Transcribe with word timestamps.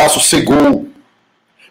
Tasso 0.00 0.18
cegou. 0.18 0.88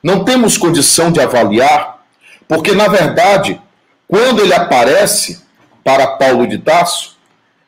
Não 0.04 0.24
temos 0.24 0.56
condição 0.56 1.12
de 1.12 1.20
avaliar, 1.20 2.06
porque, 2.48 2.74
na 2.74 2.88
verdade, 2.88 3.60
quando 4.08 4.42
ele 4.42 4.54
aparece 4.54 5.42
para 5.84 6.06
Paulo 6.06 6.46
de 6.46 6.60
Tasso, 6.60 7.18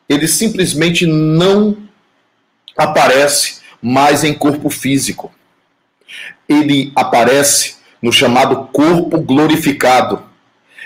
ele 0.08 0.28
simplesmente 0.28 1.04
não 1.04 1.76
aparece 2.78 3.60
mais 3.82 4.22
em 4.22 4.32
corpo 4.32 4.70
físico. 4.70 5.32
Ele 6.48 6.92
aparece 6.94 7.78
no 8.00 8.12
chamado 8.12 8.68
corpo 8.72 9.20
glorificado. 9.20 10.22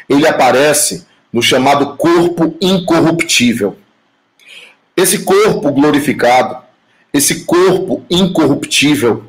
Ele 0.09 0.27
aparece 0.27 1.07
no 1.31 1.43
chamado 1.43 1.99
corpo 1.99 2.57
incorruptível. 2.63 3.77
Esse 4.97 5.19
corpo 5.23 5.71
glorificado, 5.71 6.65
esse 7.13 7.45
corpo 7.45 8.03
incorruptível, 8.09 9.27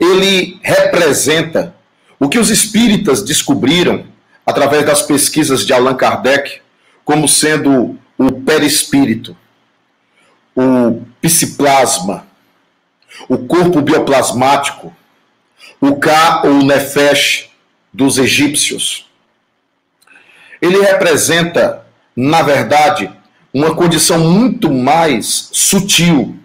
ele 0.00 0.58
representa 0.62 1.74
o 2.18 2.28
que 2.28 2.38
os 2.38 2.48
espíritas 2.48 3.22
descobriram 3.22 4.06
através 4.46 4.84
das 4.86 5.02
pesquisas 5.02 5.66
de 5.66 5.74
Allan 5.74 5.94
Kardec 5.94 6.62
como 7.04 7.28
sendo 7.28 7.98
o 8.16 8.32
perispírito, 8.32 9.36
o 10.56 11.02
psiplasma, 11.20 12.26
o 13.28 13.38
corpo 13.38 13.82
bioplasmático, 13.82 14.94
o 15.80 15.96
Ka 15.96 16.42
ou 16.44 16.62
Nefesh 16.62 17.50
dos 17.92 18.18
egípcios. 18.18 19.06
Ele 20.60 20.80
representa, 20.80 21.84
na 22.14 22.42
verdade, 22.42 23.10
uma 23.52 23.74
condição 23.74 24.18
muito 24.18 24.70
mais 24.70 25.48
sutil 25.52 26.38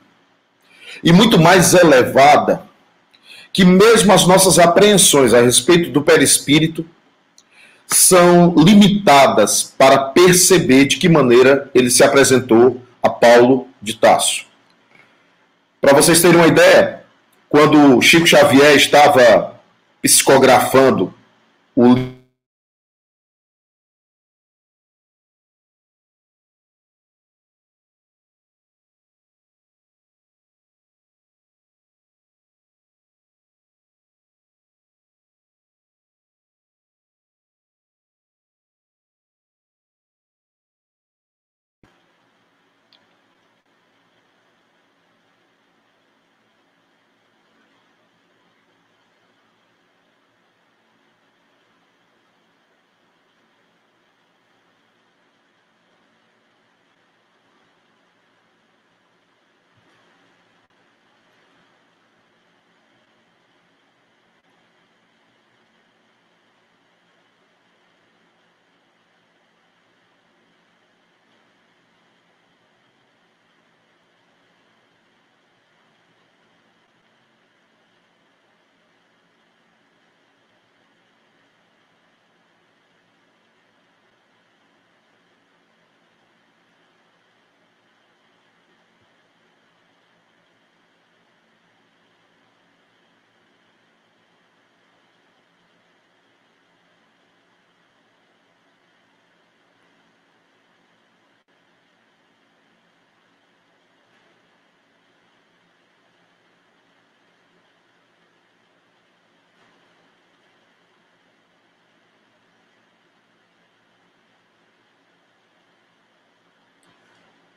e 1.04 1.12
muito 1.12 1.40
mais 1.40 1.74
elevada 1.74 2.66
que 3.56 3.63
mesmo 3.63 4.12
as 4.12 4.28
nossas 4.28 4.60
apreensões 4.60 5.34
a 5.34 5.40
respeito 5.40 5.90
do 5.90 6.02
perispírito 6.02 6.86
são 7.88 8.54
limitadas 8.57 9.74
para 9.78 9.98
perceber 9.98 10.84
de 10.84 10.98
que 10.98 11.07
maneira 11.07 11.72
ele 11.74 11.90
se 11.90 12.04
apresentou 12.04 12.81
a 13.02 13.10
Paulo 13.10 13.69
de 13.81 13.94
Tasso. 13.94 14.46
Para 15.80 15.94
vocês 15.94 16.22
terem 16.22 16.36
uma 16.36 16.48
ideia, 16.48 17.04
quando 17.48 18.02
Chico 18.02 18.28
Xavier 18.28 18.75
estava 18.75 19.56
psicografando 20.01 21.13
o 21.74 21.96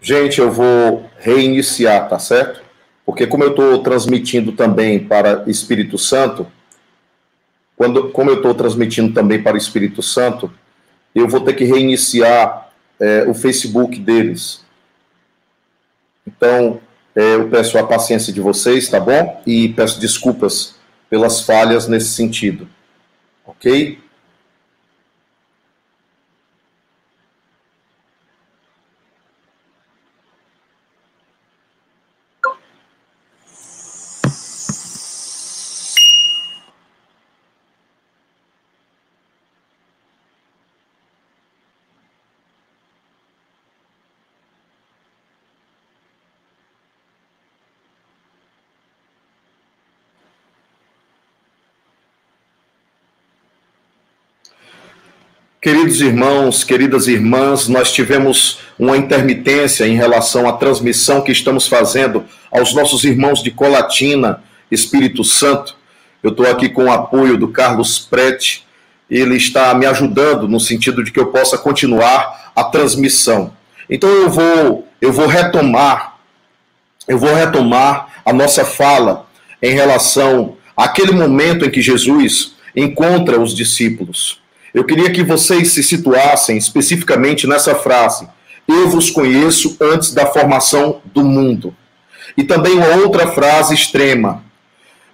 Gente, 0.08 0.40
eu 0.40 0.50
vou 0.50 1.05
reiniciar, 1.19 2.08
tá 2.08 2.19
certo? 2.19 2.62
Porque 3.05 3.26
como 3.26 3.44
eu 3.44 3.50
estou 3.50 3.82
transmitindo 3.82 4.52
também 4.52 4.99
para 4.99 5.44
Espírito 5.46 5.99
Santo, 5.99 6.46
quando, 7.76 8.08
como 8.08 8.31
eu 8.31 8.37
estou 8.37 8.55
transmitindo 8.55 9.12
também 9.12 9.43
para 9.43 9.58
Espírito 9.58 10.02
Santo, 10.02 10.50
eu 11.14 11.28
vou 11.28 11.43
ter 11.43 11.52
que 11.52 11.64
reiniciar 11.64 12.70
é, 12.99 13.25
o 13.28 13.34
Facebook 13.34 13.99
deles. 13.99 14.64
Então, 16.26 16.81
é, 17.14 17.34
eu 17.34 17.50
peço 17.50 17.76
a 17.76 17.87
paciência 17.87 18.32
de 18.32 18.40
vocês, 18.40 18.88
tá 18.88 18.99
bom? 18.99 19.43
E 19.46 19.69
peço 19.75 20.00
desculpas 20.00 20.75
pelas 21.10 21.43
falhas 21.43 21.87
nesse 21.87 22.14
sentido. 22.14 22.66
Ok? 23.44 23.99
Queridos 55.69 56.00
irmãos, 56.00 56.65
queridas 56.65 57.09
irmãs, 57.09 57.69
nós 57.69 57.93
tivemos 57.93 58.58
uma 58.79 58.96
intermitência 58.96 59.87
em 59.87 59.96
relação 59.96 60.48
à 60.48 60.55
transmissão 60.55 61.20
que 61.20 61.31
estamos 61.31 61.69
fazendo 61.69 62.25
aos 62.51 62.72
nossos 62.72 63.05
irmãos 63.05 63.43
de 63.43 63.51
Colatina, 63.51 64.43
Espírito 64.70 65.22
Santo. 65.22 65.77
Eu 66.22 66.31
estou 66.31 66.46
aqui 66.46 66.70
com 66.70 66.84
o 66.84 66.91
apoio 66.91 67.37
do 67.37 67.48
Carlos 67.48 67.98
Prete, 67.98 68.67
ele 69.10 69.37
está 69.37 69.75
me 69.75 69.84
ajudando 69.84 70.48
no 70.48 70.58
sentido 70.58 71.05
de 71.05 71.13
que 71.13 71.20
eu 71.20 71.27
possa 71.27 71.58
continuar 71.58 72.51
a 72.56 72.65
transmissão. 72.65 73.53
Então 73.91 74.08
eu 74.08 74.31
vou, 74.31 74.89
eu 75.03 75.13
vou 75.13 75.27
retomar, 75.27 76.17
eu 77.06 77.19
vou 77.19 77.34
retomar 77.34 78.22
a 78.25 78.32
nossa 78.32 78.65
fala 78.65 79.27
em 79.63 79.75
relação 79.75 80.56
àquele 80.75 81.13
momento 81.13 81.67
em 81.67 81.70
que 81.70 81.82
Jesus 81.82 82.55
encontra 82.75 83.39
os 83.39 83.55
discípulos. 83.55 84.41
Eu 84.75 84.84
queria 84.84 85.10
que 85.10 85.22
vocês 85.22 85.72
se 85.72 85.82
situassem 85.82 86.56
especificamente 86.56 87.46
nessa 87.46 87.75
frase: 87.75 88.29
Eu 88.67 88.89
vos 88.91 89.10
conheço 89.10 89.77
antes 89.81 90.13
da 90.13 90.27
formação 90.27 91.01
do 91.06 91.25
mundo. 91.25 91.75
E 92.37 92.44
também 92.44 92.75
uma 92.75 92.96
outra 92.96 93.29
frase 93.29 93.75
extrema: 93.75 94.44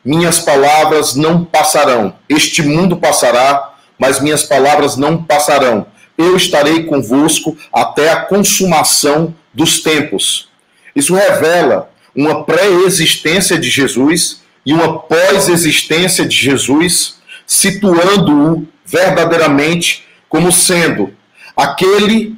Minhas 0.05 0.41
palavras 0.41 1.15
não 1.15 1.45
passarão. 1.45 2.15
Este 2.29 2.63
mundo 2.63 2.97
passará, 2.97 3.75
mas 3.99 4.21
minhas 4.21 4.43
palavras 4.43 4.97
não 4.97 5.23
passarão. 5.23 5.87
Eu 6.19 6.37
estarei 6.37 6.85
convosco 6.85 7.57
até 7.73 8.11
a 8.11 8.23
consumação 8.23 9.35
dos 9.53 9.83
tempos. 9.83 10.49
Isso 10.95 11.15
revela 11.15 11.91
uma 12.15 12.45
pré-existência 12.45 13.59
de 13.59 13.69
Jesus 13.69 14.43
e 14.65 14.73
uma 14.73 15.01
pós-existência 15.01 16.25
de 16.25 16.37
Jesus, 16.37 17.17
situando-o 17.47 18.67
verdadeiramente 18.95 20.05
como 20.29 20.53
sendo 20.53 21.13
aquele 21.57 22.37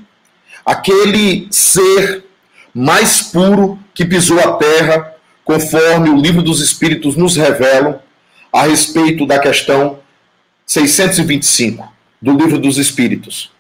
aquele 0.65 1.47
ser 1.51 2.25
mais 2.75 3.21
puro 3.21 3.79
que 3.95 4.07
pisou 4.07 4.41
a 4.41 4.55
terra 4.55 5.15
conforme 5.45 6.09
o 6.09 6.17
livro 6.17 6.43
dos 6.43 6.61
Espíritos 6.61 7.15
nos 7.15 7.37
revela 7.37 8.03
a 8.53 8.63
respeito 8.63 9.27
da 9.27 9.39
questão 9.39 9.99
625 10.67 11.93
do 12.21 12.33
livro 12.33 12.59
dos 12.59 12.79
Espíritos. 12.79 13.53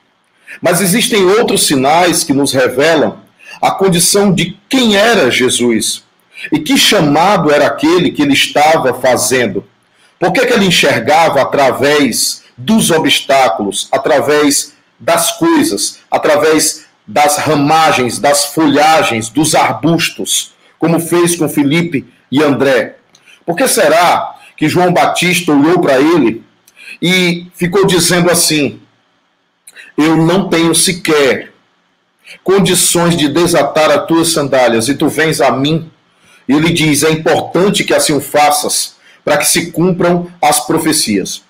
Mas 0.60 0.80
existem 0.80 1.22
outros 1.24 1.66
sinais 1.66 2.24
que 2.24 2.32
nos 2.32 2.52
revelam 2.52 3.18
a 3.60 3.70
condição 3.70 4.32
de 4.32 4.58
quem 4.68 4.96
era 4.96 5.30
Jesus 5.30 6.02
e 6.50 6.58
que 6.58 6.76
chamado 6.76 7.52
era 7.52 7.66
aquele 7.66 8.10
que 8.10 8.22
ele 8.22 8.32
estava 8.32 8.94
fazendo. 8.94 9.64
Por 10.18 10.32
que, 10.32 10.44
que 10.46 10.52
ele 10.52 10.66
enxergava 10.66 11.42
através 11.42 12.45
dos 12.56 12.90
obstáculos, 12.90 13.88
através 13.92 14.75
das 14.98 15.32
coisas, 15.38 15.98
através 16.10 16.86
das 17.06 17.38
ramagens, 17.38 18.18
das 18.18 18.46
folhagens, 18.46 19.28
dos 19.28 19.54
arbustos, 19.54 20.54
como 20.78 20.98
fez 20.98 21.36
com 21.36 21.48
Felipe 21.48 22.06
e 22.30 22.42
André? 22.42 22.96
Por 23.44 23.56
que 23.56 23.68
será 23.68 24.36
que 24.56 24.68
João 24.68 24.92
Batista 24.92 25.52
olhou 25.52 25.80
para 25.80 26.00
ele 26.00 26.42
e 27.00 27.46
ficou 27.54 27.86
dizendo 27.86 28.30
assim: 28.30 28.80
Eu 29.96 30.16
não 30.16 30.48
tenho 30.48 30.75
sequer 30.75 31.52
condições 32.42 33.16
de 33.16 33.28
desatar 33.28 33.90
as 33.90 34.06
tuas 34.06 34.32
sandálias, 34.32 34.88
e 34.88 34.94
tu 34.94 35.08
vens 35.08 35.40
a 35.40 35.50
mim. 35.52 35.90
E 36.48 36.52
ele 36.52 36.72
diz: 36.72 37.02
É 37.02 37.10
importante 37.10 37.84
que 37.84 37.94
assim 37.94 38.14
o 38.14 38.20
faças, 38.20 38.96
para 39.25 39.36
que 39.36 39.46
se 39.46 39.70
cumpram 39.70 40.30
as 40.42 40.66
profecias. 40.66 41.45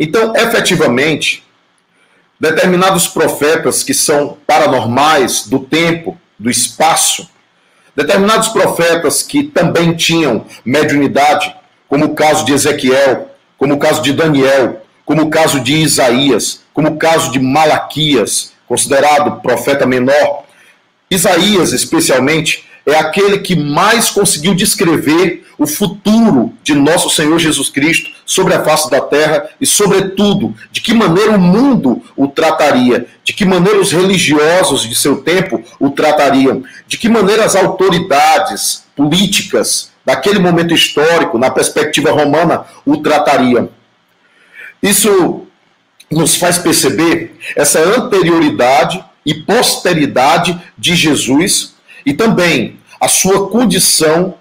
Então, 0.00 0.34
efetivamente, 0.34 1.44
determinados 2.40 3.06
profetas 3.06 3.82
que 3.82 3.92
são 3.92 4.38
paranormais 4.46 5.46
do 5.46 5.58
tempo, 5.58 6.18
do 6.38 6.48
espaço, 6.48 7.28
determinados 7.94 8.48
profetas 8.48 9.22
que 9.22 9.42
também 9.42 9.94
tinham 9.94 10.46
mediunidade, 10.64 11.54
como 11.86 12.06
o 12.06 12.14
caso 12.14 12.46
de 12.46 12.54
Ezequiel, 12.54 13.30
como 13.58 13.74
o 13.74 13.78
caso 13.78 14.00
de 14.00 14.14
Daniel, 14.14 14.80
como 15.04 15.24
o 15.24 15.30
caso 15.30 15.60
de 15.60 15.74
Isaías, 15.74 16.62
como 16.72 16.88
o 16.88 16.96
caso 16.96 17.30
de 17.30 17.38
Malaquias, 17.38 18.54
considerado 18.66 19.42
profeta 19.42 19.84
menor. 19.84 20.44
Isaías, 21.10 21.74
especialmente, 21.74 22.64
é 22.86 22.94
aquele 22.94 23.40
que 23.40 23.54
mais 23.54 24.08
conseguiu 24.08 24.54
descrever 24.54 25.46
o 25.58 25.66
futuro 25.66 26.54
de 26.62 26.74
nosso 26.74 27.10
Senhor 27.10 27.38
Jesus 27.38 27.68
Cristo 27.68 28.10
sobre 28.30 28.54
a 28.54 28.62
face 28.62 28.88
da 28.88 29.00
terra 29.00 29.48
e, 29.60 29.66
sobretudo, 29.66 30.54
de 30.70 30.80
que 30.80 30.94
maneira 30.94 31.32
o 31.32 31.40
mundo 31.40 32.00
o 32.16 32.28
trataria, 32.28 33.08
de 33.24 33.32
que 33.32 33.44
maneira 33.44 33.80
os 33.80 33.90
religiosos 33.90 34.88
de 34.88 34.94
seu 34.94 35.20
tempo 35.22 35.60
o 35.80 35.90
tratariam, 35.90 36.62
de 36.86 36.96
que 36.96 37.08
maneira 37.08 37.44
as 37.44 37.56
autoridades 37.56 38.84
políticas 38.94 39.90
daquele 40.06 40.38
momento 40.38 40.72
histórico, 40.72 41.38
na 41.38 41.50
perspectiva 41.50 42.12
romana, 42.12 42.66
o 42.86 42.98
tratariam. 42.98 43.68
Isso 44.80 45.44
nos 46.08 46.36
faz 46.36 46.56
perceber 46.56 47.36
essa 47.56 47.80
anterioridade 47.80 49.04
e 49.26 49.34
posteridade 49.34 50.56
de 50.78 50.94
Jesus 50.94 51.74
e 52.06 52.14
também 52.14 52.78
a 53.00 53.08
sua 53.08 53.50
condição 53.50 54.36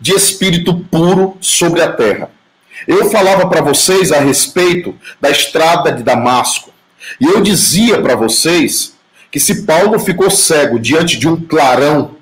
de 0.00 0.16
espírito 0.16 0.74
puro 0.90 1.36
sobre 1.40 1.80
a 1.80 1.92
terra. 1.92 2.39
Eu 2.86 3.10
falava 3.10 3.48
para 3.48 3.60
vocês 3.60 4.12
a 4.12 4.20
respeito 4.20 4.94
da 5.20 5.30
estrada 5.30 5.92
de 5.92 6.02
Damasco, 6.02 6.72
e 7.20 7.26
eu 7.26 7.40
dizia 7.40 8.00
para 8.00 8.16
vocês 8.16 8.94
que 9.30 9.38
se 9.38 9.62
Paulo 9.62 9.98
ficou 9.98 10.30
cego 10.30 10.78
diante 10.78 11.18
de 11.18 11.28
um 11.28 11.36
clarão, 11.36 12.16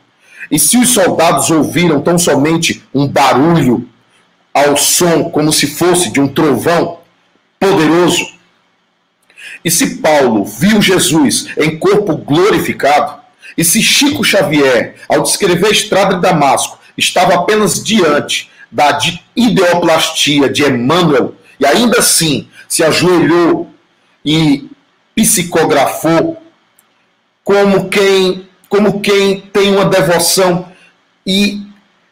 e 0.50 0.58
se 0.58 0.76
os 0.76 0.90
soldados 0.90 1.50
ouviram 1.50 2.00
tão 2.00 2.18
somente 2.18 2.82
um 2.94 3.06
barulho 3.06 3.88
ao 4.52 4.76
som 4.76 5.30
como 5.30 5.52
se 5.52 5.66
fosse 5.66 6.10
de 6.10 6.20
um 6.20 6.28
trovão 6.28 7.00
poderoso, 7.60 8.26
e 9.64 9.70
se 9.70 9.96
Paulo 9.96 10.44
viu 10.44 10.80
Jesus 10.80 11.48
em 11.56 11.78
corpo 11.78 12.16
glorificado, 12.16 13.18
e 13.56 13.64
se 13.64 13.82
Chico 13.82 14.22
Xavier, 14.22 14.96
ao 15.08 15.22
descrever 15.22 15.66
a 15.66 15.72
estrada 15.72 16.14
de 16.14 16.22
Damasco, 16.22 16.78
estava 16.96 17.34
apenas 17.34 17.82
diante 17.82 18.47
da 18.70 18.98
ideoplastia 19.34 20.48
de 20.48 20.64
Emmanuel 20.64 21.34
e 21.58 21.66
ainda 21.66 21.98
assim 21.98 22.48
se 22.68 22.84
ajoelhou 22.84 23.70
e 24.24 24.68
psicografou 25.14 26.42
como 27.42 27.88
quem 27.88 28.46
como 28.68 29.00
quem 29.00 29.40
tem 29.40 29.74
uma 29.74 29.86
devoção 29.86 30.68
e 31.26 31.62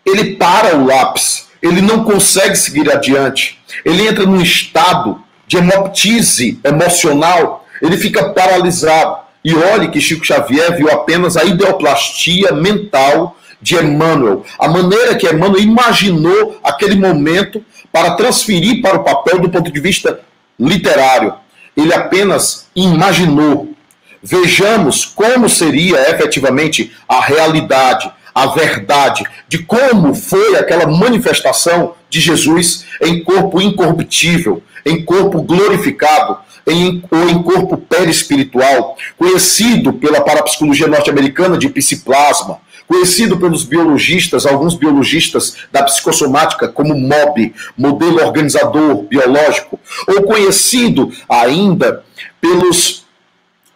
ele 0.07 0.37
para 0.37 0.77
o 0.77 0.87
lápis, 0.87 1.49
ele 1.61 1.83
não 1.83 2.05
consegue 2.05 2.57
seguir 2.57 2.91
adiante. 2.91 3.59
Ele 3.85 4.07
entra 4.07 4.25
num 4.25 4.41
estado 4.41 5.21
de 5.47 5.59
hemoptise 5.59 6.59
emocional, 6.65 7.67
ele 7.83 7.99
fica 7.99 8.31
paralisado. 8.31 9.27
E 9.45 9.55
olhe 9.55 9.89
que 9.89 10.01
Chico 10.01 10.25
Xavier 10.25 10.77
viu 10.77 10.91
apenas 10.91 11.37
a 11.37 11.45
ideoplastia 11.45 12.53
mental 12.53 13.37
de 13.67 13.75
Emmanuel, 13.75 14.45
a 14.61 14.69
maneira 14.69 15.17
que 15.17 15.27
Emmanuel 15.27 15.61
imaginou 15.61 16.57
aquele 16.63 16.95
momento 16.95 17.61
para 17.91 18.15
transferir 18.15 18.81
para 18.81 18.99
o 18.99 19.03
papel 19.03 19.41
do 19.41 19.51
ponto 19.51 19.73
de 19.73 19.81
vista 19.81 20.21
literário. 20.57 21.35
Ele 21.77 21.93
apenas 21.93 22.69
imaginou. 22.77 23.75
Vejamos 24.23 25.05
como 25.05 25.49
seria 25.49 26.11
efetivamente 26.11 26.93
a 27.09 27.21
realidade, 27.21 28.09
a 28.33 28.47
verdade 28.47 29.25
de 29.49 29.59
como 29.59 30.15
foi 30.15 30.57
aquela 30.57 30.87
manifestação 30.87 31.95
de 32.09 32.21
Jesus 32.21 32.85
em 33.03 33.25
corpo 33.25 33.61
incorruptível, 33.61 34.63
em 34.85 35.05
corpo 35.05 35.43
glorificado, 35.43 36.39
em, 36.69 37.03
ou 37.11 37.29
em 37.29 37.43
corpo 37.43 37.77
perispiritual, 37.77 38.97
conhecido 39.17 39.93
pela 39.93 40.21
parapsicologia 40.21 40.87
norte-americana 40.87 41.59
de 41.59 41.69
psiplasma, 41.69 42.61
conhecido 42.87 43.39
pelos 43.39 43.65
biologistas, 43.65 44.47
alguns 44.47 44.75
biologistas 44.75 45.57
da 45.73 45.83
psicossomática 45.83 46.69
como 46.69 46.95
MOB, 46.95 47.53
modelo 47.77 48.25
organizador 48.25 49.03
biológico, 49.03 49.79
ou 50.07 50.23
conhecido 50.23 51.13
ainda 51.29 52.05
pelos, 52.41 53.05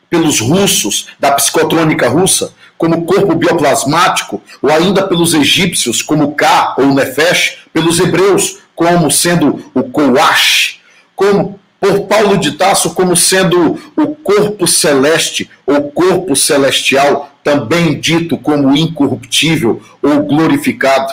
pelos 0.09 0.41
russos 0.41 1.09
da 1.19 1.33
psicotrônica 1.33 2.09
russa 2.09 2.53
como 2.79 3.05
corpo 3.05 3.35
bioplasmático, 3.35 4.43
ou 4.63 4.71
ainda 4.71 5.07
pelos 5.07 5.35
egípcios 5.35 6.01
como 6.01 6.35
Ka 6.35 6.75
ou 6.79 6.87
Nefesh, 6.95 7.59
pelos 7.75 8.01
hebreus 8.01 8.59
como 8.75 9.11
sendo 9.11 9.71
o 9.75 9.83
Kouash, 9.83 10.79
como 11.15 11.60
por 11.81 12.03
Paulo 12.03 12.37
de 12.37 12.53
Tasso 12.53 12.95
como 12.95 13.17
sendo 13.17 13.81
o 13.97 14.09
corpo 14.09 14.67
celeste 14.67 15.51
ou 15.67 15.91
corpo 15.91 16.37
celestial, 16.37 17.31
também 17.43 17.99
dito 17.99 18.37
como 18.37 18.77
incorruptível 18.77 19.81
ou 20.03 20.23
glorificado. 20.25 21.13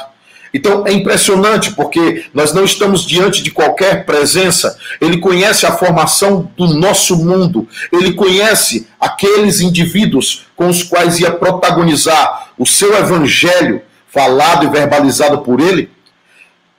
Então 0.54 0.86
é 0.86 0.92
impressionante 0.92 1.72
porque 1.74 2.26
nós 2.34 2.54
não 2.54 2.66
estamos 2.66 3.06
diante 3.06 3.42
de 3.42 3.52
qualquer 3.52 4.06
presença. 4.06 4.78
Ele 5.00 5.20
conhece 5.20 5.66
a 5.66 5.72
formação 5.72 6.52
do 6.58 6.68
nosso 6.74 7.16
mundo, 7.16 7.68
ele 7.92 8.14
conhece 8.14 8.88
aqueles 9.00 9.62
indivíduos 9.62 10.48
com 10.56 10.68
os 10.68 10.84
quais 10.84 11.20
ia 11.20 11.32
protagonizar 11.32 12.50
o 12.58 12.66
seu 12.66 12.98
evangelho, 12.98 13.82
falado 14.10 14.66
e 14.66 14.70
verbalizado 14.70 15.40
por 15.40 15.60
ele, 15.60 15.90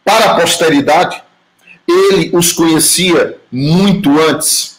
para 0.05 0.33
a 0.33 0.35
posteridade 0.41 1.23
ele 1.89 2.31
os 2.35 2.53
conhecia 2.53 3.39
muito 3.51 4.21
antes. 4.21 4.79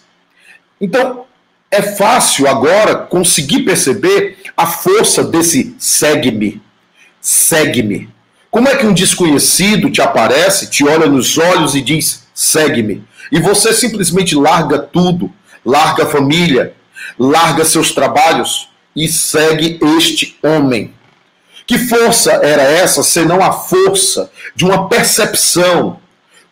Então, 0.79 1.25
é 1.71 1.81
fácil 1.81 2.47
agora 2.47 2.95
conseguir 2.95 3.63
perceber 3.63 4.37
a 4.55 4.67
força 4.67 5.23
desse 5.23 5.75
segue-me. 5.79 6.61
Segue-me. 7.19 8.09
Como 8.51 8.67
é 8.67 8.75
que 8.75 8.85
um 8.85 8.93
desconhecido 8.93 9.91
te 9.91 10.01
aparece, 10.01 10.69
te 10.69 10.87
olha 10.87 11.07
nos 11.07 11.37
olhos 11.37 11.75
e 11.75 11.81
diz: 11.81 12.27
segue-me? 12.33 13.03
E 13.31 13.39
você 13.39 13.73
simplesmente 13.73 14.35
larga 14.35 14.79
tudo, 14.79 15.31
larga 15.65 16.03
a 16.03 16.07
família, 16.07 16.73
larga 17.17 17.65
seus 17.65 17.91
trabalhos 17.91 18.69
e 18.95 19.07
segue 19.07 19.79
este 19.97 20.37
homem. 20.43 20.93
Que 21.67 21.77
força 21.77 22.31
era 22.31 22.63
essa, 22.63 23.03
senão 23.03 23.43
a 23.43 23.51
força 23.51 24.31
de 24.55 24.65
uma 24.65 24.89
percepção 24.89 25.99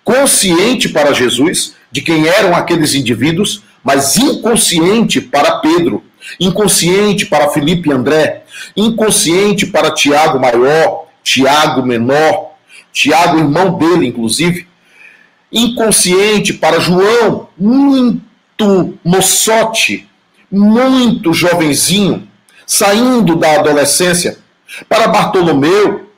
consciente 0.07 0.87
para 0.87 1.13
Jesus 1.13 1.75
de 1.91 2.01
quem 2.01 2.29
eram 2.29 2.55
aqueles 2.55 2.95
indivíduos, 2.95 3.61
mas 3.83 4.17
inconsciente 4.17 5.19
para 5.19 5.57
Pedro, 5.57 6.01
inconsciente 6.39 7.25
para 7.25 7.49
Felipe 7.49 7.89
e 7.89 7.91
André, 7.91 8.45
inconsciente 8.73 9.65
para 9.65 9.93
Tiago 9.93 10.39
maior, 10.39 11.07
Tiago 11.21 11.85
menor, 11.85 12.53
Tiago 12.93 13.37
irmão 13.37 13.77
dele, 13.77 14.07
inclusive, 14.07 14.65
inconsciente 15.51 16.53
para 16.53 16.79
João, 16.79 17.49
muito 17.57 18.97
moçote, 19.03 20.07
muito 20.49 21.33
jovenzinho, 21.33 22.25
saindo 22.65 23.35
da 23.35 23.55
adolescência, 23.55 24.39
para 24.87 25.09
Bartolomeu, 25.09 26.09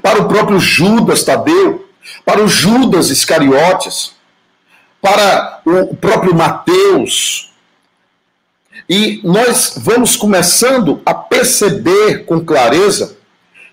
para 0.00 0.22
o 0.22 0.28
próprio 0.28 0.60
Judas 0.60 1.24
Tadeu, 1.24 1.89
para 2.24 2.42
o 2.42 2.48
Judas 2.48 3.10
Iscariotes, 3.10 4.12
para 5.00 5.60
o 5.64 5.96
próprio 5.96 6.34
Mateus. 6.34 7.52
E 8.88 9.20
nós 9.24 9.74
vamos 9.76 10.16
começando 10.16 11.00
a 11.04 11.14
perceber 11.14 12.24
com 12.24 12.44
clareza 12.44 13.16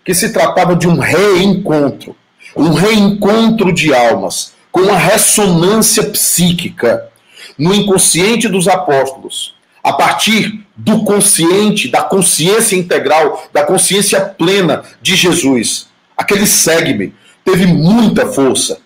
que 0.06 0.14
se 0.14 0.32
tratava 0.32 0.76
de 0.76 0.88
um 0.88 0.98
reencontro, 0.98 2.16
um 2.56 2.74
reencontro 2.74 3.74
de 3.74 3.94
almas, 3.94 4.54
com 4.72 4.82
uma 4.82 4.98
ressonância 4.98 6.04
psíquica 6.12 7.10
no 7.58 7.74
inconsciente 7.74 8.48
dos 8.48 8.68
apóstolos, 8.68 9.56
a 9.84 9.94
partir 9.94 10.64
do 10.76 11.04
consciente, 11.04 11.88
da 11.88 12.04
consciência 12.04 12.76
integral, 12.76 13.50
da 13.52 13.64
consciência 13.64 14.22
plena 14.22 14.84
de 15.02 15.16
Jesus. 15.16 15.88
Aquele 16.16 16.46
segue-me 16.46 17.14
teve 17.48 17.66
muita 17.66 18.26
força, 18.26 18.78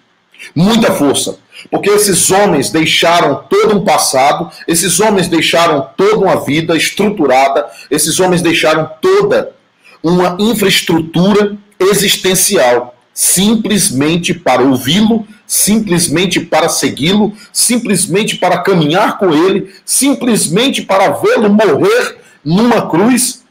muita 0.56 0.92
força, 0.92 1.40
porque 1.72 1.90
esses 1.90 2.30
homens 2.30 2.70
deixaram 2.70 3.44
todo 3.50 3.80
um 3.80 3.84
passado, 3.84 4.52
esses 4.68 5.00
homens 5.00 5.28
deixaram 5.28 5.90
toda 5.98 6.18
uma 6.18 6.46
vida 6.46 6.78
estruturada, 6.78 7.66
esses 7.90 8.20
homens 8.20 8.44
deixaram 8.44 8.88
toda 9.02 9.56
uma 10.04 10.38
infraestrutura 10.40 11.58
existencial 11.80 12.96
simplesmente 13.12 14.32
para 14.32 14.62
ouvi-lo, 14.62 15.26
simplesmente 15.48 16.40
para 16.40 16.70
segui-lo, 16.70 17.34
simplesmente 17.52 18.38
para 18.38 18.60
caminhar 18.60 19.18
com 19.18 19.34
ele, 19.34 19.74
simplesmente 19.84 20.84
para 20.84 21.10
vê-lo 21.10 21.50
morrer 21.50 22.18
numa 22.46 22.88
cruz. 22.88 23.44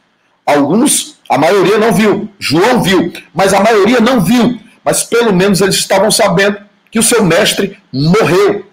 Alguns, 0.45 1.17
a 1.29 1.37
maioria 1.37 1.77
não 1.77 1.93
viu, 1.93 2.29
João 2.39 2.81
viu, 2.81 3.11
mas 3.33 3.53
a 3.53 3.59
maioria 3.59 3.99
não 3.99 4.21
viu. 4.21 4.61
Mas 4.83 5.03
pelo 5.03 5.33
menos 5.33 5.61
eles 5.61 5.75
estavam 5.75 6.11
sabendo 6.11 6.57
que 6.89 6.99
o 6.99 7.03
seu 7.03 7.23
mestre 7.23 7.77
morreu. 7.91 8.65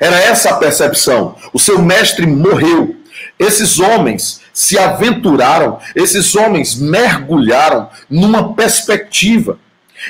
Era 0.00 0.18
essa 0.18 0.50
a 0.50 0.56
percepção. 0.56 1.36
O 1.52 1.58
seu 1.58 1.80
mestre 1.80 2.26
morreu. 2.26 2.96
Esses 3.38 3.78
homens 3.78 4.40
se 4.52 4.78
aventuraram, 4.78 5.78
esses 5.94 6.34
homens 6.34 6.74
mergulharam 6.74 7.90
numa 8.08 8.54
perspectiva 8.54 9.58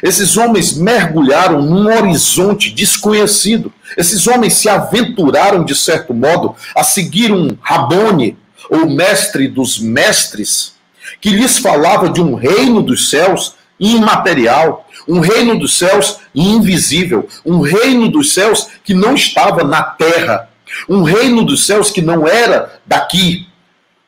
esses 0.02 0.36
homens 0.36 0.76
mergulharam 0.76 1.62
num 1.62 1.86
horizonte 1.86 2.70
desconhecido. 2.70 3.72
Esses 3.96 4.26
homens 4.26 4.54
se 4.54 4.68
aventuraram, 4.68 5.64
de 5.64 5.74
certo 5.74 6.12
modo, 6.12 6.54
a 6.74 6.82
seguir 6.82 7.32
um 7.32 7.56
Rabone, 7.60 8.36
ou 8.68 8.86
mestre 8.86 9.46
dos 9.46 9.78
mestres, 9.78 10.74
que 11.20 11.30
lhes 11.30 11.58
falava 11.58 12.08
de 12.08 12.20
um 12.20 12.34
reino 12.34 12.82
dos 12.82 13.08
céus 13.08 13.54
imaterial, 13.78 14.88
um 15.06 15.20
reino 15.20 15.58
dos 15.58 15.76
céus 15.78 16.18
invisível, 16.34 17.28
um 17.44 17.60
reino 17.60 18.08
dos 18.08 18.32
céus 18.32 18.68
que 18.84 18.94
não 18.94 19.14
estava 19.14 19.64
na 19.64 19.82
terra, 19.82 20.48
um 20.88 21.02
reino 21.02 21.44
dos 21.44 21.66
céus 21.66 21.90
que 21.90 22.02
não 22.02 22.26
era 22.26 22.80
daqui. 22.86 23.46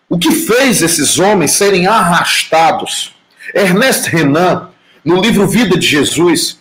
O 0.09 0.19
que 0.19 0.31
fez 0.33 0.83
esses 0.83 1.19
homens 1.19 1.53
serem 1.53 1.87
arrastados? 1.87 3.15
Ernest 3.55 4.09
Renan 4.09 4.71
no 5.05 5.21
livro 5.21 5.47
Vida 5.47 5.79
de 5.79 5.87
Jesus, 5.87 6.59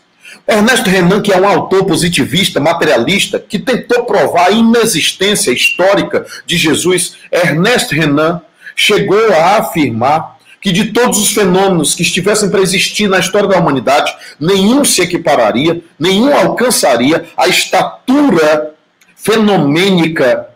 Ernesto 0.47 0.89
Renan, 0.89 1.21
que 1.21 1.33
é 1.33 1.37
um 1.37 1.47
autor 1.47 1.85
positivista, 1.85 2.59
materialista, 2.59 3.37
que 3.37 3.59
tentou 3.59 4.05
provar 4.05 4.47
a 4.47 4.51
inexistência 4.51 5.51
histórica 5.51 6.25
de 6.45 6.57
Jesus, 6.57 7.17
Ernesto 7.29 7.93
Renan 7.93 8.41
chegou 8.73 9.33
a 9.33 9.57
afirmar 9.57 10.36
que 10.61 10.71
de 10.71 10.91
todos 10.91 11.19
os 11.19 11.31
fenômenos 11.31 11.93
que 11.93 12.01
estivessem 12.01 12.49
para 12.49 12.61
existir 12.61 13.07
na 13.07 13.19
história 13.19 13.47
da 13.47 13.59
humanidade, 13.59 14.15
nenhum 14.39 14.83
se 14.83 15.01
equipararia, 15.01 15.81
nenhum 15.99 16.35
alcançaria 16.35 17.25
a 17.37 17.47
estatura 17.47 18.73
fenomênica 19.15 20.47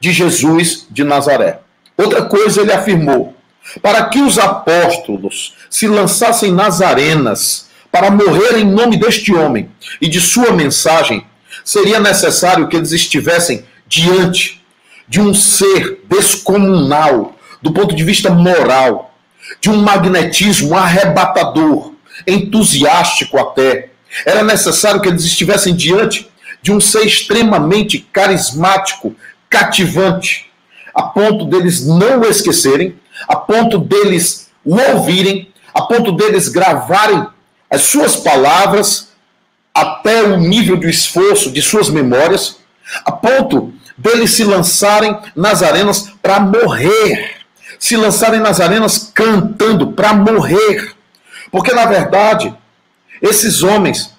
de 0.00 0.12
Jesus 0.12 0.86
de 0.90 1.04
Nazaré. 1.04 1.60
Outra 1.96 2.22
coisa 2.22 2.60
ele 2.60 2.72
afirmou: 2.72 3.34
para 3.82 4.04
que 4.04 4.20
os 4.20 4.38
apóstolos 4.38 5.54
se 5.68 5.86
lançassem 5.86 6.52
nas 6.52 6.80
arenas 6.80 7.68
para 7.90 8.10
morrer 8.10 8.58
em 8.58 8.64
nome 8.64 8.96
deste 8.96 9.34
homem 9.34 9.68
e 10.00 10.08
de 10.08 10.20
sua 10.20 10.52
mensagem, 10.52 11.24
seria 11.64 11.98
necessário 11.98 12.68
que 12.68 12.76
eles 12.76 12.92
estivessem 12.92 13.64
diante 13.86 14.62
de 15.08 15.20
um 15.20 15.32
ser 15.34 16.02
descomunal, 16.08 17.36
do 17.62 17.72
ponto 17.72 17.94
de 17.94 18.04
vista 18.04 18.30
moral, 18.30 19.07
de 19.60 19.70
um 19.70 19.76
magnetismo 19.82 20.76
arrebatador, 20.76 21.92
entusiástico 22.26 23.38
até. 23.38 23.90
Era 24.24 24.42
necessário 24.42 25.00
que 25.00 25.08
eles 25.08 25.24
estivessem 25.24 25.74
diante 25.74 26.28
de 26.62 26.72
um 26.72 26.80
ser 26.80 27.06
extremamente 27.06 27.98
carismático, 28.12 29.14
cativante, 29.48 30.50
a 30.94 31.02
ponto 31.02 31.44
deles 31.44 31.86
não 31.86 32.20
o 32.20 32.26
esquecerem, 32.26 32.96
a 33.28 33.36
ponto 33.36 33.78
deles 33.78 34.50
o 34.64 34.76
ouvirem, 34.76 35.52
a 35.72 35.82
ponto 35.82 36.12
deles 36.12 36.48
gravarem 36.48 37.26
as 37.70 37.82
suas 37.82 38.16
palavras 38.16 39.08
até 39.74 40.22
o 40.22 40.36
nível 40.36 40.76
do 40.76 40.88
esforço 40.88 41.52
de 41.52 41.62
suas 41.62 41.88
memórias, 41.88 42.56
a 43.04 43.12
ponto 43.12 43.72
deles 43.96 44.32
se 44.32 44.44
lançarem 44.44 45.16
nas 45.36 45.62
arenas 45.62 46.10
para 46.22 46.40
morrer, 46.40 47.37
se 47.78 47.96
lançarem 47.96 48.40
nas 48.40 48.60
arenas 48.60 49.10
cantando 49.14 49.92
para 49.92 50.12
morrer. 50.12 50.94
Porque, 51.50 51.72
na 51.72 51.86
verdade, 51.86 52.54
esses 53.22 53.62
homens, 53.62 54.12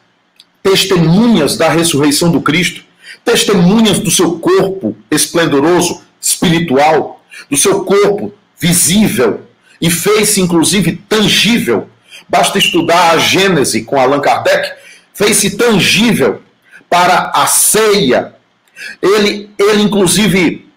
testemunhas 0.63 1.58
da 1.58 1.69
ressurreição 1.69 2.32
do 2.32 2.41
Cristo, 2.41 2.84
testemunhas 3.24 4.00
do 4.00 4.10
seu 4.10 4.39
corpo 4.39 4.95
esplendoroso, 5.12 6.02
espiritual, 6.19 7.24
do 7.50 7.58
seu 7.58 7.84
corpo 7.84 8.34
visível 8.60 9.41
e 9.82 9.89
fez-se 9.89 10.41
inclusive 10.41 11.02
tangível. 11.08 11.89
Basta 12.28 12.58
estudar 12.58 13.12
a 13.12 13.17
Gênese 13.17 13.84
com 13.84 14.00
Allan 14.00 14.19
Kardec, 14.19 14.74
fez-se 15.13 15.58
tangível 15.58 16.41
para 16.89 17.32
a 17.34 17.48
ceia. 17.48 18.36
Ele, 19.02 19.50
ele 19.58 19.82
inclusive 19.82 20.67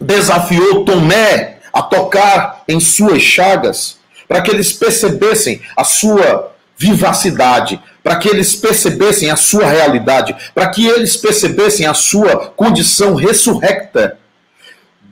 desafiou 0.00 0.84
Tomé 0.84 1.59
a 1.72 1.82
tocar 1.82 2.62
em 2.68 2.80
suas 2.80 3.22
chagas, 3.22 3.98
para 4.28 4.42
que 4.42 4.50
eles 4.50 4.72
percebessem 4.72 5.60
a 5.76 5.84
sua 5.84 6.52
vivacidade, 6.76 7.80
para 8.02 8.16
que 8.16 8.28
eles 8.28 8.56
percebessem 8.56 9.30
a 9.30 9.36
sua 9.36 9.66
realidade, 9.66 10.34
para 10.54 10.68
que 10.68 10.86
eles 10.86 11.16
percebessem 11.16 11.86
a 11.86 11.94
sua 11.94 12.46
condição 12.56 13.14
ressurrecta 13.14 14.18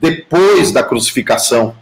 depois 0.01 0.71
da 0.71 0.81
crucificação. 0.81 1.75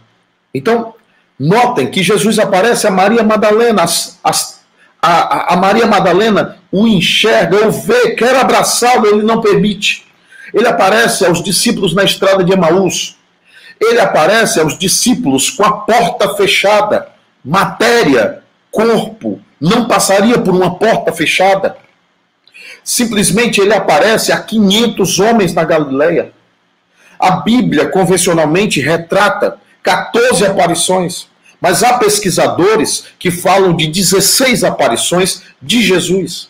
Então, 0.52 0.94
notem 1.38 1.90
que 1.90 2.02
Jesus 2.02 2.38
aparece 2.38 2.86
a 2.86 2.90
Maria 2.90 3.22
Madalena, 3.22 3.82
as, 3.82 4.18
as, 4.22 4.60
a, 5.00 5.54
a, 5.54 5.56
Maria 5.56 5.86
Madalena 5.86 6.58
o 6.70 6.86
enxerga, 6.86 7.66
o 7.66 7.70
vê, 7.70 8.10
quer 8.10 8.36
abraçá-lo, 8.36 9.06
ele 9.06 9.22
não 9.22 9.40
permite. 9.40 10.06
Ele 10.52 10.66
aparece 10.66 11.24
aos 11.24 11.42
discípulos 11.42 11.94
na 11.94 12.04
estrada 12.04 12.42
de 12.42 12.52
Emaús. 12.52 13.17
Ele 13.80 14.00
aparece 14.00 14.60
aos 14.60 14.76
discípulos 14.76 15.50
com 15.50 15.64
a 15.64 15.72
porta 15.72 16.34
fechada. 16.34 17.08
Matéria, 17.44 18.42
corpo, 18.70 19.40
não 19.60 19.86
passaria 19.86 20.38
por 20.38 20.54
uma 20.54 20.76
porta 20.76 21.12
fechada. 21.12 21.76
Simplesmente 22.82 23.60
ele 23.60 23.74
aparece 23.74 24.32
a 24.32 24.40
500 24.40 25.20
homens 25.20 25.54
na 25.54 25.64
Galileia. 25.64 26.32
A 27.18 27.32
Bíblia 27.32 27.88
convencionalmente 27.88 28.80
retrata 28.80 29.58
14 29.82 30.46
aparições, 30.46 31.26
mas 31.60 31.82
há 31.82 31.98
pesquisadores 31.98 33.06
que 33.18 33.30
falam 33.30 33.74
de 33.74 33.86
16 33.86 34.64
aparições 34.64 35.42
de 35.60 35.82
Jesus. 35.82 36.48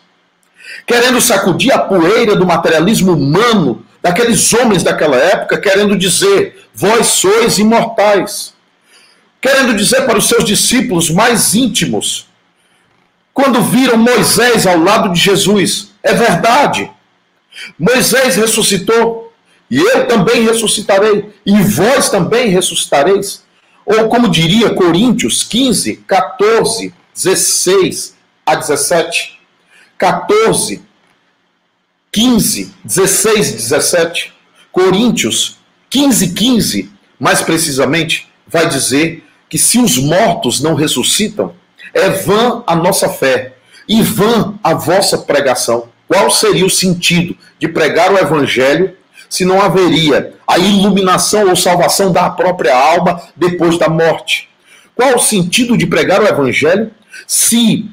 Querendo 0.86 1.20
sacudir 1.20 1.72
a 1.72 1.78
poeira 1.78 2.36
do 2.36 2.46
materialismo 2.46 3.12
humano 3.12 3.84
daqueles 4.02 4.52
homens 4.52 4.82
daquela 4.82 5.16
época, 5.16 5.58
querendo 5.58 5.96
dizer: 5.96 6.67
vós 6.78 7.08
sois 7.08 7.58
imortais. 7.58 8.54
Querendo 9.40 9.74
dizer 9.74 10.02
para 10.02 10.16
os 10.16 10.28
seus 10.28 10.44
discípulos 10.44 11.10
mais 11.10 11.52
íntimos, 11.52 12.28
quando 13.34 13.60
viram 13.62 13.96
Moisés 13.96 14.64
ao 14.64 14.78
lado 14.78 15.12
de 15.12 15.18
Jesus, 15.18 15.90
é 16.04 16.14
verdade. 16.14 16.88
Moisés 17.76 18.36
ressuscitou, 18.36 19.32
e 19.68 19.76
eu 19.76 20.06
também 20.06 20.44
ressuscitarei, 20.44 21.34
e 21.44 21.60
vós 21.62 22.10
também 22.10 22.48
ressuscitareis. 22.48 23.42
Ou 23.84 24.08
como 24.08 24.28
diria 24.28 24.74
Coríntios 24.74 25.42
15, 25.42 25.96
14, 26.06 26.94
16 27.12 28.16
a 28.46 28.54
17. 28.54 29.36
14, 29.98 30.80
15, 32.12 32.72
16 32.84 33.50
e 33.50 33.52
17. 33.56 34.32
Coríntios 34.70 35.57
15, 35.90 36.34
15, 36.34 36.90
mais 37.18 37.40
precisamente, 37.40 38.28
vai 38.46 38.68
dizer 38.68 39.24
que 39.48 39.58
se 39.58 39.78
os 39.78 39.98
mortos 39.98 40.60
não 40.60 40.74
ressuscitam, 40.74 41.54
É 41.94 42.10
vã 42.10 42.62
a 42.66 42.76
nossa 42.76 43.08
fé 43.08 43.54
e 43.88 44.02
vã 44.02 44.54
a 44.62 44.74
vossa 44.74 45.16
pregação. 45.16 45.88
Qual 46.06 46.30
seria 46.30 46.66
o 46.66 46.70
sentido 46.70 47.34
de 47.58 47.66
pregar 47.66 48.12
o 48.12 48.18
evangelho 48.18 48.94
se 49.28 49.44
não 49.44 49.60
haveria 49.60 50.34
a 50.46 50.58
iluminação 50.58 51.48
ou 51.48 51.56
salvação 51.56 52.12
da 52.12 52.28
própria 52.28 52.76
alma 52.76 53.22
depois 53.34 53.78
da 53.78 53.88
morte? 53.88 54.48
Qual 54.94 55.16
o 55.16 55.18
sentido 55.18 55.78
de 55.78 55.86
pregar 55.86 56.20
o 56.20 56.26
evangelho 56.26 56.90
se 57.26 57.88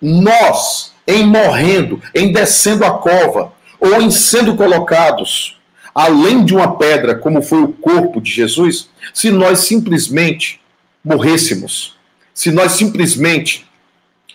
nós, 0.00 0.92
em 1.06 1.24
morrendo, 1.24 2.00
em 2.14 2.32
descendo 2.32 2.84
a 2.84 2.98
cova, 2.98 3.52
ou 3.78 4.00
em 4.00 4.10
sendo 4.10 4.54
colocados 4.54 5.59
além 5.94 6.44
de 6.44 6.54
uma 6.54 6.76
pedra, 6.76 7.14
como 7.14 7.42
foi 7.42 7.62
o 7.62 7.72
corpo 7.72 8.20
de 8.20 8.30
Jesus, 8.30 8.88
se 9.12 9.30
nós 9.30 9.60
simplesmente 9.60 10.60
morrêssemos, 11.04 11.96
se 12.34 12.50
nós 12.50 12.72
simplesmente 12.72 13.66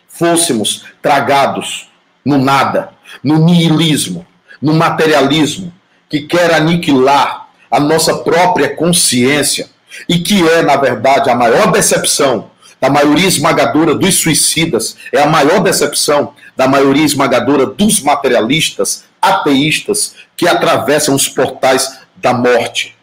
fôssemos 0.07 0.85
tragados 1.01 1.89
no 2.23 2.37
nada, 2.37 2.89
no 3.23 3.37
niilismo, 3.45 4.25
no 4.61 4.73
materialismo, 4.73 5.73
que 6.09 6.21
quer 6.21 6.53
aniquilar 6.53 7.47
a 7.69 7.79
nossa 7.79 8.17
própria 8.19 8.75
consciência 8.75 9.69
e 10.07 10.19
que 10.19 10.47
é, 10.47 10.61
na 10.61 10.75
verdade, 10.75 11.29
a 11.29 11.35
maior 11.35 11.71
decepção 11.71 12.49
da 12.79 12.89
maioria 12.89 13.27
esmagadora 13.27 13.95
dos 13.95 14.15
suicidas, 14.15 14.97
é 15.11 15.21
a 15.21 15.27
maior 15.27 15.59
decepção 15.59 16.33
da 16.55 16.67
maioria 16.67 17.05
esmagadora 17.05 17.65
dos 17.65 18.01
materialistas, 18.01 19.05
ateístas, 19.21 20.15
que 20.35 20.47
atravessam 20.47 21.15
os 21.15 21.27
portais 21.27 21.99
da 22.15 22.33
morte. 22.33 22.95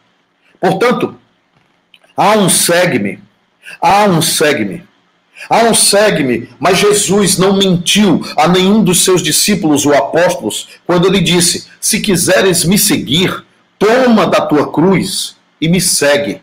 Portanto, 0.61 1.17
há 2.17 2.33
um 2.33 2.49
segue-me, 2.49 3.19
há 3.81 4.05
um 4.05 4.23
segue-me, 4.23 4.85
há 5.49 5.65
um 5.65 5.75
segue-me, 5.75 6.49
mas 6.59 6.79
Jesus 6.79 7.39
não 7.39 7.57
mentiu 7.57 8.23
a 8.37 8.49
nenhum 8.49 8.83
dos 8.83 9.05
seus 9.05 9.23
discípulos 9.23 9.87
ou 9.87 9.95
apóstolos 9.95 10.69
quando 10.87 11.07
ele 11.07 11.21
disse: 11.21 11.67
Se 11.81 12.01
quiseres 12.01 12.65
me 12.65 12.79
seguir, 12.79 13.45
toma 13.79 14.27
da 14.27 14.41
tua 14.41 14.71
cruz 14.71 15.37
e 15.61 15.69
me 15.69 15.81
segue. 15.81 16.41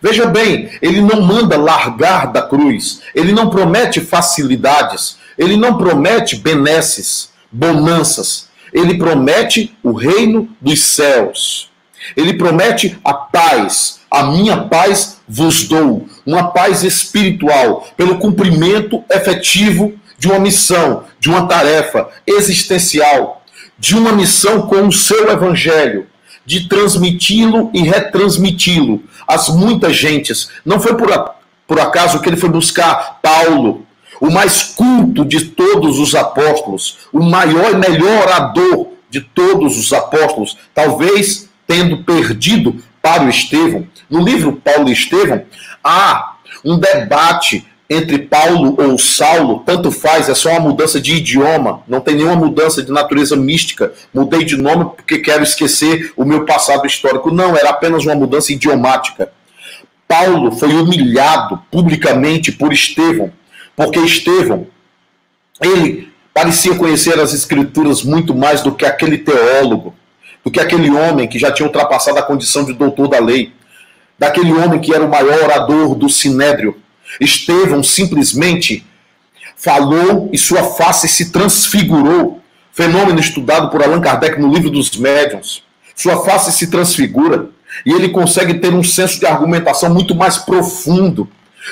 Veja 0.00 0.26
bem, 0.26 0.70
ele 0.80 1.00
não 1.00 1.20
manda 1.20 1.58
largar 1.58 2.32
da 2.32 2.42
cruz, 2.42 3.02
ele 3.14 3.32
não 3.32 3.50
promete 3.50 4.00
facilidades, 4.00 5.16
ele 5.36 5.56
não 5.56 5.76
promete 5.76 6.36
benesses, 6.36 7.30
bonanças, 7.50 8.48
ele 8.72 8.96
promete 8.96 9.76
o 9.82 9.92
reino 9.92 10.48
dos 10.60 10.80
céus. 10.80 11.70
Ele 12.16 12.34
promete 12.34 12.98
a 13.04 13.14
paz, 13.14 14.00
a 14.10 14.24
minha 14.24 14.56
paz 14.56 15.20
vos 15.28 15.68
dou, 15.68 16.06
uma 16.26 16.48
paz 16.50 16.82
espiritual, 16.82 17.86
pelo 17.96 18.18
cumprimento 18.18 19.04
efetivo 19.10 19.94
de 20.18 20.28
uma 20.28 20.38
missão, 20.38 21.04
de 21.18 21.28
uma 21.28 21.46
tarefa 21.46 22.08
existencial, 22.26 23.42
de 23.78 23.96
uma 23.96 24.12
missão 24.12 24.62
com 24.62 24.86
o 24.86 24.92
seu 24.92 25.30
evangelho, 25.30 26.06
de 26.44 26.68
transmiti-lo 26.68 27.70
e 27.72 27.82
retransmiti-lo 27.82 29.02
às 29.26 29.48
muitas 29.48 29.96
gentes. 29.96 30.50
Não 30.64 30.80
foi 30.80 30.96
por, 30.96 31.12
a, 31.12 31.34
por 31.66 31.80
acaso 31.80 32.20
que 32.20 32.28
ele 32.28 32.36
foi 32.36 32.48
buscar 32.48 33.20
Paulo, 33.22 33.86
o 34.22 34.30
mais 34.30 34.62
culto 34.62 35.24
de 35.24 35.46
todos 35.46 35.98
os 35.98 36.14
apóstolos, 36.14 36.98
o 37.12 37.20
maior 37.20 37.72
e 37.72 37.90
melhor 37.90 38.22
orador 38.22 38.86
de 39.10 39.20
todos 39.20 39.76
os 39.76 39.92
apóstolos, 39.92 40.56
talvez 40.72 41.48
tendo 41.66 42.04
perdido 42.04 42.76
para 43.02 43.24
o 43.24 43.28
Estevão. 43.28 43.84
No 44.08 44.22
livro 44.22 44.52
Paulo 44.52 44.88
e 44.88 44.92
Estevão, 44.92 45.42
há 45.82 46.36
um 46.64 46.78
debate 46.78 47.66
entre 47.90 48.16
Paulo 48.20 48.76
ou 48.78 48.96
Saulo, 48.96 49.64
tanto 49.66 49.90
faz, 49.90 50.28
é 50.28 50.36
só 50.36 50.50
uma 50.50 50.60
mudança 50.60 51.00
de 51.00 51.16
idioma, 51.16 51.82
não 51.88 52.00
tem 52.00 52.14
nenhuma 52.14 52.36
mudança 52.36 52.80
de 52.80 52.92
natureza 52.92 53.34
mística. 53.34 53.92
Mudei 54.14 54.44
de 54.44 54.56
nome 54.56 54.84
porque 54.96 55.18
quero 55.18 55.42
esquecer 55.42 56.12
o 56.16 56.24
meu 56.24 56.46
passado 56.46 56.86
histórico. 56.86 57.32
Não, 57.32 57.56
era 57.56 57.70
apenas 57.70 58.06
uma 58.06 58.14
mudança 58.14 58.52
idiomática. 58.52 59.32
Paulo 60.06 60.52
foi 60.52 60.72
humilhado 60.74 61.60
publicamente 61.72 62.52
por 62.52 62.72
Estevão, 62.72 63.32
porque 63.76 63.98
Estevão, 64.00 64.66
ele 65.60 66.12
parecia 66.32 66.74
conhecer 66.74 67.18
as 67.18 67.32
escrituras 67.32 68.02
muito 68.02 68.34
mais 68.34 68.62
do 68.62 68.74
que 68.74 68.84
aquele 68.84 69.18
teólogo, 69.18 69.94
do 70.44 70.50
que 70.50 70.60
aquele 70.60 70.90
homem 70.90 71.28
que 71.28 71.38
já 71.38 71.52
tinha 71.52 71.66
ultrapassado 71.66 72.18
a 72.18 72.22
condição 72.22 72.64
de 72.64 72.72
doutor 72.72 73.08
da 73.08 73.18
lei, 73.18 73.52
daquele 74.18 74.52
homem 74.52 74.80
que 74.80 74.94
era 74.94 75.04
o 75.04 75.10
maior 75.10 75.44
orador 75.44 75.94
do 75.94 76.08
sinédrio 76.08 76.82
Estevão 77.20 77.82
simplesmente 77.82 78.86
falou 79.56 80.28
e 80.32 80.38
sua 80.38 80.64
face 80.64 81.08
se 81.08 81.30
transfigurou. 81.30 82.40
Fenômeno 82.72 83.20
estudado 83.20 83.70
por 83.70 83.82
Allan 83.82 84.00
Kardec 84.00 84.40
no 84.40 84.52
livro 84.52 84.70
dos 84.70 84.96
médiuns. 84.96 85.62
Sua 85.94 86.24
face 86.24 86.50
se 86.52 86.70
transfigura 86.70 87.50
e 87.84 87.92
ele 87.92 88.08
consegue 88.08 88.54
ter 88.54 88.72
um 88.72 88.82
senso 88.82 89.20
de 89.20 89.26
argumentação 89.26 89.92
muito 89.92 90.14
mais 90.14 90.38
profundo 90.38 91.28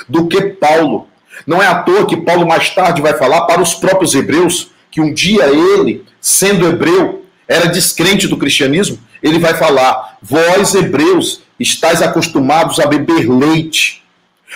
do 0.07 0.27
que 0.27 0.41
Paulo. 0.41 1.07
Não 1.45 1.61
é 1.61 1.67
à 1.67 1.75
toa 1.75 2.05
que 2.05 2.17
Paulo 2.17 2.47
mais 2.47 2.69
tarde 2.69 3.01
vai 3.01 3.13
falar 3.13 3.41
para 3.41 3.61
os 3.61 3.73
próprios 3.73 4.13
hebreus 4.13 4.71
que 4.89 5.01
um 5.01 5.13
dia 5.13 5.45
ele, 5.45 6.05
sendo 6.19 6.67
hebreu, 6.67 7.25
era 7.47 7.67
descrente 7.67 8.27
do 8.27 8.37
cristianismo. 8.37 8.97
Ele 9.21 9.39
vai 9.39 9.53
falar: 9.53 10.17
Vós, 10.21 10.75
hebreus, 10.75 11.41
estáis 11.59 12.01
acostumados 12.01 12.79
a 12.79 12.87
beber 12.87 13.29
leite 13.29 14.01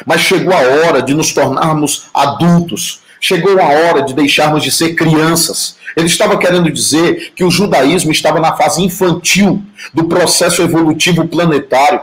mas 0.06 0.22
chegou 0.22 0.54
a 0.54 0.60
hora 0.60 1.02
de 1.02 1.14
nos 1.14 1.34
tornarmos 1.34 2.08
adultos. 2.14 3.02
Chegou 3.22 3.60
a 3.62 3.66
hora 3.66 4.02
de 4.02 4.14
deixarmos 4.14 4.64
de 4.64 4.72
ser 4.72 4.96
crianças. 4.96 5.78
Ele 5.96 6.08
estava 6.08 6.38
querendo 6.38 6.72
dizer 6.72 7.32
que 7.36 7.44
o 7.44 7.52
judaísmo 7.52 8.12
estava 8.12 8.40
na 8.40 8.56
fase 8.58 8.84
infantil 8.84 9.64
do 9.94 10.06
processo 10.06 10.62
evolutivo 10.62 11.28
planetário 11.28 12.02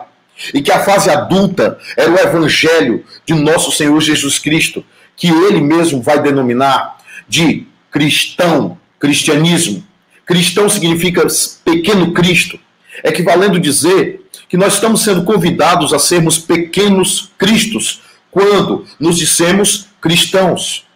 e 0.53 0.63
que 0.63 0.73
a 0.73 0.85
fase 0.85 1.11
adulta 1.11 1.79
era 1.97 2.11
o 2.11 2.19
evangelho 2.19 3.05
de 3.25 3.35
nosso 3.35 3.71
Senhor 3.73 4.01
Jesus 4.01 4.39
Cristo, 4.39 4.85
que 5.17 5.29
ele 5.29 5.61
mesmo 5.61 6.01
vai 6.03 6.21
denominar 6.23 6.99
de 7.29 7.67
cristão, 7.91 8.79
cristianismo. 8.99 9.85
Cristão 10.27 10.69
significa 10.69 11.27
pequeno 11.65 12.13
Cristo, 12.13 12.59
equivalendo 13.05 13.61
dizer 13.61 14.23
que 14.49 14.57
nós 14.57 14.75
estamos 14.75 15.03
sendo 15.03 15.25
convidados 15.25 15.93
a 15.93 15.99
sermos 15.99 16.39
pequenos 16.39 17.31
cristos 17.39 18.03
quando 18.31 18.87
nos 18.99 19.19
dissemos 19.19 19.89
cristãos. 20.01 20.87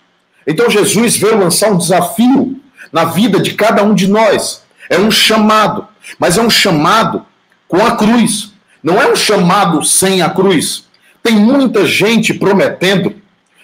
Então 0.46 0.70
Jesus 0.70 1.16
veio 1.16 1.38
lançar 1.38 1.70
um 1.70 1.78
desafio 1.78 2.60
na 2.92 3.04
vida 3.04 3.40
de 3.40 3.54
cada 3.54 3.82
um 3.82 3.94
de 3.94 4.08
nós. 4.08 4.62
É 4.88 4.98
um 4.98 5.10
chamado, 5.10 5.86
mas 6.18 6.38
é 6.38 6.42
um 6.42 6.50
chamado 6.50 7.26
com 7.66 7.84
a 7.84 7.96
cruz. 7.96 8.52
Não 8.86 9.02
é 9.02 9.10
um 9.10 9.16
chamado 9.16 9.82
sem 9.82 10.22
a 10.22 10.30
cruz. 10.30 10.84
Tem 11.20 11.34
muita 11.34 11.84
gente 11.84 12.32
prometendo 12.32 13.16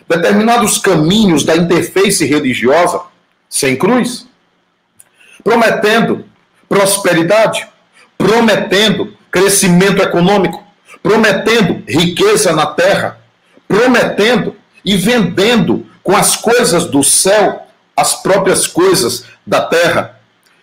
determinados 0.08 0.78
caminhos 0.78 1.44
da 1.44 1.56
interface 1.56 2.24
religiosa 2.24 3.02
sem 3.48 3.76
cruz, 3.76 4.26
prometendo 5.44 6.24
prosperidade, 6.68 7.68
prometendo 8.18 9.16
crescimento 9.30 10.02
econômico, 10.02 10.60
prometendo 11.00 11.84
riqueza 11.86 12.52
na 12.52 12.66
terra, 12.66 13.20
prometendo 13.68 14.56
e 14.84 14.96
vendendo 14.96 15.86
com 16.02 16.16
as 16.16 16.34
coisas 16.34 16.86
do 16.86 17.04
céu 17.04 17.64
as 17.96 18.20
próprias 18.24 18.66
coisas 18.66 19.26
da 19.46 19.60
terra. 19.60 20.18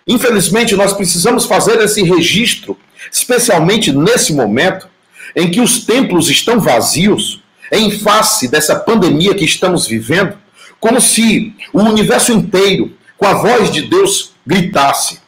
Infelizmente, 0.05 0.75
nós 0.75 0.91
precisamos 0.91 1.45
fazer 1.45 1.79
esse 1.79 2.03
registro, 2.03 2.77
especialmente 3.11 3.91
nesse 3.91 4.33
momento 4.33 4.87
em 5.35 5.49
que 5.49 5.61
os 5.61 5.85
templos 5.85 6.29
estão 6.29 6.59
vazios, 6.59 7.41
em 7.71 7.91
face 7.91 8.47
dessa 8.47 8.75
pandemia 8.75 9.35
que 9.35 9.45
estamos 9.45 9.87
vivendo, 9.87 10.35
como 10.79 10.99
se 10.99 11.53
o 11.71 11.81
universo 11.81 12.31
inteiro, 12.31 12.93
com 13.17 13.27
a 13.27 13.33
voz 13.33 13.71
de 13.71 13.83
Deus, 13.83 14.33
gritasse: 14.45 15.19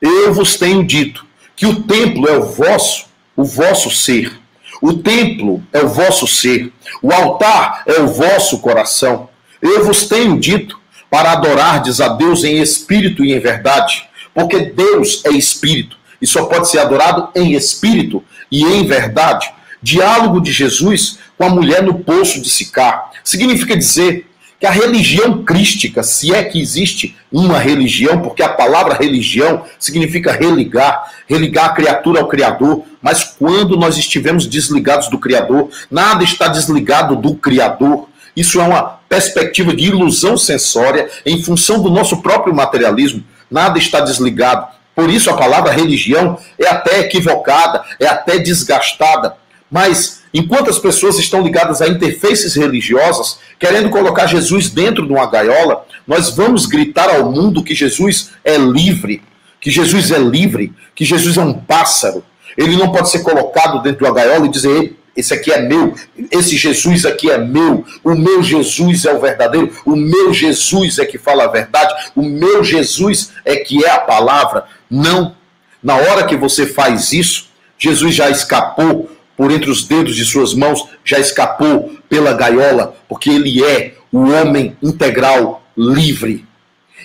Eu 0.00 0.32
vos 0.32 0.56
tenho 0.56 0.84
dito 0.84 1.26
que 1.54 1.66
o 1.66 1.82
templo 1.82 2.28
é 2.28 2.38
o 2.38 2.44
vosso, 2.44 3.06
o 3.36 3.44
vosso 3.44 3.90
ser. 3.90 4.40
O 4.80 4.94
templo 4.94 5.62
é 5.72 5.80
o 5.80 5.88
vosso 5.88 6.26
ser. 6.26 6.72
O 7.00 7.12
altar 7.12 7.84
é 7.86 8.00
o 8.00 8.08
vosso 8.08 8.58
coração. 8.58 9.28
Eu 9.60 9.84
vos 9.84 10.06
tenho 10.06 10.40
dito 10.40 10.80
para 11.08 11.32
adorardes 11.32 12.00
a 12.00 12.08
Deus 12.08 12.42
em 12.42 12.60
espírito 12.60 13.24
e 13.24 13.32
em 13.32 13.38
verdade, 13.38 14.08
porque 14.34 14.58
Deus 14.58 15.22
é 15.24 15.30
espírito 15.30 15.96
e 16.22 16.26
só 16.26 16.46
pode 16.46 16.70
ser 16.70 16.78
adorado 16.78 17.28
em 17.34 17.52
espírito 17.52 18.22
e 18.50 18.64
em 18.64 18.86
verdade. 18.86 19.52
Diálogo 19.82 20.40
de 20.40 20.52
Jesus 20.52 21.18
com 21.36 21.44
a 21.44 21.50
mulher 21.50 21.82
no 21.82 21.98
poço 21.98 22.40
de 22.40 22.48
Sicar 22.48 23.10
significa 23.24 23.76
dizer 23.76 24.28
que 24.60 24.66
a 24.66 24.70
religião 24.70 25.42
crística, 25.42 26.04
se 26.04 26.32
é 26.32 26.44
que 26.44 26.60
existe 26.60 27.16
uma 27.32 27.58
religião, 27.58 28.20
porque 28.20 28.44
a 28.44 28.48
palavra 28.48 28.94
religião 28.94 29.64
significa 29.76 30.30
religar, 30.30 31.10
religar 31.26 31.64
a 31.64 31.70
criatura 31.70 32.20
ao 32.20 32.28
Criador, 32.28 32.84
mas 33.02 33.24
quando 33.24 33.76
nós 33.76 33.98
estivermos 33.98 34.46
desligados 34.46 35.08
do 35.08 35.18
Criador, 35.18 35.68
nada 35.90 36.22
está 36.22 36.46
desligado 36.46 37.16
do 37.16 37.34
Criador. 37.34 38.08
Isso 38.36 38.60
é 38.60 38.62
uma 38.62 38.82
perspectiva 39.08 39.74
de 39.74 39.86
ilusão 39.86 40.36
sensória 40.36 41.10
em 41.26 41.42
função 41.42 41.82
do 41.82 41.90
nosso 41.90 42.22
próprio 42.22 42.54
materialismo. 42.54 43.24
Nada 43.50 43.80
está 43.80 43.98
desligado. 43.98 44.68
Por 44.94 45.10
isso 45.10 45.30
a 45.30 45.36
palavra 45.36 45.72
religião 45.72 46.38
é 46.58 46.68
até 46.68 47.00
equivocada, 47.00 47.82
é 47.98 48.06
até 48.06 48.38
desgastada. 48.38 49.36
Mas 49.70 50.22
enquanto 50.34 50.68
as 50.68 50.78
pessoas 50.78 51.18
estão 51.18 51.42
ligadas 51.42 51.80
a 51.80 51.88
interfaces 51.88 52.54
religiosas, 52.54 53.38
querendo 53.58 53.88
colocar 53.88 54.26
Jesus 54.26 54.68
dentro 54.68 55.06
de 55.06 55.12
uma 55.12 55.26
gaiola, 55.26 55.86
nós 56.06 56.30
vamos 56.30 56.66
gritar 56.66 57.08
ao 57.08 57.30
mundo 57.30 57.64
que 57.64 57.74
Jesus 57.74 58.32
é 58.44 58.56
livre, 58.58 59.22
que 59.60 59.70
Jesus 59.70 60.10
é 60.10 60.18
livre, 60.18 60.72
que 60.94 61.04
Jesus 61.04 61.38
é 61.38 61.42
um 61.42 61.54
pássaro. 61.54 62.22
Ele 62.56 62.76
não 62.76 62.92
pode 62.92 63.08
ser 63.08 63.20
colocado 63.20 63.82
dentro 63.82 64.00
de 64.00 64.04
uma 64.04 64.14
gaiola 64.14 64.44
e 64.44 64.50
dizer: 64.50 64.98
esse 65.16 65.34
aqui 65.34 65.52
é 65.52 65.60
meu, 65.60 65.94
esse 66.30 66.56
Jesus 66.56 67.04
aqui 67.04 67.30
é 67.30 67.38
meu, 67.38 67.84
o 68.02 68.14
meu 68.14 68.42
Jesus 68.42 69.04
é 69.04 69.12
o 69.12 69.20
verdadeiro, 69.20 69.70
o 69.84 69.94
meu 69.94 70.32
Jesus 70.32 70.98
é 70.98 71.04
que 71.04 71.18
fala 71.18 71.44
a 71.44 71.48
verdade, 71.48 71.92
o 72.16 72.22
meu 72.22 72.64
Jesus 72.64 73.32
é 73.44 73.56
que 73.56 73.84
é 73.84 73.90
a 73.90 73.98
palavra. 73.98 74.64
Não. 74.90 75.36
Na 75.82 75.96
hora 75.96 76.24
que 76.24 76.36
você 76.36 76.66
faz 76.66 77.12
isso, 77.12 77.50
Jesus 77.76 78.14
já 78.14 78.30
escapou 78.30 79.10
por 79.36 79.50
entre 79.50 79.70
os 79.70 79.84
dedos 79.84 80.14
de 80.14 80.24
suas 80.24 80.54
mãos, 80.54 80.86
já 81.04 81.18
escapou 81.18 81.92
pela 82.08 82.32
gaiola, 82.32 82.94
porque 83.08 83.28
ele 83.28 83.64
é 83.64 83.94
o 84.12 84.30
homem 84.30 84.76
integral 84.82 85.62
livre. 85.76 86.46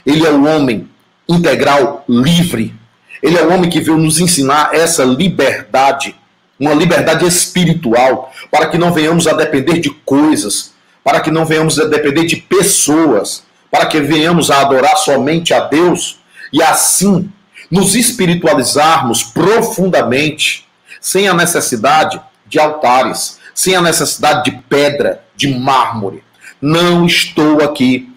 Ele 0.06 0.26
é 0.26 0.30
o 0.30 0.46
homem 0.46 0.88
integral 1.28 2.06
livre. 2.08 2.74
Ele 3.22 3.38
é 3.38 3.44
o 3.44 3.52
homem 3.52 3.70
que 3.70 3.82
veio 3.82 3.98
nos 3.98 4.20
ensinar 4.20 4.70
essa 4.74 5.04
liberdade, 5.04 6.16
uma 6.60 6.74
liberdade 6.74 7.26
espiritual, 7.26 8.34
para 8.52 8.68
que 8.68 8.78
não 8.78 8.92
venhamos 8.92 9.28
a 9.28 9.34
depender 9.34 9.80
de 9.80 9.90
coisas, 9.90 10.74
para 11.04 11.20
que 11.20 11.32
não 11.32 11.46
venhamos 11.46 11.80
a 11.80 11.86
depender 11.86 12.26
de 12.26 12.38
pessoas, 12.38 13.44
para 13.72 13.86
que 13.86 14.00
venhamos 14.00 14.50
a 14.50 14.62
adorar 14.62 14.98
somente 14.98 15.54
a 15.54 15.62
Deus 15.62 16.20
e 16.52 16.62
assim 16.62 17.32
nos 17.70 17.96
espiritualizarmos 17.96 19.24
profundamente, 19.24 20.66
sem 21.00 21.28
a 21.28 21.34
necessidade 21.34 22.20
de 22.46 22.60
altares, 22.60 23.40
sem 23.54 23.76
a 23.76 23.82
necessidade 23.82 24.50
de 24.50 24.58
pedra, 24.70 25.24
de 25.36 25.48
mármore. 25.48 26.24
Não 26.62 27.06
estou 27.06 27.62
aqui 27.62 28.12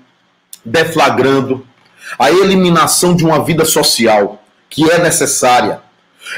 deflagrando 0.65 1.67
a 2.19 2.31
eliminação 2.31 3.15
de 3.15 3.25
uma 3.25 3.45
vida 3.45 3.65
social 3.65 4.43
que 4.69 4.89
é 4.91 4.99
necessária. 4.99 5.81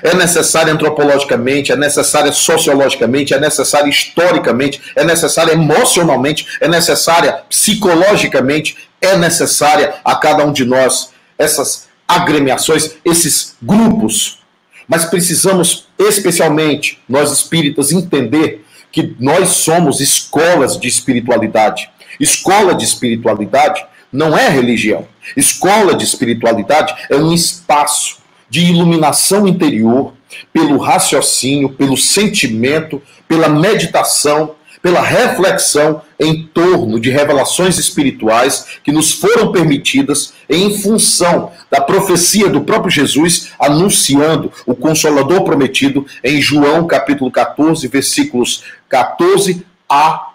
É 0.02 0.14
necessária 0.14 0.72
antropologicamente, 0.72 1.72
é 1.72 1.76
necessária 1.76 2.33
sociologicamente, 2.33 3.35
é 3.35 3.40
necessária 3.40 3.88
historicamente, 3.88 4.81
é 4.94 5.05
necessária 5.05 5.52
emocionalmente, 5.52 6.46
é 6.61 6.68
necessária 6.68 7.42
psicologicamente, 7.48 8.76
é 9.00 9.16
necessária 9.16 9.94
a 10.05 10.14
cada 10.14 10.44
um 10.44 10.52
de 10.52 10.64
nós 10.64 11.11
essas 11.37 11.88
agremiações, 12.07 12.92
esses 13.05 13.57
grupos. 13.61 14.38
Mas 14.87 15.05
precisamos, 15.05 15.88
especialmente 15.98 17.00
nós 17.09 17.33
espíritas, 17.33 17.92
entender 17.92 18.64
que 18.90 19.16
nós 19.18 19.48
somos 19.50 20.00
escolas 20.00 20.78
de 20.78 20.87
espiritualidade. 20.87 21.90
Escola 22.20 22.74
de 22.74 22.85
espiritualidade 22.85 23.85
não 24.12 24.37
é 24.37 24.48
religião. 24.48 25.09
Escola 25.37 25.94
de 25.94 26.05
espiritualidade 26.05 26.94
é 27.09 27.16
um 27.16 27.33
espaço 27.33 28.21
de 28.52 28.66
iluminação 28.66 29.48
interior 29.48 30.12
pelo 30.52 30.76
raciocínio, 30.76 31.70
pelo 31.70 31.96
sentimento, 31.96 33.00
pela 33.26 33.48
meditação, 33.48 34.56
pela 34.82 35.00
reflexão 35.00 36.02
em 36.20 36.42
torno 36.48 37.00
de 37.00 37.08
revelações 37.08 37.78
espirituais 37.78 38.66
que 38.84 38.92
nos 38.92 39.10
foram 39.10 39.52
permitidas 39.52 40.34
em 40.50 40.76
função 40.76 41.50
da 41.70 41.80
profecia 41.80 42.50
do 42.50 42.60
próprio 42.60 42.90
Jesus 42.90 43.52
anunciando 43.58 44.52
o 44.66 44.74
consolador 44.74 45.44
prometido 45.44 46.04
em 46.22 46.38
João 46.38 46.86
capítulo 46.86 47.30
14, 47.30 47.88
versículos 47.88 48.64
14 48.86 49.64
a 49.88 50.32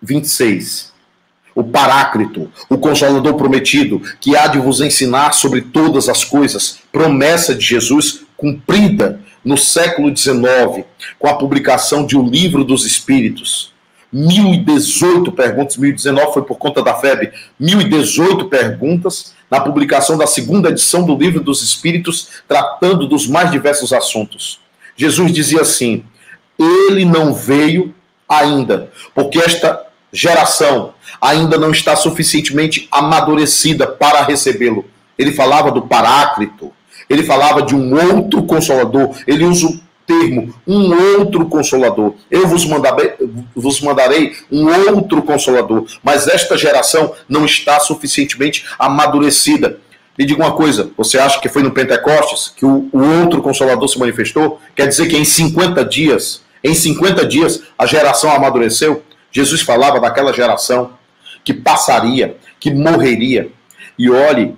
26 0.00 0.95
o 1.56 1.64
Paráclito, 1.64 2.52
o 2.68 2.76
Consolador 2.76 3.34
prometido, 3.34 4.02
que 4.20 4.36
há 4.36 4.46
de 4.46 4.58
vos 4.58 4.82
ensinar 4.82 5.32
sobre 5.32 5.62
todas 5.62 6.06
as 6.06 6.22
coisas, 6.22 6.80
promessa 6.92 7.54
de 7.54 7.64
Jesus 7.64 8.20
cumprida 8.36 9.20
no 9.42 9.56
século 9.56 10.14
XIX, 10.14 10.84
com 11.18 11.26
a 11.26 11.34
publicação 11.34 12.04
de 12.04 12.14
O 12.14 12.22
Livro 12.22 12.62
dos 12.62 12.84
Espíritos. 12.84 13.72
1018 14.12 15.32
perguntas, 15.32 15.78
1019 15.78 16.34
foi 16.34 16.42
por 16.42 16.58
conta 16.58 16.82
da 16.82 16.94
FEB, 16.94 17.32
1018 17.58 18.44
perguntas 18.46 19.34
na 19.50 19.58
publicação 19.58 20.18
da 20.18 20.26
segunda 20.26 20.68
edição 20.68 21.06
do 21.06 21.16
Livro 21.16 21.40
dos 21.40 21.62
Espíritos, 21.62 22.28
tratando 22.46 23.06
dos 23.06 23.26
mais 23.26 23.50
diversos 23.50 23.94
assuntos. 23.94 24.60
Jesus 24.94 25.32
dizia 25.32 25.62
assim: 25.62 26.04
Ele 26.58 27.04
não 27.04 27.32
veio 27.32 27.94
ainda, 28.28 28.90
porque 29.14 29.38
esta 29.38 29.85
geração 30.16 30.94
ainda 31.20 31.58
não 31.58 31.70
está 31.70 31.94
suficientemente 31.94 32.88
amadurecida 32.90 33.86
para 33.86 34.22
recebê-lo. 34.22 34.86
Ele 35.18 35.32
falava 35.32 35.70
do 35.70 35.82
Paráclito, 35.82 36.72
ele 37.08 37.22
falava 37.22 37.62
de 37.62 37.74
um 37.74 37.94
outro 37.94 38.42
consolador, 38.44 39.14
ele 39.26 39.44
usa 39.44 39.66
o 39.66 39.80
termo 40.06 40.54
um 40.66 41.18
outro 41.18 41.46
consolador. 41.46 42.14
Eu 42.30 42.46
vos 42.46 42.64
mandarei, 42.64 43.12
vos 43.54 43.80
mandarei 43.80 44.34
um 44.50 44.66
outro 44.68 45.22
consolador, 45.22 45.86
mas 46.02 46.26
esta 46.28 46.56
geração 46.56 47.12
não 47.28 47.44
está 47.44 47.78
suficientemente 47.80 48.64
amadurecida. 48.78 49.80
Me 50.18 50.24
diga 50.24 50.42
uma 50.42 50.52
coisa, 50.52 50.90
você 50.96 51.18
acha 51.18 51.40
que 51.40 51.48
foi 51.48 51.62
no 51.62 51.72
Pentecostes 51.72 52.52
que 52.56 52.64
o, 52.64 52.88
o 52.90 53.20
outro 53.20 53.42
consolador 53.42 53.86
se 53.86 53.98
manifestou? 53.98 54.60
Quer 54.74 54.86
dizer 54.88 55.08
que 55.08 55.16
em 55.16 55.24
50 55.24 55.84
dias, 55.84 56.40
em 56.64 56.74
50 56.74 57.26
dias, 57.26 57.62
a 57.76 57.84
geração 57.84 58.30
amadureceu? 58.30 59.02
Jesus 59.30 59.60
falava 59.60 60.00
daquela 60.00 60.32
geração 60.32 60.92
que 61.44 61.54
passaria, 61.54 62.36
que 62.58 62.72
morreria. 62.72 63.50
E 63.98 64.10
olhe 64.10 64.56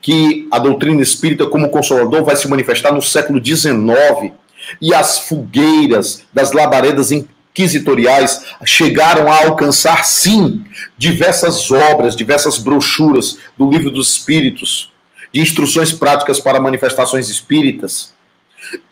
que 0.00 0.48
a 0.50 0.58
doutrina 0.58 1.02
espírita, 1.02 1.46
como 1.46 1.70
consolador, 1.70 2.24
vai 2.24 2.36
se 2.36 2.48
manifestar 2.48 2.92
no 2.92 3.02
século 3.02 3.44
XIX. 3.44 4.32
E 4.80 4.94
as 4.94 5.20
fogueiras 5.20 6.24
das 6.32 6.52
labaredas 6.52 7.12
inquisitoriais 7.12 8.44
chegaram 8.64 9.30
a 9.30 9.44
alcançar, 9.44 10.04
sim, 10.04 10.64
diversas 10.96 11.70
obras, 11.70 12.16
diversas 12.16 12.58
brochuras 12.58 13.38
do 13.56 13.70
Livro 13.70 13.90
dos 13.90 14.10
Espíritos, 14.10 14.92
de 15.32 15.40
instruções 15.40 15.92
práticas 15.92 16.40
para 16.40 16.60
manifestações 16.60 17.28
espíritas 17.28 18.14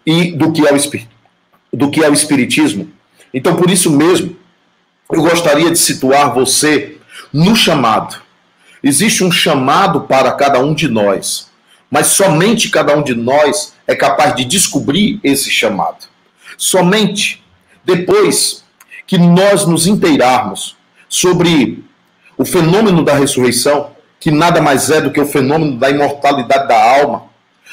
e 0.04 0.32
do 0.32 0.52
que 0.52 0.66
é 0.66 0.72
o, 0.72 1.76
do 1.76 1.90
que 1.90 2.04
é 2.04 2.08
o 2.08 2.12
Espiritismo. 2.12 2.90
Então, 3.32 3.56
por 3.56 3.70
isso 3.70 3.90
mesmo, 3.90 4.36
eu 5.12 5.20
gostaria 5.20 5.70
de 5.70 5.78
situar 5.78 6.32
você 6.32 6.96
no 7.30 7.54
chamado. 7.54 8.16
Existe 8.82 9.22
um 9.22 9.30
chamado 9.30 10.02
para 10.02 10.32
cada 10.32 10.58
um 10.58 10.74
de 10.74 10.88
nós, 10.88 11.50
mas 11.90 12.06
somente 12.08 12.70
cada 12.70 12.96
um 12.96 13.02
de 13.02 13.14
nós 13.14 13.74
é 13.86 13.94
capaz 13.94 14.34
de 14.34 14.44
descobrir 14.44 15.20
esse 15.22 15.50
chamado. 15.50 16.06
Somente 16.56 17.44
depois 17.84 18.64
que 19.06 19.18
nós 19.18 19.66
nos 19.66 19.86
inteirarmos 19.86 20.76
sobre 21.08 21.84
o 22.38 22.44
fenômeno 22.44 23.04
da 23.04 23.14
ressurreição, 23.14 23.90
que 24.18 24.30
nada 24.30 24.62
mais 24.62 24.88
é 24.88 25.00
do 25.00 25.12
que 25.12 25.20
o 25.20 25.26
fenômeno 25.26 25.78
da 25.78 25.90
imortalidade 25.90 26.68
da 26.68 27.00
alma, 27.00 27.24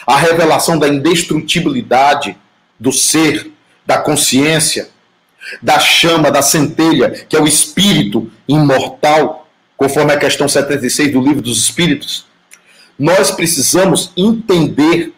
a 0.06 0.18
revelação 0.18 0.78
da 0.78 0.90
indestrutibilidade 0.90 2.36
do 2.78 2.92
ser, 2.92 3.52
da 3.86 3.98
consciência, 3.98 4.90
da 5.62 5.80
chama, 5.80 6.32
da 6.32 6.42
centelha, 6.42 7.12
que 7.28 7.36
é 7.36 7.42
o 7.42 7.48
espírito 7.48 8.32
imortal, 8.48 9.48
conforme 9.78 10.14
a 10.14 10.18
questão 10.20 10.48
76 10.48 11.14
do 11.14 11.22
livro 11.22 11.42
dos 11.42 11.58
Espíritos, 11.58 12.26
nós 12.98 13.32
precisamos 13.32 14.12
entender 14.18 15.14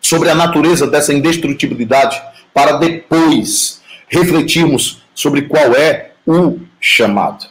sobre 0.00 0.28
a 0.28 0.34
natureza 0.34 0.86
dessa 0.86 1.14
indestrutibilidade 1.14 2.20
para 2.52 2.72
depois 2.72 3.80
refletirmos 4.08 5.02
sobre 5.14 5.42
qual 5.42 5.74
é 5.74 6.12
o 6.26 6.58
chamado. 6.78 7.46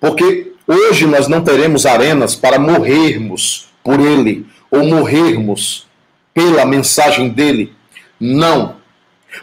Porque 0.00 0.52
hoje 0.66 1.06
nós 1.06 1.28
não 1.28 1.42
teremos 1.42 1.86
arenas 1.86 2.34
para 2.34 2.58
morrermos 2.58 3.68
por 3.84 4.00
ele 4.00 4.46
ou 4.70 4.84
morrermos 4.84 5.86
pela 6.34 6.64
mensagem 6.64 7.28
dele. 7.28 7.72
Não. 8.18 8.79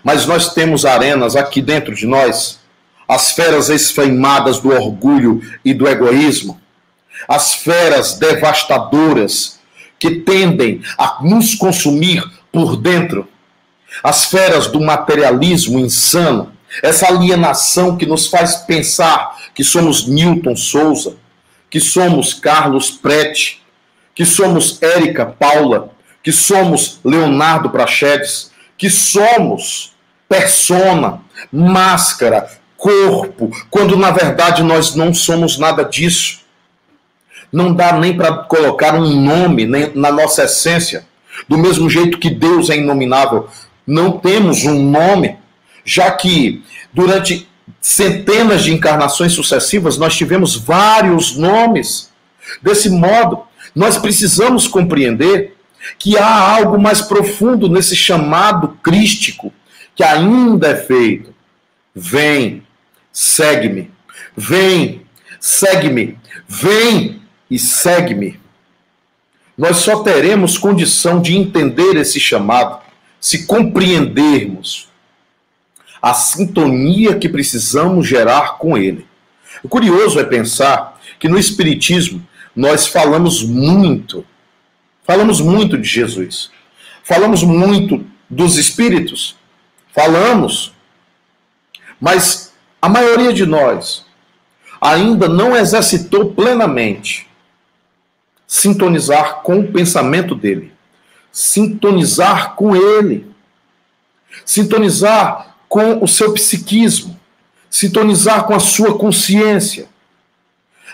Mas 0.03 0.25
nós 0.25 0.53
temos 0.53 0.85
arenas 0.85 1.35
aqui 1.35 1.61
dentro 1.61 1.95
de 1.95 2.05
nós, 2.05 2.59
as 3.07 3.31
feras 3.31 3.69
esfaimadas 3.69 4.59
do 4.59 4.69
orgulho 4.69 5.41
e 5.63 5.73
do 5.73 5.87
egoísmo, 5.87 6.59
as 7.27 7.55
feras 7.55 8.17
devastadoras 8.17 9.59
que 9.99 10.15
tendem 10.21 10.81
a 10.97 11.19
nos 11.21 11.55
consumir 11.55 12.23
por 12.51 12.75
dentro, 12.75 13.27
as 14.03 14.25
feras 14.25 14.67
do 14.67 14.79
materialismo 14.79 15.79
insano, 15.79 16.53
essa 16.83 17.07
alienação 17.07 17.97
que 17.97 18.05
nos 18.05 18.27
faz 18.27 18.57
pensar 18.57 19.37
que 19.55 19.63
somos 19.63 20.05
Newton 20.05 20.55
Souza, 20.55 21.15
que 21.69 21.79
somos 21.79 22.33
Carlos 22.33 22.91
Prete, 22.91 23.63
que 24.13 24.25
somos 24.25 24.81
Érica 24.81 25.25
Paula, 25.25 25.91
que 26.21 26.31
somos 26.31 26.99
Leonardo 27.03 27.69
Prachedes, 27.69 28.51
que 28.77 28.89
somos 28.89 29.93
persona, 30.29 31.21
máscara, 31.51 32.49
corpo, 32.77 33.49
quando 33.69 33.97
na 33.97 34.11
verdade 34.11 34.61
nós 34.61 34.95
não 34.95 35.13
somos 35.13 35.57
nada 35.57 35.83
disso. 35.83 36.41
Não 37.51 37.73
dá 37.73 37.93
nem 37.93 38.15
para 38.15 38.33
colocar 38.43 38.93
um 38.95 39.21
nome 39.21 39.65
na 39.65 40.11
nossa 40.11 40.43
essência. 40.43 41.05
Do 41.47 41.57
mesmo 41.57 41.89
jeito 41.89 42.19
que 42.19 42.29
Deus 42.29 42.69
é 42.69 42.75
inominável, 42.75 43.47
não 43.85 44.11
temos 44.11 44.65
um 44.65 44.83
nome, 44.83 45.37
já 45.85 46.11
que 46.11 46.63
durante 46.93 47.47
centenas 47.79 48.63
de 48.63 48.73
encarnações 48.73 49.33
sucessivas 49.33 49.97
nós 49.97 50.15
tivemos 50.15 50.55
vários 50.55 51.37
nomes. 51.37 52.11
Desse 52.61 52.89
modo, 52.89 53.43
nós 53.73 53.97
precisamos 53.97 54.67
compreender 54.67 55.56
que 55.97 56.17
há 56.17 56.55
algo 56.55 56.79
mais 56.79 57.01
profundo 57.01 57.69
nesse 57.69 57.95
chamado 57.95 58.69
crístico 58.81 59.53
que 59.95 60.03
ainda 60.03 60.69
é 60.69 60.75
feito. 60.75 61.33
Vem, 61.93 62.63
segue-me. 63.11 63.91
Vem, 64.35 65.01
segue-me. 65.39 66.17
Vem 66.47 67.21
e 67.49 67.57
segue-me. 67.57 68.39
Nós 69.57 69.77
só 69.77 70.03
teremos 70.03 70.57
condição 70.57 71.19
de 71.19 71.35
entender 71.35 71.95
esse 71.95 72.19
chamado 72.19 72.79
se 73.19 73.47
compreendermos 73.47 74.87
a 75.99 76.13
sintonia 76.13 77.15
que 77.15 77.27
precisamos 77.27 78.07
gerar 78.07 78.57
com 78.59 78.77
ele. 78.77 79.05
O 79.63 79.67
curioso 79.67 80.19
é 80.19 80.23
pensar 80.23 80.99
que 81.19 81.27
no 81.27 81.39
Espiritismo 81.39 82.25
nós 82.55 82.87
falamos 82.87 83.43
muito, 83.43 84.23
falamos 85.07 85.39
muito 85.39 85.77
de 85.77 85.87
Jesus, 85.87 86.51
falamos 87.01 87.41
muito 87.41 88.05
dos 88.29 88.57
Espíritos, 88.57 89.37
falamos, 89.95 90.73
mas 91.99 92.53
a 92.81 92.89
maioria 92.89 93.31
de 93.31 93.45
nós 93.45 94.05
ainda 94.81 95.29
não 95.29 95.55
exercitou 95.55 96.33
plenamente 96.33 97.25
sintonizar 98.45 99.37
com 99.43 99.61
o 99.61 99.71
pensamento 99.71 100.35
dele, 100.35 100.73
sintonizar 101.31 102.55
com 102.55 102.75
ele, 102.75 103.31
sintonizar 104.45 105.55
com 105.69 106.03
o 106.03 106.07
seu 106.07 106.33
psiquismo, 106.33 107.17
sintonizar 107.69 108.43
com 108.43 108.53
a 108.53 108.59
sua 108.59 108.97
consciência, 108.97 109.87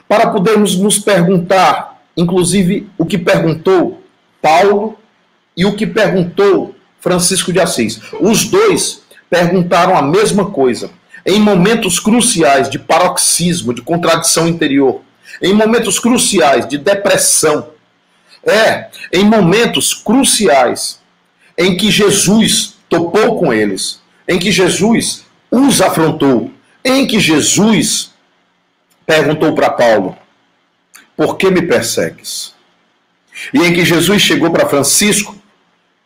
para 0.08 0.30
podermos 0.30 0.78
nos 0.78 0.99
perguntar, 0.99 2.02
inclusive 2.15 2.88
o 2.97 3.06
que 3.06 3.17
perguntou 3.17 4.02
Paulo 4.43 4.99
e 5.58 5.65
o 5.65 5.75
que 5.75 5.88
perguntou 5.88 6.75
Francisco 6.99 7.53
de 7.53 7.62
Assis. 7.62 8.01
Os 8.19 8.43
dois 8.43 9.01
perguntaram 9.29 9.97
a 9.97 10.01
mesma 10.01 10.51
coisa 10.51 10.91
em 11.25 11.39
momentos 11.39 11.99
cruciais 11.99 12.69
de 12.69 12.77
paroxismo, 12.77 13.73
de 13.73 13.82
contradição 13.82 14.47
interior 14.47 15.01
em 15.41 15.53
momentos 15.53 15.99
cruciais 15.99 16.67
de 16.67 16.77
depressão, 16.77 17.69
é, 18.45 18.89
em 19.12 19.23
momentos 19.23 19.93
cruciais 19.93 20.99
em 21.58 21.77
que 21.77 21.89
Jesus 21.89 22.75
topou 22.89 23.39
com 23.39 23.53
eles, 23.53 24.01
em 24.27 24.38
que 24.38 24.51
Jesus 24.51 25.23
os 25.49 25.82
afrontou, 25.82 26.51
em 26.84 27.08
que 27.08 27.19
Jesus 27.19 28.12
perguntou 29.06 29.53
para 29.56 29.69
Paulo: 29.69 30.17
Por 31.15 31.38
que 31.38 31.49
me 31.49 31.62
persegues? 31.62 32.53
E 33.54 33.60
em 33.60 33.74
que 33.74 33.86
Jesus 33.86 34.22
chegou 34.22 34.52
para 34.52 34.69
Francisco, 34.69 35.36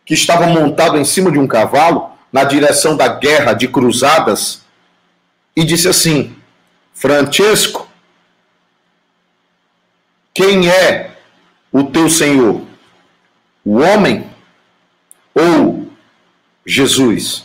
que 0.04 0.14
estava 0.14 0.46
montado 0.46 0.96
em 0.96 1.04
cima 1.04 1.30
de 1.30 1.38
um 1.38 1.46
cavalo, 1.46 2.10
na 2.32 2.44
direção 2.44 2.96
da 2.96 3.08
guerra 3.08 3.52
de 3.52 3.68
cruzadas, 3.68 4.62
e 5.54 5.64
disse 5.64 5.88
assim: 5.88 6.36
Francesco, 6.94 7.88
quem 10.32 10.68
é 10.70 11.16
o 11.72 11.84
teu 11.84 12.08
Senhor? 12.08 12.62
O 13.64 13.78
homem 13.78 14.30
ou 15.34 15.90
Jesus? 16.64 17.44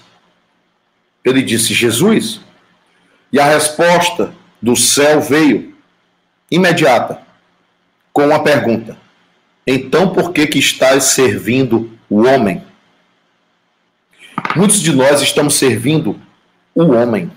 Ele 1.23 1.41
disse: 1.41 1.73
Jesus. 1.73 2.41
E 3.31 3.39
a 3.39 3.45
resposta 3.45 4.33
do 4.61 4.75
céu 4.75 5.19
veio 5.19 5.75
imediata, 6.51 7.21
com 8.13 8.25
uma 8.25 8.43
pergunta: 8.43 8.97
Então 9.65 10.09
por 10.09 10.31
que 10.31 10.47
que 10.47 10.59
estás 10.59 11.05
servindo 11.05 11.91
o 12.09 12.25
homem? 12.27 12.63
Muitos 14.55 14.81
de 14.81 14.93
nós 14.93 15.21
estamos 15.21 15.55
servindo 15.55 16.19
o 16.75 16.91
homem. 16.91 17.31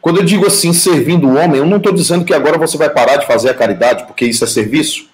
Quando 0.00 0.18
eu 0.18 0.24
digo 0.24 0.46
assim, 0.46 0.72
servindo 0.72 1.26
o 1.26 1.36
homem, 1.36 1.58
eu 1.58 1.66
não 1.66 1.78
estou 1.78 1.92
dizendo 1.92 2.24
que 2.24 2.32
agora 2.32 2.56
você 2.56 2.76
vai 2.76 2.88
parar 2.88 3.16
de 3.16 3.26
fazer 3.26 3.50
a 3.50 3.54
caridade, 3.54 4.04
porque 4.04 4.24
isso 4.24 4.44
é 4.44 4.46
serviço. 4.46 5.08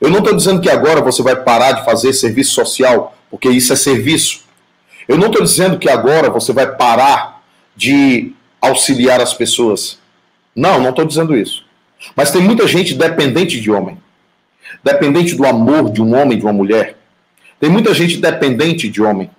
Eu 0.00 0.10
não 0.10 0.18
estou 0.18 0.34
dizendo 0.34 0.60
que 0.60 0.68
agora 0.68 1.00
você 1.00 1.22
vai 1.22 1.36
parar 1.36 1.72
de 1.72 1.84
fazer 1.84 2.12
serviço 2.12 2.52
social, 2.52 3.16
porque 3.30 3.48
isso 3.48 3.72
é 3.72 3.76
serviço. 3.76 4.42
Eu 5.06 5.16
não 5.16 5.28
estou 5.28 5.42
dizendo 5.42 5.78
que 5.78 5.88
agora 5.88 6.30
você 6.30 6.52
vai 6.52 6.74
parar 6.74 7.42
de 7.76 8.32
auxiliar 8.60 9.20
as 9.20 9.34
pessoas. 9.34 9.98
Não, 10.54 10.80
não 10.80 10.90
estou 10.90 11.04
dizendo 11.04 11.36
isso. 11.36 11.64
Mas 12.16 12.30
tem 12.30 12.42
muita 12.42 12.66
gente 12.66 12.94
dependente 12.94 13.60
de 13.60 13.70
homem, 13.70 13.98
dependente 14.84 15.34
do 15.34 15.46
amor 15.46 15.90
de 15.90 16.02
um 16.02 16.14
homem, 16.14 16.36
de 16.36 16.44
uma 16.44 16.52
mulher. 16.52 16.98
Tem 17.58 17.70
muita 17.70 17.94
gente 17.94 18.18
dependente 18.18 18.86
de 18.88 19.00
homem, 19.00 19.30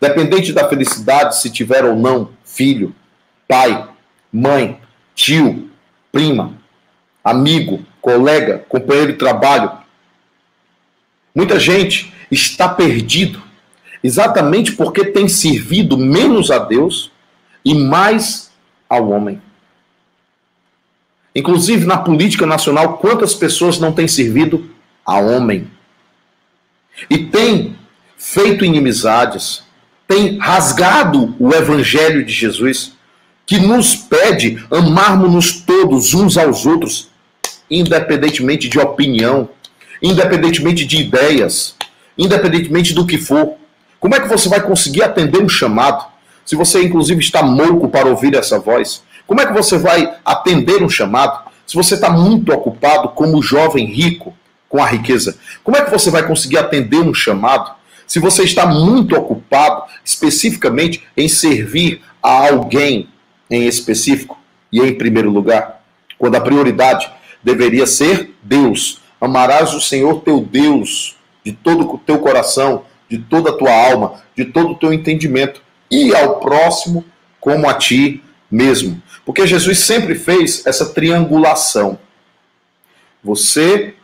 dependente 0.00 0.52
da 0.52 0.68
felicidade, 0.68 1.36
se 1.40 1.48
tiver 1.48 1.84
ou 1.84 1.94
não 1.94 2.30
filho, 2.44 2.92
pai, 3.46 3.88
mãe, 4.32 4.80
tio, 5.14 5.70
prima, 6.10 6.54
amigo, 7.22 7.84
colega, 8.00 8.64
companheiro 8.68 9.12
de 9.12 9.18
trabalho. 9.18 9.70
Muita 11.32 11.60
gente 11.60 12.12
está 12.28 12.68
perdido 12.68 13.40
exatamente 14.02 14.72
porque 14.72 15.04
tem 15.04 15.28
servido 15.28 15.96
menos 15.96 16.50
a 16.50 16.58
Deus 16.58 17.12
e 17.64 17.74
mais 17.74 18.50
ao 18.88 19.10
homem. 19.10 19.40
Inclusive 21.34 21.86
na 21.86 21.98
política 21.98 22.44
nacional, 22.46 22.98
quantas 22.98 23.34
pessoas 23.34 23.78
não 23.78 23.92
têm 23.92 24.08
servido 24.08 24.68
a 25.08 25.18
homem? 25.18 25.66
E 27.08 27.16
tem 27.16 27.74
feito 28.18 28.62
inimizades, 28.62 29.62
tem 30.06 30.36
rasgado 30.36 31.34
o 31.40 31.54
evangelho 31.54 32.22
de 32.22 32.32
Jesus 32.32 32.92
que 33.46 33.58
nos 33.58 33.96
pede 33.96 34.62
amarmos-nos 34.70 35.62
todos 35.62 36.12
uns 36.12 36.36
aos 36.36 36.66
outros, 36.66 37.08
independentemente 37.70 38.68
de 38.68 38.78
opinião, 38.78 39.48
independentemente 40.02 40.84
de 40.84 40.98
ideias, 40.98 41.74
independentemente 42.18 42.92
do 42.92 43.06
que 43.06 43.16
for. 43.16 43.54
Como 43.98 44.14
é 44.14 44.20
que 44.20 44.28
você 44.28 44.50
vai 44.50 44.60
conseguir 44.60 45.02
atender 45.02 45.42
um 45.42 45.48
chamado? 45.48 46.04
Se 46.44 46.54
você, 46.54 46.82
inclusive, 46.82 47.20
está 47.20 47.40
louco 47.40 47.88
para 47.88 48.08
ouvir 48.08 48.34
essa 48.34 48.58
voz, 48.58 49.02
como 49.26 49.40
é 49.40 49.46
que 49.46 49.54
você 49.54 49.78
vai 49.78 50.14
atender 50.22 50.82
um 50.82 50.88
chamado? 50.90 51.48
Se 51.66 51.74
você 51.74 51.94
está 51.94 52.10
muito 52.10 52.52
ocupado 52.52 53.08
como 53.10 53.42
jovem 53.42 53.86
rico 53.86 54.36
com 54.68 54.82
a 54.82 54.86
riqueza, 54.86 55.38
como 55.64 55.76
é 55.76 55.84
que 55.84 55.90
você 55.90 56.10
vai 56.10 56.26
conseguir 56.26 56.58
atender 56.58 57.00
um 57.00 57.14
chamado? 57.14 57.72
Se 58.06 58.18
você 58.18 58.42
está 58.42 58.66
muito 58.66 59.16
ocupado 59.16 59.84
especificamente 60.04 61.02
em 61.16 61.28
servir 61.28 62.02
a 62.22 62.48
alguém, 62.48 63.08
em 63.50 63.66
específico 63.66 64.38
e 64.70 64.80
em 64.80 64.94
primeiro 64.94 65.30
lugar, 65.30 65.82
quando 66.18 66.34
a 66.36 66.40
prioridade 66.40 67.10
deveria 67.42 67.86
ser 67.86 68.34
Deus. 68.42 69.00
Amarás 69.20 69.74
o 69.74 69.80
Senhor 69.80 70.20
teu 70.22 70.40
Deus 70.40 71.16
de 71.44 71.52
todo 71.52 71.90
o 71.90 71.98
teu 71.98 72.18
coração, 72.18 72.84
de 73.08 73.18
toda 73.18 73.50
a 73.50 73.52
tua 73.52 73.72
alma, 73.72 74.20
de 74.36 74.44
todo 74.44 74.72
o 74.72 74.74
teu 74.74 74.92
entendimento, 74.92 75.62
e 75.90 76.14
ao 76.14 76.40
próximo 76.40 77.04
como 77.40 77.68
a 77.68 77.74
ti 77.74 78.22
mesmo. 78.50 79.02
Porque 79.24 79.46
Jesus 79.46 79.78
sempre 79.78 80.14
fez 80.14 80.66
essa 80.66 80.92
triangulação. 80.92 81.98
Você, 83.22 83.94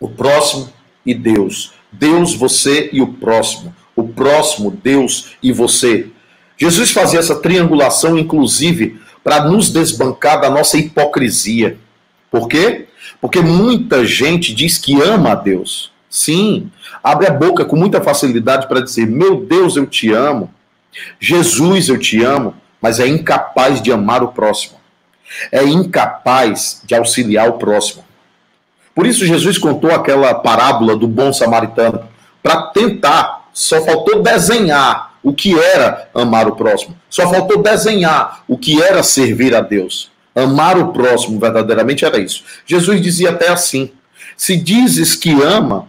o 0.00 0.08
próximo 0.08 0.72
e 1.04 1.14
Deus. 1.14 1.72
Deus, 1.90 2.34
você 2.34 2.90
e 2.92 3.00
o 3.00 3.08
próximo. 3.08 3.74
O 3.96 4.06
próximo, 4.06 4.70
Deus 4.70 5.32
e 5.42 5.52
você. 5.52 6.06
Jesus 6.56 6.90
fazia 6.90 7.20
essa 7.20 7.36
triangulação, 7.36 8.18
inclusive, 8.18 9.00
para 9.24 9.44
nos 9.44 9.70
desbancar 9.70 10.40
da 10.40 10.50
nossa 10.50 10.76
hipocrisia. 10.76 11.78
Por 12.30 12.48
quê? 12.48 12.86
Porque 13.20 13.40
muita 13.40 14.04
gente 14.04 14.54
diz 14.54 14.78
que 14.78 15.00
ama 15.00 15.32
a 15.32 15.34
Deus. 15.34 15.90
Sim, 16.10 16.70
abre 17.02 17.26
a 17.26 17.30
boca 17.30 17.64
com 17.64 17.76
muita 17.76 18.00
facilidade 18.00 18.66
para 18.66 18.80
dizer: 18.80 19.06
Meu 19.06 19.44
Deus, 19.44 19.76
eu 19.76 19.86
te 19.86 20.12
amo. 20.12 20.52
Jesus, 21.20 21.88
eu 21.88 21.98
te 21.98 22.22
amo. 22.22 22.54
mas 22.80 23.00
é 23.00 23.06
incapaz 23.08 23.82
de 23.82 23.92
amar 23.92 24.22
o 24.22 24.28
próximo. 24.28 24.78
É 25.50 25.64
incapaz 25.64 26.80
de 26.84 26.94
auxiliar 26.94 27.48
o 27.48 27.54
próximo. 27.54 28.04
Por 28.98 29.06
isso, 29.06 29.24
Jesus 29.24 29.58
contou 29.58 29.92
aquela 29.92 30.34
parábola 30.34 30.96
do 30.96 31.06
bom 31.06 31.32
samaritano, 31.32 32.02
para 32.42 32.62
tentar, 32.62 33.48
só 33.52 33.80
faltou 33.84 34.24
desenhar 34.24 35.14
o 35.22 35.32
que 35.32 35.56
era 35.56 36.10
amar 36.12 36.48
o 36.48 36.56
próximo, 36.56 36.96
só 37.08 37.30
faltou 37.30 37.62
desenhar 37.62 38.42
o 38.48 38.58
que 38.58 38.82
era 38.82 39.00
servir 39.04 39.54
a 39.54 39.60
Deus. 39.60 40.10
Amar 40.34 40.76
o 40.76 40.92
próximo 40.92 41.38
verdadeiramente 41.38 42.04
era 42.04 42.18
isso. 42.18 42.42
Jesus 42.66 43.00
dizia 43.00 43.30
até 43.30 43.50
assim: 43.50 43.92
se 44.36 44.56
dizes 44.56 45.14
que 45.14 45.30
ama 45.44 45.88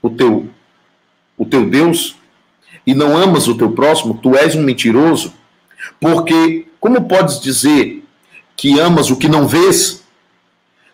o 0.00 0.08
teu, 0.08 0.48
o 1.36 1.44
teu 1.44 1.68
Deus 1.68 2.14
e 2.86 2.94
não 2.94 3.16
amas 3.16 3.48
o 3.48 3.56
teu 3.56 3.72
próximo, 3.72 4.20
tu 4.22 4.36
és 4.36 4.54
um 4.54 4.62
mentiroso, 4.62 5.34
porque 5.98 6.68
como 6.78 7.08
podes 7.08 7.40
dizer 7.40 8.04
que 8.56 8.78
amas 8.78 9.10
o 9.10 9.16
que 9.16 9.26
não 9.26 9.48
vês, 9.48 10.04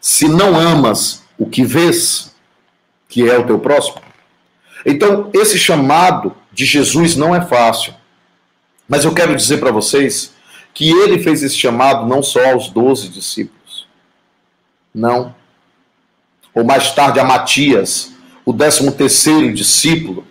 se 0.00 0.26
não 0.26 0.58
amas 0.58 1.20
o 1.40 1.46
que 1.46 1.64
vês, 1.64 2.34
que 3.08 3.28
é 3.28 3.38
o 3.38 3.46
teu 3.46 3.58
próximo? 3.58 4.02
Então, 4.84 5.30
esse 5.32 5.58
chamado 5.58 6.36
de 6.52 6.66
Jesus 6.66 7.16
não 7.16 7.34
é 7.34 7.40
fácil. 7.40 7.94
Mas 8.86 9.04
eu 9.06 9.14
quero 9.14 9.34
dizer 9.34 9.56
para 9.56 9.72
vocês 9.72 10.34
que 10.74 10.90
ele 10.90 11.18
fez 11.18 11.42
esse 11.42 11.56
chamado 11.56 12.06
não 12.06 12.22
só 12.22 12.52
aos 12.52 12.68
doze 12.68 13.08
discípulos. 13.08 13.88
Não. 14.94 15.34
Ou 16.54 16.62
mais 16.62 16.92
tarde 16.94 17.18
a 17.18 17.24
Matias, 17.24 18.12
o 18.44 18.52
décimo 18.52 18.92
terceiro 18.92 19.54
discípulo. 19.54 20.26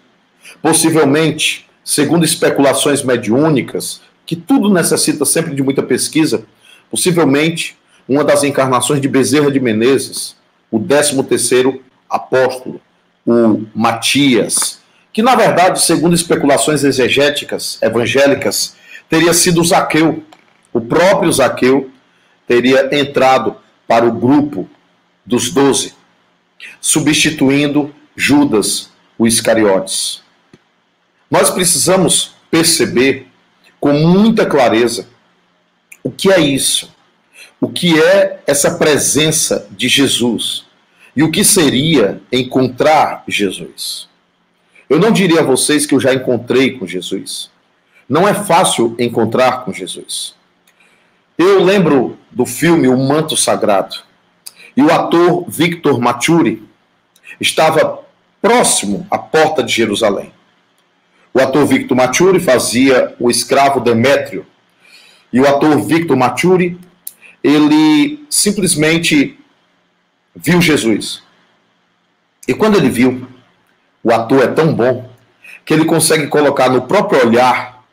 Possivelmente, 0.62 1.68
segundo 1.84 2.24
especulações 2.24 3.02
mediúnicas, 3.02 4.00
que 4.28 4.36
tudo 4.36 4.72
necessita 4.72 5.26
sempre 5.26 5.56
de 5.56 5.64
muita 5.64 5.82
pesquisa, 5.82 6.46
possivelmente 6.92 7.76
uma 8.08 8.24
das 8.24 8.44
encarnações 8.44 9.02
de 9.02 9.08
Bezerra 9.08 9.52
de 9.52 9.60
Menezes, 9.60 10.38
o 10.72 10.80
décimo 10.80 11.24
terceiro 11.24 11.84
apóstolo, 12.10 12.82
o 13.26 13.66
Matias, 13.74 14.80
que 15.12 15.22
na 15.22 15.36
verdade, 15.36 15.82
segundo 15.82 16.16
especulações 16.16 16.84
exegéticas 16.84 17.80
evangélicas, 17.82 18.76
teria 19.10 19.34
sido 19.34 19.64
Zaqueu. 19.64 20.24
O 20.72 20.80
próprio 20.80 21.32
Zaqueu 21.32 21.90
teria 22.48 22.90
entrado 22.96 23.56
para 23.88 24.06
o 24.06 24.12
grupo 24.12 24.70
dos 25.26 25.52
doze, 25.52 25.94
substituindo 26.80 27.94
Judas, 28.16 28.90
o 29.18 29.26
Iscariotes. 29.28 30.22
Nós 31.30 31.50
precisamos 31.50 32.36
perceber 32.50 33.28
com 33.80 33.94
muita 33.94 34.46
clareza 34.46 35.08
o 36.04 36.12
que 36.12 36.32
é 36.32 36.40
isso, 36.40 36.92
o 37.60 37.70
que 37.70 38.02
é 38.02 38.42
essa 38.48 38.78
presença 38.78 39.68
de 39.72 39.88
Jesus 39.88 40.66
e 41.16 41.24
o 41.24 41.32
que 41.32 41.44
seria 41.44 42.22
encontrar 42.32 43.24
Jesus. 43.28 44.08
Eu 44.90 45.00
não 45.00 45.12
diria 45.12 45.42
a 45.42 45.44
vocês 45.44 45.86
que 45.86 45.94
eu 45.94 46.00
já 46.00 46.14
encontrei 46.14 46.78
com 46.78 46.88
Jesus. 46.88 47.52
Não 48.08 48.28
é 48.28 48.34
fácil 48.34 48.96
encontrar 48.98 49.64
com 49.64 49.72
Jesus. 49.72 50.36
Eu 51.38 51.64
lembro 51.64 52.18
do 52.32 52.46
filme 52.46 52.88
O 52.88 52.98
Manto 52.98 53.38
Sagrado. 53.38 53.98
E 54.76 54.82
o 54.82 54.92
ator 54.92 55.46
Victor 55.48 56.00
Maturi 56.00 56.64
estava 57.40 58.00
próximo 58.42 59.06
à 59.12 59.18
porta 59.18 59.62
de 59.62 59.74
Jerusalém. 59.74 60.32
O 61.34 61.40
ator 61.40 61.66
Victor 61.66 61.96
Maturi 61.96 62.40
fazia 62.40 63.16
o 63.20 63.30
escravo 63.30 63.80
Demétrio. 63.80 64.46
E 65.32 65.40
o 65.40 65.48
ator 65.48 65.80
Victor 65.82 66.18
Maturi, 66.18 66.80
ele 67.44 68.26
simplesmente 68.30 69.40
viu 70.36 70.62
Jesus. 70.62 71.24
E 72.48 72.54
quando 72.54 72.78
ele 72.78 72.90
viu, 72.90 73.28
o 74.04 74.12
ator 74.12 74.44
é 74.44 74.48
tão 74.48 74.74
bom 74.74 75.10
que 75.66 75.74
ele 75.74 75.86
consegue 75.86 76.28
colocar 76.28 76.70
no 76.70 76.84
próprio 76.84 77.26
olhar 77.26 77.84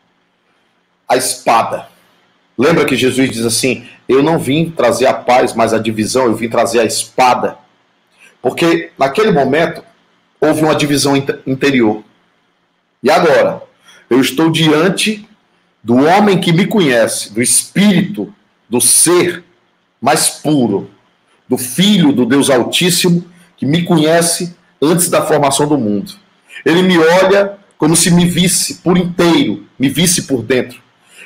a 1.08 1.16
espada. 1.16 1.88
Lembra 2.56 2.84
que 2.84 2.96
Jesus 2.96 3.30
diz 3.30 3.44
assim: 3.44 3.86
Eu 4.08 4.22
não 4.22 4.38
vim 4.38 4.70
trazer 4.70 5.06
a 5.06 5.14
paz, 5.14 5.52
mas 5.52 5.74
a 5.74 5.78
divisão, 5.78 6.24
eu 6.24 6.34
vim 6.34 6.48
trazer 6.48 6.80
a 6.80 6.84
espada. 6.84 7.58
Porque 8.40 8.90
naquele 8.98 9.30
momento 9.30 9.82
houve 10.40 10.62
uma 10.62 10.74
divisão 10.74 11.16
interior. 11.46 12.02
E 13.02 13.10
agora, 13.10 13.62
eu 14.08 14.20
estou 14.20 14.50
diante 14.50 15.28
do 15.82 15.96
homem 15.96 16.40
que 16.40 16.52
me 16.52 16.66
conhece, 16.66 17.32
do 17.32 17.42
espírito, 17.42 18.32
do 18.68 18.80
ser 18.80 19.44
mais 20.00 20.28
puro, 20.28 20.90
do 21.48 21.56
Filho 21.56 22.12
do 22.12 22.26
Deus 22.26 22.50
Altíssimo, 22.50 23.24
que 23.56 23.64
me 23.64 23.84
conhece 23.84 24.54
antes 24.82 25.08
da 25.08 25.24
formação 25.24 25.66
do 25.66 25.78
mundo. 25.78 26.12
Ele 26.64 26.82
me 26.82 26.98
olha 26.98 27.58
como 27.78 27.94
se 27.94 28.10
me 28.10 28.24
visse 28.24 28.76
por 28.76 28.96
inteiro, 28.96 29.64
me 29.78 29.88
visse 29.88 30.22
por 30.22 30.42
dentro. 30.42 30.80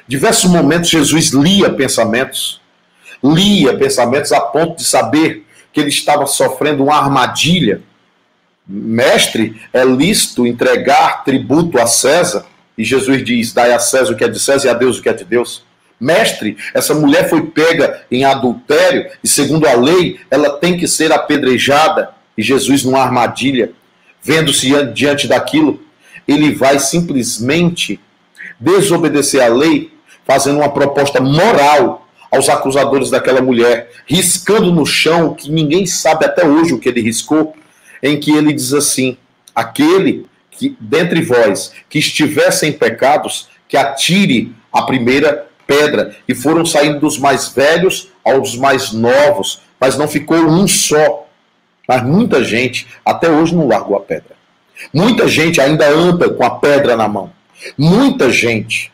Diversos 0.07 0.51
momentos 0.51 0.91
Jesus 0.91 1.30
lia 1.30 1.72
pensamentos, 1.72 2.61
lia 3.22 3.76
pensamentos 3.76 4.32
a 4.32 4.41
ponto 4.41 4.76
de 4.76 4.84
saber 4.84 5.47
que 5.72 5.80
ele 5.80 5.88
estava 5.88 6.26
sofrendo 6.26 6.84
uma 6.84 6.97
armadilha 6.97 7.82
Mestre, 8.72 9.61
é 9.72 9.84
lícito 9.84 10.47
entregar 10.47 11.24
tributo 11.24 11.80
a 11.80 11.86
César? 11.86 12.47
E 12.78 12.84
Jesus 12.84 13.24
diz: 13.24 13.53
dai 13.53 13.72
a 13.72 13.80
César 13.80 14.12
o 14.12 14.16
que 14.16 14.22
é 14.22 14.28
de 14.28 14.38
César 14.38 14.68
e 14.68 14.70
a 14.70 14.74
Deus 14.74 14.99
o 14.99 15.03
que 15.03 15.09
é 15.09 15.12
de 15.12 15.24
Deus. 15.24 15.64
Mestre, 16.01 16.57
essa 16.72 16.94
mulher 16.94 17.28
foi 17.28 17.42
pega 17.42 18.03
em 18.11 18.24
adultério 18.24 19.11
e, 19.22 19.28
segundo 19.28 19.68
a 19.68 19.74
lei, 19.74 20.18
ela 20.30 20.51
tem 20.51 20.78
que 20.78 20.88
ser 20.88 21.12
apedrejada. 21.12 22.11
E 22.38 22.42
Jesus, 22.42 22.84
numa 22.84 23.03
armadilha, 23.03 23.72
vendo-se 24.22 24.70
diante 24.94 25.28
daquilo, 25.28 25.82
ele 26.26 26.55
vai 26.55 26.78
simplesmente 26.78 28.01
desobedecer 28.59 29.42
a 29.42 29.48
lei, 29.48 29.92
fazendo 30.24 30.59
uma 30.59 30.70
proposta 30.70 31.20
moral 31.20 32.09
aos 32.30 32.48
acusadores 32.48 33.11
daquela 33.11 33.42
mulher, 33.42 33.90
riscando 34.07 34.72
no 34.72 34.86
chão 34.86 35.34
que 35.34 35.51
ninguém 35.51 35.84
sabe 35.84 36.24
até 36.24 36.46
hoje 36.46 36.72
o 36.72 36.78
que 36.78 36.88
ele 36.88 37.01
riscou, 37.01 37.55
em 38.03 38.18
que 38.18 38.30
ele 38.30 38.53
diz 38.53 38.72
assim: 38.72 39.16
aquele 39.55 40.26
que 40.51 40.76
dentre 40.78 41.20
vós 41.20 41.72
que 41.88 41.98
estiver 41.98 42.51
sem 42.51 42.72
pecados, 42.72 43.48
que 43.68 43.76
atire 43.76 44.55
a 44.72 44.82
primeira 44.82 45.49
pedra. 45.70 46.16
E 46.26 46.34
foram 46.34 46.66
saindo 46.66 46.98
dos 46.98 47.16
mais 47.16 47.48
velhos 47.48 48.08
aos 48.24 48.56
mais 48.56 48.92
novos, 48.92 49.60
mas 49.78 49.96
não 49.96 50.08
ficou 50.08 50.38
um 50.38 50.66
só. 50.66 51.28
Mas 51.86 52.02
muita 52.02 52.42
gente 52.42 52.88
até 53.04 53.30
hoje 53.30 53.54
não 53.54 53.68
largou 53.68 53.96
a 53.96 54.00
pedra. 54.00 54.34
Muita 54.92 55.28
gente 55.28 55.60
ainda 55.60 55.88
anda 55.88 56.28
com 56.28 56.44
a 56.44 56.50
pedra 56.50 56.96
na 56.96 57.06
mão. 57.06 57.32
Muita 57.78 58.30
gente. 58.30 58.92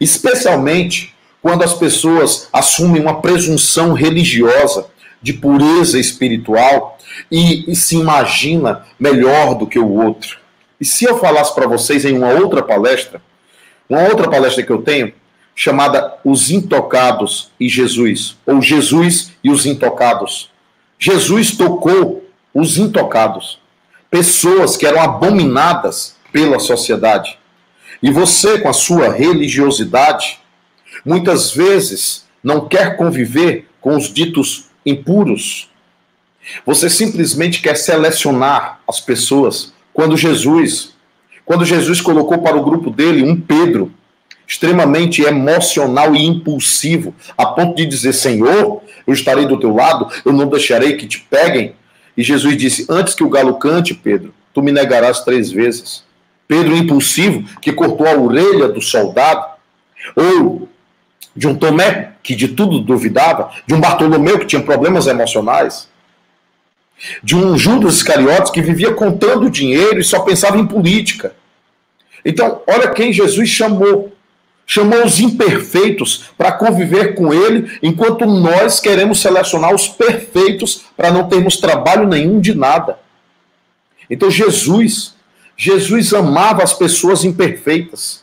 Especialmente 0.00 1.14
quando 1.40 1.62
as 1.62 1.74
pessoas 1.74 2.48
assumem 2.52 3.00
uma 3.00 3.20
presunção 3.20 3.92
religiosa 3.92 4.86
de 5.22 5.32
pureza 5.32 5.98
espiritual 5.98 6.98
e, 7.30 7.70
e 7.70 7.76
se 7.76 7.96
imagina 7.96 8.84
melhor 8.98 9.54
do 9.54 9.66
que 9.66 9.78
o 9.78 9.88
outro. 9.88 10.38
E 10.80 10.84
se 10.84 11.04
eu 11.04 11.18
falasse 11.18 11.54
para 11.54 11.66
vocês 11.66 12.04
em 12.04 12.16
uma 12.16 12.30
outra 12.30 12.62
palestra, 12.62 13.20
uma 13.88 14.02
outra 14.02 14.28
palestra 14.28 14.62
que 14.62 14.70
eu 14.70 14.82
tenho, 14.82 15.12
chamada 15.60 16.14
Os 16.24 16.52
Intocados 16.52 17.50
e 17.58 17.68
Jesus, 17.68 18.36
ou 18.46 18.62
Jesus 18.62 19.32
e 19.42 19.50
os 19.50 19.66
Intocados. 19.66 20.52
Jesus 20.96 21.56
tocou 21.56 22.24
os 22.54 22.78
intocados, 22.78 23.58
pessoas 24.08 24.76
que 24.76 24.86
eram 24.86 25.02
abominadas 25.02 26.14
pela 26.32 26.60
sociedade. 26.60 27.36
E 28.00 28.08
você, 28.08 28.60
com 28.60 28.68
a 28.68 28.72
sua 28.72 29.12
religiosidade, 29.12 30.38
muitas 31.04 31.50
vezes 31.50 32.24
não 32.40 32.68
quer 32.68 32.96
conviver 32.96 33.68
com 33.80 33.96
os 33.96 34.12
ditos 34.12 34.66
impuros, 34.86 35.68
você 36.64 36.88
simplesmente 36.88 37.60
quer 37.60 37.76
selecionar 37.76 38.78
as 38.86 39.00
pessoas. 39.00 39.72
Quando 39.92 40.16
Jesus, 40.16 40.94
quando 41.44 41.64
Jesus 41.64 42.00
colocou 42.00 42.38
para 42.38 42.56
o 42.56 42.64
grupo 42.64 42.90
dele 42.90 43.24
um 43.24 43.40
Pedro, 43.40 43.92
extremamente 44.48 45.22
emocional 45.22 46.16
e 46.16 46.24
impulsivo, 46.24 47.14
a 47.36 47.46
ponto 47.46 47.76
de 47.76 47.86
dizer: 47.86 48.14
Senhor, 48.14 48.82
eu 49.06 49.14
estarei 49.14 49.46
do 49.46 49.60
teu 49.60 49.74
lado, 49.74 50.08
eu 50.24 50.32
não 50.32 50.48
deixarei 50.48 50.96
que 50.96 51.06
te 51.06 51.20
peguem. 51.20 51.74
E 52.16 52.22
Jesus 52.22 52.56
disse: 52.56 52.86
Antes 52.88 53.14
que 53.14 53.22
o 53.22 53.28
galo 53.28 53.58
cante, 53.58 53.92
Pedro, 53.94 54.34
tu 54.52 54.62
me 54.62 54.72
negarás 54.72 55.20
três 55.20 55.50
vezes. 55.52 56.02
Pedro, 56.48 56.74
impulsivo, 56.74 57.44
que 57.60 57.72
cortou 57.72 58.06
a 58.06 58.16
orelha 58.16 58.68
do 58.68 58.80
soldado, 58.80 59.44
ou 60.16 60.66
de 61.36 61.46
um 61.46 61.54
Tomé, 61.54 62.12
que 62.22 62.34
de 62.34 62.48
tudo 62.48 62.80
duvidava, 62.80 63.52
de 63.66 63.74
um 63.74 63.80
Bartolomeu, 63.80 64.38
que 64.38 64.46
tinha 64.46 64.62
problemas 64.62 65.06
emocionais 65.06 65.88
de 67.22 67.36
um 67.36 67.56
Judas 67.56 67.96
Iscariotes 67.96 68.50
que 68.50 68.60
vivia 68.60 68.92
contando 68.92 69.50
dinheiro 69.50 70.00
e 70.00 70.04
só 70.04 70.20
pensava 70.20 70.58
em 70.58 70.66
política. 70.66 71.34
Então, 72.24 72.62
olha 72.66 72.90
quem 72.90 73.12
Jesus 73.12 73.48
chamou. 73.48 74.12
Chamou 74.70 75.02
os 75.02 75.18
imperfeitos 75.18 76.26
para 76.36 76.52
conviver 76.52 77.14
com 77.14 77.32
ele, 77.32 77.78
enquanto 77.82 78.26
nós 78.26 78.78
queremos 78.78 79.18
selecionar 79.18 79.74
os 79.74 79.88
perfeitos 79.88 80.84
para 80.94 81.10
não 81.10 81.26
termos 81.26 81.56
trabalho 81.56 82.06
nenhum 82.06 82.38
de 82.38 82.54
nada. 82.54 82.98
Então 84.10 84.30
Jesus, 84.30 85.14
Jesus 85.56 86.12
amava 86.12 86.62
as 86.62 86.74
pessoas 86.74 87.24
imperfeitas, 87.24 88.22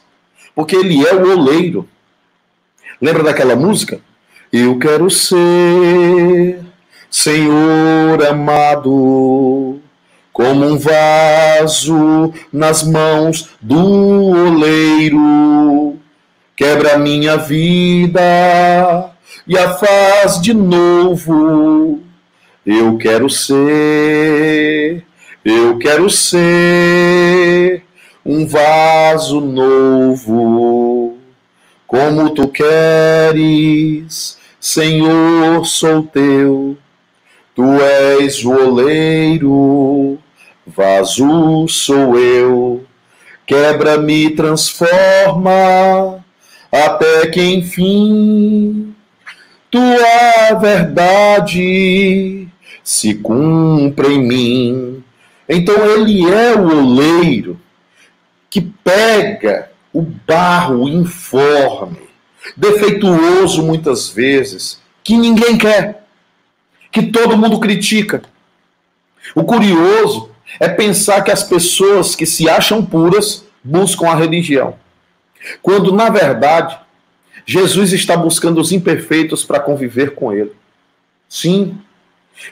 porque 0.53 0.75
ele 0.75 1.03
é 1.03 1.15
o 1.15 1.31
oleiro. 1.31 1.89
Lembra 3.01 3.23
daquela 3.23 3.55
música? 3.55 3.99
Eu 4.53 4.77
quero 4.77 5.09
ser, 5.09 6.59
Senhor 7.09 8.23
amado, 8.23 9.79
como 10.31 10.63
um 10.63 10.77
vaso 10.77 12.31
nas 12.53 12.83
mãos 12.83 13.49
do 13.59 13.79
oleiro 14.47 16.04
quebra 16.55 16.97
minha 16.97 17.35
vida 17.37 18.21
e 19.45 19.57
a 19.57 19.73
faz 19.73 20.41
de 20.41 20.53
novo. 20.53 22.01
Eu 22.65 22.97
quero 22.97 23.29
ser, 23.29 25.03
eu 25.43 25.77
quero 25.77 26.09
ser 26.09 27.83
um 28.25 28.47
vaso 28.47 29.39
novo, 29.39 31.17
como 31.85 32.31
tu 32.31 32.47
queres, 32.47 34.37
Senhor, 34.59 35.65
sou 35.65 36.03
teu. 36.03 36.77
Tu 37.53 37.63
és 38.17 38.43
o 38.43 38.51
oleiro, 38.51 40.17
vaso 40.65 41.67
sou 41.67 42.17
eu. 42.17 42.83
Quebra-me, 43.45 44.31
transforma 44.31 46.14
até 46.71 47.27
que 47.27 47.41
enfim 47.41 48.95
tua 49.75 50.57
verdade 50.59 52.47
se 52.83 53.15
cumpra 53.15 54.07
em 54.07 54.25
mim. 54.25 55.03
Então 55.49 55.75
ele 55.97 56.23
é 56.31 56.55
o 56.55 56.79
oleiro 56.79 57.59
que 58.49 58.61
pega 58.61 59.69
o 59.91 60.01
barro 60.01 60.87
informe, 60.87 61.99
defeituoso 62.55 63.63
muitas 63.63 64.07
vezes, 64.09 64.79
que 65.03 65.17
ninguém 65.17 65.57
quer, 65.57 66.05
que 66.89 67.03
todo 67.03 67.37
mundo 67.37 67.59
critica. 67.59 68.21
O 69.35 69.43
curioso 69.43 70.29
é 70.59 70.69
pensar 70.69 71.21
que 71.21 71.31
as 71.31 71.43
pessoas 71.43 72.15
que 72.15 72.25
se 72.25 72.49
acham 72.49 72.85
puras 72.85 73.43
buscam 73.61 74.07
a 74.07 74.15
religião. 74.15 74.75
Quando, 75.61 75.91
na 75.91 76.09
verdade, 76.09 76.77
Jesus 77.45 77.93
está 77.93 78.17
buscando 78.17 78.59
os 78.59 78.71
imperfeitos 78.71 79.43
para 79.43 79.59
conviver 79.59 80.15
com 80.15 80.33
ele. 80.33 80.51
Sim, 81.29 81.77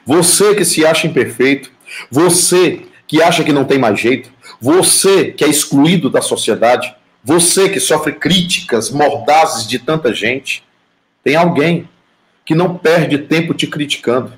você 0.06 0.56
que 0.56 0.66
se 0.66 0.86
acha 0.86 1.08
imperfeito, 1.08 1.72
você 2.10 2.84
que 3.08 3.22
acha 3.22 3.44
que 3.44 3.54
não 3.54 3.66
tem 3.66 3.78
mais 3.78 4.00
jeito, 4.00 4.32
você 4.60 5.32
que 5.32 5.44
é 5.44 5.48
excluído 5.48 6.10
da 6.10 6.22
sociedade, 6.22 6.94
você 7.24 7.70
que 7.70 7.80
sofre 7.80 8.14
críticas 8.14 8.90
mordazes 8.90 9.68
de 9.68 9.80
tanta 9.80 10.14
gente, 10.14 10.64
tem 11.24 11.36
alguém 11.36 11.88
que 12.46 12.54
não 12.54 12.78
perde 12.78 13.18
tempo 13.18 13.54
te 13.54 13.68
criticando. 13.68 14.34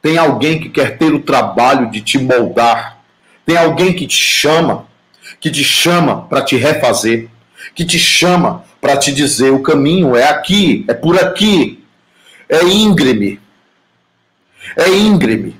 Tem 0.00 0.16
alguém 0.16 0.60
que 0.60 0.68
quer 0.68 0.96
ter 0.96 1.12
o 1.12 1.20
trabalho 1.20 1.90
de 1.90 2.00
te 2.00 2.18
moldar. 2.18 2.98
Tem 3.44 3.56
alguém 3.56 3.92
que 3.92 4.06
te 4.06 4.16
chama, 4.16 4.86
que 5.40 5.50
te 5.50 5.64
chama 5.64 6.22
para 6.22 6.42
te 6.42 6.56
refazer 6.56 7.28
que 7.74 7.84
te 7.84 7.98
chama 7.98 8.64
para 8.80 8.96
te 8.96 9.12
dizer 9.12 9.50
o 9.52 9.62
caminho 9.62 10.16
é 10.16 10.28
aqui, 10.28 10.84
é 10.88 10.94
por 10.94 11.22
aqui, 11.22 11.84
é 12.48 12.64
íngreme. 12.64 13.40
É 14.76 14.88
íngreme. 14.88 15.58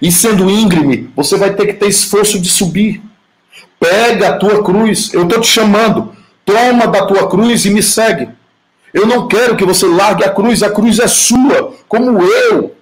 E 0.00 0.10
sendo 0.10 0.50
íngreme, 0.50 1.10
você 1.14 1.36
vai 1.36 1.54
ter 1.54 1.66
que 1.66 1.74
ter 1.74 1.88
esforço 1.88 2.40
de 2.40 2.48
subir. 2.48 3.02
Pega 3.78 4.30
a 4.30 4.38
tua 4.38 4.62
cruz, 4.62 5.12
eu 5.12 5.24
estou 5.24 5.40
te 5.40 5.48
chamando. 5.48 6.14
Toma 6.44 6.86
da 6.86 7.06
tua 7.06 7.28
cruz 7.28 7.64
e 7.64 7.70
me 7.70 7.82
segue. 7.82 8.28
Eu 8.92 9.06
não 9.06 9.26
quero 9.26 9.56
que 9.56 9.64
você 9.64 9.86
largue 9.86 10.24
a 10.24 10.30
cruz, 10.30 10.62
a 10.62 10.70
cruz 10.70 10.98
é 10.98 11.08
sua, 11.08 11.74
como 11.88 12.22
eu 12.22 12.76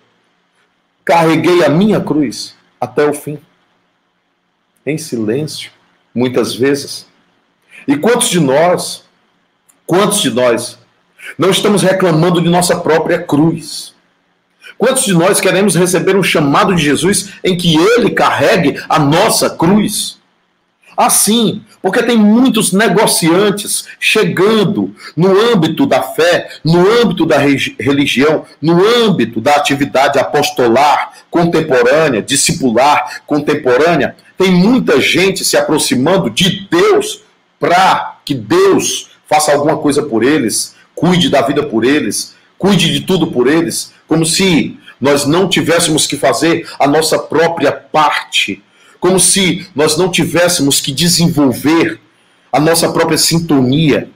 carreguei 1.05 1.64
a 1.64 1.68
minha 1.68 2.01
cruz 2.01 2.55
até 2.81 3.05
o 3.09 3.14
fim. 3.14 3.39
Em 4.85 4.99
silêncio, 4.99 5.70
muitas 6.14 6.55
vezes. 6.55 7.07
E 7.87 7.97
quantos 7.97 8.28
de 8.28 8.41
nós, 8.41 9.05
quantos 9.87 10.20
de 10.20 10.31
nós 10.31 10.78
não 11.39 11.51
estamos 11.51 11.83
reclamando 11.83 12.41
de 12.41 12.49
nossa 12.49 12.76
própria 12.76 13.18
cruz? 13.22 13.95
Quantos 14.78 15.05
de 15.05 15.12
nós 15.12 15.41
queremos 15.41 15.74
receber 15.74 16.16
um 16.16 16.22
chamado 16.22 16.74
de 16.74 16.83
Jesus 16.83 17.35
em 17.45 17.57
que 17.57 17.76
ele 17.76 18.11
carregue 18.11 18.83
a 18.89 18.99
nossa 18.99 19.51
cruz? 19.51 20.18
Assim, 20.97 21.62
porque 21.83 22.03
tem 22.03 22.16
muitos 22.16 22.72
negociantes 22.72 23.87
chegando 23.99 24.95
no 25.16 25.31
âmbito 25.53 25.87
da 25.87 26.03
fé, 26.03 26.49
no 26.64 26.81
âmbito 27.03 27.24
da 27.24 27.39
religião, 27.39 28.45
no 28.61 28.83
âmbito 29.05 29.41
da 29.41 29.55
atividade 29.55 30.18
apostolar 30.18 31.12
contemporânea, 31.31 32.20
discipular 32.20 33.22
contemporânea. 33.26 34.16
Tem 34.37 34.51
muita 34.51 35.01
gente 35.01 35.45
se 35.45 35.57
aproximando 35.57 36.28
de 36.28 36.66
Deus 36.70 37.22
para 37.61 38.18
que 38.24 38.34
Deus 38.34 39.11
faça 39.28 39.52
alguma 39.52 39.76
coisa 39.76 40.02
por 40.02 40.24
eles, 40.24 40.74
cuide 40.94 41.28
da 41.28 41.42
vida 41.42 41.62
por 41.62 41.84
eles, 41.84 42.34
cuide 42.58 42.90
de 42.92 43.02
tudo 43.02 43.28
por 43.28 43.46
eles, 43.46 43.92
como 44.08 44.26
se 44.26 44.76
nós 45.00 45.26
não 45.26 45.48
tivéssemos 45.48 46.06
que 46.06 46.16
fazer 46.16 46.66
a 46.80 46.88
nossa 46.88 47.18
própria 47.18 47.70
parte, 47.70 48.62
como 48.98 49.20
se 49.20 49.68
nós 49.74 49.96
não 49.96 50.11
tivéssemos 50.11 50.80
que 50.80 50.90
desenvolver 50.90 52.00
a 52.52 52.58
nossa 52.58 52.90
própria 52.92 53.16
sintonia, 53.16 54.11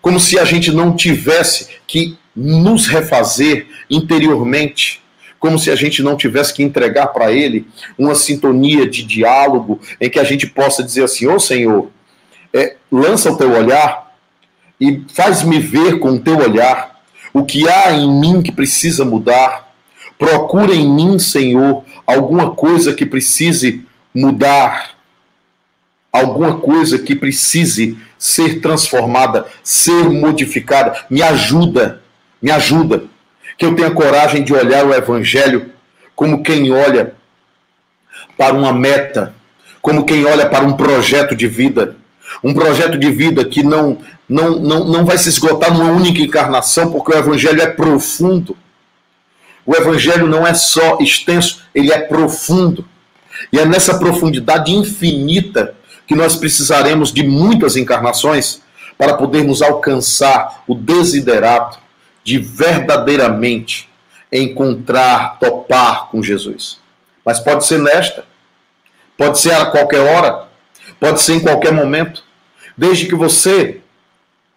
como 0.00 0.18
se 0.18 0.38
a 0.38 0.44
gente 0.44 0.72
não 0.72 0.96
tivesse 0.96 1.68
que 1.86 2.16
nos 2.34 2.86
refazer 2.86 3.66
interiormente, 3.90 5.02
como 5.38 5.58
se 5.58 5.70
a 5.70 5.76
gente 5.76 6.02
não 6.02 6.16
tivesse 6.16 6.54
que 6.54 6.62
entregar 6.62 7.08
para 7.08 7.30
Ele 7.30 7.66
uma 7.98 8.14
sintonia 8.14 8.88
de 8.88 9.02
diálogo 9.02 9.80
em 10.00 10.08
que 10.08 10.18
a 10.18 10.24
gente 10.24 10.46
possa 10.46 10.82
dizer 10.82 11.04
assim: 11.04 11.26
Ô 11.26 11.34
oh, 11.34 11.40
Senhor, 11.40 11.90
é, 12.56 12.76
lança 12.90 13.30
o 13.30 13.36
teu 13.36 13.52
olhar 13.52 14.14
e 14.80 15.04
faz-me 15.12 15.58
ver 15.58 15.98
com 15.98 16.10
o 16.10 16.20
teu 16.20 16.38
olhar 16.38 17.00
o 17.32 17.44
que 17.44 17.68
há 17.68 17.92
em 17.92 18.10
mim 18.10 18.42
que 18.42 18.50
precisa 18.50 19.04
mudar. 19.04 19.68
Procura 20.18 20.74
em 20.74 20.88
mim, 20.88 21.18
Senhor, 21.18 21.84
alguma 22.06 22.52
coisa 22.52 22.94
que 22.94 23.04
precise 23.04 23.84
mudar, 24.14 24.92
alguma 26.10 26.58
coisa 26.58 26.98
que 26.98 27.14
precise 27.14 27.98
ser 28.18 28.60
transformada, 28.60 29.46
ser 29.62 30.08
modificada. 30.08 31.04
Me 31.10 31.22
ajuda, 31.22 32.02
me 32.40 32.50
ajuda. 32.50 33.04
Que 33.58 33.66
eu 33.66 33.74
tenha 33.74 33.90
coragem 33.90 34.42
de 34.42 34.54
olhar 34.54 34.86
o 34.86 34.94
Evangelho 34.94 35.70
como 36.14 36.42
quem 36.42 36.72
olha 36.72 37.14
para 38.36 38.54
uma 38.54 38.72
meta, 38.72 39.34
como 39.82 40.04
quem 40.04 40.24
olha 40.24 40.48
para 40.48 40.64
um 40.64 40.74
projeto 40.74 41.34
de 41.34 41.46
vida 41.46 41.96
um 42.42 42.52
projeto 42.54 42.98
de 42.98 43.10
vida 43.10 43.44
que 43.44 43.62
não, 43.62 43.98
não, 44.28 44.58
não, 44.58 44.84
não 44.84 45.04
vai 45.04 45.18
se 45.18 45.28
esgotar 45.28 45.72
numa 45.72 45.90
única 45.90 46.20
encarnação, 46.20 46.90
porque 46.90 47.12
o 47.12 47.18
Evangelho 47.18 47.60
é 47.60 47.66
profundo. 47.66 48.56
O 49.64 49.74
Evangelho 49.74 50.26
não 50.26 50.46
é 50.46 50.54
só 50.54 50.98
extenso, 51.00 51.62
ele 51.74 51.92
é 51.92 51.98
profundo. 51.98 52.84
E 53.52 53.58
é 53.58 53.64
nessa 53.64 53.98
profundidade 53.98 54.72
infinita 54.72 55.74
que 56.06 56.14
nós 56.14 56.36
precisaremos 56.36 57.12
de 57.12 57.22
muitas 57.22 57.76
encarnações 57.76 58.62
para 58.96 59.14
podermos 59.14 59.60
alcançar 59.60 60.62
o 60.66 60.74
desiderato 60.74 61.78
de 62.22 62.38
verdadeiramente 62.38 63.88
encontrar, 64.32 65.38
topar 65.38 66.08
com 66.10 66.22
Jesus. 66.22 66.78
Mas 67.24 67.40
pode 67.40 67.66
ser 67.66 67.78
nesta, 67.78 68.24
pode 69.16 69.38
ser 69.38 69.52
a 69.52 69.66
qualquer 69.66 70.00
hora, 70.00 70.46
pode 70.98 71.20
ser 71.20 71.34
em 71.34 71.40
qualquer 71.40 71.72
momento 71.72 72.24
desde 72.76 73.06
que 73.06 73.14
você 73.14 73.80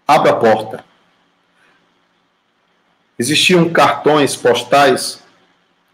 abra 0.07 0.31
a 0.31 0.35
porta. 0.35 0.83
Existiam 3.17 3.69
cartões 3.69 4.35
postais 4.35 5.23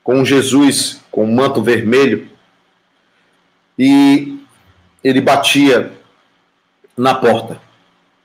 com 0.04 0.24
Jesus 0.24 1.02
com 1.12 1.26
um 1.26 1.34
manto 1.34 1.62
vermelho 1.62 2.30
e 3.78 4.40
ele 5.04 5.22
batia 5.22 5.92
na 6.98 7.16
porta. 7.16 7.60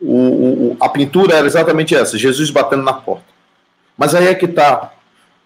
O, 0.00 0.72
o, 0.72 0.76
a 0.80 0.88
pintura 0.88 1.36
era 1.36 1.46
exatamente 1.46 1.94
essa: 1.94 2.18
Jesus 2.18 2.50
batendo 2.50 2.82
na 2.82 2.92
porta. 2.92 3.24
Mas 3.96 4.14
aí 4.14 4.28
é 4.28 4.34
que 4.34 4.46
está. 4.46 4.92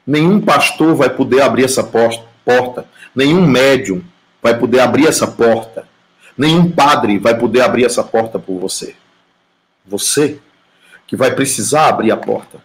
Nenhum 0.07 0.41
pastor 0.41 0.95
vai 0.95 1.09
poder 1.09 1.41
abrir 1.41 1.65
essa 1.65 1.83
porta, 1.83 2.87
nenhum 3.15 3.47
médium 3.47 4.03
vai 4.43 4.59
poder 4.59 4.81
abrir 4.81 5.07
essa 5.07 5.27
porta 5.27 5.89
Nenhum 6.37 6.71
padre 6.71 7.19
vai 7.19 7.39
poder 7.39 7.61
abrir 7.61 7.85
essa 7.85 8.03
porta 8.03 8.39
por 8.39 8.59
você. 8.59 8.97
Você 9.87 10.41
que 11.07 11.17
vai 11.17 11.35
precisar 11.35 11.89
abrir 11.89 12.11
a 12.11 12.17
porta. 12.17 12.59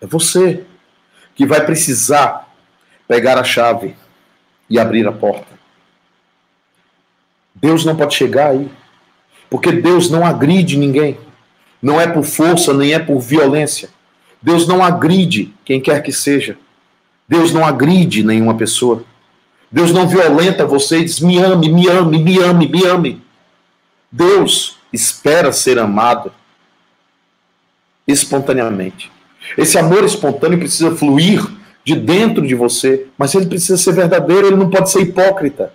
É 0.00 0.06
você 0.06 0.64
que 1.34 1.46
vai 1.46 1.64
precisar 1.64 2.52
pegar 3.08 3.38
a 3.38 3.44
chave 3.44 3.94
e 4.68 4.78
abrir 4.78 5.06
a 5.06 5.12
porta. 5.12 5.54
Deus 7.54 7.84
não 7.84 7.96
pode 7.96 8.14
chegar 8.14 8.50
aí, 8.50 8.70
porque 9.48 9.70
Deus 9.72 10.10
não 10.10 10.26
agride 10.26 10.76
ninguém. 10.76 11.18
Não 11.80 12.00
é 12.00 12.06
por 12.06 12.24
força, 12.24 12.74
nem 12.74 12.92
é 12.92 12.98
por 12.98 13.20
violência. 13.20 13.88
Deus 14.42 14.66
não 14.66 14.84
agride 14.84 15.54
quem 15.64 15.80
quer 15.80 16.02
que 16.02 16.12
seja. 16.12 16.58
Deus 17.28 17.52
não 17.52 17.64
agride 17.64 18.22
nenhuma 18.22 18.54
pessoa. 18.54 19.04
Deus 19.70 19.92
não 19.92 20.08
violenta 20.08 20.66
você 20.66 20.98
e 20.98 21.04
diz: 21.04 21.20
me 21.20 21.38
ame, 21.38 21.68
me 21.68 21.88
ame, 21.88 22.18
me 22.22 22.38
ame, 22.38 22.68
me 22.68 22.86
ame. 22.86 23.22
Deus 24.10 24.76
espera 24.92 25.52
ser 25.52 25.78
amado 25.78 26.32
espontaneamente. 28.06 29.10
Esse 29.58 29.78
amor 29.78 30.04
espontâneo 30.04 30.58
precisa 30.58 30.94
fluir 30.94 31.44
de 31.84 31.94
dentro 31.94 32.46
de 32.46 32.54
você, 32.54 33.06
mas 33.18 33.34
ele 33.34 33.46
precisa 33.46 33.76
ser 33.76 33.92
verdadeiro, 33.92 34.46
ele 34.46 34.56
não 34.56 34.70
pode 34.70 34.90
ser 34.90 35.02
hipócrita. 35.02 35.72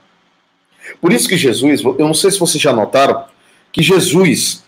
Por 1.00 1.14
isso 1.14 1.28
que 1.30 1.38
Jesus, 1.38 1.82
eu 1.84 2.00
não 2.00 2.14
sei 2.14 2.32
se 2.32 2.40
vocês 2.40 2.62
já 2.62 2.74
notaram, 2.74 3.26
que 3.72 3.84
Jesus, 3.84 4.64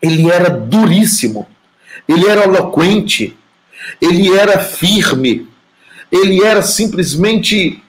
ele 0.00 0.30
era 0.30 0.48
duríssimo, 0.48 1.46
ele 2.08 2.28
era 2.28 2.44
eloquente, 2.44 3.36
ele 4.00 4.32
era 4.32 4.60
firme, 4.60 5.48
ele 6.10 6.42
era 6.42 6.62
simplesmente 6.62 7.82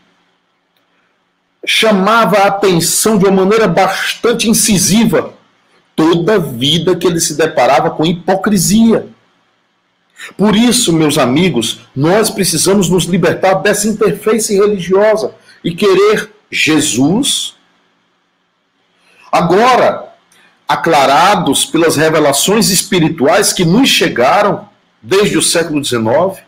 chamava 1.66 2.38
a 2.38 2.48
atenção 2.48 3.18
de 3.18 3.26
uma 3.26 3.44
maneira 3.44 3.68
bastante 3.68 4.50
incisiva 4.50 5.34
toda 5.96 6.40
vida 6.40 6.96
que 6.96 7.08
ele 7.08 7.20
se 7.20 7.36
deparava 7.36 7.90
com 7.90 8.06
hipocrisia. 8.06 9.08
Por 10.38 10.56
isso, 10.56 10.94
meus 10.94 11.18
amigos, 11.18 11.82
nós 11.96 12.30
precisamos 12.30 12.90
nos 12.90 13.06
libertar 13.06 13.56
dessa 13.56 13.88
interface 13.88 14.56
religiosa 14.56 15.34
e 15.64 15.74
querer 15.74 16.32
Jesus. 16.52 17.56
Agora, 19.32 20.14
aclarados 20.68 21.66
pelas 21.66 21.96
revelações 21.96 22.70
espirituais 22.70 23.54
que 23.54 23.66
nos 23.66 23.90
chegaram 23.90 24.68
desde 25.02 25.38
o 25.38 25.42
século 25.42 25.84
XIX, 25.84 26.44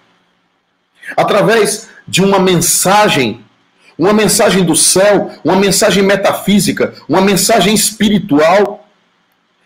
através 1.16 1.90
de 2.08 2.24
uma 2.24 2.40
mensagem, 2.40 3.46
uma 3.98 4.14
mensagem 4.14 4.64
do 4.64 4.76
céu, 4.76 5.32
uma 5.44 5.56
mensagem 5.56 6.04
metafísica, 6.04 6.94
uma 7.10 7.22
mensagem 7.22 7.74
espiritual, 7.74 8.88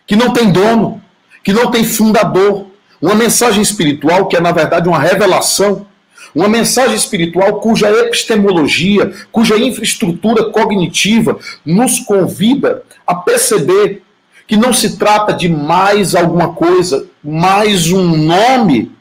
que 0.07 0.15
não 0.15 0.31
tem 0.31 0.51
dono, 0.51 1.01
que 1.43 1.51
não 1.51 1.69
tem 1.69 1.83
fundador, 1.83 2.67
uma 3.01 3.15
mensagem 3.15 3.61
espiritual 3.61 4.27
que 4.27 4.37
é, 4.37 4.39
na 4.39 4.51
verdade, 4.51 4.87
uma 4.87 4.99
revelação. 4.99 5.87
Uma 6.33 6.47
mensagem 6.47 6.95
espiritual 6.95 7.59
cuja 7.59 7.89
epistemologia, 7.89 9.11
cuja 9.31 9.57
infraestrutura 9.57 10.49
cognitiva 10.49 11.37
nos 11.65 11.99
convida 11.99 12.83
a 13.05 13.15
perceber 13.15 14.01
que 14.47 14.55
não 14.55 14.71
se 14.71 14.97
trata 14.97 15.33
de 15.33 15.49
mais 15.49 16.15
alguma 16.15 16.53
coisa, 16.53 17.07
mais 17.23 17.91
um 17.91 18.15
nome, 18.15 18.91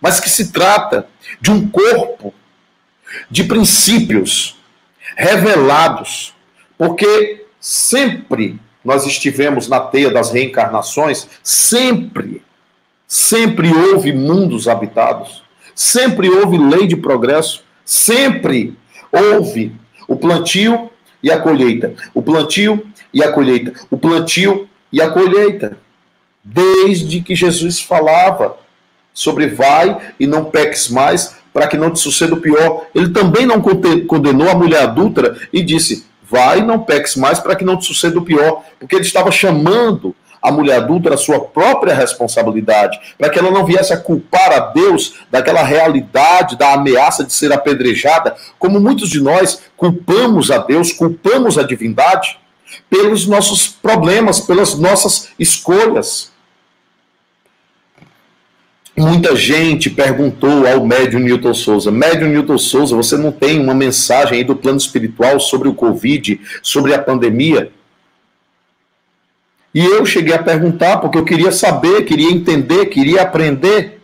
mas 0.00 0.20
que 0.20 0.30
se 0.30 0.52
trata 0.52 1.06
de 1.40 1.50
um 1.50 1.68
corpo 1.68 2.32
de 3.30 3.44
princípios 3.44 4.56
revelados, 5.16 6.34
porque 6.76 7.46
sempre 7.60 8.58
nós 8.84 9.06
estivemos 9.06 9.68
na 9.68 9.80
teia 9.80 10.10
das 10.10 10.32
reencarnações, 10.32 11.28
sempre 11.42 12.42
Sempre 13.14 13.70
houve 13.70 14.10
mundos 14.10 14.66
habitados, 14.66 15.42
sempre 15.74 16.30
houve 16.30 16.56
lei 16.56 16.86
de 16.86 16.96
progresso, 16.96 17.62
sempre 17.84 18.74
houve 19.12 19.70
o 20.08 20.16
plantio 20.16 20.90
e 21.22 21.30
a 21.30 21.38
colheita, 21.38 21.92
o 22.14 22.22
plantio 22.22 22.86
e 23.12 23.22
a 23.22 23.30
colheita, 23.30 23.74
o 23.90 23.98
plantio 23.98 24.66
e 24.90 25.02
a 25.02 25.10
colheita. 25.10 25.76
Desde 26.42 27.20
que 27.20 27.34
Jesus 27.34 27.82
falava 27.82 28.56
sobre 29.12 29.46
vai 29.46 30.14
e 30.18 30.26
não 30.26 30.46
peques 30.46 30.88
mais, 30.88 31.36
para 31.52 31.66
que 31.66 31.76
não 31.76 31.90
te 31.90 31.98
suceda 31.98 32.34
o 32.34 32.40
pior. 32.40 32.86
Ele 32.94 33.10
também 33.10 33.46
não 33.46 33.60
condenou 34.06 34.48
a 34.48 34.54
mulher 34.54 34.82
adúltera 34.82 35.36
e 35.52 35.62
disse: 35.62 36.06
vai 36.22 36.64
não 36.64 36.78
peques 36.78 37.14
mais 37.16 37.38
para 37.38 37.54
que 37.54 37.64
não 37.64 37.76
te 37.76 37.84
suceda 37.84 38.18
o 38.18 38.24
pior, 38.24 38.62
porque 38.78 38.94
ele 38.94 39.04
estava 39.04 39.30
chamando 39.30 40.14
a 40.42 40.50
mulher 40.50 40.78
adulta 40.78 41.14
a 41.14 41.16
sua 41.16 41.38
própria 41.38 41.94
responsabilidade, 41.94 42.98
para 43.16 43.30
que 43.30 43.38
ela 43.38 43.50
não 43.50 43.64
viesse 43.64 43.92
a 43.92 43.96
culpar 43.96 44.52
a 44.52 44.58
Deus 44.72 45.14
daquela 45.30 45.62
realidade, 45.62 46.56
da 46.56 46.72
ameaça 46.72 47.22
de 47.22 47.32
ser 47.32 47.52
apedrejada, 47.52 48.34
como 48.58 48.80
muitos 48.80 49.08
de 49.08 49.20
nós 49.20 49.62
culpamos 49.76 50.50
a 50.50 50.58
Deus, 50.58 50.90
culpamos 50.90 51.58
a 51.58 51.62
divindade 51.62 52.40
pelos 52.90 53.28
nossos 53.28 53.68
problemas, 53.68 54.40
pelas 54.40 54.76
nossas 54.76 55.28
escolhas. 55.38 56.31
Muita 58.96 59.34
gente 59.34 59.88
perguntou 59.88 60.66
ao 60.66 60.86
médium 60.86 61.20
Newton 61.20 61.54
Souza: 61.54 61.90
Médium 61.90 62.28
Newton 62.28 62.58
Souza, 62.58 62.94
você 62.94 63.16
não 63.16 63.32
tem 63.32 63.58
uma 63.58 63.74
mensagem 63.74 64.38
aí 64.38 64.44
do 64.44 64.54
plano 64.54 64.76
espiritual 64.76 65.40
sobre 65.40 65.66
o 65.68 65.74
Covid, 65.74 66.38
sobre 66.62 66.94
a 66.94 66.98
pandemia? 67.00 67.72
E 69.74 69.82
eu 69.82 70.04
cheguei 70.04 70.34
a 70.34 70.42
perguntar 70.42 70.98
porque 70.98 71.16
eu 71.16 71.24
queria 71.24 71.50
saber, 71.50 72.04
queria 72.04 72.30
entender, 72.30 72.86
queria 72.86 73.22
aprender. 73.22 74.02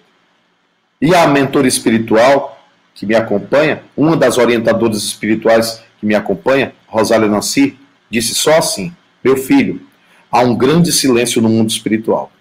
E 1.01 1.15
a 1.15 1.27
mentora 1.27 1.69
espiritual 1.69 2.59
que 2.95 3.05
me 3.05 3.15
acompanha, 3.15 3.83
uma 3.95 4.17
das 4.17 4.39
orientadoras 4.39 5.05
espirituais 5.05 5.83
que 6.01 6.07
me 6.07 6.15
acompanha, 6.15 6.73
Rosália 6.87 7.29
Nancy, 7.29 7.79
disse 8.11 8.35
só 8.35 8.57
assim: 8.57 8.91
Meu 9.23 9.37
filho, 9.37 9.83
há 10.33 10.41
um 10.41 10.57
grande 10.57 10.91
silêncio 10.91 11.43
no 11.43 11.51
mundo 11.51 11.69
espiritual. 11.69 12.33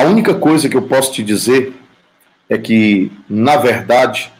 A 0.00 0.04
única 0.04 0.34
coisa 0.34 0.66
que 0.66 0.74
eu 0.78 0.80
posso 0.80 1.12
te 1.12 1.22
dizer 1.22 1.74
é 2.48 2.56
que, 2.56 3.12
na 3.28 3.58
verdade, 3.58 4.32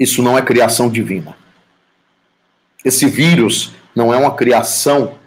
isso 0.00 0.22
não 0.22 0.38
é 0.38 0.40
criação 0.40 0.88
divina. 0.88 1.36
Esse 2.82 3.06
vírus 3.06 3.70
não 3.94 4.14
é 4.14 4.16
uma 4.16 4.34
criação 4.34 5.18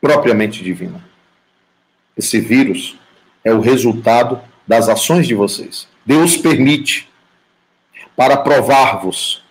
propriamente 0.00 0.64
divina. 0.64 1.04
Esse 2.16 2.40
vírus 2.40 2.96
é 3.44 3.52
o 3.52 3.60
resultado 3.60 4.40
das 4.66 4.88
ações 4.88 5.28
de 5.28 5.34
vocês. 5.34 5.86
Deus 6.06 6.34
permite 6.34 7.10
para 8.16 8.38
provar-vos. 8.38 9.44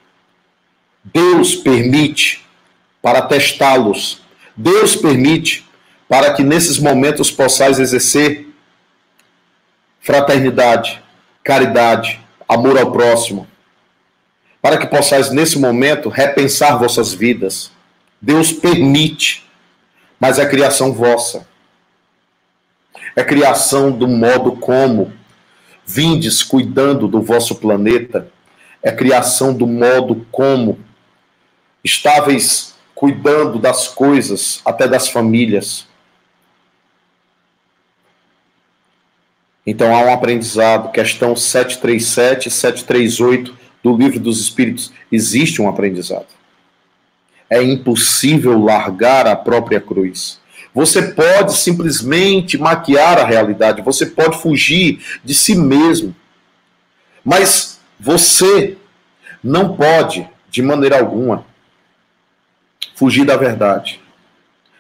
Deus 1.04 1.54
permite 1.54 2.44
para 3.04 3.22
testá-los. 3.22 4.24
Deus 4.58 4.96
permite 4.96 5.64
para 6.12 6.34
que 6.34 6.44
nesses 6.44 6.78
momentos 6.78 7.32
possais 7.32 7.80
exercer 7.80 8.46
fraternidade, 10.02 11.02
caridade, 11.42 12.20
amor 12.46 12.78
ao 12.78 12.92
próximo, 12.92 13.48
para 14.62 14.78
que 14.78 14.88
possais 14.88 15.32
nesse 15.32 15.58
momento 15.58 16.10
repensar 16.10 16.78
vossas 16.78 17.14
vidas, 17.14 17.72
Deus 18.22 18.52
permite, 18.52 19.50
mas 20.20 20.38
é 20.38 20.46
criação 20.46 20.92
vossa. 20.92 21.48
É 23.16 23.24
criação 23.24 23.90
do 23.90 24.06
modo 24.06 24.58
como 24.58 25.14
vindes 25.86 26.44
cuidando 26.44 27.08
do 27.08 27.22
vosso 27.22 27.56
planeta. 27.56 28.28
É 28.84 28.92
criação 28.92 29.54
do 29.54 29.66
modo 29.66 30.28
como 30.30 30.78
estáveis 31.82 32.76
cuidando 32.94 33.58
das 33.58 33.88
coisas, 33.88 34.60
até 34.66 34.90
das 34.90 35.08
famílias. 35.08 35.90
Então 39.72 39.96
há 39.96 40.00
um 40.02 40.14
aprendizado, 40.14 40.92
questão 40.92 41.36
737 41.36 42.48
e 42.48 42.52
738 42.52 43.58
do 43.84 43.96
Livro 43.96 44.20
dos 44.20 44.40
Espíritos. 44.40 44.92
Existe 45.12 45.62
um 45.62 45.70
aprendizado 45.70 46.28
é 47.52 47.62
impossível 47.62 48.58
largar 48.58 49.28
a 49.28 49.36
própria 49.36 49.82
cruz. 49.82 50.40
Você 50.74 51.12
pode 51.12 51.54
simplesmente 51.58 52.58
maquiar 52.58 53.20
a 53.20 53.26
realidade, 53.26 53.82
você 53.82 54.06
pode 54.06 54.42
fugir 54.42 55.04
de 55.22 55.36
si 55.36 55.54
mesmo. 55.54 56.16
Mas 57.26 57.78
você 58.00 58.78
não 59.44 59.76
pode, 59.76 60.26
de 60.50 60.62
maneira 60.62 60.98
alguma, 60.98 61.46
fugir 62.96 63.26
da 63.26 63.36
verdade, 63.36 64.00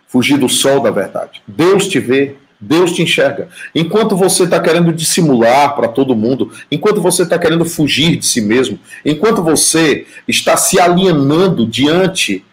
fugir 0.07 0.37
do 0.37 0.47
sol 0.47 0.79
da 0.79 0.91
verdade. 0.91 1.43
Deus 1.45 1.89
te 1.89 1.99
vê, 1.99 2.37
Deus 2.61 2.91
te 2.93 3.01
enxerga. 3.01 3.49
Enquanto 3.73 4.15
você 4.15 4.43
está 4.43 4.59
querendo 4.59 4.93
dissimular 4.93 5.75
para 5.75 5.87
todo 5.87 6.15
mundo, 6.15 6.51
enquanto 6.69 7.01
você 7.01 7.23
está 7.23 7.39
querendo 7.39 7.65
fugir 7.65 8.17
de 8.17 8.25
si 8.25 8.39
mesmo, 8.39 8.77
enquanto 9.03 9.41
você 9.41 10.05
está 10.27 10.55
se 10.55 10.79
alienando 10.79 11.65
diante 11.65 12.45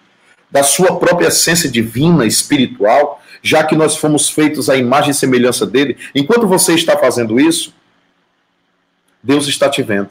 da 0.51 0.63
sua 0.63 0.99
própria 0.99 1.29
essência 1.29 1.71
divina, 1.71 2.25
espiritual, 2.25 3.23
já 3.43 3.63
que 3.63 3.77
nós 3.77 3.97
fomos 3.97 4.31
feitos 4.31 4.71
à 4.71 4.77
imagem 4.79 5.11
e 5.11 5.15
semelhança 5.15 5.67
dele, 5.67 5.99
enquanto 6.15 6.47
você 6.47 6.75
está 6.75 6.97
fazendo 6.97 7.39
isso, 7.39 7.75
Deus 9.23 9.47
está 9.47 9.69
te 9.69 9.83
vendo. 9.83 10.09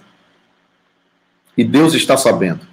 E 1.58 1.64
Deus 1.64 1.96
está 1.96 2.16
sabendo 2.16 2.68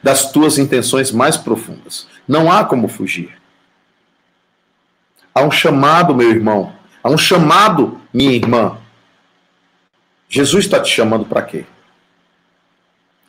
das 0.00 0.30
tuas 0.30 0.56
intenções 0.56 1.10
mais 1.10 1.36
profundas. 1.36 2.06
Não 2.28 2.50
há 2.50 2.64
como 2.64 2.86
fugir. 2.86 3.30
Há 5.34 5.42
um 5.42 5.50
chamado, 5.50 6.14
meu 6.14 6.30
irmão. 6.30 6.72
Há 7.02 7.10
um 7.10 7.18
chamado, 7.18 8.00
minha 8.12 8.30
irmã. 8.30 8.78
Jesus 10.28 10.64
está 10.64 10.80
te 10.80 10.88
chamando 10.88 11.24
para 11.24 11.42
quê? 11.42 11.66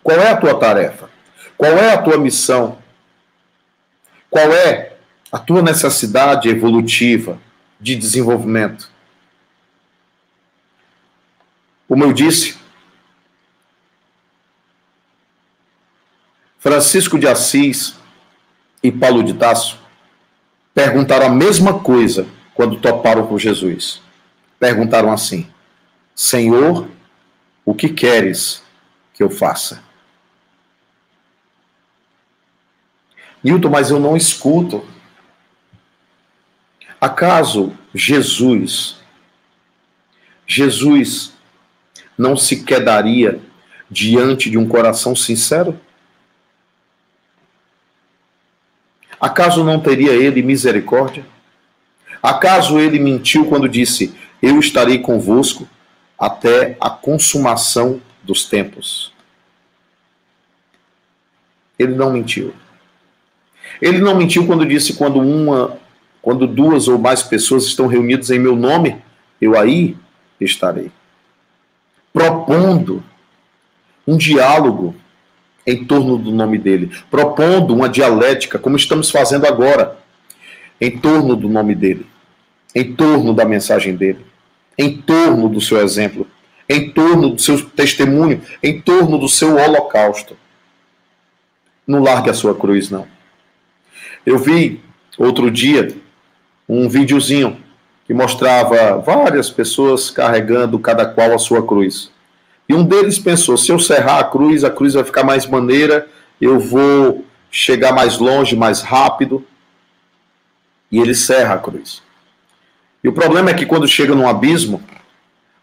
Qual 0.03 0.17
é 0.17 0.29
a 0.29 0.37
tua 0.37 0.59
tarefa? 0.59 1.09
Qual 1.57 1.71
é 1.71 1.93
a 1.93 2.01
tua 2.01 2.17
missão? 2.17 2.77
Qual 4.29 4.53
é 4.53 4.95
a 5.31 5.39
tua 5.39 5.63
necessidade 5.63 6.47
evolutiva 6.47 7.39
de 7.81 7.95
desenvolvimento? 7.95 8.89
Como 11.87 12.03
eu 12.03 12.13
disse, 12.13 12.57
Francisco 16.59 17.17
de 17.17 17.27
Assis 17.27 17.95
e 18.81 18.91
Paulo 18.91 19.23
de 19.23 19.33
Tasso 19.33 19.84
perguntaram 20.75 21.27
a 21.27 21.29
mesma 21.29 21.79
coisa 21.79 22.27
quando 22.53 22.79
toparam 22.79 23.25
com 23.25 23.39
Jesus. 23.39 24.01
Perguntaram 24.59 25.11
assim: 25.11 25.49
Senhor, 26.13 26.87
o 27.63 27.73
que 27.73 27.89
queres 27.89 28.61
que 29.13 29.23
eu 29.23 29.29
faça? 29.29 29.81
Newton, 33.41 33.69
mas 33.69 33.89
eu 33.89 33.99
não 33.99 34.17
escuto. 34.17 34.85
Acaso 36.99 37.77
Jesus, 37.93 38.97
Jesus 40.47 41.33
não 42.17 42.35
se 42.35 42.63
quedaria 42.63 43.39
diante 43.89 44.49
de 44.49 44.57
um 44.57 44.67
coração 44.67 45.15
sincero? 45.15 45.79
Acaso 49.19 49.63
não 49.63 49.79
teria 49.79 50.11
ele 50.11 50.41
misericórdia? 50.41 51.25
Acaso 52.21 52.79
ele 52.79 52.99
mentiu 52.99 53.45
quando 53.45 53.69
disse: 53.69 54.13
Eu 54.41 54.59
estarei 54.59 54.99
convosco 54.99 55.67
até 56.17 56.77
a 56.79 56.89
consumação 56.89 58.01
dos 58.23 58.45
tempos? 58.45 59.13
Ele 61.77 61.93
não 61.93 62.11
mentiu. 62.11 62.53
Ele 63.81 63.99
não 63.99 64.15
mentiu 64.15 64.45
quando 64.45 64.65
disse: 64.65 64.93
quando 64.93 65.19
uma, 65.19 65.77
quando 66.21 66.47
duas 66.47 66.87
ou 66.87 66.97
mais 66.97 67.21
pessoas 67.21 67.65
estão 67.65 67.87
reunidas 67.87 68.29
em 68.29 68.39
meu 68.39 68.55
nome, 68.55 69.01
eu 69.39 69.57
aí 69.57 69.97
estarei. 70.39 70.91
Propondo 72.13 73.03
um 74.07 74.17
diálogo 74.17 74.95
em 75.65 75.83
torno 75.83 76.17
do 76.17 76.31
nome 76.31 76.57
dele, 76.57 76.91
propondo 77.09 77.73
uma 77.73 77.89
dialética, 77.89 78.59
como 78.59 78.75
estamos 78.75 79.09
fazendo 79.09 79.45
agora, 79.45 79.97
em 80.79 80.97
torno 80.97 81.35
do 81.35 81.49
nome 81.49 81.73
dele, 81.73 82.05
em 82.73 82.93
torno 82.93 83.33
da 83.33 83.45
mensagem 83.45 83.95
dele, 83.95 84.25
em 84.77 85.01
torno 85.01 85.49
do 85.49 85.59
seu 85.59 85.81
exemplo, 85.81 86.27
em 86.67 86.91
torno 86.91 87.29
do 87.29 87.41
seu 87.41 87.63
testemunho, 87.69 88.41
em 88.61 88.81
torno 88.81 89.17
do 89.17 89.29
seu 89.29 89.55
holocausto. 89.55 90.37
Não 91.87 92.01
largue 92.01 92.29
a 92.29 92.33
sua 92.33 92.55
cruz, 92.55 92.89
não. 92.89 93.07
Eu 94.25 94.37
vi 94.37 94.81
outro 95.17 95.49
dia 95.51 95.95
um 96.67 96.89
videozinho 96.89 97.57
que 98.05 98.13
mostrava 98.13 98.97
várias 98.97 99.49
pessoas 99.49 100.09
carregando 100.09 100.79
cada 100.79 101.05
qual 101.05 101.33
a 101.33 101.39
sua 101.39 101.65
cruz. 101.65 102.11
E 102.67 102.73
um 102.73 102.83
deles 102.83 103.19
pensou: 103.19 103.57
se 103.57 103.71
eu 103.71 103.79
serrar 103.79 104.19
a 104.19 104.23
cruz, 104.23 104.63
a 104.63 104.69
cruz 104.69 104.93
vai 104.93 105.03
ficar 105.03 105.23
mais 105.23 105.45
maneira, 105.45 106.07
eu 106.41 106.59
vou 106.59 107.25
chegar 107.51 107.93
mais 107.93 108.17
longe, 108.17 108.55
mais 108.55 108.81
rápido. 108.81 109.45
E 110.91 110.99
ele 110.99 111.15
serra 111.15 111.55
a 111.55 111.59
cruz. 111.59 112.01
E 113.03 113.07
o 113.07 113.13
problema 113.13 113.51
é 113.51 113.53
que 113.53 113.65
quando 113.65 113.87
chega 113.87 114.15
num 114.15 114.27
abismo, 114.27 114.83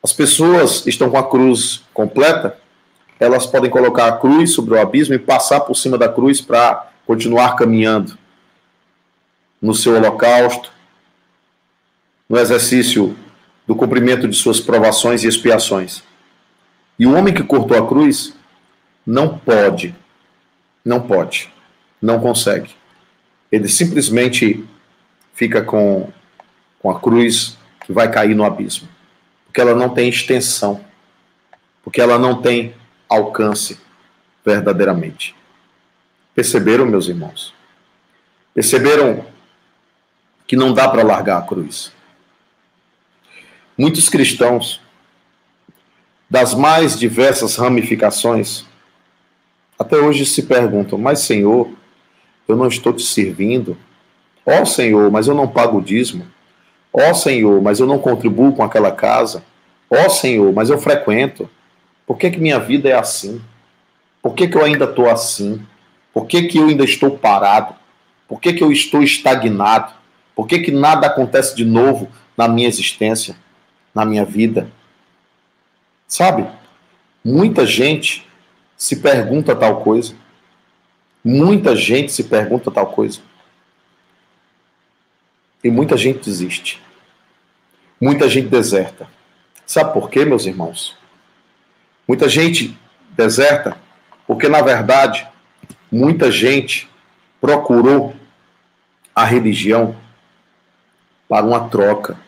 as 0.03 0.13
pessoas 0.13 0.87
estão 0.87 1.11
com 1.11 1.17
a 1.19 1.29
cruz 1.29 1.83
completa, 1.95 2.59
elas 3.19 3.47
podem 3.47 3.71
colocar 3.71 4.09
a 4.09 4.13
cruz 4.13 4.53
sobre 4.53 4.75
o 4.75 4.81
abismo 4.81 5.15
e 5.15 5.19
passar 5.19 5.61
por 5.61 5.77
cima 5.77 5.97
da 5.97 6.09
cruz 6.09 6.41
para 6.41 6.89
continuar 7.07 7.55
caminhando 7.55 8.19
no 9.61 9.75
seu 9.75 9.95
holocausto, 9.95 10.73
no 12.29 12.37
exercício 12.37 13.17
do 13.67 13.77
cumprimento 13.77 14.27
de 14.27 14.37
suas 14.37 14.59
provações 14.59 15.23
e 15.23 15.29
expiações. 15.29 16.03
E 16.99 17.07
o 17.07 17.15
homem 17.15 17.33
que 17.33 17.43
cortou 17.43 17.77
a 17.77 17.87
cruz 17.87 18.35
não 19.07 19.39
pode, 19.39 19.95
não 20.85 21.01
pode, 21.01 21.53
não 22.01 22.21
consegue. 22.21 22.71
Ele 23.51 23.69
simplesmente 23.69 24.65
fica 25.35 25.63
com, 25.63 26.11
com 26.79 26.91
a 26.91 27.01
cruz 27.01 27.59
que 27.85 27.93
vai 27.93 28.11
cair 28.11 28.35
no 28.35 28.45
abismo. 28.45 28.89
Porque 29.47 29.61
ela 29.61 29.75
não 29.75 29.89
tem 29.91 30.09
extensão. 30.09 30.85
Porque 31.83 32.01
ela 32.01 32.19
não 32.19 32.41
tem 32.41 32.75
alcance 33.09 33.79
verdadeiramente. 34.45 35.35
Perceberam, 36.35 36.87
meus 36.87 37.09
irmãos? 37.09 37.55
Perceberam 38.55 39.27
que 40.47 40.57
não 40.57 40.73
dá 40.73 40.89
para 40.89 41.03
largar 41.03 41.39
a 41.39 41.43
cruz? 41.47 41.93
Muitos 43.77 44.09
cristãos 44.09 44.82
das 46.33 46.55
mais 46.55 46.99
diversas 46.99 47.57
ramificações, 47.57 48.65
até 49.79 49.99
hoje 49.99 50.25
se 50.25 50.45
perguntam: 50.45 50.99
Mas, 50.99 51.19
Senhor, 51.21 51.69
eu 52.49 52.57
não 52.57 52.69
estou 52.69 52.91
te 52.95 53.03
servindo? 53.03 53.77
Ó 54.47 54.63
oh, 54.63 54.65
Senhor, 54.65 55.11
mas 55.11 55.29
eu 55.29 55.35
não 55.35 55.47
pago 55.47 55.77
o 55.77 55.83
dízimo. 55.83 56.25
Ó 56.91 57.11
oh, 57.11 57.15
Senhor, 57.15 57.61
mas 57.61 57.81
eu 57.81 57.87
não 57.87 57.99
contribuo 57.99 58.55
com 58.55 58.63
aquela 58.63 58.91
casa. 58.91 59.45
Ó 59.91 60.07
oh, 60.07 60.09
Senhor, 60.09 60.51
mas 60.55 60.71
eu 60.71 60.79
frequento. 60.79 61.51
Por 62.07 62.17
que, 62.17 62.31
que 62.31 62.41
minha 62.41 62.59
vida 62.59 62.89
é 62.89 62.95
assim? 62.95 63.39
Por 64.23 64.33
que, 64.33 64.49
que 64.49 64.57
eu 64.57 64.65
ainda 64.65 64.87
estou 64.87 65.11
assim? 65.11 65.61
Por 66.15 66.27
que, 66.27 66.45
que 66.45 66.57
eu 66.57 66.69
ainda 66.69 66.83
estou 66.83 67.11
parado? 67.11 67.75
Por 68.27 68.41
que, 68.41 68.55
que 68.55 68.65
eu 68.65 68.73
estou 68.73 69.03
estagnado? 69.03 69.93
Por 70.35 70.47
que, 70.47 70.61
que 70.61 70.71
nada 70.71 71.09
acontece 71.09 71.55
de 71.55 71.67
novo 71.67 72.09
na 72.35 72.49
minha 72.49 72.69
existência, 72.69 73.37
na 73.95 74.07
minha 74.07 74.25
vida? 74.25 74.71
Sabe? 76.13 76.47
Muita 77.25 77.65
gente 77.65 78.29
se 78.77 78.97
pergunta 78.97 79.57
tal 79.57 79.81
coisa. 79.81 80.15
Muita 81.25 81.75
gente 81.75 82.13
se 82.13 82.25
pergunta 82.25 82.71
tal 82.71 82.89
coisa. 82.89 83.21
E 85.65 85.71
muita 85.71 85.97
gente 85.97 86.23
desiste. 86.23 86.83
Muita 87.99 88.29
gente 88.29 88.49
deserta. 88.49 89.09
Sabe 89.65 89.95
por 89.95 90.11
quê, 90.11 90.27
meus 90.27 90.45
irmãos? 90.45 90.95
Muita 92.07 92.29
gente 92.29 92.79
deserta 93.13 93.79
porque, 94.27 94.51
na 94.51 94.61
verdade, 94.61 95.27
muita 95.91 96.31
gente 96.31 96.91
procurou 97.41 98.15
a 99.15 99.25
religião 99.25 99.97
para 101.27 101.47
uma 101.47 101.71
troca 101.71 102.19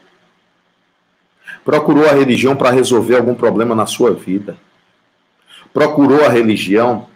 Procurou 1.64 2.06
a 2.06 2.12
religião 2.12 2.54
para 2.54 2.70
resolver 2.70 3.16
algum 3.16 3.34
problema 3.34 3.74
na 3.74 3.86
sua 3.86 4.12
vida. 4.12 4.56
Procurou 5.72 6.24
a 6.24 6.28
religião 6.28 7.08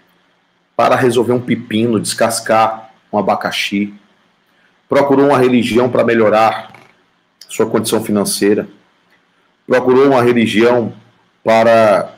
para 0.74 0.96
resolver 0.96 1.32
um 1.32 1.40
pepino, 1.40 2.00
descascar 2.00 2.90
um 3.12 3.18
abacaxi. 3.18 3.94
Procurou 4.88 5.26
uma 5.26 5.38
religião 5.38 5.90
para 5.90 6.02
melhorar 6.02 6.72
sua 7.48 7.66
condição 7.66 8.02
financeira. 8.02 8.68
Procurou 9.66 10.06
uma 10.06 10.22
religião 10.22 10.94
para 11.44 12.14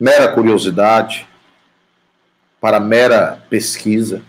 mera 0.00 0.28
curiosidade, 0.28 1.26
para 2.60 2.80
mera 2.80 3.42
pesquisa, 3.50 4.22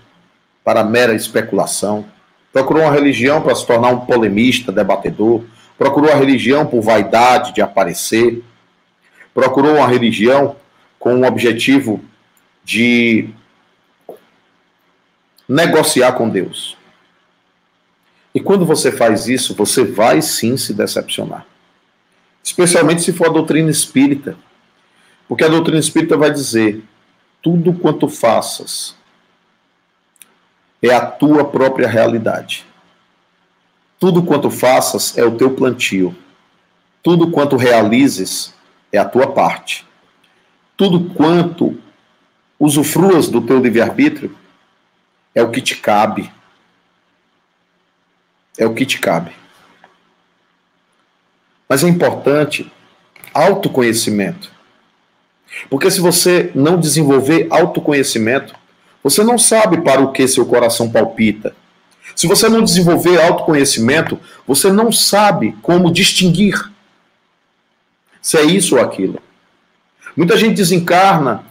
para 0.63 0.83
mera 0.83 1.13
especulação. 1.13 2.05
Procurou 2.51 2.83
uma 2.83 2.91
religião 2.91 3.41
para 3.41 3.55
se 3.55 3.65
tornar 3.65 3.89
um 3.89 4.01
polemista, 4.01 4.71
debatedor, 4.71 5.43
procurou 5.77 6.11
a 6.11 6.15
religião 6.15 6.65
por 6.65 6.81
vaidade 6.81 7.53
de 7.53 7.61
aparecer, 7.61 8.43
procurou 9.33 9.75
uma 9.75 9.87
religião 9.87 10.55
com 10.97 11.15
o 11.15 11.25
objetivo 11.25 12.03
de 12.63 13.29
negociar 15.47 16.13
com 16.13 16.27
Deus. 16.27 16.77
E 18.33 18.39
quando 18.39 18.65
você 18.65 18.91
faz 18.91 19.27
isso, 19.27 19.55
você 19.55 19.83
vai 19.83 20.21
sim 20.21 20.57
se 20.57 20.73
decepcionar. 20.73 21.45
Especialmente 22.43 23.01
se 23.01 23.13
for 23.13 23.27
a 23.27 23.31
doutrina 23.31 23.69
espírita. 23.69 24.37
Porque 25.27 25.43
a 25.43 25.49
doutrina 25.49 25.79
espírita 25.79 26.15
vai 26.15 26.31
dizer: 26.31 26.83
tudo 27.41 27.73
quanto 27.73 28.07
faças 28.07 28.95
é 30.81 30.93
a 30.93 31.05
tua 31.05 31.45
própria 31.45 31.87
realidade. 31.87 32.65
Tudo 33.99 34.23
quanto 34.23 34.49
faças 34.49 35.17
é 35.17 35.23
o 35.23 35.35
teu 35.35 35.51
plantio. 35.55 36.15
Tudo 37.01 37.31
quanto 37.31 37.55
realizes 37.55 38.53
é 38.91 38.97
a 38.97 39.05
tua 39.05 39.31
parte. 39.31 39.85
Tudo 40.75 41.13
quanto 41.13 41.77
usufruas 42.59 43.27
do 43.27 43.41
teu 43.41 43.59
livre-arbítrio 43.59 44.35
é 45.33 45.41
o 45.41 45.49
que 45.49 45.61
te 45.61 45.75
cabe. 45.75 46.31
É 48.57 48.65
o 48.65 48.73
que 48.73 48.85
te 48.85 48.99
cabe. 48.99 49.31
Mas 51.67 51.83
é 51.83 51.87
importante 51.87 52.71
autoconhecimento. 53.33 54.51
Porque 55.69 55.89
se 55.89 55.99
você 55.99 56.51
não 56.53 56.79
desenvolver 56.79 57.47
autoconhecimento, 57.49 58.55
você 59.03 59.23
não 59.23 59.37
sabe 59.37 59.81
para 59.81 60.01
o 60.01 60.11
que 60.11 60.27
seu 60.27 60.45
coração 60.45 60.91
palpita. 60.91 61.55
Se 62.17 62.25
você 62.25 62.49
não 62.49 62.63
desenvolver 62.63 63.21
autoconhecimento, 63.21 64.19
você 64.47 64.71
não 64.71 64.91
sabe 64.91 65.55
como 65.61 65.93
distinguir 65.93 66.71
se 68.19 68.35
é 68.37 68.41
isso 68.41 68.75
ou 68.75 68.81
aquilo. 68.81 69.21
Muita 70.15 70.35
gente 70.35 70.55
desencarna 70.55 71.43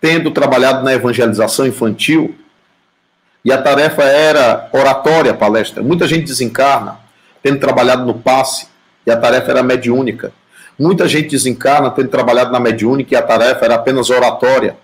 tendo 0.00 0.30
trabalhado 0.30 0.82
na 0.82 0.94
evangelização 0.94 1.66
infantil 1.66 2.34
e 3.44 3.52
a 3.52 3.60
tarefa 3.60 4.02
era 4.02 4.70
oratória, 4.72 5.34
palestra. 5.34 5.82
Muita 5.82 6.08
gente 6.08 6.24
desencarna 6.24 6.98
tendo 7.42 7.60
trabalhado 7.60 8.06
no 8.06 8.14
passe 8.14 8.66
e 9.06 9.10
a 9.10 9.16
tarefa 9.18 9.50
era 9.50 9.62
mediúnica. 9.62 10.32
Muita 10.78 11.06
gente 11.06 11.28
desencarna 11.28 11.90
tendo 11.90 12.08
trabalhado 12.08 12.50
na 12.50 12.58
mediúnica 12.58 13.14
e 13.14 13.16
a 13.16 13.22
tarefa 13.22 13.66
era 13.66 13.74
apenas 13.74 14.08
oratória. 14.08 14.74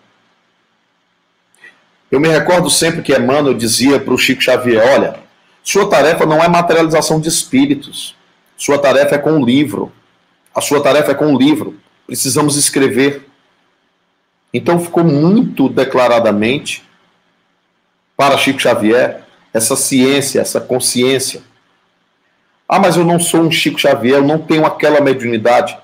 Eu 2.11 2.21
me 2.21 2.29
recordo 2.29 2.69
sempre 2.69 3.03
que 3.03 3.15
Emmanuel 3.15 3.55
dizia 3.55 4.01
para 4.01 4.13
o 4.13 4.19
Chico 4.19 4.43
Xavier: 4.43 4.83
olha, 4.83 5.21
sua 5.63 5.89
tarefa 5.89 6.27
não 6.27 6.43
é 6.43 6.49
materialização 6.49 7.21
de 7.21 7.29
espíritos, 7.29 8.17
sua 8.57 8.79
tarefa 8.79 9.15
é 9.15 9.19
com 9.19 9.41
o 9.41 9.45
livro. 9.45 9.93
A 10.55 10.61
sua 10.61 10.83
tarefa 10.83 11.13
é 11.13 11.15
com 11.15 11.33
o 11.33 11.39
livro. 11.39 11.79
Precisamos 12.07 12.57
escrever. 12.57 13.29
Então 14.53 14.81
ficou 14.81 15.05
muito 15.05 15.69
declaradamente 15.69 16.83
para 18.17 18.37
Chico 18.37 18.61
Xavier 18.61 19.23
essa 19.53 19.77
ciência, 19.77 20.41
essa 20.41 20.61
consciência 20.61 21.43
ah, 22.73 22.79
mas 22.79 22.97
eu 22.97 23.05
não 23.05 23.19
sou 23.19 23.41
um 23.41 23.51
Chico 23.51 23.81
Xavier, 23.81 24.19
eu 24.19 24.25
não 24.25 24.39
tenho 24.39 24.65
aquela 24.65 25.01
mediunidade. 25.01 25.77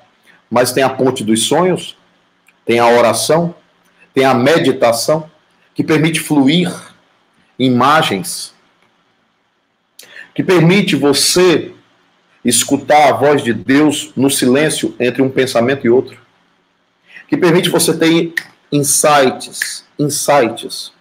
Mas 0.48 0.70
tem 0.70 0.84
a 0.84 0.88
ponte 0.88 1.24
dos 1.24 1.48
sonhos, 1.48 1.96
tem 2.64 2.78
a 2.78 2.86
oração, 2.86 3.52
tem 4.14 4.24
a 4.24 4.32
meditação, 4.32 5.28
que 5.76 5.84
permite 5.84 6.18
fluir 6.20 6.74
imagens, 7.58 8.54
que 10.34 10.42
permite 10.42 10.96
você 10.96 11.72
escutar 12.42 13.10
a 13.10 13.12
voz 13.12 13.44
de 13.44 13.52
Deus 13.52 14.10
no 14.16 14.30
silêncio 14.30 14.96
entre 14.98 15.20
um 15.20 15.30
pensamento 15.30 15.86
e 15.86 15.90
outro, 15.90 16.18
que 17.28 17.36
permite 17.36 17.68
você 17.68 17.96
ter 17.96 18.32
insights, 18.72 19.84
insights 19.98 20.92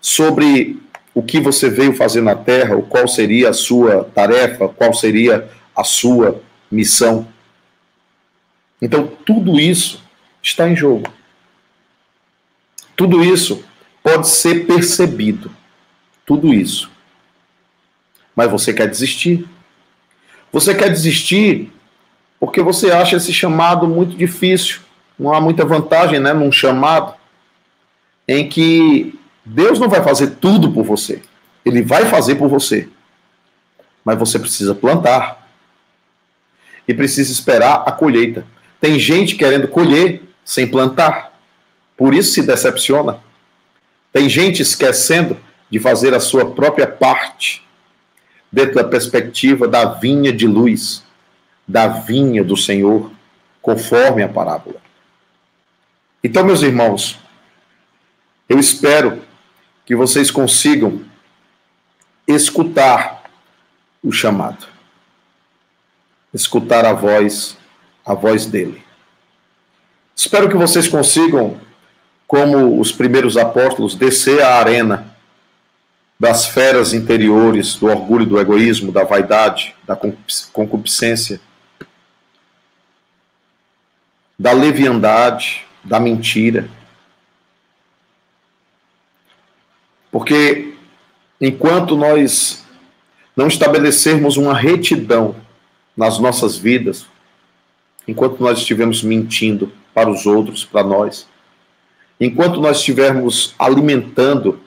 sobre 0.00 0.80
o 1.14 1.22
que 1.22 1.38
você 1.38 1.70
veio 1.70 1.94
fazer 1.94 2.22
na 2.22 2.34
Terra, 2.34 2.80
qual 2.82 3.06
seria 3.06 3.50
a 3.50 3.54
sua 3.54 4.04
tarefa, 4.04 4.68
qual 4.68 4.92
seria 4.92 5.48
a 5.74 5.84
sua 5.84 6.42
missão. 6.70 7.28
Então, 8.82 9.06
tudo 9.24 9.58
isso 9.58 10.02
está 10.42 10.68
em 10.68 10.74
jogo. 10.74 11.12
Tudo 12.96 13.22
isso 13.22 13.62
pode 14.02 14.26
ser 14.26 14.66
percebido. 14.66 15.50
Tudo 16.24 16.52
isso. 16.52 16.90
Mas 18.34 18.50
você 18.50 18.72
quer 18.72 18.88
desistir. 18.88 19.46
Você 20.50 20.74
quer 20.74 20.88
desistir 20.88 21.72
porque 22.40 22.62
você 22.62 22.90
acha 22.90 23.16
esse 23.16 23.32
chamado 23.32 23.86
muito 23.86 24.16
difícil. 24.16 24.80
Não 25.18 25.32
há 25.32 25.40
muita 25.40 25.64
vantagem 25.64 26.18
né, 26.20 26.32
num 26.32 26.50
chamado 26.50 27.14
em 28.28 28.48
que 28.48 29.18
Deus 29.44 29.78
não 29.78 29.88
vai 29.88 30.02
fazer 30.02 30.36
tudo 30.36 30.70
por 30.72 30.84
você. 30.84 31.22
Ele 31.64 31.82
vai 31.82 32.06
fazer 32.06 32.34
por 32.34 32.48
você. 32.48 32.88
Mas 34.04 34.18
você 34.18 34.38
precisa 34.38 34.74
plantar. 34.74 35.46
E 36.86 36.94
precisa 36.94 37.32
esperar 37.32 37.82
a 37.86 37.92
colheita. 37.92 38.46
Tem 38.80 38.98
gente 38.98 39.34
querendo 39.34 39.66
colher 39.66 40.22
sem 40.44 40.66
plantar. 40.66 41.25
Por 41.96 42.14
isso 42.14 42.32
se 42.32 42.42
decepciona. 42.42 43.20
Tem 44.12 44.28
gente 44.28 44.62
esquecendo 44.62 45.38
de 45.70 45.78
fazer 45.78 46.14
a 46.14 46.20
sua 46.20 46.50
própria 46.50 46.86
parte 46.86 47.66
dentro 48.50 48.74
da 48.74 48.84
perspectiva 48.84 49.66
da 49.66 49.84
vinha 49.84 50.32
de 50.32 50.46
luz, 50.46 51.02
da 51.66 51.88
vinha 51.88 52.44
do 52.44 52.56
Senhor, 52.56 53.10
conforme 53.60 54.22
a 54.22 54.28
parábola. 54.28 54.80
Então, 56.22 56.44
meus 56.44 56.62
irmãos, 56.62 57.18
eu 58.48 58.58
espero 58.58 59.22
que 59.84 59.94
vocês 59.94 60.30
consigam 60.30 61.04
escutar 62.26 63.24
o 64.02 64.10
chamado, 64.10 64.66
escutar 66.32 66.84
a 66.84 66.92
voz, 66.92 67.56
a 68.04 68.14
voz 68.14 68.46
dele. 68.46 68.82
Espero 70.14 70.48
que 70.48 70.56
vocês 70.56 70.88
consigam, 70.88 71.60
como 72.26 72.80
os 72.80 72.90
primeiros 72.90 73.36
apóstolos, 73.36 73.94
descer 73.94 74.42
à 74.42 74.58
arena 74.58 75.14
das 76.18 76.46
feras 76.46 76.92
interiores, 76.92 77.76
do 77.76 77.86
orgulho, 77.86 78.26
do 78.26 78.40
egoísmo, 78.40 78.90
da 78.90 79.04
vaidade, 79.04 79.74
da 79.84 79.96
concupiscência, 80.52 81.40
da 84.38 84.52
leviandade, 84.52 85.64
da 85.84 86.00
mentira. 86.00 86.68
Porque 90.10 90.74
enquanto 91.40 91.96
nós 91.96 92.64
não 93.36 93.46
estabelecermos 93.46 94.36
uma 94.36 94.54
retidão 94.54 95.36
nas 95.94 96.18
nossas 96.18 96.56
vidas, 96.56 97.06
enquanto 98.08 98.40
nós 98.40 98.58
estivermos 98.58 99.02
mentindo 99.02 99.70
para 99.92 100.10
os 100.10 100.24
outros, 100.26 100.64
para 100.64 100.82
nós, 100.82 101.28
enquanto 102.20 102.60
nós 102.60 102.78
estivermos 102.78 103.54
alimentando 103.58 104.60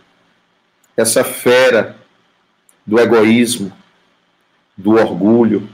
essa 0.96 1.24
fera 1.24 1.98
do 2.86 3.00
egoísmo, 3.00 3.72
do 4.76 4.92
orgulho, 4.92 5.70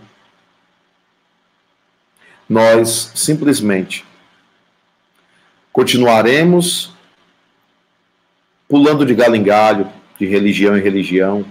nós 2.47 3.11
simplesmente 3.15 4.05
continuaremos 5.71 6.93
pulando 8.67 9.05
de 9.05 9.13
galho 9.13 9.35
em 9.35 9.43
galho, 9.43 9.91
de 10.19 10.25
religião 10.25 10.77
em 10.77 10.81
religião. 10.81 11.45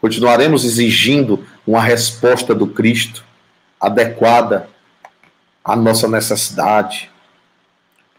Continuaremos 0.00 0.64
exigindo 0.64 1.44
uma 1.66 1.80
resposta 1.80 2.54
do 2.54 2.66
Cristo 2.66 3.24
adequada 3.80 4.68
à 5.64 5.74
nossa 5.76 6.08
necessidade, 6.08 7.10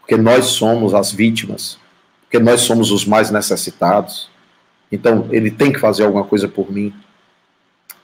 porque 0.02 0.16
nós 0.16 0.46
somos 0.46 0.92
as 0.92 1.12
vítimas, 1.12 1.78
porque 2.22 2.38
nós 2.38 2.62
somos 2.62 2.90
os 2.90 3.06
mais 3.06 3.30
necessitados. 3.30 4.28
Então, 4.90 5.28
ele 5.30 5.50
tem 5.50 5.72
que 5.72 5.78
fazer 5.78 6.04
alguma 6.04 6.24
coisa 6.24 6.48
por 6.48 6.70
mim. 6.70 6.92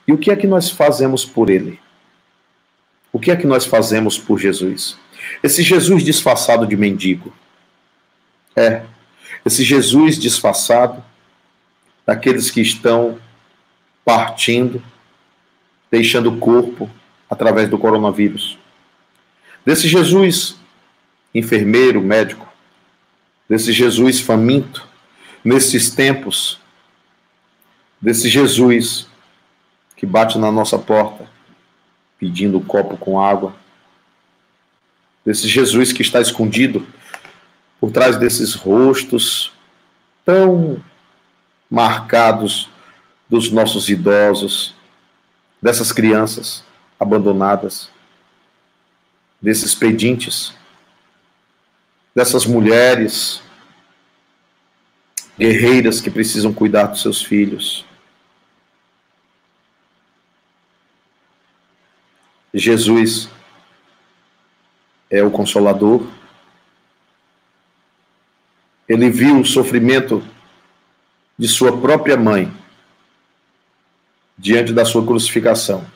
E 0.07 0.13
o 0.13 0.17
que 0.17 0.31
é 0.31 0.37
que 0.37 0.47
nós 0.47 0.71
fazemos 0.71 1.25
por 1.25 1.51
ele? 1.51 1.79
O 3.13 3.19
que 3.19 3.31
é 3.31 3.37
que 3.37 3.47
nós 3.47 3.67
fazemos 3.67 4.17
por 4.17 4.39
Jesus? 4.39 4.97
Esse 5.43 5.63
Jesus 5.63 6.05
disfarçado 6.05 6.67
de 6.67 6.77
mendigo. 6.77 7.35
É, 8.55 8.83
esse 9.45 9.65
Jesus 9.65 10.19
disfarçado, 10.19 11.05
daqueles 12.07 12.51
que 12.51 12.61
estão 12.61 13.19
partindo, 14.05 14.83
deixando 15.91 16.31
o 16.31 16.39
corpo 16.39 16.89
através 17.29 17.69
do 17.69 17.77
coronavírus. 17.77 18.59
Desse 19.67 19.89
Jesus 19.89 20.57
enfermeiro, 21.35 22.01
médico, 22.01 22.47
desse 23.49 23.73
Jesus 23.73 24.21
faminto, 24.21 24.87
nesses 25.45 25.91
tempos, 25.91 26.61
desse 28.01 28.29
Jesus 28.29 29.09
que 29.97 30.07
bate 30.07 30.39
na 30.39 30.53
nossa 30.53 30.79
porta 30.79 31.29
pedindo 32.19 32.59
um 32.59 32.65
copo 32.65 32.97
com 32.97 33.21
água, 33.21 33.55
desse 35.25 35.47
Jesus 35.47 35.93
que 35.93 36.03
está 36.03 36.21
escondido 36.21 36.87
por 37.81 37.91
trás 37.91 38.17
desses 38.17 38.55
rostos 38.55 39.53
tão 40.25 40.83
marcados 41.71 42.69
dos 43.29 43.51
nossos 43.51 43.89
idosos, 43.89 44.75
dessas 45.61 45.93
crianças 45.93 46.65
abandonadas, 46.99 47.91
desses 49.41 49.75
pedintes, 49.75 50.53
dessas 52.19 52.45
mulheres 52.45 53.41
guerreiras 55.39 56.01
que 56.01 56.11
precisam 56.11 56.53
cuidar 56.53 56.87
dos 56.87 57.01
seus 57.01 57.23
filhos. 57.23 57.87
Jesus 62.53 63.29
é 65.09 65.23
o 65.23 65.31
consolador. 65.31 66.09
Ele 68.89 69.09
viu 69.11 69.39
o 69.39 69.47
sofrimento 69.47 70.21
de 71.39 71.47
sua 71.47 71.81
própria 71.81 72.17
mãe 72.17 72.53
diante 74.37 74.73
da 74.73 74.85
sua 74.85 75.07
crucificação. 75.07 75.87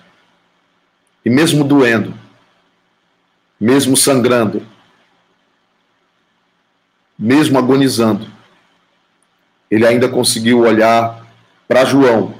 E 1.24 1.28
mesmo 1.28 1.64
doendo, 1.64 2.14
mesmo 3.58 3.96
sangrando, 3.96 4.64
mesmo 7.18 7.58
agonizando, 7.58 8.30
ele 9.70 9.86
ainda 9.86 10.08
conseguiu 10.08 10.60
olhar 10.60 11.26
para 11.66 11.84
João 11.84 12.34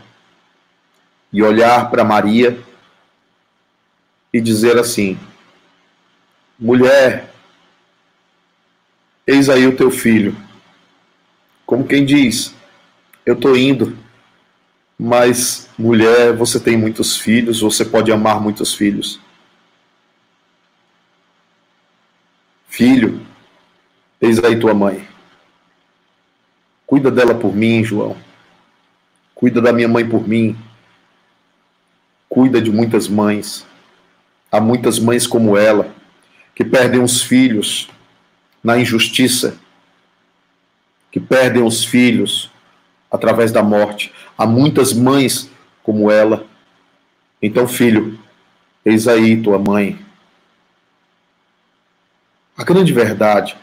e 1.33 1.43
olhar 1.43 1.91
para 1.91 2.05
Maria 2.05 2.59
e 4.33 4.41
dizer 4.41 4.79
assim: 4.79 5.19
mulher, 6.59 7.33
eis 9.27 9.49
aí 9.49 9.67
o 9.67 9.77
teu 9.77 9.91
filho. 9.91 10.37
Como 11.65 11.87
quem 11.87 12.05
diz, 12.05 12.55
eu 13.25 13.35
estou 13.35 13.57
indo, 13.57 13.97
mas 14.99 15.69
mulher, 15.79 16.37
você 16.37 16.61
tem 16.61 16.77
muitos 16.77 17.17
filhos, 17.17 17.61
você 17.61 17.85
pode 17.85 18.13
amar 18.13 18.41
muitos 18.41 18.75
filhos. 18.75 19.19
Filho, 22.69 23.27
eis 24.23 24.43
aí 24.43 24.57
tua 24.59 24.73
mãe. 24.73 25.07
Cuida 26.87 27.11
dela 27.11 27.35
por 27.35 27.53
mim, 27.55 27.83
João. 27.83 28.17
Cuida 29.35 29.61
da 29.61 29.73
minha 29.73 29.89
mãe 29.89 30.09
por 30.09 30.29
mim. 30.29 30.57
Cuida 32.29 32.63
de 32.63 32.71
muitas 32.71 33.09
mães. 33.09 33.67
Há 34.51 34.61
muitas 34.61 35.01
mães 35.01 35.27
como 35.27 35.57
ela 35.57 35.93
que 36.55 36.65
perdem 36.65 37.03
os 37.03 37.23
filhos 37.23 37.91
na 38.63 38.79
injustiça, 38.79 39.59
que 41.11 41.19
perdem 41.19 41.63
os 41.63 41.85
filhos 41.85 42.51
através 43.11 43.51
da 43.51 43.63
morte. 43.63 44.13
Há 44.39 44.47
muitas 44.47 44.93
mães 44.93 45.51
como 45.83 46.11
ela. 46.11 46.47
Então, 47.41 47.67
filho, 47.67 48.19
eis 48.85 49.09
aí 49.09 49.43
tua 49.43 49.59
mãe. 49.59 49.99
A 52.57 52.63
grande 52.63 52.93
verdade 52.93 53.57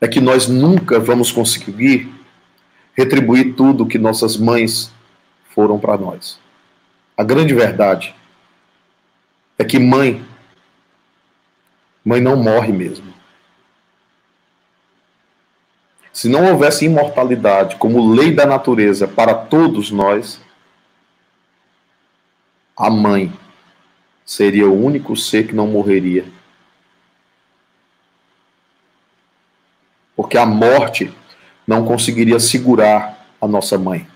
é 0.00 0.08
que 0.08 0.20
nós 0.20 0.48
nunca 0.48 0.98
vamos 0.98 1.32
conseguir 1.32 2.12
retribuir 2.94 3.54
tudo 3.54 3.86
que 3.86 3.98
nossas 3.98 4.36
mães 4.36 4.92
foram 5.54 5.78
para 5.78 5.96
nós. 5.96 6.38
A 7.16 7.22
grande 7.22 7.54
verdade 7.54 8.14
é 9.58 9.64
que 9.64 9.78
mãe 9.78 10.24
Mãe 12.06 12.20
não 12.20 12.36
morre 12.36 12.72
mesmo. 12.72 13.12
Se 16.12 16.28
não 16.28 16.52
houvesse 16.52 16.84
imortalidade 16.84 17.74
como 17.74 18.14
lei 18.14 18.32
da 18.32 18.46
natureza 18.46 19.08
para 19.08 19.34
todos 19.34 19.90
nós, 19.90 20.40
a 22.76 22.88
mãe 22.88 23.32
seria 24.24 24.68
o 24.68 24.84
único 24.84 25.16
ser 25.16 25.48
que 25.48 25.52
não 25.52 25.66
morreria. 25.66 26.24
Porque 30.16 30.38
a 30.38 30.46
morte 30.46 31.14
não 31.66 31.84
conseguiria 31.84 32.40
segurar 32.40 33.28
a 33.40 33.46
nossa 33.46 33.78
mãe. 33.78 34.08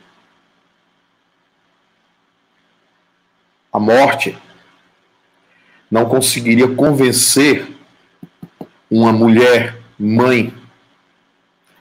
A 3.73 3.79
morte 3.79 4.37
não 5.91 6.07
conseguiria 6.07 6.75
convencer 6.75 7.77
uma 8.91 9.13
mulher, 9.13 9.77
mãe, 9.99 10.53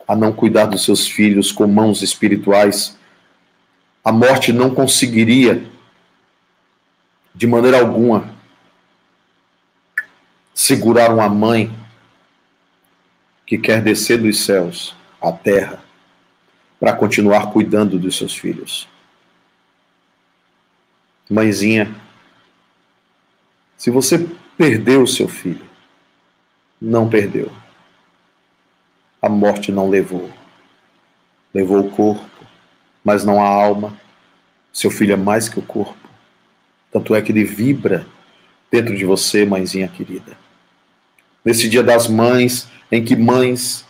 a 0.07 0.15
não 0.15 0.31
cuidar 0.31 0.65
dos 0.65 0.83
seus 0.83 1.07
filhos 1.07 1.51
com 1.51 1.67
mãos 1.67 2.01
espirituais, 2.01 2.97
a 4.03 4.11
morte 4.11 4.51
não 4.51 4.73
conseguiria, 4.73 5.63
de 7.33 7.45
maneira 7.45 7.79
alguma, 7.79 8.33
segurar 10.53 11.13
uma 11.13 11.29
mãe 11.29 11.78
que 13.49 13.57
quer 13.57 13.81
descer 13.81 14.21
dos 14.21 14.41
céus 14.41 14.95
à 15.19 15.31
terra 15.31 15.83
para 16.79 16.93
continuar 16.93 17.51
cuidando 17.51 17.97
dos 17.97 18.15
seus 18.15 18.37
filhos. 18.37 18.87
Mãezinha, 21.27 21.95
se 23.75 23.89
você 23.89 24.23
perdeu 24.55 25.01
o 25.01 25.07
seu 25.07 25.27
filho, 25.27 25.65
não 26.79 27.09
perdeu. 27.09 27.51
A 29.19 29.27
morte 29.27 29.71
não 29.71 29.89
levou. 29.89 30.29
Levou 31.51 31.79
o 31.79 31.89
corpo, 31.89 32.45
mas 33.03 33.25
não 33.25 33.43
a 33.43 33.47
alma. 33.47 33.99
Seu 34.71 34.91
filho 34.91 35.13
é 35.13 35.17
mais 35.17 35.49
que 35.49 35.57
o 35.57 35.63
corpo. 35.63 36.07
Tanto 36.91 37.15
é 37.15 37.21
que 37.23 37.31
ele 37.31 37.45
vibra 37.45 38.05
dentro 38.69 38.95
de 38.95 39.05
você, 39.05 39.43
mãezinha 39.43 39.87
querida. 39.87 40.37
Nesse 41.43 41.69
dia 41.69 41.83
das 41.83 42.07
mães, 42.07 42.67
em 42.91 43.03
que 43.03 43.15
mães 43.15 43.85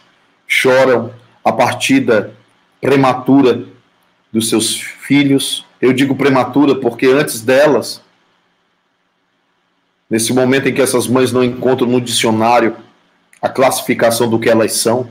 choram 0.48 1.14
a 1.44 1.52
partida 1.52 2.34
prematura 2.82 3.66
dos 4.32 4.50
seus 4.50 4.80
filhos, 4.80 5.66
eu 5.82 5.94
digo 5.94 6.16
prematura 6.16 6.76
porque 6.76 7.08
antes 7.08 7.42
delas 7.42 8.02
nesse 10.10 10.34
momento 10.34 10.68
em 10.68 10.74
que 10.74 10.82
essas 10.82 11.08
mães 11.08 11.32
não 11.32 11.44
encontram 11.44 11.88
no 11.88 12.02
dicionário 12.02 12.76
a 13.42 13.48
classificação 13.48 14.30
do 14.30 14.40
que 14.40 14.50
elas 14.50 14.74
são. 14.74 15.10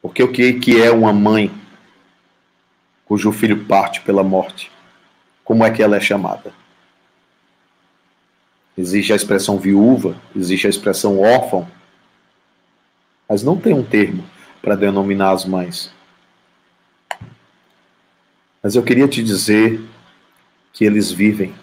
Porque 0.00 0.22
o 0.22 0.32
que 0.32 0.80
é 0.80 0.90
uma 0.90 1.12
mãe 1.12 1.50
cujo 3.04 3.32
filho 3.32 3.64
parte 3.64 4.00
pela 4.02 4.22
morte? 4.22 4.70
Como 5.44 5.64
é 5.64 5.70
que 5.70 5.82
ela 5.82 5.96
é 5.96 6.00
chamada? 6.00 6.52
Existe 8.76 9.12
a 9.12 9.16
expressão 9.16 9.58
viúva, 9.58 10.16
existe 10.34 10.66
a 10.66 10.70
expressão 10.70 11.20
órfão, 11.20 11.68
mas 13.28 13.42
não 13.42 13.56
tem 13.56 13.74
um 13.74 13.84
termo 13.84 14.24
para 14.62 14.74
denominar 14.74 15.32
as 15.32 15.44
mães. 15.44 15.92
Mas 18.62 18.74
eu 18.74 18.82
queria 18.82 19.08
te 19.08 19.22
dizer 19.22 19.80
que 20.72 20.84
eles 20.84 21.10
vivem. 21.10 21.54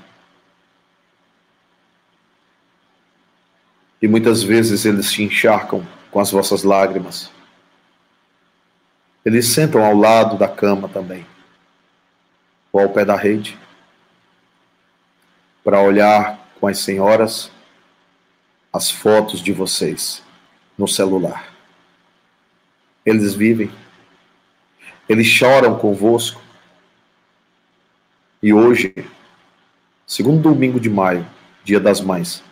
E 4.01 4.07
muitas 4.07 4.43
vezes 4.43 4.85
eles 4.85 5.11
te 5.11 5.23
encharcam 5.23 5.85
com 6.11 6.19
as 6.19 6.31
vossas 6.31 6.63
lágrimas. 6.63 7.31
Eles 9.25 9.47
sentam 9.47 9.83
ao 9.83 9.95
lado 9.95 10.37
da 10.37 10.47
cama 10.47 10.87
também, 10.87 11.25
ou 12.71 12.81
ao 12.81 12.89
pé 12.89 13.03
da 13.03 13.15
rede, 13.15 13.57
para 15.63 15.81
olhar 15.81 16.38
com 16.59 16.67
as 16.67 16.79
senhoras 16.79 17.51
as 18.71 18.91
fotos 18.91 19.41
de 19.41 19.51
vocês 19.51 20.21
no 20.77 20.87
celular. 20.87 21.53
Eles 23.05 23.33
vivem, 23.33 23.71
eles 25.07 25.25
choram 25.25 25.77
convosco, 25.77 26.41
e 28.41 28.53
hoje, 28.53 28.93
segundo 30.07 30.41
domingo 30.41 30.79
de 30.79 30.89
maio, 30.89 31.27
dia 31.63 31.79
das 31.79 31.99
mães, 31.99 32.43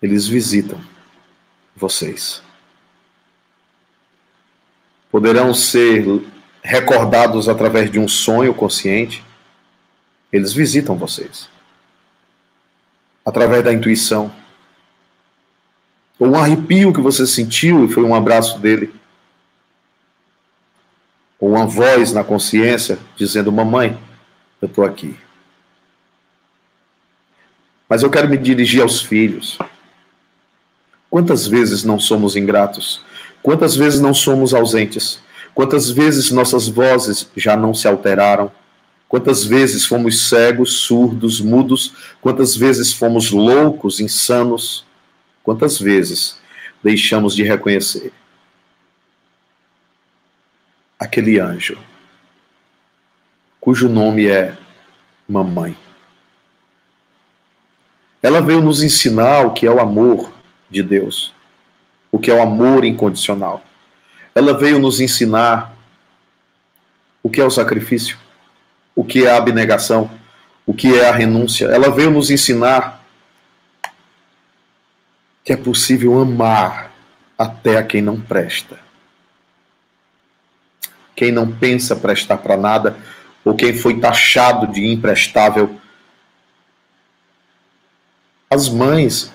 eles 0.00 0.26
visitam 0.26 0.80
vocês. 1.74 2.42
Poderão 5.10 5.52
ser 5.52 6.04
recordados 6.62 7.48
através 7.48 7.90
de 7.90 7.98
um 7.98 8.08
sonho 8.08 8.54
consciente. 8.54 9.24
Eles 10.32 10.52
visitam 10.52 10.96
vocês. 10.96 11.48
Através 13.26 13.64
da 13.64 13.72
intuição. 13.72 14.32
Ou 16.18 16.28
um 16.28 16.36
arrepio 16.36 16.92
que 16.92 17.00
você 17.00 17.26
sentiu 17.26 17.84
e 17.84 17.92
foi 17.92 18.04
um 18.04 18.14
abraço 18.14 18.58
dele. 18.60 18.94
Ou 21.38 21.50
uma 21.50 21.66
voz 21.66 22.12
na 22.12 22.22
consciência 22.22 22.98
dizendo: 23.16 23.50
Mamãe, 23.50 23.98
eu 24.62 24.68
estou 24.68 24.84
aqui. 24.84 25.18
Mas 27.88 28.02
eu 28.02 28.10
quero 28.10 28.28
me 28.28 28.38
dirigir 28.38 28.82
aos 28.82 29.02
filhos. 29.02 29.58
Quantas 31.10 31.46
vezes 31.46 31.84
não 31.84 31.98
somos 31.98 32.36
ingratos? 32.36 33.04
Quantas 33.42 33.76
vezes 33.76 34.00
não 34.00 34.12
somos 34.12 34.52
ausentes? 34.52 35.20
Quantas 35.54 35.90
vezes 35.90 36.30
nossas 36.30 36.68
vozes 36.68 37.30
já 37.36 37.56
não 37.56 37.72
se 37.72 37.88
alteraram? 37.88 38.50
Quantas 39.08 39.44
vezes 39.44 39.84
fomos 39.86 40.28
cegos, 40.28 40.72
surdos, 40.78 41.40
mudos? 41.40 41.94
Quantas 42.20 42.56
vezes 42.56 42.92
fomos 42.92 43.30
loucos, 43.30 44.00
insanos? 44.00 44.84
Quantas 45.42 45.78
vezes 45.78 46.40
deixamos 46.82 47.34
de 47.34 47.42
reconhecer 47.42 48.12
aquele 50.98 51.38
anjo, 51.38 51.78
cujo 53.60 53.88
nome 53.88 54.26
é 54.26 54.56
Mamãe. 55.28 55.76
Ela 58.22 58.40
veio 58.40 58.60
nos 58.60 58.82
ensinar 58.82 59.44
o 59.44 59.52
que 59.52 59.66
é 59.66 59.70
o 59.70 59.80
amor 59.80 60.32
de 60.70 60.82
Deus, 60.82 61.34
o 62.12 62.18
que 62.18 62.30
é 62.30 62.34
o 62.34 62.40
amor 62.40 62.84
incondicional. 62.84 63.64
Ela 64.34 64.56
veio 64.56 64.78
nos 64.78 65.00
ensinar 65.00 65.74
o 67.22 67.28
que 67.28 67.40
é 67.40 67.44
o 67.44 67.50
sacrifício, 67.50 68.16
o 68.96 69.04
que 69.04 69.26
é 69.26 69.30
a 69.30 69.36
abnegação, 69.36 70.10
o 70.64 70.72
que 70.72 70.98
é 70.98 71.06
a 71.06 71.12
renúncia. 71.12 71.66
Ela 71.66 71.90
veio 71.90 72.10
nos 72.10 72.30
ensinar 72.30 73.04
que 75.44 75.52
é 75.52 75.56
possível 75.56 76.18
amar 76.18 76.90
até 77.38 77.76
a 77.76 77.82
quem 77.82 78.00
não 78.00 78.18
presta. 78.18 78.80
Quem 81.14 81.30
não 81.30 81.52
pensa 81.52 81.94
prestar 81.94 82.38
para 82.38 82.56
nada, 82.56 82.96
ou 83.44 83.54
quem 83.54 83.76
foi 83.76 84.00
taxado 84.00 84.66
de 84.66 84.84
imprestável. 84.86 85.78
As 88.50 88.68
mães 88.68 89.32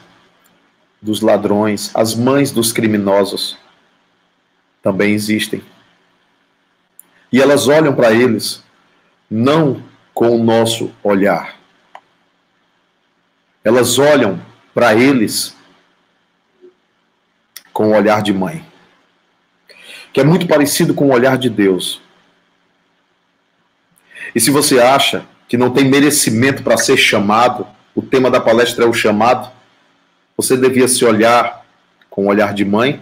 dos 1.01 1.21
ladrões, 1.21 1.91
as 1.95 2.13
mães 2.13 2.51
dos 2.51 2.73
criminosos 2.73 3.57
também 4.81 5.13
existem. 5.13 5.63
E 7.31 7.39
elas 7.41 7.67
olham 7.67 7.95
para 7.95 8.11
eles 8.11 8.63
não 9.31 9.81
com 10.13 10.35
o 10.35 10.43
nosso 10.43 10.91
olhar. 11.01 11.55
Elas 13.63 13.97
olham 13.97 14.45
para 14.73 14.93
eles 14.93 15.55
com 17.71 17.87
o 17.87 17.95
olhar 17.95 18.21
de 18.21 18.33
mãe, 18.33 18.65
que 20.11 20.19
é 20.19 20.23
muito 20.25 20.45
parecido 20.45 20.93
com 20.93 21.07
o 21.07 21.13
olhar 21.13 21.37
de 21.37 21.49
Deus. 21.49 22.01
E 24.35 24.39
se 24.41 24.51
você 24.51 24.81
acha 24.81 25.25
que 25.47 25.55
não 25.55 25.71
tem 25.71 25.85
merecimento 25.85 26.61
para 26.61 26.75
ser 26.75 26.97
chamado, 26.97 27.65
o 27.95 28.01
tema 28.01 28.29
da 28.29 28.41
palestra 28.41 28.83
é 28.83 28.87
o 28.87 28.93
chamado, 28.93 29.49
você 30.35 30.57
devia 30.57 30.87
se 30.89 31.05
olhar 31.05 31.65
com 32.09 32.25
o 32.25 32.27
olhar 32.27 32.53
de 32.53 32.65
mãe, 32.65 33.01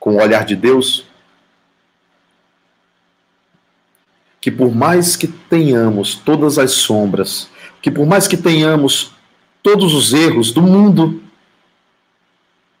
com 0.00 0.14
o 0.14 0.22
olhar 0.22 0.44
de 0.46 0.56
Deus. 0.56 1.04
Que 4.40 4.50
por 4.50 4.74
mais 4.74 5.16
que 5.16 5.26
tenhamos 5.26 6.14
todas 6.14 6.58
as 6.58 6.72
sombras, 6.72 7.48
que 7.82 7.90
por 7.90 8.06
mais 8.06 8.26
que 8.26 8.36
tenhamos 8.36 9.12
todos 9.62 9.94
os 9.94 10.12
erros 10.12 10.52
do 10.52 10.62
mundo, 10.62 11.22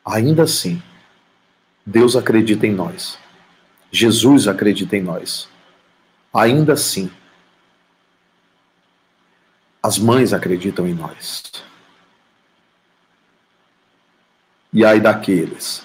ainda 0.04 0.44
assim, 0.44 0.82
Deus 1.84 2.16
acredita 2.16 2.66
em 2.66 2.72
nós. 2.72 3.18
Jesus 3.90 4.46
acredita 4.46 4.96
em 4.96 5.02
nós. 5.02 5.48
Ainda 6.32 6.74
assim, 6.74 7.10
as 9.82 9.98
mães 9.98 10.32
acreditam 10.32 10.86
em 10.86 10.94
nós. 10.94 11.42
E 14.72 14.84
ai 14.84 15.00
daqueles, 15.00 15.82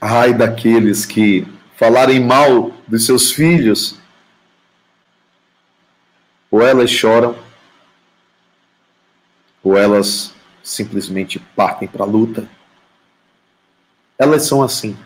ai 0.00 0.34
daqueles 0.34 1.06
que 1.06 1.46
falarem 1.76 2.20
mal 2.20 2.70
dos 2.86 3.06
seus 3.06 3.32
filhos, 3.32 3.99
ou 6.50 6.62
elas 6.62 6.90
choram, 6.90 7.36
ou 9.62 9.76
elas 9.76 10.34
simplesmente 10.62 11.38
partem 11.38 11.86
para 11.86 12.04
a 12.04 12.06
luta. 12.06 12.48
Elas 14.18 14.42
são 14.42 14.62
assim. 14.62 14.96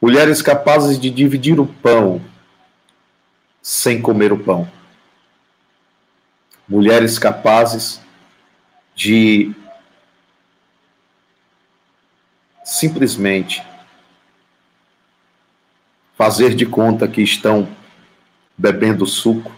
Mulheres 0.00 0.42
capazes 0.42 0.98
de 0.98 1.10
dividir 1.10 1.60
o 1.60 1.66
pão 1.66 2.20
sem 3.60 4.00
comer 4.00 4.32
o 4.32 4.38
pão 4.38 4.68
mulheres 6.72 7.18
capazes 7.18 8.00
de 8.94 9.54
simplesmente 12.64 13.62
fazer 16.16 16.54
de 16.54 16.64
conta 16.64 17.06
que 17.06 17.20
estão 17.20 17.68
bebendo 18.56 19.06
suco 19.06 19.54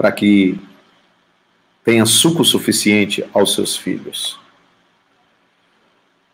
para 0.00 0.10
que 0.10 0.58
tenha 1.84 2.06
suco 2.06 2.42
suficiente 2.42 3.22
aos 3.34 3.52
seus 3.52 3.76
filhos. 3.76 4.40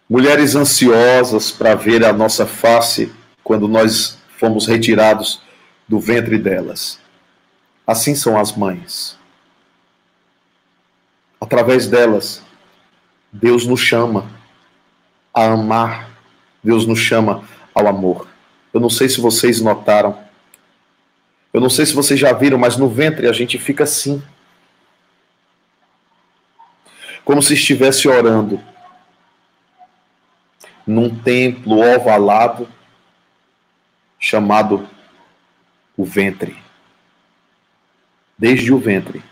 Mulheres 0.09 0.55
ansiosas 0.55 1.51
para 1.51 1.75
ver 1.75 2.05
a 2.05 2.13
nossa 2.13 2.47
face 2.47 3.13
quando 3.43 3.67
nós 3.67 4.19
fomos 4.39 4.69
retirados 4.69 5.43
do 5.89 5.99
ventre 5.99 6.39
delas. 6.39 7.01
Assim 7.85 8.15
são 8.15 8.39
as 8.39 8.57
mães. 8.57 9.19
Através 11.41 11.89
delas, 11.89 12.45
Deus 13.33 13.67
nos 13.67 13.81
chama 13.81 14.31
a 15.35 15.45
amar, 15.45 16.09
Deus 16.63 16.87
nos 16.87 17.01
chama 17.01 17.43
ao 17.75 17.89
amor. 17.89 18.29
Eu 18.73 18.79
não 18.79 18.89
sei 18.89 19.09
se 19.09 19.21
vocês 19.21 19.61
notaram, 19.61 20.17
eu 21.57 21.61
não 21.63 21.71
sei 21.71 21.87
se 21.87 21.95
vocês 21.95 22.21
já 22.21 22.35
viram, 22.35 22.59
mas 22.59 22.77
no 22.77 22.87
ventre 22.87 23.27
a 23.27 23.33
gente 23.33 23.57
fica 23.57 23.85
assim. 23.85 24.23
Como 27.25 27.41
se 27.41 27.55
estivesse 27.55 28.07
orando 28.07 28.63
num 30.87 31.09
templo 31.09 31.79
ovalado 31.79 32.69
chamado 34.19 34.87
o 35.97 36.05
ventre 36.05 36.55
desde 38.39 38.71
o 38.71 38.79
ventre. 38.79 39.25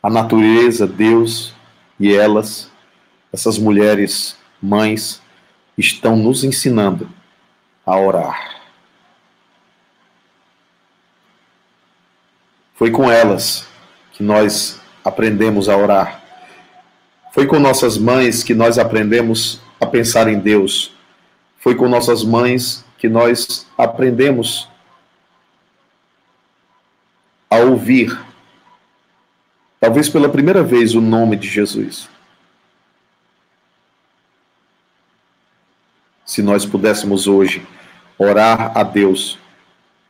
A 0.00 0.08
natureza, 0.08 0.86
Deus 0.86 1.52
e 1.98 2.14
elas, 2.14 2.70
essas 3.32 3.58
mulheres, 3.58 4.38
mães, 4.62 5.20
estão 5.76 6.14
nos 6.14 6.44
ensinando 6.44 7.10
a 7.84 7.98
orar. 7.98 8.59
Foi 12.80 12.90
com 12.90 13.10
elas 13.10 13.66
que 14.10 14.22
nós 14.22 14.80
aprendemos 15.04 15.68
a 15.68 15.76
orar. 15.76 16.24
Foi 17.30 17.46
com 17.46 17.58
nossas 17.58 17.98
mães 17.98 18.42
que 18.42 18.54
nós 18.54 18.78
aprendemos 18.78 19.60
a 19.78 19.84
pensar 19.84 20.28
em 20.28 20.38
Deus. 20.38 20.90
Foi 21.58 21.74
com 21.74 21.90
nossas 21.90 22.24
mães 22.24 22.82
que 22.96 23.06
nós 23.06 23.66
aprendemos 23.76 24.66
a 27.50 27.56
ouvir, 27.56 28.18
talvez 29.78 30.08
pela 30.08 30.30
primeira 30.30 30.62
vez, 30.62 30.94
o 30.94 31.02
nome 31.02 31.36
de 31.36 31.50
Jesus. 31.50 32.08
Se 36.24 36.40
nós 36.40 36.64
pudéssemos 36.64 37.26
hoje 37.26 37.62
orar 38.16 38.72
a 38.74 38.82
Deus 38.82 39.38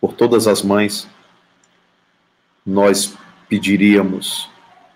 por 0.00 0.12
todas 0.12 0.46
as 0.46 0.62
mães, 0.62 1.08
nós 2.70 3.14
pediríamos, 3.48 4.48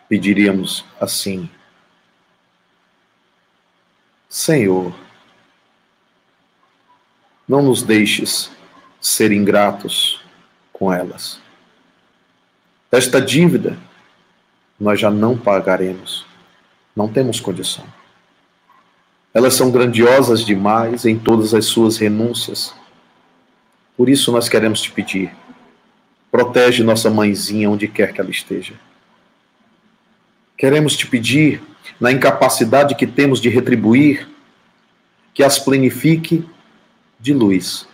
pediríamos 0.08 0.84
assim: 1.00 1.50
Senhor, 4.28 4.94
não 7.48 7.62
nos 7.62 7.82
deixes 7.82 8.50
ser 9.00 9.32
ingratos 9.32 10.22
com 10.72 10.92
elas. 10.92 11.40
Esta 12.90 13.20
dívida 13.20 13.76
nós 14.78 15.00
já 15.00 15.10
não 15.10 15.36
pagaremos. 15.36 16.24
Não 16.94 17.08
temos 17.08 17.40
condição. 17.40 17.84
Elas 19.32 19.54
são 19.54 19.72
grandiosas 19.72 20.44
demais 20.44 21.04
em 21.04 21.18
todas 21.18 21.52
as 21.54 21.64
suas 21.64 21.96
renúncias. 21.96 22.72
Por 23.96 24.08
isso 24.08 24.30
nós 24.30 24.48
queremos 24.48 24.80
te 24.80 24.92
pedir: 24.92 25.34
protege 26.34 26.82
nossa 26.82 27.08
mãezinha 27.08 27.70
onde 27.70 27.86
quer 27.86 28.12
que 28.12 28.20
ela 28.20 28.28
esteja. 28.28 28.74
Queremos 30.58 30.96
te 30.96 31.06
pedir, 31.06 31.62
na 32.00 32.10
incapacidade 32.10 32.96
que 32.96 33.06
temos 33.06 33.40
de 33.40 33.48
retribuir, 33.48 34.28
que 35.32 35.44
as 35.44 35.60
plenifique 35.60 36.44
de 37.20 37.32
luz, 37.32 37.86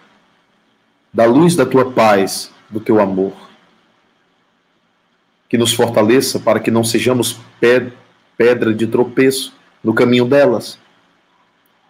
da 1.13 1.27
luz 1.27 1.55
da 1.55 1.67
tua 1.67 1.93
paz, 1.93 2.51
do 2.71 2.81
teu 2.81 2.99
amor. 2.99 3.35
Que 5.47 5.59
nos 5.59 5.75
fortaleça 5.75 6.41
para 6.41 6.61
que 6.61 6.71
não 6.71 6.83
sejamos 6.83 7.39
pedra 8.39 8.73
de 8.73 8.87
tropeço 8.87 9.55
no 9.85 9.93
caminho 9.93 10.25
delas, 10.25 10.79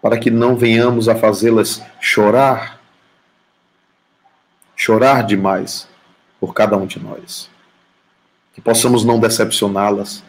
para 0.02 0.18
que 0.18 0.32
não 0.32 0.56
venhamos 0.56 1.08
a 1.08 1.14
fazê-las 1.14 1.80
chorar, 2.00 2.80
chorar 4.74 5.24
demais 5.24 5.88
por 6.40 6.54
cada 6.54 6.76
um 6.76 6.86
de 6.86 6.98
nós. 6.98 7.50
Que 8.54 8.60
possamos 8.60 9.04
não 9.04 9.20
decepcioná-las 9.20 10.24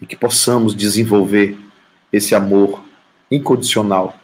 e 0.00 0.06
que 0.06 0.16
possamos 0.16 0.74
desenvolver 0.74 1.58
esse 2.12 2.34
amor 2.34 2.82
incondicional 3.30 4.18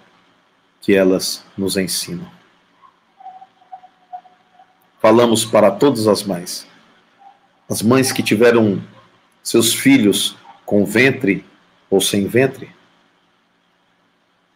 que 0.80 0.94
elas 0.94 1.44
nos 1.56 1.76
ensinam. 1.76 2.26
falamos 5.00 5.46
para 5.46 5.70
todas 5.70 6.06
as 6.06 6.22
mães. 6.22 6.66
As 7.68 7.80
mães 7.82 8.12
que 8.12 8.22
tiveram 8.22 8.82
seus 9.42 9.72
filhos 9.72 10.36
com 10.66 10.84
ventre 10.84 11.44
ou 11.88 12.00
sem 12.00 12.26
ventre. 12.26 12.70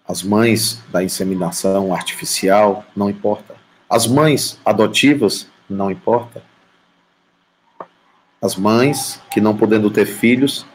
As 0.07 0.23
mães 0.23 0.83
da 0.93 1.03
inseminação 1.03 1.95
artificial, 1.95 2.85
não 2.95 3.09
importa. 3.09 3.57
As 3.89 4.07
mães 4.07 4.59
adotivas, 4.65 5.49
não 5.69 5.91
importa. 5.91 6.43
As 8.41 8.57
mães 8.57 9.21
que, 9.31 9.41
não 9.41 9.57
podendo 9.57 9.91
ter 9.91 10.07
filhos, 10.07 10.67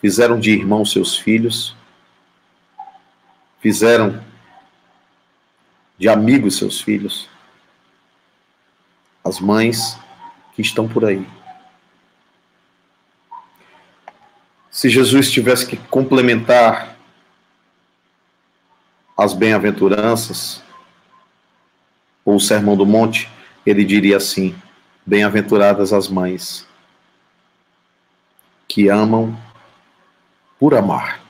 fizeram 0.00 0.38
de 0.38 0.50
irmão 0.50 0.84
seus 0.84 1.16
filhos, 1.16 1.76
fizeram 3.60 4.22
de 5.98 6.08
amigos 6.08 6.56
seus 6.56 6.80
filhos. 6.80 7.28
As 9.22 9.40
mães 9.40 9.98
que 10.54 10.62
estão 10.62 10.88
por 10.88 11.04
aí. 11.04 11.26
Se 14.70 14.88
Jesus 14.88 15.30
tivesse 15.30 15.66
que 15.66 15.76
complementar 15.76 16.96
as 19.16 19.32
bem-aventuranças, 19.32 20.62
ou 22.24 22.36
o 22.36 22.40
Sermão 22.40 22.76
do 22.76 22.84
Monte, 22.84 23.30
ele 23.70 23.84
diria 23.84 24.16
assim: 24.16 24.54
Bem-aventuradas 25.06 25.92
as 25.92 26.08
mães 26.08 26.66
que 28.66 28.88
amam 28.88 29.38
por 30.58 30.74
amar, 30.74 31.20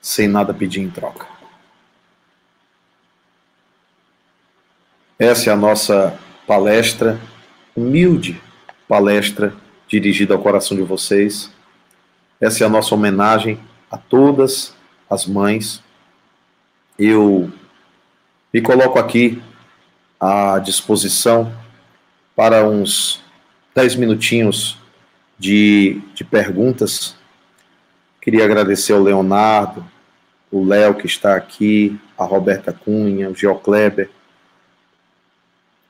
sem 0.00 0.28
nada 0.28 0.52
pedir 0.52 0.80
em 0.80 0.90
troca. 0.90 1.26
Essa 5.18 5.50
é 5.50 5.52
a 5.52 5.56
nossa 5.56 6.18
palestra, 6.46 7.20
humilde 7.74 8.40
palestra 8.88 9.54
dirigida 9.86 10.34
ao 10.34 10.40
coração 10.40 10.76
de 10.76 10.82
vocês. 10.82 11.52
Essa 12.40 12.64
é 12.64 12.66
a 12.66 12.70
nossa 12.70 12.94
homenagem 12.94 13.60
a 13.90 13.98
todas 13.98 14.74
as 15.08 15.26
mães. 15.26 15.82
Eu 16.98 17.52
me 18.52 18.62
coloco 18.62 18.98
aqui 18.98 19.42
à 20.20 20.58
disposição 20.58 21.52
para 22.34 22.68
uns 22.68 23.22
dez 23.74 23.94
minutinhos 23.94 24.78
de, 25.38 26.00
de 26.14 26.24
perguntas. 26.24 27.16
Queria 28.20 28.44
agradecer 28.44 28.92
ao 28.92 29.02
Leonardo, 29.02 29.84
o 30.50 30.64
Léo 30.64 30.94
que 30.94 31.06
está 31.06 31.36
aqui, 31.36 31.98
a 32.16 32.24
Roberta 32.24 32.72
Cunha, 32.72 33.30
o 33.30 33.34
Geo 33.34 33.54
Kleber. 33.56 34.10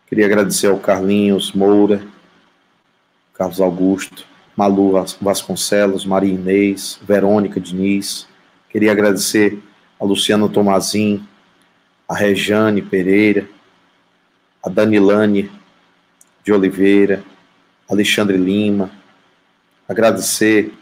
Queria 0.07 0.27
agradecer 0.27 0.67
ao 0.67 0.79
Carlinhos 0.79 1.53
Moura, 1.53 2.03
Carlos 3.35 3.61
Augusto, 3.61 4.27
Malu 4.57 4.93
Vasconcelos, 5.21 6.05
Maria 6.05 6.35
Inês, 6.35 6.99
Verônica 7.03 7.61
Diniz. 7.61 8.27
Queria 8.69 8.91
agradecer 8.93 9.63
a 9.99 10.05
Luciana 10.05 10.49
Tomazin, 10.49 11.27
a 12.09 12.15
Rejane 12.15 12.83
Pereira, 12.83 13.49
a 14.63 14.69
Danilane 14.69 15.51
de 16.45 16.53
Oliveira, 16.53 17.23
Alexandre 17.89 18.37
Lima, 18.37 18.91
agradecer 19.89 20.73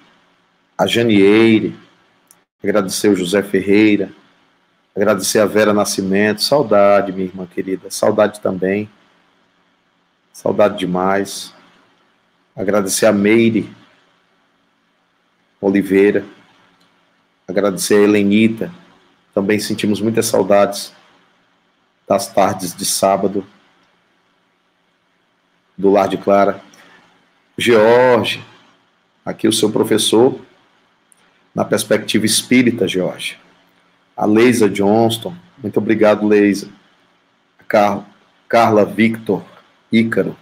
a 0.77 0.87
Janieire, 0.87 1.77
agradecer 2.63 3.09
o 3.09 3.17
José 3.17 3.43
Ferreira, 3.43 4.11
agradecer 4.95 5.41
a 5.41 5.47
Vera 5.47 5.73
Nascimento, 5.73 6.43
saudade, 6.43 7.13
minha 7.13 7.27
irmã 7.27 7.47
querida, 7.47 7.91
saudade 7.91 8.41
também, 8.41 8.91
saudade 10.33 10.79
demais, 10.79 11.55
agradecer 12.55 13.07
a 13.07 13.13
Meire 13.13 13.71
Oliveira, 15.61 16.25
agradecer 17.47 17.95
a 17.95 18.03
Helenita, 18.03 18.73
também 19.35 19.59
sentimos 19.59 20.01
muitas 20.01 20.27
saudades 20.27 20.93
das 22.09 22.33
tardes 22.33 22.75
de 22.75 22.85
sábado 22.85 23.47
do 25.77 25.91
Lar 25.91 26.09
de 26.09 26.17
Clara. 26.17 26.61
George, 27.59 28.45
aqui 29.25 29.49
o 29.49 29.53
seu 29.53 29.71
professor, 29.71 30.41
na 31.55 31.65
perspectiva 31.65 32.27
espírita, 32.27 32.87
George. 32.87 33.39
A 34.17 34.25
Leisa 34.27 34.69
Johnston, 34.69 35.35
muito 35.63 35.79
obrigado, 35.79 36.27
Leisa. 36.27 36.69
A 37.59 37.65
Car 37.65 38.07
Carla 38.49 38.85
Victor 38.85 39.45
Ícaro. 39.91 40.37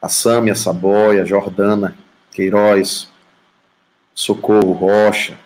A 0.00 0.08
Sâmia 0.08 0.54
Saboia, 0.54 1.24
Jordana 1.24 1.96
Queiroz, 2.30 3.08
Socorro 4.14 4.72
Rocha. 4.72 5.38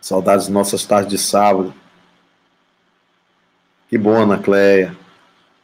Saudades 0.00 0.48
nossas 0.48 0.84
tardes 0.84 1.10
de 1.10 1.18
sábado. 1.18 1.74
Que 3.88 3.98
bom, 3.98 4.22
Ana 4.22 4.38
Cleia. 4.38 4.96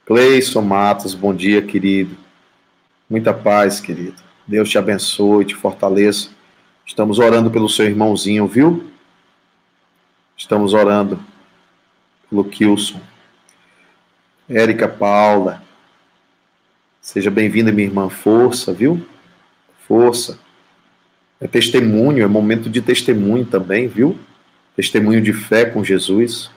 Cleison 0.07 0.61
Matos, 0.61 1.15
bom 1.15 1.35
dia, 1.35 1.63
querido. 1.63 2.15
Muita 3.09 3.33
paz, 3.33 3.81
querido. 3.81 4.23
Deus 4.47 4.69
te 4.69 4.77
abençoe, 4.77 5.47
te 5.47 5.55
fortaleça. 5.55 6.29
Estamos 6.85 7.19
orando 7.19 7.51
pelo 7.51 7.71
seu 7.71 7.87
irmãozinho, 7.87 8.47
viu? 8.47 8.91
Estamos 10.37 10.75
orando 10.75 11.19
pelo 12.29 12.45
Kilson. 12.45 13.01
Érica 14.47 14.87
Paula. 14.87 15.63
Seja 17.01 17.31
bem-vinda, 17.31 17.73
minha 17.73 17.89
irmã. 17.89 18.11
Força, 18.11 18.75
viu? 18.75 19.07
Força. 19.89 20.39
É 21.41 21.49
testemunho, 21.49 22.23
é 22.23 22.27
momento 22.27 22.69
de 22.69 22.83
testemunho 22.83 23.47
também, 23.47 23.89
viu? 23.89 24.19
Testemunho 24.77 25.23
de 25.23 25.33
fé 25.33 25.65
com 25.65 25.83
Jesus. 25.83 26.51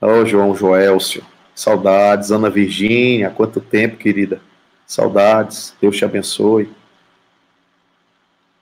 Ô, 0.00 0.06
oh, 0.06 0.24
João 0.24 0.54
Joelcio, 0.54 1.24
saudades. 1.56 2.30
Ana 2.30 2.50
Virgínia, 2.50 3.30
quanto 3.30 3.60
tempo, 3.60 3.96
querida. 3.96 4.40
Saudades. 4.86 5.74
Deus 5.80 5.96
te 5.96 6.04
abençoe. 6.04 6.70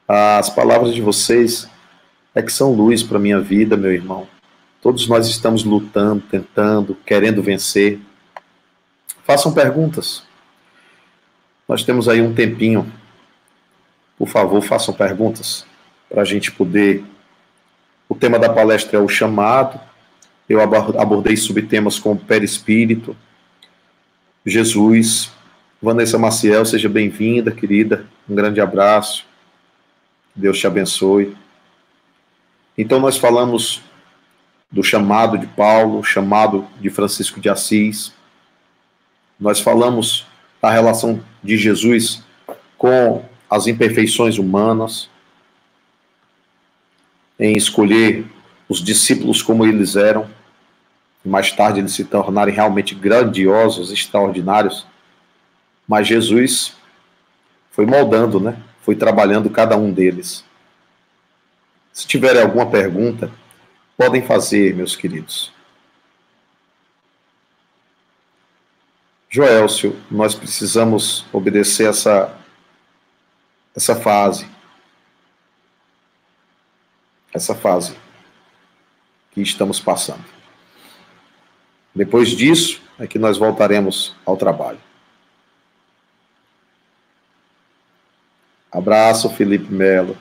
As 0.06 0.48
palavras 0.48 0.94
de 0.94 1.02
vocês 1.02 1.68
é 2.34 2.40
que 2.40 2.52
são 2.52 2.72
luz 2.72 3.02
para 3.02 3.18
minha 3.18 3.40
vida, 3.40 3.76
meu 3.76 3.92
irmão. 3.92 4.26
Todos 4.80 5.08
nós 5.08 5.26
estamos 5.26 5.64
lutando, 5.64 6.22
tentando, 6.30 6.94
querendo 7.06 7.42
vencer. 7.42 7.98
Façam 9.24 9.52
perguntas. 9.52 10.22
Nós 11.66 11.82
temos 11.82 12.08
aí 12.08 12.20
um 12.20 12.34
tempinho. 12.34 12.90
Por 14.16 14.28
favor, 14.28 14.62
façam 14.62 14.94
perguntas 14.94 15.66
para 16.08 16.22
a 16.22 16.24
gente 16.24 16.52
poder. 16.52 17.02
O 18.08 18.14
tema 18.14 18.38
da 18.38 18.50
palestra 18.50 18.98
é 18.98 19.00
o 19.00 19.08
chamado 19.08 19.80
eu 20.48 20.60
abordei 20.60 21.36
subtemas 21.36 21.98
como 21.98 22.20
perispírito, 22.20 23.16
Jesus. 24.44 25.32
Vanessa 25.80 26.18
Maciel, 26.18 26.64
seja 26.64 26.88
bem-vinda, 26.88 27.50
querida. 27.50 28.06
Um 28.28 28.34
grande 28.34 28.60
abraço. 28.60 29.26
Deus 30.34 30.58
te 30.58 30.66
abençoe. 30.66 31.36
Então, 32.76 33.00
nós 33.00 33.16
falamos 33.16 33.82
do 34.70 34.82
chamado 34.82 35.38
de 35.38 35.46
Paulo, 35.46 36.02
chamado 36.02 36.66
de 36.80 36.90
Francisco 36.90 37.40
de 37.40 37.48
Assis. 37.48 38.12
Nós 39.38 39.60
falamos 39.60 40.26
da 40.60 40.70
relação 40.70 41.22
de 41.42 41.56
Jesus 41.56 42.22
com 42.76 43.24
as 43.48 43.66
imperfeições 43.66 44.38
humanas, 44.38 45.08
em 47.38 47.56
escolher 47.56 48.26
os 48.68 48.82
discípulos 48.82 49.42
como 49.42 49.66
eles 49.66 49.96
eram, 49.96 50.28
e 51.24 51.28
mais 51.28 51.50
tarde 51.50 51.80
eles 51.80 51.92
se 51.92 52.04
tornarem 52.04 52.54
realmente 52.54 52.94
grandiosos, 52.94 53.90
extraordinários. 53.90 54.86
Mas 55.88 56.06
Jesus 56.06 56.76
foi 57.70 57.86
moldando, 57.86 58.38
né? 58.38 58.60
Foi 58.82 58.94
trabalhando 58.94 59.48
cada 59.50 59.76
um 59.76 59.90
deles. 59.90 60.44
Se 61.92 62.06
tiverem 62.06 62.42
alguma 62.42 62.66
pergunta, 62.66 63.30
podem 63.96 64.22
fazer, 64.22 64.74
meus 64.74 64.96
queridos. 64.96 65.52
Joelcio, 69.30 69.98
nós 70.10 70.34
precisamos 70.34 71.26
obedecer 71.32 71.88
essa 71.88 72.38
essa 73.74 73.96
fase. 73.96 74.46
Essa 77.32 77.54
fase 77.54 78.03
que 79.34 79.42
estamos 79.42 79.80
passando. 79.80 80.24
Depois 81.94 82.30
disso 82.30 82.80
é 82.98 83.06
que 83.06 83.18
nós 83.18 83.36
voltaremos 83.36 84.14
ao 84.24 84.36
trabalho. 84.36 84.78
Abraço, 88.70 89.30
Felipe 89.30 89.72
Melo. 89.72 90.16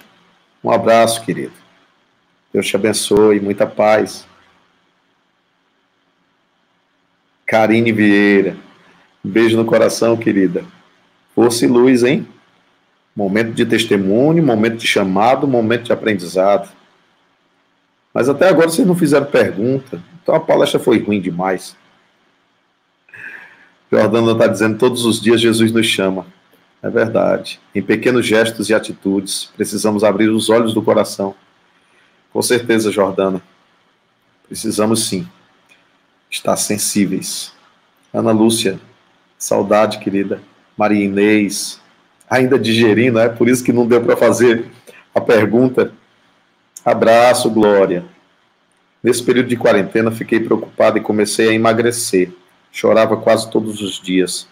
Um 0.64 0.72
abraço, 0.72 1.24
querido. 1.24 1.54
Deus 2.52 2.68
te 2.68 2.76
abençoe, 2.76 3.40
muita 3.40 3.66
paz. 3.66 4.28
Karine 7.46 7.92
Vieira. 7.92 8.56
Um 9.26 9.30
beijo 9.30 9.58
no 9.58 9.66
coração, 9.66 10.16
querida. 10.16 10.64
Força 11.34 11.66
e 11.66 11.68
luz, 11.68 12.04
hein? 12.04 12.28
Momento 13.16 13.54
de 13.54 13.66
testemunho, 13.66 14.44
momento 14.44 14.78
de 14.78 14.88
chamado, 14.88 15.48
momento 15.48 15.84
de 15.84 15.94
aprendizado. 15.94 16.70
Mas 18.14 18.30
até 18.30 18.48
agora 18.48 18.70
vocês 18.70 18.88
não 18.88 18.96
fizeram 18.96 19.26
pergunta. 19.26 20.02
Então 20.22 20.36
a 20.36 20.40
palestra 20.40 20.80
foi 20.80 21.00
ruim 21.00 21.20
demais. 21.20 21.76
Jordana 23.92 24.32
está 24.34 24.48
dizendo: 24.48 24.78
todos 24.78 25.06
os 25.06 25.20
dias 25.22 25.42
Jesus 25.42 25.72
nos 25.72 25.88
chama. 25.88 26.26
É 26.82 26.90
verdade. 26.90 27.60
Em 27.74 27.82
pequenos 27.82 28.26
gestos 28.26 28.70
e 28.70 28.74
atitudes, 28.74 29.50
precisamos 29.56 30.04
abrir 30.04 30.30
os 30.30 30.50
olhos 30.50 30.74
do 30.74 30.82
coração. 30.82 31.34
Com 32.32 32.42
certeza, 32.42 32.92
Jordana. 32.92 33.42
Precisamos 34.48 35.08
sim 35.08 35.28
estar 36.30 36.58
sensíveis. 36.58 37.54
Ana 38.14 38.32
Lúcia, 38.32 38.80
saudade, 39.38 40.00
querida. 40.00 40.42
Maria 40.76 41.06
Inês, 41.06 41.80
ainda 42.30 42.58
digerindo, 42.60 43.20
é 43.20 43.30
por 43.30 43.48
isso 43.48 43.64
que 43.64 43.72
não 43.72 43.88
deu 43.88 44.04
para 44.04 44.18
fazer 44.18 44.66
a 45.14 45.22
pergunta. 45.22 45.94
Abraço, 46.86 47.50
Glória. 47.50 48.04
Nesse 49.02 49.24
período 49.24 49.48
de 49.48 49.56
quarentena, 49.56 50.12
fiquei 50.12 50.42
preocupado 50.42 50.98
e 50.98 51.02
comecei 51.02 51.50
a 51.50 51.54
emagrecer. 51.54 52.32
Chorava 52.72 53.16
quase 53.16 53.50
todos 53.50 53.82
os 53.82 54.02
dias. 54.02 54.48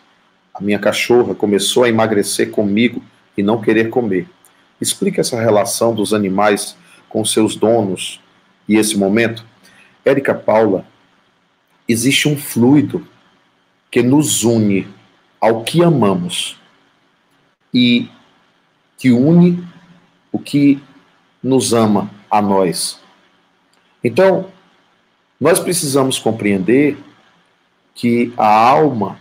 A 0.54 0.62
minha 0.62 0.80
cachorra 0.80 1.36
começou 1.36 1.84
a 1.84 1.90
emagrecer 1.90 2.50
comigo 2.50 3.04
e 3.38 3.44
não 3.44 3.62
querer 3.62 3.90
comer. 3.90 4.30
Explica 4.80 5.20
essa 5.20 5.40
relação 5.42 5.94
dos 5.94 6.14
animais 6.14 6.78
com 7.10 7.26
seus 7.26 7.56
donos 7.56 8.22
e 8.68 8.78
esse 8.78 8.98
momento. 8.98 9.46
Érica 10.06 10.34
Paula, 10.34 10.86
existe 11.88 12.30
um 12.30 12.38
fluido 12.38 13.06
que 13.90 14.02
nos 14.02 14.46
une 14.46 14.88
ao 15.40 15.64
que 15.64 15.84
amamos 15.84 16.58
e 17.74 18.10
que 18.98 19.12
une 19.12 19.62
o 20.32 20.40
que 20.40 20.82
nos 21.42 21.74
ama 21.74 22.10
a 22.30 22.42
nós. 22.42 23.00
Então, 24.04 24.52
nós 25.40 25.60
precisamos 25.60 26.20
compreender 26.20 26.98
que 27.96 28.34
a 28.38 28.70
alma 28.70 29.20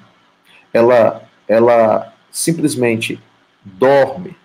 ela 0.72 1.28
ela 1.48 2.14
simplesmente 2.30 3.20
dorme 3.64 4.36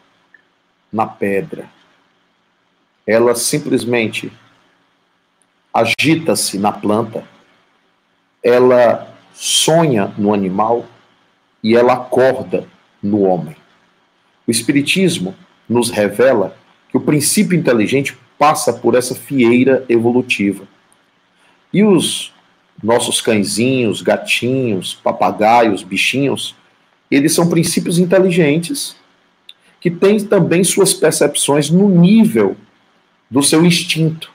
na 0.91 1.05
pedra. 1.05 1.69
Ela 3.05 3.35
simplesmente 3.35 4.33
agita-se 5.71 6.57
na 6.57 6.71
planta. 6.71 7.23
Ela 8.41 9.13
sonha 9.33 10.11
no 10.17 10.33
animal 10.33 10.87
e 11.61 11.75
ela 11.75 11.93
acorda 11.93 12.67
no 13.03 13.21
homem. 13.21 13.55
O 14.47 14.51
Espiritismo 14.51 15.35
nos 15.69 15.91
revela 15.91 16.57
que 16.95 16.97
o 16.97 17.01
princípio 17.01 17.59
inteligente 17.59 18.17
passa 18.39 18.71
por 18.71 18.95
essa 18.95 19.13
fieira 19.13 19.83
evolutiva. 19.89 20.65
E 21.73 21.83
os 21.83 22.33
nossos 22.81 23.19
cãezinhos, 23.19 24.01
gatinhos, 24.01 24.93
papagaios, 24.93 25.83
bichinhos, 25.83 26.55
eles 27.11 27.35
são 27.35 27.49
princípios 27.49 27.99
inteligentes 27.99 28.95
que 29.81 29.91
têm 29.91 30.23
também 30.23 30.63
suas 30.63 30.93
percepções 30.93 31.69
no 31.69 31.89
nível 31.89 32.55
do 33.29 33.43
seu 33.43 33.65
instinto. 33.65 34.31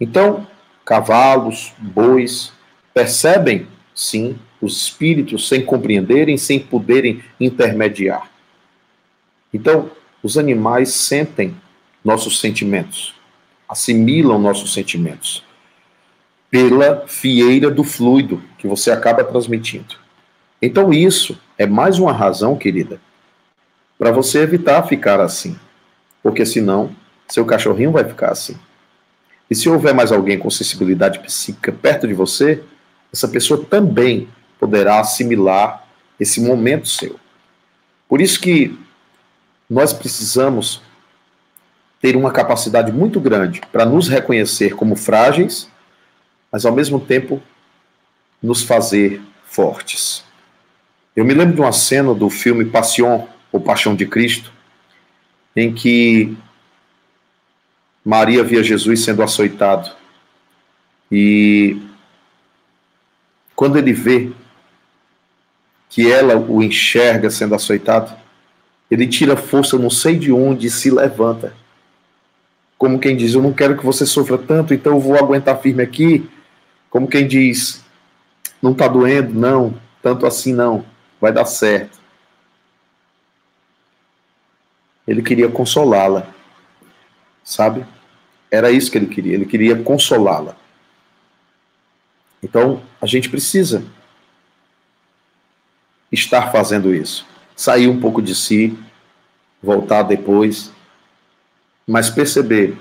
Então, 0.00 0.46
cavalos, 0.84 1.72
bois, 1.78 2.52
percebem, 2.94 3.66
sim, 3.92 4.38
os 4.62 4.82
espíritos 4.82 5.48
sem 5.48 5.64
compreenderem, 5.64 6.38
sem 6.38 6.60
poderem 6.60 7.24
intermediar. 7.40 8.30
Então, 9.52 9.90
os 10.22 10.36
animais 10.36 10.90
sentem 10.90 11.54
nossos 12.04 12.40
sentimentos, 12.40 13.14
assimilam 13.68 14.38
nossos 14.38 14.72
sentimentos 14.72 15.44
pela 16.50 17.06
fieira 17.06 17.70
do 17.70 17.84
fluido 17.84 18.42
que 18.56 18.66
você 18.66 18.90
acaba 18.90 19.22
transmitindo. 19.22 19.96
Então, 20.60 20.92
isso 20.92 21.38
é 21.56 21.66
mais 21.66 21.98
uma 21.98 22.12
razão, 22.12 22.56
querida, 22.56 23.00
para 23.98 24.10
você 24.10 24.40
evitar 24.40 24.82
ficar 24.84 25.20
assim. 25.20 25.58
Porque 26.22 26.44
senão, 26.46 26.90
seu 27.28 27.44
cachorrinho 27.44 27.92
vai 27.92 28.04
ficar 28.04 28.30
assim. 28.30 28.56
E 29.50 29.54
se 29.54 29.68
houver 29.68 29.94
mais 29.94 30.10
alguém 30.10 30.38
com 30.38 30.50
sensibilidade 30.50 31.20
psíquica 31.20 31.72
perto 31.72 32.06
de 32.06 32.14
você, 32.14 32.62
essa 33.12 33.28
pessoa 33.28 33.64
também 33.64 34.28
poderá 34.58 35.00
assimilar 35.00 35.86
esse 36.18 36.40
momento 36.40 36.88
seu. 36.88 37.18
Por 38.08 38.20
isso 38.20 38.40
que 38.40 38.78
nós 39.68 39.92
precisamos 39.92 40.80
ter 42.00 42.16
uma 42.16 42.30
capacidade 42.30 42.92
muito 42.92 43.20
grande 43.20 43.60
para 43.72 43.84
nos 43.84 44.08
reconhecer 44.08 44.74
como 44.74 44.96
frágeis, 44.96 45.68
mas 46.50 46.64
ao 46.64 46.72
mesmo 46.72 47.00
tempo 47.00 47.42
nos 48.42 48.62
fazer 48.62 49.20
fortes. 49.44 50.24
Eu 51.14 51.24
me 51.24 51.34
lembro 51.34 51.54
de 51.54 51.60
uma 51.60 51.72
cena 51.72 52.14
do 52.14 52.30
filme 52.30 52.64
Passion, 52.64 53.26
ou 53.50 53.60
Paixão 53.60 53.94
de 53.94 54.06
Cristo, 54.06 54.52
em 55.56 55.74
que 55.74 56.36
Maria 58.04 58.44
via 58.44 58.62
Jesus 58.62 59.04
sendo 59.04 59.22
açoitado. 59.22 59.90
E 61.10 61.80
quando 63.56 63.76
ele 63.76 63.92
vê 63.92 64.30
que 65.88 66.10
ela 66.10 66.36
o 66.36 66.62
enxerga 66.62 67.30
sendo 67.30 67.54
açoitado, 67.54 68.14
ele 68.90 69.06
tira 69.06 69.36
força, 69.36 69.78
não 69.78 69.90
sei 69.90 70.18
de 70.18 70.32
onde, 70.32 70.66
e 70.66 70.70
se 70.70 70.90
levanta. 70.90 71.54
Como 72.76 72.98
quem 72.98 73.16
diz: 73.16 73.34
Eu 73.34 73.42
não 73.42 73.52
quero 73.52 73.76
que 73.76 73.84
você 73.84 74.06
sofra 74.06 74.38
tanto, 74.38 74.72
então 74.72 74.94
eu 74.94 75.00
vou 75.00 75.16
aguentar 75.16 75.60
firme 75.60 75.82
aqui. 75.82 76.28
Como 76.88 77.08
quem 77.08 77.26
diz: 77.26 77.84
Não 78.62 78.72
está 78.72 78.88
doendo, 78.88 79.34
não, 79.34 79.78
tanto 80.02 80.26
assim 80.26 80.52
não, 80.52 80.84
vai 81.20 81.32
dar 81.32 81.44
certo. 81.44 81.98
Ele 85.06 85.22
queria 85.22 85.48
consolá-la, 85.48 86.28
sabe? 87.42 87.84
Era 88.50 88.70
isso 88.70 88.90
que 88.90 88.98
ele 88.98 89.06
queria, 89.06 89.34
ele 89.34 89.46
queria 89.46 89.76
consolá-la. 89.82 90.56
Então, 92.42 92.82
a 93.00 93.06
gente 93.06 93.28
precisa 93.28 93.84
estar 96.12 96.52
fazendo 96.52 96.94
isso. 96.94 97.26
Sair 97.58 97.88
um 97.88 97.98
pouco 97.98 98.22
de 98.22 98.36
si, 98.36 98.78
voltar 99.60 100.04
depois, 100.04 100.70
mas 101.84 102.08
perceber 102.08 102.78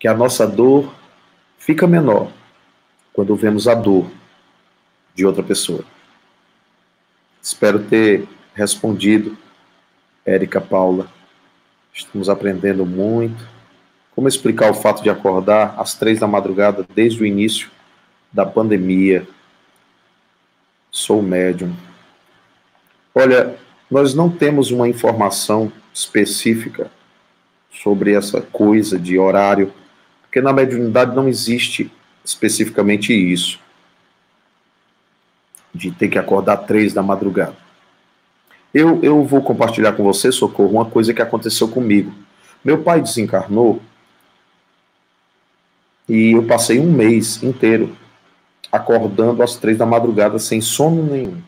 que 0.00 0.08
a 0.08 0.14
nossa 0.14 0.44
dor 0.48 0.92
fica 1.56 1.86
menor 1.86 2.28
quando 3.12 3.36
vemos 3.36 3.68
a 3.68 3.74
dor 3.76 4.10
de 5.14 5.24
outra 5.24 5.44
pessoa. 5.44 5.84
Espero 7.40 7.84
ter 7.84 8.26
respondido, 8.52 9.38
Érica 10.24 10.60
Paula. 10.60 11.08
Estamos 11.94 12.28
aprendendo 12.28 12.84
muito. 12.84 13.48
Como 14.12 14.26
explicar 14.26 14.72
o 14.72 14.74
fato 14.74 15.04
de 15.04 15.08
acordar 15.08 15.76
às 15.78 15.94
três 15.94 16.18
da 16.18 16.26
madrugada 16.26 16.84
desde 16.96 17.22
o 17.22 17.26
início 17.26 17.70
da 18.32 18.44
pandemia. 18.44 19.24
Sou 20.90 21.22
médium. 21.22 21.85
Olha, 23.18 23.56
nós 23.90 24.12
não 24.12 24.28
temos 24.28 24.70
uma 24.70 24.86
informação 24.86 25.72
específica 25.90 26.90
sobre 27.72 28.12
essa 28.12 28.42
coisa 28.42 28.98
de 28.98 29.18
horário, 29.18 29.72
porque 30.20 30.42
na 30.42 30.52
mediunidade 30.52 31.16
não 31.16 31.26
existe 31.26 31.90
especificamente 32.22 33.14
isso, 33.14 33.58
de 35.74 35.90
ter 35.90 36.08
que 36.08 36.18
acordar 36.18 36.58
três 36.58 36.92
da 36.92 37.02
madrugada. 37.02 37.56
Eu, 38.74 39.02
eu 39.02 39.24
vou 39.24 39.40
compartilhar 39.40 39.92
com 39.92 40.04
você, 40.04 40.30
Socorro, 40.30 40.72
uma 40.72 40.84
coisa 40.84 41.14
que 41.14 41.22
aconteceu 41.22 41.68
comigo. 41.68 42.12
Meu 42.62 42.82
pai 42.82 43.00
desencarnou 43.00 43.80
e 46.06 46.32
eu 46.32 46.44
passei 46.46 46.78
um 46.78 46.92
mês 46.92 47.42
inteiro 47.42 47.96
acordando 48.70 49.42
às 49.42 49.56
três 49.56 49.78
da 49.78 49.86
madrugada 49.86 50.38
sem 50.38 50.60
sono 50.60 51.02
nenhum. 51.02 51.40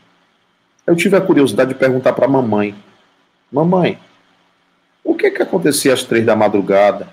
Eu 0.89 0.97
tive 0.97 1.19
a 1.19 1.21
curiosidade 1.21 1.75
de 1.75 1.79
perguntar 1.79 2.15
para 2.15 2.25
a 2.25 2.31
mamãe: 2.31 2.75
Mamãe, 3.53 3.99
o 5.05 5.15
que 5.15 5.31
que 5.31 5.43
acontecia 5.43 5.93
às 5.93 6.03
três 6.03 6.25
da 6.25 6.35
madrugada 6.35 7.09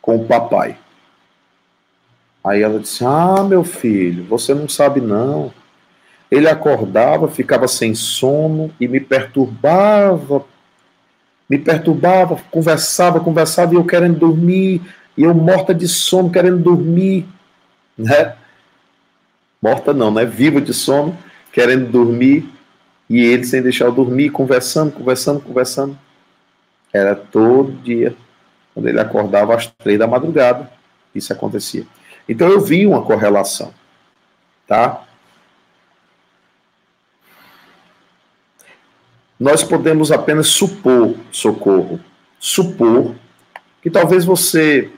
com 0.00 0.14
o 0.14 0.24
papai? 0.24 0.78
Aí 2.44 2.62
ela 2.62 2.78
disse: 2.78 3.04
Ah, 3.04 3.42
meu 3.42 3.64
filho, 3.64 4.22
você 4.22 4.54
não 4.54 4.68
sabe 4.68 5.00
não. 5.00 5.52
Ele 6.30 6.48
acordava, 6.48 7.26
ficava 7.26 7.66
sem 7.66 7.92
sono 7.92 8.72
e 8.78 8.86
me 8.86 9.00
perturbava, 9.00 10.44
me 11.48 11.58
perturbava, 11.58 12.40
conversava, 12.52 13.18
conversava 13.18 13.74
e 13.74 13.78
eu 13.78 13.84
querendo 13.84 14.16
dormir, 14.16 14.80
e 15.16 15.24
eu 15.24 15.34
morta 15.34 15.74
de 15.74 15.88
sono, 15.88 16.30
querendo 16.30 16.58
dormir, 16.58 17.26
né? 17.98 18.36
Morta 19.60 19.92
não, 19.92 20.12
né? 20.12 20.24
Viva 20.24 20.60
de 20.60 20.72
sono, 20.72 21.18
querendo 21.52 21.90
dormir, 21.90 22.59
e 23.10 23.20
ele 23.20 23.42
sem 23.44 23.60
deixar 23.60 23.86
eu 23.86 23.92
dormir, 23.92 24.30
conversando, 24.30 24.92
conversando, 24.92 25.40
conversando. 25.40 25.98
Era 26.92 27.16
todo 27.16 27.72
dia, 27.72 28.14
quando 28.72 28.88
ele 28.88 29.00
acordava 29.00 29.52
às 29.56 29.66
três 29.66 29.98
da 29.98 30.06
madrugada, 30.06 30.70
isso 31.12 31.32
acontecia. 31.32 31.84
Então 32.28 32.48
eu 32.48 32.60
vi 32.60 32.86
uma 32.86 33.02
correlação, 33.02 33.74
tá? 34.64 35.04
Nós 39.38 39.64
podemos 39.64 40.12
apenas 40.12 40.46
supor, 40.46 41.16
socorro, 41.32 41.98
supor 42.38 43.16
que 43.82 43.90
talvez 43.90 44.24
você 44.24 44.88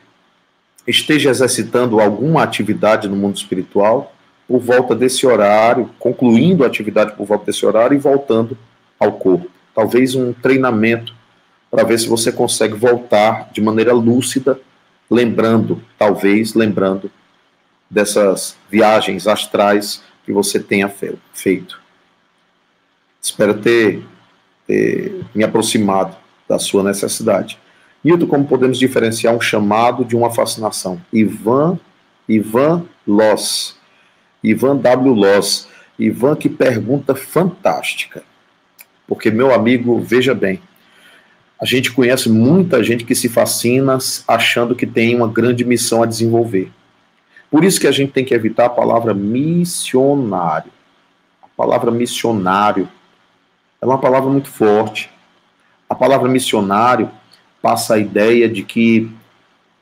esteja 0.86 1.30
exercitando 1.30 1.98
alguma 1.98 2.43
atividade 2.43 3.09
no 3.09 3.16
mundo 3.16 3.36
espiritual 3.36 4.11
por 4.52 4.60
volta 4.60 4.94
desse 4.94 5.26
horário, 5.26 5.88
concluindo 5.98 6.62
a 6.62 6.66
atividade 6.66 7.16
por 7.16 7.24
volta 7.24 7.46
desse 7.46 7.64
horário 7.64 7.96
e 7.96 7.98
voltando 7.98 8.54
ao 9.00 9.12
corpo. 9.12 9.50
Talvez 9.74 10.14
um 10.14 10.34
treinamento 10.34 11.14
para 11.70 11.84
ver 11.84 11.98
se 11.98 12.06
você 12.06 12.30
consegue 12.30 12.74
voltar 12.74 13.48
de 13.50 13.62
maneira 13.62 13.94
lúcida, 13.94 14.60
lembrando, 15.10 15.82
talvez 15.98 16.52
lembrando 16.52 17.10
dessas 17.88 18.54
viagens 18.68 19.26
astrais 19.26 20.02
que 20.22 20.34
você 20.34 20.60
tenha 20.60 20.92
feito. 21.32 21.80
Espero 23.22 23.54
ter, 23.54 24.04
ter 24.66 25.24
me 25.34 25.44
aproximado 25.44 26.14
da 26.46 26.58
sua 26.58 26.82
necessidade. 26.82 27.58
Nilton, 28.04 28.26
como 28.26 28.44
podemos 28.44 28.78
diferenciar 28.78 29.34
um 29.34 29.40
chamado 29.40 30.04
de 30.04 30.14
uma 30.14 30.30
fascinação? 30.30 31.00
Ivan, 31.10 31.78
Ivan 32.28 32.84
Loss, 33.06 33.80
Ivan 34.43 34.77
W. 34.77 35.14
Loss, 35.14 35.69
Ivan 35.98 36.36
que 36.36 36.48
pergunta 36.48 37.14
fantástica, 37.14 38.23
porque 39.06 39.31
meu 39.31 39.55
amigo, 39.55 40.01
veja 40.01 40.35
bem, 40.35 40.60
a 41.60 41.64
gente 41.64 41.93
conhece 41.93 42.28
muita 42.28 42.82
gente 42.82 43.05
que 43.05 43.14
se 43.14 43.28
fascina 43.28 43.97
achando 44.27 44.74
que 44.74 44.86
tem 44.86 45.14
uma 45.14 45.28
grande 45.28 45.64
missão 45.64 46.02
a 46.02 46.06
desenvolver. 46.06 46.73
Por 47.48 47.62
isso 47.62 47.78
que 47.78 47.86
a 47.86 47.93
gente 47.93 48.12
tem 48.12 48.24
que 48.24 48.35
evitar 48.35 48.66
a 48.66 48.70
palavra 48.70 49.14
missionário. 49.14 50.73
A 51.40 51.47
palavra 51.56 51.90
missionário 51.90 52.89
é 53.81 53.86
uma 53.86 53.98
palavra 53.98 54.28
muito 54.28 54.48
forte. 54.48 55.09
A 55.89 55.94
palavra 55.94 56.28
missionário 56.28 57.09
passa 57.60 57.94
a 57.94 57.98
ideia 57.98 58.48
de 58.48 58.64
que 58.64 59.09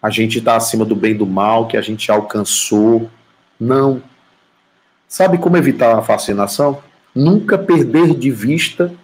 a 0.02 0.10
gente 0.10 0.38
está 0.38 0.56
acima 0.56 0.84
do 0.84 0.96
bem 0.96 1.12
e 1.12 1.14
do 1.14 1.26
mal, 1.26 1.66
que 1.66 1.76
a 1.76 1.80
gente 1.80 2.10
alcançou. 2.10 3.10
Não. 3.58 4.02
Sabe 5.10 5.38
como 5.38 5.56
evitar 5.56 5.98
a 5.98 6.02
fascinação? 6.02 6.80
Nunca 7.12 7.58
perder 7.58 8.14
de 8.14 8.30
vista 8.30 8.94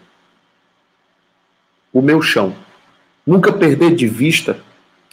o 1.93 2.01
meu 2.01 2.23
chão. 2.23 2.55
Nunca 3.27 3.53
perder 3.53 3.97
de 3.97 4.07
vista 4.07 4.57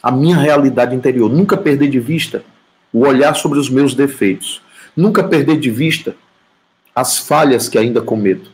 a 0.04 0.12
minha 0.12 0.38
realidade 0.38 0.96
interior. 0.96 1.32
Nunca 1.32 1.58
perder 1.58 1.90
de 1.90 2.00
vista 2.00 2.46
o 2.94 3.08
olhar 3.08 3.34
sobre 3.36 3.58
os 3.58 3.72
meus 3.72 3.96
defeitos. 3.96 4.62
Nunca 4.96 5.24
perder 5.24 5.60
de 5.60 5.72
vista 5.72 6.16
as 6.94 7.18
falhas 7.18 7.68
que 7.68 7.80
ainda 7.80 8.00
cometo. 8.00 8.52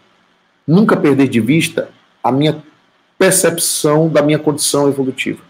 Nunca 0.65 0.95
perder 0.95 1.27
de 1.27 1.41
vista 1.41 1.89
a 2.23 2.31
minha 2.31 2.63
percepção 3.17 4.07
da 4.07 4.21
minha 4.21 4.39
condição 4.39 4.87
evolutiva. 4.87 5.48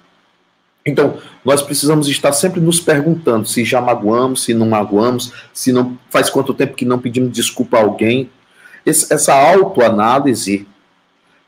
Então, 0.85 1.18
nós 1.43 1.61
precisamos 1.61 2.07
estar 2.07 2.31
sempre 2.31 2.60
nos 2.60 2.80
perguntando 2.80 3.47
se 3.47 3.64
já 3.64 3.81
magoamos, 3.81 4.43
se 4.43 4.53
não 4.53 4.68
magoamos, 4.68 5.31
se 5.53 5.72
não 5.72 5.97
faz 6.10 6.30
quanto 6.30 6.53
tempo 6.53 6.76
que 6.76 6.85
não 6.85 6.99
pedimos 6.99 7.31
desculpa 7.31 7.77
a 7.77 7.81
alguém. 7.81 8.30
Esse, 8.85 9.14
essa 9.14 9.34
autoanálise, 9.34 10.68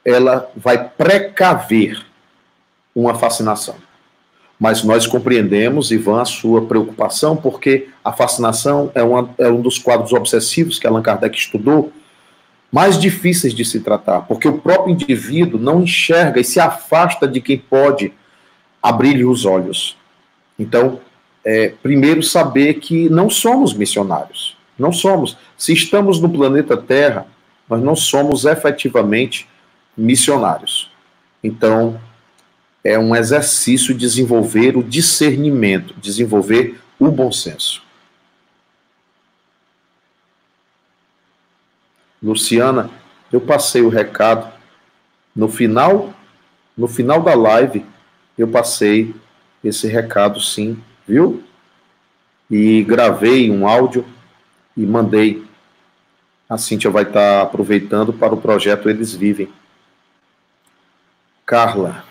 ela 0.03 0.49
vai 0.55 0.89
precaver 0.89 2.05
uma 2.93 3.15
fascinação. 3.15 3.75
Mas 4.59 4.83
nós 4.83 5.07
compreendemos, 5.07 5.91
Ivan, 5.91 6.21
a 6.21 6.25
sua 6.25 6.65
preocupação, 6.65 7.35
porque 7.35 7.87
a 8.03 8.13
fascinação 8.13 8.91
é, 8.93 9.01
uma, 9.01 9.29
é 9.37 9.47
um 9.47 9.61
dos 9.61 9.79
quadros 9.79 10.13
obsessivos 10.13 10.77
que 10.77 10.85
Allan 10.85 11.01
Kardec 11.01 11.35
estudou, 11.35 11.91
mais 12.71 12.99
difíceis 12.99 13.53
de 13.53 13.65
se 13.65 13.79
tratar, 13.79 14.21
porque 14.21 14.47
o 14.47 14.59
próprio 14.59 14.93
indivíduo 14.93 15.59
não 15.59 15.81
enxerga 15.81 16.39
e 16.39 16.43
se 16.43 16.59
afasta 16.59 17.27
de 17.27 17.41
quem 17.41 17.57
pode 17.57 18.13
abrir-lhe 18.81 19.25
os 19.25 19.45
olhos. 19.45 19.97
Então, 20.57 20.99
é, 21.43 21.69
primeiro 21.81 22.21
saber 22.21 22.75
que 22.75 23.09
não 23.09 23.29
somos 23.29 23.73
missionários, 23.73 24.57
não 24.77 24.91
somos. 24.91 25.37
Se 25.57 25.73
estamos 25.73 26.19
no 26.19 26.29
planeta 26.29 26.77
Terra, 26.77 27.25
nós 27.69 27.81
não 27.81 27.95
somos 27.95 28.45
efetivamente 28.45 29.47
missionários. 29.95 30.91
Então, 31.43 31.99
é 32.83 32.97
um 32.97 33.15
exercício 33.15 33.93
desenvolver 33.93 34.75
o 34.75 34.83
discernimento, 34.83 35.93
desenvolver 35.99 36.81
o 36.99 37.09
bom 37.09 37.31
senso. 37.31 37.83
Luciana, 42.21 42.89
eu 43.31 43.41
passei 43.41 43.81
o 43.81 43.89
recado 43.89 44.51
no 45.35 45.47
final, 45.47 46.13
no 46.77 46.87
final 46.87 47.21
da 47.23 47.33
live, 47.33 47.85
eu 48.41 48.47
passei 48.47 49.13
esse 49.63 49.88
recado 49.88 50.41
sim, 50.41 50.81
viu? 51.07 51.43
E 52.49 52.84
gravei 52.84 53.49
um 53.49 53.68
áudio 53.68 54.05
e 54.76 54.85
mandei. 54.85 55.45
A 56.49 56.57
Cíntia 56.57 56.89
vai 56.89 57.03
estar 57.03 57.41
aproveitando 57.41 58.11
para 58.11 58.34
o 58.34 58.41
projeto 58.41 58.89
Eles 58.89 59.13
Vivem. 59.13 59.49
Carla, 61.45 62.03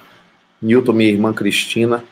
Newton, 0.63 0.93
minha 0.93 1.11
irmã 1.11 1.33
Cristina, 1.33 2.05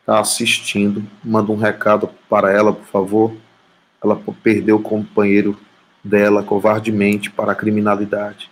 está 0.00 0.18
assistindo. 0.18 1.04
Manda 1.22 1.52
um 1.52 1.56
recado 1.56 2.10
para 2.28 2.50
ela, 2.50 2.72
por 2.72 2.86
favor. 2.86 3.36
Ela 4.02 4.20
perdeu 4.42 4.76
o 4.76 4.82
companheiro 4.82 5.56
dela 6.02 6.42
covardemente 6.42 7.30
para 7.30 7.52
a 7.52 7.54
criminalidade. 7.54 8.50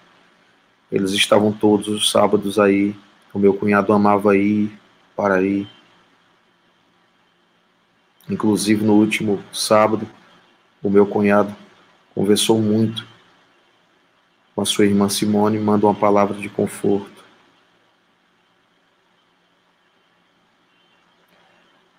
Eles 0.92 1.12
estavam 1.12 1.50
todos 1.50 1.88
os 1.88 2.10
sábados 2.10 2.58
aí. 2.58 2.94
O 3.32 3.38
meu 3.38 3.54
cunhado 3.54 3.92
amava 3.92 4.36
ir 4.36 4.77
para 5.18 5.34
aí. 5.34 5.66
Inclusive 8.30 8.84
no 8.84 8.92
último 8.92 9.42
sábado, 9.52 10.08
o 10.80 10.88
meu 10.88 11.04
cunhado 11.04 11.56
conversou 12.14 12.62
muito 12.62 13.04
com 14.54 14.62
a 14.62 14.64
sua 14.64 14.84
irmã 14.84 15.08
Simone, 15.08 15.58
manda 15.58 15.86
uma 15.86 15.94
palavra 15.94 16.38
de 16.38 16.48
conforto. 16.48 17.24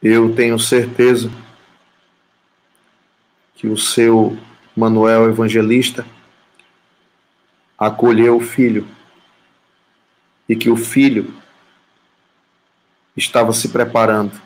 Eu 0.02 0.34
tenho 0.34 0.58
certeza 0.58 1.30
que 3.54 3.68
o 3.68 3.76
seu 3.76 4.38
Manuel 4.74 5.30
Evangelista 5.30 6.08
acolheu 7.78 8.38
o 8.38 8.42
filho 8.42 8.88
e 10.48 10.56
que 10.56 10.70
o 10.70 10.78
filho 10.78 11.39
estava 13.20 13.54
se 13.54 13.70
preparando. 13.70 14.42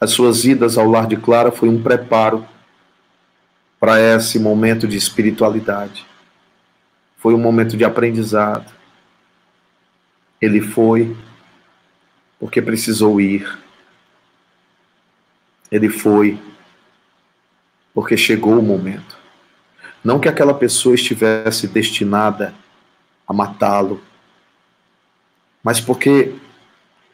As 0.00 0.10
suas 0.10 0.44
idas 0.44 0.78
ao 0.78 0.88
lar 0.88 1.06
de 1.06 1.16
Clara 1.16 1.50
foi 1.50 1.68
um 1.68 1.82
preparo 1.82 2.46
para 3.80 4.00
esse 4.00 4.38
momento 4.38 4.86
de 4.86 4.96
espiritualidade. 4.96 6.06
Foi 7.16 7.34
um 7.34 7.38
momento 7.38 7.76
de 7.76 7.84
aprendizado. 7.84 8.72
Ele 10.40 10.60
foi 10.60 11.16
porque 12.38 12.62
precisou 12.62 13.20
ir. 13.20 13.58
Ele 15.70 15.88
foi 15.88 16.40
porque 17.92 18.16
chegou 18.16 18.58
o 18.58 18.62
momento. 18.62 19.18
Não 20.04 20.20
que 20.20 20.28
aquela 20.28 20.54
pessoa 20.54 20.94
estivesse 20.94 21.66
destinada 21.66 22.54
a 23.26 23.32
matá-lo, 23.32 24.00
mas 25.62 25.80
porque, 25.80 26.34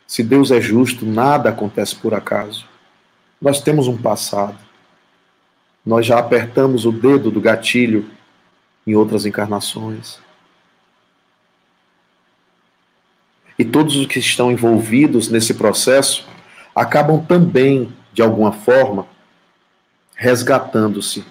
se 0.06 0.22
Deus 0.22 0.50
é 0.50 0.60
justo, 0.60 1.06
nada 1.06 1.50
acontece 1.50 1.96
por 1.96 2.14
acaso. 2.14 2.66
Nós 3.40 3.60
temos 3.60 3.88
um 3.88 3.96
passado. 3.96 4.58
Nós 5.84 6.06
já 6.06 6.18
apertamos 6.18 6.86
o 6.86 6.92
dedo 6.92 7.30
do 7.30 7.40
gatilho 7.40 8.08
em 8.86 8.94
outras 8.94 9.26
encarnações. 9.26 10.18
E 13.58 13.64
todos 13.64 13.96
os 13.96 14.06
que 14.06 14.18
estão 14.18 14.50
envolvidos 14.50 15.28
nesse 15.28 15.54
processo 15.54 16.26
acabam 16.74 17.24
também, 17.24 17.92
de 18.12 18.20
alguma 18.20 18.52
forma, 18.52 19.06
resgatando-se 20.16 21.24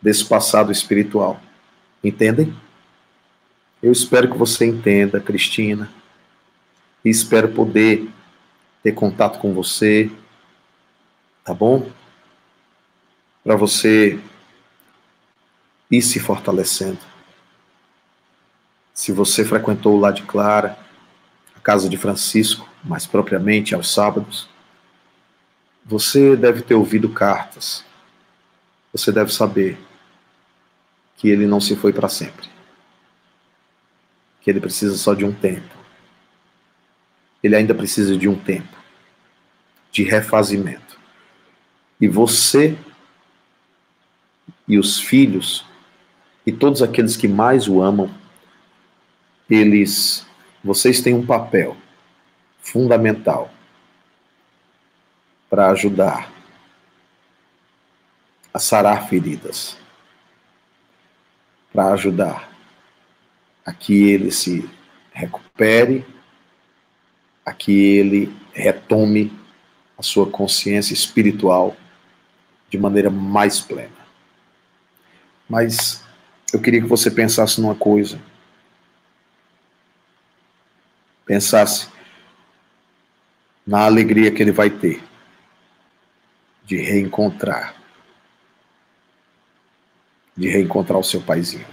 desse 0.00 0.24
passado 0.24 0.72
espiritual. 0.72 1.40
Entendem? 2.02 2.54
Eu 3.82 3.92
espero 3.92 4.30
que 4.30 4.38
você 4.38 4.66
entenda, 4.66 5.20
Cristina, 5.20 5.90
e 7.04 7.10
espero 7.10 7.48
poder 7.48 8.08
ter 8.86 8.92
contato 8.92 9.40
com 9.40 9.52
você, 9.52 10.08
tá 11.42 11.52
bom? 11.52 11.90
Para 13.42 13.56
você 13.56 14.16
e 15.90 16.00
se 16.00 16.20
fortalecendo. 16.20 17.00
Se 18.94 19.10
você 19.10 19.44
frequentou 19.44 19.96
o 19.96 19.98
Lá 19.98 20.12
de 20.12 20.22
Clara, 20.22 20.78
a 21.56 21.58
casa 21.58 21.88
de 21.88 21.96
Francisco, 21.96 22.68
mais 22.84 23.08
propriamente 23.08 23.74
aos 23.74 23.92
sábados, 23.92 24.48
você 25.84 26.36
deve 26.36 26.62
ter 26.62 26.74
ouvido 26.74 27.08
cartas. 27.08 27.84
Você 28.92 29.10
deve 29.10 29.32
saber 29.32 29.76
que 31.16 31.28
ele 31.28 31.44
não 31.44 31.60
se 31.60 31.74
foi 31.74 31.92
para 31.92 32.08
sempre. 32.08 32.48
Que 34.42 34.48
ele 34.48 34.60
precisa 34.60 34.96
só 34.96 35.12
de 35.12 35.24
um 35.24 35.32
tempo. 35.32 35.74
Ele 37.42 37.56
ainda 37.56 37.74
precisa 37.74 38.16
de 38.16 38.28
um 38.28 38.38
tempo 38.38 38.75
de 39.96 40.02
refazimento. 40.02 41.00
E 41.98 42.06
você 42.06 42.76
e 44.68 44.78
os 44.78 45.00
filhos 45.00 45.64
e 46.44 46.52
todos 46.52 46.82
aqueles 46.82 47.16
que 47.16 47.26
mais 47.26 47.66
o 47.66 47.80
amam, 47.80 48.14
eles, 49.48 50.26
vocês 50.62 51.00
têm 51.00 51.14
um 51.14 51.24
papel 51.24 51.78
fundamental 52.60 53.50
para 55.48 55.70
ajudar 55.70 56.30
a 58.52 58.58
sarar 58.58 59.08
feridas, 59.08 59.78
para 61.72 61.94
ajudar 61.94 62.52
a 63.64 63.72
que 63.72 64.10
ele 64.10 64.30
se 64.30 64.68
recupere, 65.10 66.04
a 67.46 67.52
que 67.54 67.72
ele 67.72 68.36
retome 68.52 69.45
a 69.98 70.02
sua 70.02 70.28
consciência 70.30 70.92
espiritual 70.92 71.76
de 72.68 72.78
maneira 72.78 73.10
mais 73.10 73.60
plena. 73.60 74.06
Mas 75.48 76.04
eu 76.52 76.60
queria 76.60 76.80
que 76.80 76.86
você 76.86 77.10
pensasse 77.10 77.60
numa 77.60 77.74
coisa. 77.74 78.20
Pensasse 81.24 81.88
na 83.66 83.84
alegria 83.84 84.30
que 84.30 84.42
ele 84.42 84.52
vai 84.52 84.70
ter 84.70 85.02
de 86.64 86.76
reencontrar, 86.76 87.74
de 90.36 90.48
reencontrar 90.48 90.98
o 90.98 91.04
seu 91.04 91.20
paizinho. 91.20 91.66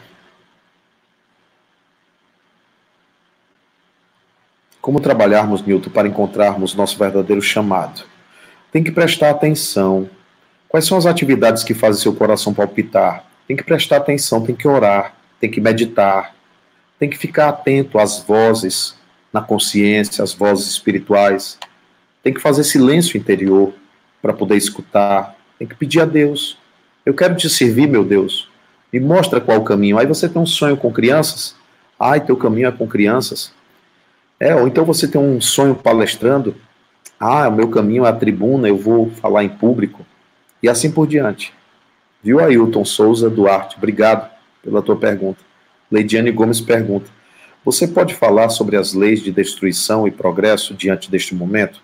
Como 4.80 5.00
trabalharmos, 5.00 5.62
Newton, 5.62 5.90
para 5.90 6.08
encontrarmos 6.08 6.76
nosso 6.76 6.98
verdadeiro 6.98 7.42
chamado? 7.42 8.13
Tem 8.74 8.84
que 8.84 8.92
prestar 8.92 9.30
atenção. 9.30 10.10
Quais 10.68 10.86
são 10.86 10.98
as 10.98 11.06
atividades 11.06 11.64
que 11.64 11.76
fazem 11.76 12.02
seu 12.02 12.16
coração 12.16 12.56
palpitar? 12.56 13.24
Tem 13.48 13.56
que 13.56 13.64
prestar 13.64 13.98
atenção, 13.98 14.44
tem 14.44 14.56
que 14.56 14.68
orar, 14.68 15.14
tem 15.40 15.52
que 15.52 15.62
meditar, 15.62 16.34
tem 16.98 17.08
que 17.08 17.16
ficar 17.16 17.50
atento 17.50 18.00
às 18.00 18.24
vozes 18.24 18.96
na 19.32 19.42
consciência, 19.42 20.24
às 20.24 20.34
vozes 20.34 20.70
espirituais. 20.70 21.60
Tem 22.24 22.34
que 22.34 22.42
fazer 22.42 22.64
silêncio 22.64 23.16
interior 23.16 23.76
para 24.20 24.34
poder 24.34 24.58
escutar. 24.58 25.36
Tem 25.60 25.68
que 25.68 25.76
pedir 25.76 26.02
a 26.02 26.06
Deus. 26.06 26.58
Eu 27.06 27.14
quero 27.14 27.36
te 27.36 27.48
servir, 27.52 27.88
meu 27.88 28.04
Deus. 28.04 28.50
Me 28.92 29.00
mostra 29.00 29.40
qual 29.40 29.60
o 29.60 29.64
caminho. 29.64 30.00
Aí 30.00 30.08
você 30.08 30.28
tem 30.28 30.42
um 30.42 30.48
sonho 30.48 30.78
com 30.78 30.92
crianças. 30.92 31.56
Ai, 32.00 32.22
teu 32.22 32.36
caminho 32.36 32.70
é 32.70 32.72
com 32.72 32.88
crianças. 32.88 33.54
É, 34.40 34.56
ou 34.56 34.68
então 34.68 34.84
você 34.84 35.08
tem 35.08 35.22
um 35.22 35.40
sonho 35.40 35.76
palestrando. 35.76 36.56
Ah, 37.20 37.48
o 37.48 37.52
meu 37.52 37.70
caminho 37.70 38.06
é 38.06 38.10
a 38.10 38.14
tribuna, 38.14 38.68
eu 38.68 38.78
vou 38.78 39.10
falar 39.12 39.44
em 39.44 39.50
público. 39.50 40.06
E 40.62 40.70
assim 40.70 40.92
por 40.92 41.08
diante. 41.08 41.54
Viu, 42.24 42.40
Ailton 42.40 42.86
Souza 42.86 43.30
Duarte? 43.30 43.78
Obrigado 43.78 44.32
pela 44.64 44.82
tua 44.82 44.96
pergunta. 44.96 45.40
Leidiane 45.92 46.32
Gomes 46.32 46.62
pergunta: 46.62 47.12
Você 47.66 47.86
pode 47.88 48.16
falar 48.16 48.50
sobre 48.50 48.78
as 48.78 48.94
leis 48.94 49.22
de 49.22 49.32
destruição 49.32 50.08
e 50.08 50.12
progresso 50.12 50.74
diante 50.74 51.12
deste 51.12 51.36
momento? 51.36 51.82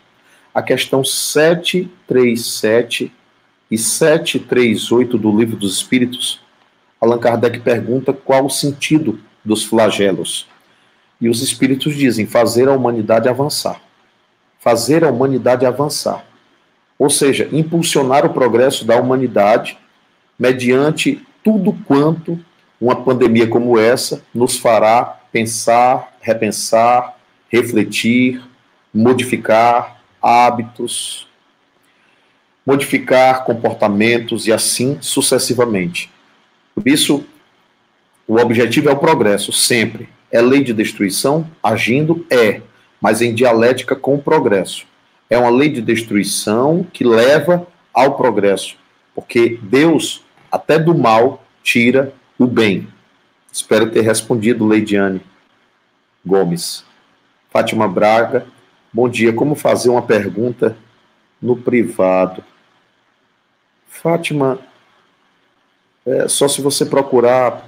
A 0.53 0.61
questão 0.61 1.03
737 1.03 3.11
e 3.69 3.77
738 3.77 5.17
do 5.17 5.37
Livro 5.37 5.55
dos 5.55 5.75
Espíritos, 5.75 6.41
Allan 6.99 7.19
Kardec 7.19 7.59
pergunta 7.59 8.11
qual 8.11 8.45
o 8.45 8.49
sentido 8.49 9.19
dos 9.45 9.63
flagelos. 9.63 10.47
E 11.21 11.29
os 11.29 11.41
espíritos 11.41 11.95
dizem: 11.95 12.25
fazer 12.25 12.67
a 12.67 12.73
humanidade 12.73 13.29
avançar. 13.29 13.79
Fazer 14.59 15.03
a 15.03 15.09
humanidade 15.09 15.65
avançar. 15.65 16.25
Ou 16.97 17.09
seja, 17.09 17.47
impulsionar 17.51 18.25
o 18.25 18.33
progresso 18.33 18.85
da 18.85 18.99
humanidade 18.99 19.77
mediante 20.37 21.25
tudo 21.43 21.73
quanto 21.85 22.39
uma 22.79 22.95
pandemia 22.95 23.47
como 23.47 23.79
essa 23.79 24.23
nos 24.33 24.57
fará 24.57 25.19
pensar, 25.31 26.17
repensar, 26.21 27.17
refletir, 27.49 28.41
modificar 28.93 30.01
hábitos, 30.21 31.27
modificar 32.65 33.43
comportamentos 33.45 34.47
e 34.47 34.53
assim 34.53 34.97
sucessivamente. 35.01 36.11
Por 36.75 36.87
isso, 36.87 37.25
o 38.27 38.37
objetivo 38.37 38.89
é 38.89 38.93
o 38.93 38.97
progresso, 38.97 39.51
sempre. 39.51 40.09
É 40.31 40.41
lei 40.41 40.63
de 40.63 40.73
destruição? 40.73 41.49
Agindo? 41.63 42.25
É, 42.29 42.61
mas 43.01 43.21
em 43.21 43.33
dialética 43.33 43.95
com 43.95 44.15
o 44.15 44.21
progresso. 44.21 44.85
É 45.29 45.37
uma 45.37 45.49
lei 45.49 45.69
de 45.69 45.81
destruição 45.81 46.85
que 46.91 47.03
leva 47.03 47.67
ao 47.93 48.15
progresso, 48.15 48.77
porque 49.13 49.59
Deus 49.61 50.23
até 50.51 50.79
do 50.79 50.97
mal 50.97 51.43
tira 51.63 52.13
o 52.37 52.47
bem. 52.47 52.87
Espero 53.51 53.91
ter 53.91 54.01
respondido, 54.01 54.65
Leidiane 54.65 55.21
Gomes. 56.25 56.83
Fátima 57.49 57.87
Braga, 57.87 58.45
bom 58.93 59.09
dia. 59.09 59.33
Como 59.33 59.55
fazer 59.55 59.89
uma 59.89 60.01
pergunta 60.01 60.77
no 61.41 61.55
privado? 61.57 62.43
Fátima, 63.87 64.59
é, 66.05 66.27
só 66.27 66.47
se 66.47 66.61
você 66.61 66.85
procurar 66.85 67.67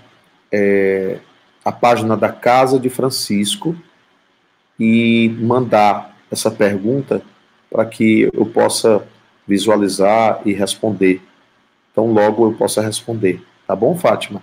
é, 0.51 1.19
a 1.63 1.71
página 1.71 2.15
da 2.15 2.29
Casa 2.29 2.79
de 2.79 2.89
Francisco 2.89 3.75
e 4.83 5.29
mandar 5.39 6.17
essa 6.31 6.49
pergunta 6.49 7.21
para 7.69 7.85
que 7.85 8.27
eu 8.33 8.47
possa 8.47 9.07
visualizar 9.47 10.41
e 10.43 10.53
responder. 10.53 11.21
Então, 11.91 12.11
logo 12.11 12.47
eu 12.47 12.53
possa 12.53 12.81
responder. 12.81 13.45
Tá 13.67 13.75
bom, 13.75 13.95
Fátima? 13.95 14.41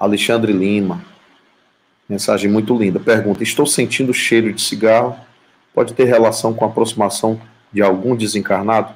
Alexandre 0.00 0.54
Lima. 0.54 1.04
Mensagem 2.08 2.50
muito 2.50 2.74
linda. 2.74 2.98
Pergunta: 2.98 3.42
Estou 3.42 3.66
sentindo 3.66 4.14
cheiro 4.14 4.50
de 4.54 4.62
cigarro. 4.62 5.18
Pode 5.74 5.92
ter 5.92 6.04
relação 6.04 6.54
com 6.54 6.64
a 6.64 6.68
aproximação 6.68 7.38
de 7.70 7.82
algum 7.82 8.16
desencarnado? 8.16 8.94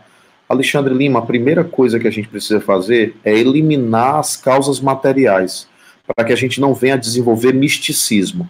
Alexandre 0.49 0.95
Lima, 0.95 1.19
a 1.19 1.27
primeira 1.27 1.65
coisa 1.65 2.01
que 2.01 2.09
a 2.09 2.11
gente 2.11 2.29
precisa 2.29 2.63
fazer 2.63 3.15
é 3.23 3.31
eliminar 3.31 4.17
as 4.17 4.39
causas 4.39 4.81
materiais, 4.81 5.69
para 6.15 6.25
que 6.25 6.33
a 6.33 6.37
gente 6.37 6.61
não 6.61 6.75
venha 6.75 6.97
desenvolver 6.97 7.53
misticismo. 7.53 8.49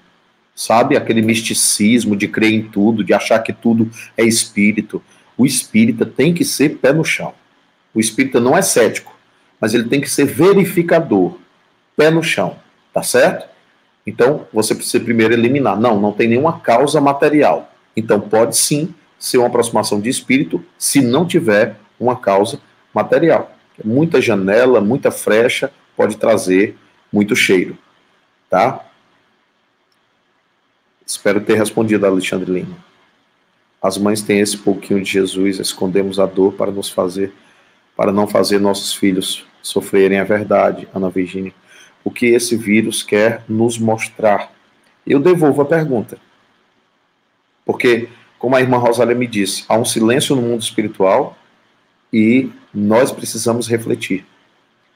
Sabe? 0.54 0.96
Aquele 0.96 1.22
misticismo 1.22 2.16
de 2.16 2.28
crer 2.28 2.52
em 2.52 2.62
tudo, 2.62 3.02
de 3.04 3.14
achar 3.14 3.38
que 3.38 3.52
tudo 3.52 3.90
é 4.16 4.24
espírito 4.24 5.02
o 5.40 5.46
espírita 5.46 6.04
tem 6.04 6.34
que 6.34 6.44
ser 6.44 6.76
pé 6.76 6.92
no 6.92 7.02
chão. 7.02 7.32
O 7.94 7.98
espírita 7.98 8.38
não 8.38 8.54
é 8.54 8.60
cético, 8.60 9.16
mas 9.58 9.72
ele 9.72 9.84
tem 9.84 9.98
que 9.98 10.10
ser 10.10 10.26
verificador, 10.26 11.38
pé 11.96 12.10
no 12.10 12.22
chão, 12.22 12.56
tá 12.92 13.02
certo? 13.02 13.48
Então, 14.06 14.46
você 14.52 14.74
precisa 14.74 15.02
primeiro 15.02 15.32
eliminar. 15.32 15.80
Não, 15.80 15.98
não 15.98 16.12
tem 16.12 16.28
nenhuma 16.28 16.60
causa 16.60 17.00
material. 17.00 17.72
Então, 17.96 18.20
pode 18.20 18.54
sim 18.54 18.94
ser 19.18 19.38
uma 19.38 19.46
aproximação 19.46 19.98
de 19.98 20.10
espírito 20.10 20.62
se 20.78 21.00
não 21.00 21.24
tiver 21.24 21.74
uma 21.98 22.16
causa 22.16 22.60
material. 22.92 23.56
Muita 23.82 24.20
janela, 24.20 24.78
muita 24.78 25.10
frecha 25.10 25.72
pode 25.96 26.18
trazer 26.18 26.76
muito 27.12 27.34
cheiro, 27.34 27.76
tá? 28.48 28.84
Espero 31.04 31.40
ter 31.40 31.56
respondido, 31.56 32.06
Alexandre 32.06 32.50
Lima. 32.52 32.76
As 33.82 33.96
mães 33.96 34.22
têm 34.22 34.40
esse 34.40 34.58
pouquinho 34.58 35.02
de 35.02 35.10
Jesus, 35.10 35.58
escondemos 35.58 36.20
a 36.20 36.26
dor 36.26 36.52
para 36.52 36.70
nos 36.70 36.88
fazer, 36.90 37.32
para 37.96 38.12
não 38.12 38.26
fazer 38.26 38.60
nossos 38.60 38.94
filhos 38.94 39.44
sofrerem 39.62 40.18
a 40.18 40.24
verdade, 40.24 40.88
Ana 40.94 41.10
Virginia. 41.10 41.52
O 42.04 42.10
que 42.10 42.26
esse 42.26 42.56
vírus 42.56 43.02
quer 43.02 43.42
nos 43.48 43.78
mostrar? 43.78 44.52
Eu 45.06 45.18
devolvo 45.18 45.62
a 45.62 45.64
pergunta. 45.64 46.18
Porque, 47.64 48.08
como 48.38 48.56
a 48.56 48.60
irmã 48.60 48.78
Rosália 48.78 49.14
me 49.14 49.26
disse, 49.26 49.64
há 49.68 49.76
um 49.76 49.84
silêncio 49.84 50.36
no 50.36 50.42
mundo 50.42 50.62
espiritual 50.62 51.36
e 52.12 52.50
nós 52.72 53.10
precisamos 53.12 53.68
refletir. 53.68 54.26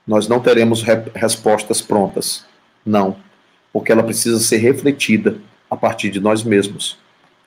Nós 0.07 0.29
não 0.29 0.41
teremos 0.41 0.83
re 0.83 0.97
respostas 1.15 1.81
prontas. 1.81 2.45
Não. 2.85 3.17
Porque 3.73 3.91
ela 3.91 4.03
precisa 4.03 4.39
ser 4.39 4.59
refletida 4.59 5.41
a 5.71 5.77
partir 5.77 6.11
de 6.11 6.21
nós 6.21 6.43
mesmos. 6.43 6.99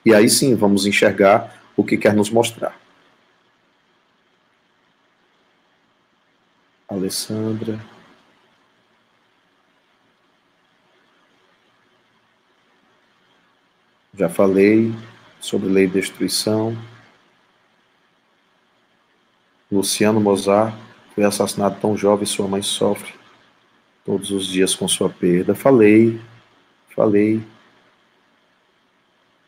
E 0.04 0.12
aí 0.14 0.28
sim 0.28 0.54
vamos 0.54 0.86
enxergar 0.86 1.62
o 1.76 1.84
que 1.84 1.96
quer 1.96 2.14
nos 2.14 2.30
mostrar. 2.30 2.78
Alessandra. 6.88 7.78
Já 14.14 14.28
falei 14.28 14.92
sobre 15.40 15.68
lei 15.68 15.86
de 15.86 15.92
destruição. 15.92 16.76
Luciano 19.70 20.20
Mozart 20.20 20.74
foi 21.18 21.24
assassinado 21.24 21.80
tão 21.80 21.96
jovem, 21.96 22.24
sua 22.24 22.46
mãe 22.46 22.62
sofre 22.62 23.12
todos 24.04 24.30
os 24.30 24.46
dias 24.46 24.76
com 24.76 24.86
sua 24.86 25.10
perda. 25.10 25.52
Falei, 25.52 26.20
falei. 26.94 27.42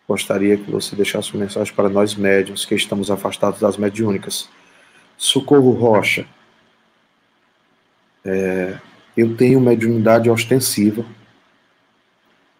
Gostaria 0.09 0.57
que 0.57 0.69
você 0.69 0.97
deixasse 0.97 1.33
uma 1.33 1.45
mensagem 1.45 1.73
para 1.73 1.89
nós 1.89 2.17
médiums 2.17 2.65
que 2.65 2.75
estamos 2.75 3.09
afastados 3.09 3.61
das 3.61 3.77
mediúnicas. 3.77 4.49
Socorro 5.17 5.71
Rocha. 5.71 6.27
É, 8.25 8.77
eu 9.17 9.37
tenho 9.37 9.61
mediunidade 9.61 10.29
ostensiva. 10.29 11.07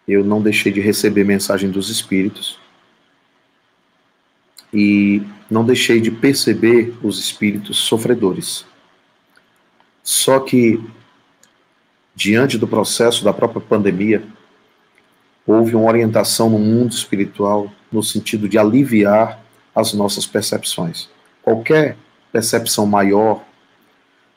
Eu 0.07 0.23
não 0.23 0.41
deixei 0.41 0.71
de 0.71 0.79
receber 0.79 1.25
mensagem 1.25 1.69
dos 1.69 1.89
espíritos. 1.89 2.57
E 4.73 5.21
não 5.49 5.65
deixei 5.65 5.99
de 5.99 6.09
perceber 6.09 6.95
os 7.03 7.19
espíritos 7.19 7.77
sofredores. 7.77 8.70
Só 10.03 10.39
que, 10.39 10.83
diante 12.15 12.57
do 12.57 12.67
processo 12.67 13.23
da 13.23 13.33
própria 13.33 13.61
pandemia, 13.61 14.23
houve 15.45 15.75
uma 15.75 15.89
orientação 15.89 16.49
no 16.49 16.59
mundo 16.59 16.91
espiritual 16.91 17.71
no 17.91 18.01
sentido 18.01 18.47
de 18.47 18.57
aliviar 18.57 19.39
as 19.75 19.93
nossas 19.93 20.25
percepções. 20.25 21.09
Qualquer 21.41 21.97
percepção 22.31 22.85
maior 22.85 23.43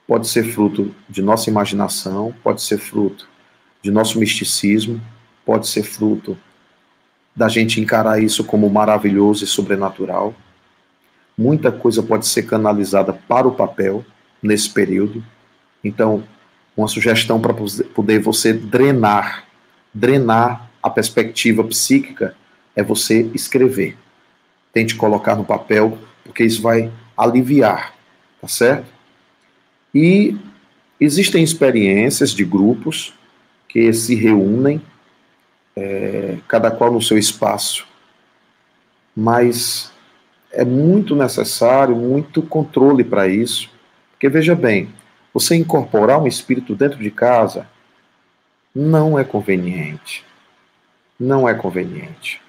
pode 0.06 0.28
ser 0.28 0.44
fruto 0.44 0.94
de 1.08 1.22
nossa 1.22 1.48
imaginação, 1.48 2.34
pode 2.42 2.62
ser 2.62 2.78
fruto 2.78 3.28
de 3.82 3.90
nosso 3.90 4.18
misticismo, 4.18 5.00
pode 5.44 5.68
ser 5.68 5.82
fruto 5.82 6.36
da 7.34 7.48
gente 7.48 7.80
encarar 7.80 8.22
isso 8.22 8.44
como 8.44 8.68
maravilhoso 8.70 9.44
e 9.44 9.46
sobrenatural. 9.46 10.34
Muita 11.36 11.72
coisa 11.72 12.02
pode 12.02 12.26
ser 12.26 12.44
canalizada 12.44 13.12
para 13.12 13.48
o 13.48 13.54
papel 13.54 14.04
nesse 14.42 14.70
período. 14.70 15.24
Então, 15.84 16.24
uma 16.76 16.88
sugestão 16.88 17.40
para 17.40 17.54
poder 17.54 18.18
você 18.18 18.52
drenar, 18.52 19.44
drenar 19.92 20.70
a 20.82 20.90
perspectiva 20.90 21.62
psíquica 21.62 22.34
é 22.74 22.82
você 22.82 23.30
escrever. 23.34 23.96
Tente 24.72 24.96
colocar 24.96 25.36
no 25.36 25.44
papel, 25.44 25.98
porque 26.24 26.42
isso 26.42 26.60
vai 26.60 26.90
aliviar, 27.16 27.94
tá 28.40 28.48
certo? 28.48 28.92
E 29.94 30.36
existem 31.00 31.44
experiências 31.44 32.30
de 32.30 32.44
grupos 32.44 33.14
que 33.68 33.92
se 33.92 34.14
reúnem, 34.14 34.82
é, 35.76 36.38
cada 36.48 36.70
qual 36.70 36.92
no 36.92 37.02
seu 37.02 37.18
espaço, 37.18 37.86
mas 39.16 39.92
é 40.50 40.64
muito 40.64 41.14
necessário, 41.14 41.94
muito 41.94 42.42
controle 42.42 43.04
para 43.04 43.28
isso, 43.28 43.70
porque 44.12 44.28
veja 44.28 44.54
bem, 44.54 44.88
você 45.34 45.54
incorporar 45.56 46.22
um 46.22 46.26
espírito 46.26 46.74
dentro 46.74 46.98
de 46.98 47.10
casa 47.10 47.66
não 48.74 49.18
é 49.18 49.24
conveniente 49.24 50.24
não 51.18 51.48
é 51.48 51.54
conveniente. 51.54 52.40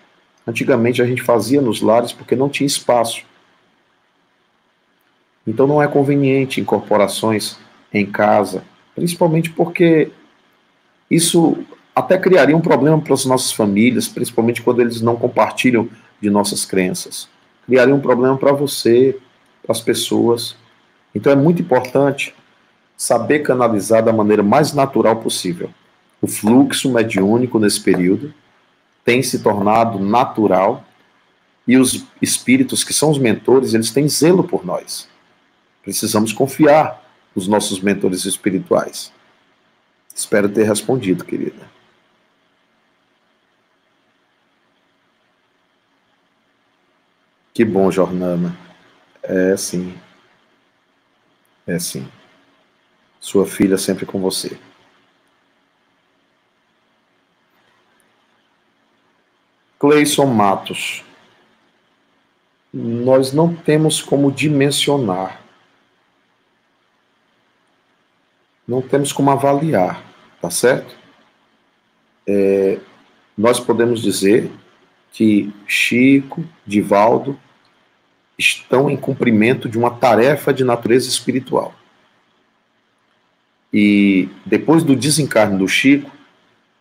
Antigamente 0.46 1.02
a 1.02 1.06
gente 1.06 1.22
fazia 1.22 1.62
nos 1.62 1.82
lares 1.82 2.12
porque 2.12 2.36
não 2.36 2.50
tinha 2.50 2.68
espaço. 2.68 3.24
Então 5.46 5.68
não 5.68 5.82
é 5.82 5.88
conveniente 5.88 6.62
incorporações 6.62 7.58
em 7.94 8.06
casa, 8.06 8.64
principalmente 8.96 9.50
porque 9.52 10.12
isso 11.10 11.58
até 11.96 12.18
criaria 12.18 12.58
um 12.58 12.62
problema 12.62 13.00
para 13.00 13.14
as 13.14 13.26
nossas 13.26 13.52
famílias, 13.52 14.08
principalmente 14.08 14.62
quando 14.62 14.82
eles 14.82 15.02
não 15.02 15.16
compartilham 15.16 15.88
de 16.20 16.30
nossas 16.30 16.66
crenças. 16.66 17.30
Criaria 17.66 17.96
um 17.96 18.00
problema 18.00 18.38
para 18.38 18.52
você, 18.52 19.18
para 19.64 19.72
as 19.72 19.82
pessoas. 19.82 20.56
Então 21.14 21.32
é 21.32 21.36
muito 21.36 21.62
importante 21.62 22.36
saber 22.98 23.40
canalizar 23.40 24.04
da 24.04 24.14
maneira 24.14 24.44
mais 24.44 24.74
natural 24.74 25.18
possível 25.18 25.70
o 26.26 26.28
fluxo 26.28 26.92
mediúnico 26.92 27.60
nesse 27.60 27.80
período 27.80 28.34
tem 29.04 29.22
se 29.22 29.44
tornado 29.44 30.00
natural 30.00 30.84
e 31.68 31.78
os 31.78 32.04
espíritos 32.20 32.84
que 32.84 32.94
são 32.94 33.12
os 33.12 33.20
mentores, 33.20 33.74
eles 33.74 33.92
têm 33.92 34.10
zelo 34.10 34.44
por 34.44 34.66
nós. 34.66 35.08
Precisamos 35.84 36.34
confiar 36.34 37.04
nos 37.36 37.48
nossos 37.48 37.80
mentores 37.80 38.26
espirituais. 38.26 39.14
Espero 40.14 40.50
ter 40.50 40.64
respondido, 40.64 41.24
querida. 41.24 41.70
Que 47.54 47.64
bom, 47.64 47.92
Jornana. 47.92 48.58
É 49.22 49.56
sim. 49.56 49.96
É 51.68 51.78
sim. 51.78 52.08
Sua 53.26 53.44
filha 53.44 53.76
sempre 53.76 54.06
com 54.06 54.22
você. 54.22 54.56
Cleison 59.80 60.28
Matos. 60.28 61.04
Nós 62.72 63.34
não 63.34 63.56
temos 63.56 64.00
como 64.00 64.32
dimensionar. 64.32 65.42
Não 68.68 68.80
temos 68.80 69.12
como 69.12 69.32
avaliar, 69.32 70.06
tá 70.40 70.52
certo? 70.52 70.96
É, 72.28 72.80
nós 73.36 73.60
podemos 73.60 74.04
dizer 74.04 74.52
que 75.12 75.52
Chico, 75.66 76.46
Divaldo, 76.64 77.40
estão 78.38 78.88
em 78.88 78.96
cumprimento 78.96 79.68
de 79.68 79.80
uma 79.80 79.90
tarefa 79.90 80.54
de 80.54 80.64
natureza 80.64 81.10
espiritual. 81.10 81.74
E 83.78 84.30
depois 84.46 84.84
do 84.84 84.96
desencarne 84.96 85.58
do 85.58 85.68
Chico, 85.68 86.10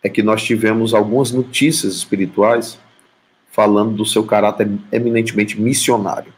é 0.01 0.09
que 0.09 0.23
nós 0.23 0.45
tivemos 0.45 0.95
algumas 0.95 1.33
notícias 1.33 1.93
espirituais 1.93 2.79
falando 3.51 3.97
do 3.97 4.07
seu 4.07 4.23
caráter 4.23 4.71
eminentemente 4.93 5.61
missionário. 5.61 6.33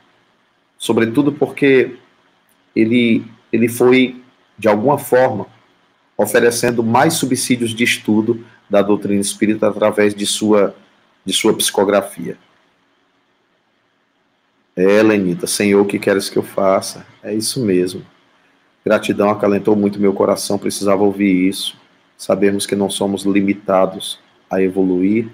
Sobretudo 0.78 1.30
porque 1.30 1.96
ele, 2.74 3.22
ele 3.52 3.68
foi, 3.68 4.22
de 4.58 4.66
alguma 4.66 4.96
forma, 4.96 5.46
oferecendo 6.16 6.82
mais 6.82 7.12
subsídios 7.12 7.74
de 7.74 7.84
estudo 7.84 8.42
da 8.70 8.80
doutrina 8.80 9.20
espírita 9.20 9.68
através 9.68 10.14
de 10.14 10.24
sua, 10.24 10.74
de 11.22 11.34
sua 11.34 11.52
psicografia. 11.52 12.38
É, 14.74 15.02
Lenita, 15.02 15.46
Senhor, 15.46 15.82
o 15.82 15.86
que 15.86 15.98
queres 15.98 16.30
que 16.30 16.38
eu 16.38 16.42
faça? 16.42 17.06
É 17.22 17.34
isso 17.34 17.62
mesmo. 17.62 18.15
Gratidão 18.86 19.30
acalentou 19.30 19.74
muito 19.74 20.00
meu 20.00 20.12
coração, 20.12 20.56
precisava 20.56 21.02
ouvir 21.02 21.48
isso. 21.48 21.76
Sabemos 22.16 22.66
que 22.66 22.76
não 22.76 22.88
somos 22.88 23.24
limitados 23.24 24.20
a 24.48 24.62
evoluir, 24.62 25.26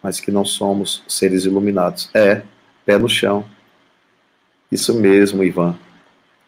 mas 0.00 0.20
que 0.20 0.30
não 0.30 0.44
somos 0.44 1.02
seres 1.08 1.44
iluminados. 1.44 2.08
É, 2.14 2.42
pé 2.86 2.96
no 2.96 3.08
chão. 3.08 3.44
Isso 4.70 4.94
mesmo, 4.94 5.42
Ivan. 5.42 5.76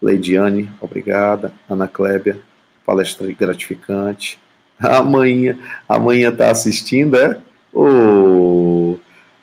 Leidiane, 0.01 0.71
obrigada. 0.81 1.53
Ana 1.69 1.89
Clébia, 1.89 2.39
palestra 2.87 3.27
gratificante. 3.33 4.39
A 4.79 5.03
mãinha, 5.03 5.59
a 5.89 5.99
mãinha 5.99 6.29
está 6.29 6.49
assistindo, 6.49 7.17
é? 7.17 7.41
Ô, 7.73 7.83
oh, 7.83 8.99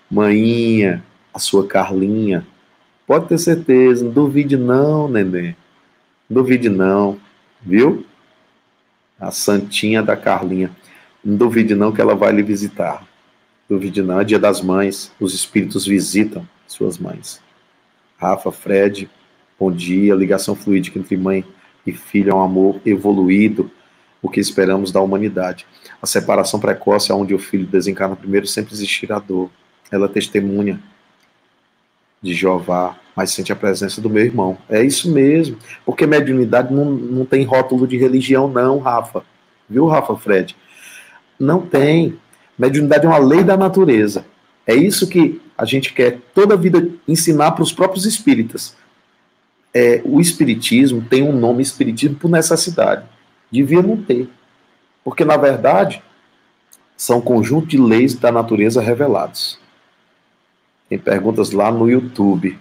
mãinha, 0.09 1.03
a 1.33 1.39
sua 1.39 1.67
Carlinha. 1.67 2.47
Pode 3.05 3.27
ter 3.27 3.37
certeza, 3.37 4.05
não 4.05 4.11
duvide 4.11 4.55
não, 4.55 5.09
neném. 5.09 5.53
Duvide 6.29 6.69
não, 6.69 7.19
viu? 7.61 8.05
A 9.19 9.31
santinha 9.31 10.03
da 10.03 10.15
Carlinha. 10.15 10.71
Não 11.23 11.35
duvide 11.35 11.73
não 11.73 11.91
que 11.91 11.99
ela 11.99 12.15
vai 12.15 12.31
lhe 12.31 12.43
visitar. 12.43 13.07
Duvide 13.67 14.01
não, 14.01 14.19
é 14.19 14.23
dia 14.23 14.39
das 14.39 14.61
mães, 14.61 15.11
os 15.19 15.33
espíritos 15.33 15.85
visitam 15.85 16.47
suas 16.67 16.97
mães. 16.97 17.41
Rafa, 18.17 18.51
Fred, 18.51 19.09
bom 19.59 19.71
dia. 19.71 20.13
Ligação 20.15 20.55
fluídica 20.55 20.99
entre 20.99 21.17
mãe 21.17 21.45
e 21.85 21.91
filho 21.93 22.31
é 22.31 22.35
um 22.35 22.41
amor 22.41 22.79
evoluído, 22.85 23.71
o 24.21 24.29
que 24.29 24.39
esperamos 24.39 24.91
da 24.91 25.01
humanidade. 25.01 25.65
A 26.01 26.05
separação 26.05 26.59
precoce, 26.59 27.11
onde 27.11 27.33
o 27.33 27.39
filho 27.39 27.65
desencarna 27.65 28.15
primeiro, 28.15 28.45
sempre 28.45 28.73
existirá 28.73 29.19
dor. 29.19 29.49
Ela 29.91 30.07
testemunha 30.07 30.79
de 32.21 32.33
Jeová, 32.33 32.97
mas 33.19 33.31
sente 33.31 33.51
a 33.51 33.55
presença 33.55 33.99
do 33.99 34.09
meu 34.09 34.23
irmão. 34.23 34.57
É 34.69 34.81
isso 34.81 35.11
mesmo, 35.11 35.57
porque 35.85 36.07
mediunidade 36.07 36.73
não, 36.73 36.85
não 36.85 37.25
tem 37.25 37.43
rótulo 37.43 37.85
de 37.85 37.97
religião, 37.97 38.47
não, 38.47 38.79
Rafa. 38.79 39.25
Viu, 39.69 39.87
Rafa, 39.87 40.15
Fred? 40.15 40.55
Não 41.37 41.59
tem. 41.59 42.17
Mediunidade 42.57 43.05
é 43.05 43.09
uma 43.09 43.17
lei 43.17 43.43
da 43.43 43.57
natureza. 43.57 44.25
É 44.65 44.73
isso 44.73 45.09
que 45.09 45.41
a 45.57 45.65
gente 45.65 45.91
quer 45.93 46.21
toda 46.33 46.53
a 46.53 46.57
vida 46.57 46.89
ensinar 47.05 47.51
para 47.51 47.61
os 47.63 47.73
próprios 47.73 48.05
espíritas. 48.05 48.73
é, 49.73 50.01
o 50.05 50.21
Espiritismo 50.21 51.01
tem 51.01 51.21
um 51.21 51.37
nome 51.37 51.61
Espiritismo 51.61 52.15
por 52.15 52.31
necessidade. 52.31 53.03
Devia 53.51 53.81
não 53.81 53.97
ter. 53.97 54.29
Porque, 55.03 55.25
na 55.25 55.35
verdade, 55.35 56.01
são 56.95 57.17
um 57.17 57.21
conjunto 57.21 57.67
de 57.67 57.77
leis 57.77 58.15
da 58.15 58.31
natureza 58.31 58.81
revelados. 58.81 59.59
Tem 60.87 60.97
perguntas 60.97 61.51
lá 61.51 61.69
no 61.69 61.89
YouTube. 61.89 62.57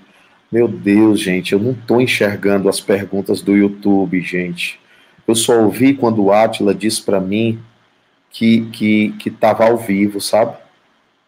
Meu 0.51 0.67
Deus, 0.67 1.21
gente, 1.21 1.53
eu 1.53 1.59
não 1.59 1.73
estou 1.73 2.01
enxergando 2.01 2.69
as 2.69 2.81
perguntas 2.81 3.43
do 3.43 3.55
YouTube, 3.55 4.21
gente. 4.23 4.81
Eu 5.27 5.35
só 5.35 5.61
ouvi 5.61 5.95
quando 5.95 6.25
o 6.25 6.33
Átila 6.33 6.75
disse 6.75 7.03
para 7.03 7.21
mim 7.21 7.61
que 8.31 8.63
que 8.71 9.11
que 9.19 9.29
estava 9.29 9.67
ao 9.67 9.77
vivo, 9.77 10.21
sabe? 10.23 10.57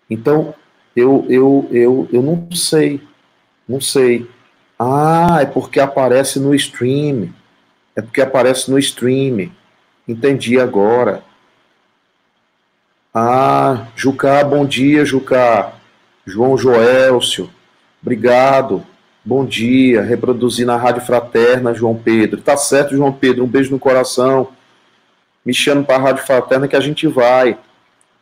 Então 0.09 0.55
eu 0.97 1.27
eu 1.29 1.69
eu 1.71 2.09
eu 2.11 2.23
não 2.23 2.51
sei, 2.53 3.01
não 3.69 3.81
sei. 3.81 4.27
Ah, 4.79 5.41
é 5.43 5.45
porque 5.45 5.79
aparece 5.81 6.41
no 6.41 6.55
stream. 6.55 7.29
É 7.95 8.01
porque 8.01 8.23
aparece 8.23 8.71
no 8.71 8.79
stream. 8.79 9.51
Entendi 10.09 10.59
agora. 10.59 11.23
Ah, 13.13 13.89
Jucá, 13.95 14.43
bom 14.45 14.65
dia, 14.65 15.05
Jucá. 15.05 15.75
João 16.25 16.57
Joelcio, 16.57 17.51
obrigado. 18.01 18.87
Bom 19.23 19.45
dia, 19.45 20.01
reproduzir 20.01 20.65
na 20.65 20.77
Rádio 20.77 21.03
Fraterna, 21.03 21.75
João 21.75 21.95
Pedro. 21.95 22.41
Tá 22.41 22.57
certo, 22.57 22.97
João 22.97 23.13
Pedro, 23.13 23.45
um 23.45 23.47
beijo 23.47 23.71
no 23.71 23.79
coração. 23.79 24.49
Me 25.45 25.53
chama 25.53 25.83
para 25.83 25.97
a 25.97 25.99
Rádio 25.99 26.25
Fraterna 26.25 26.67
que 26.67 26.75
a 26.75 26.81
gente 26.81 27.07
vai, 27.07 27.59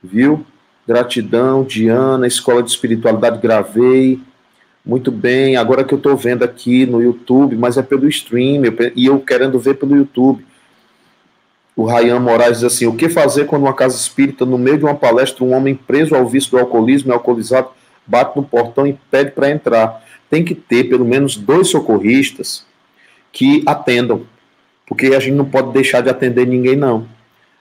viu? 0.03 0.45
Gratidão, 0.87 1.63
Diana, 1.63 2.27
Escola 2.27 2.65
de 2.65 2.71
Espiritualidade, 2.71 3.39
gravei. 3.39 4.19
Muito 4.85 5.13
bem, 5.13 5.57
agora 5.57 5.85
que 5.85 5.95
eu 5.95 5.99
estou 5.99 6.17
vendo 6.17 6.43
aqui 6.43 6.85
no 6.85 7.01
YouTube, 7.01 7.55
mas 7.55 7.79
é 7.79 7.83
pelo 7.83 8.09
stream, 8.09 8.63
e 8.97 9.07
eu 9.07 9.21
querendo 9.21 9.57
ver 9.61 9.75
pelo 9.75 9.95
YouTube. 9.95 10.45
O 11.77 11.85
Rayan 11.85 12.19
Moraes 12.19 12.59
diz 12.59 12.65
assim: 12.65 12.87
o 12.89 12.97
que 12.97 13.09
fazer 13.09 13.45
quando 13.45 13.63
uma 13.63 13.75
casa 13.75 13.95
espírita, 13.95 14.45
no 14.45 14.59
meio 14.59 14.79
de 14.79 14.85
uma 14.85 14.97
palestra, 14.97 15.45
um 15.45 15.55
homem 15.55 15.77
preso 15.77 16.17
ao 16.17 16.27
vício 16.27 16.51
do 16.51 16.59
alcoolismo 16.59 17.13
e 17.13 17.15
alcoolizado 17.15 17.69
bate 18.05 18.37
no 18.37 18.43
portão 18.43 18.85
e 18.85 18.99
pede 19.09 19.31
para 19.31 19.49
entrar? 19.49 20.08
Tem 20.31 20.45
que 20.45 20.55
ter 20.55 20.85
pelo 20.85 21.05
menos 21.05 21.37
dois 21.37 21.69
socorristas 21.69 22.65
que 23.33 23.63
atendam, 23.67 24.27
porque 24.87 25.07
a 25.07 25.21
gente 25.21 25.35
não 25.35 25.45
pode 25.45 25.73
deixar 25.73 26.01
de 26.01 26.11
atender 26.11 26.47
ninguém, 26.47 26.77
não. 26.77 27.07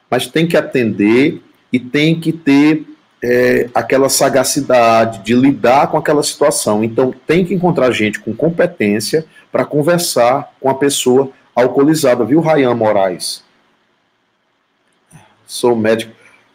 Mas 0.09 0.27
tem 0.27 0.47
que 0.47 0.57
atender 0.57 1.41
e 1.71 1.79
tem 1.79 2.19
que 2.19 2.31
ter 2.31 2.85
é, 3.23 3.69
aquela 3.73 4.09
sagacidade 4.09 5.23
de 5.23 5.33
lidar 5.33 5.87
com 5.87 5.97
aquela 5.97 6.23
situação. 6.23 6.83
Então, 6.83 7.13
tem 7.25 7.45
que 7.45 7.53
encontrar 7.53 7.91
gente 7.91 8.19
com 8.19 8.33
competência 8.33 9.25
para 9.51 9.65
conversar 9.65 10.53
com 10.59 10.69
a 10.69 10.75
pessoa 10.75 11.31
alcoolizada, 11.55 12.23
viu, 12.23 12.39
Rayan 12.39 12.73
Moraes? 12.75 13.47
sou 15.47 15.75
médico. 15.75 16.11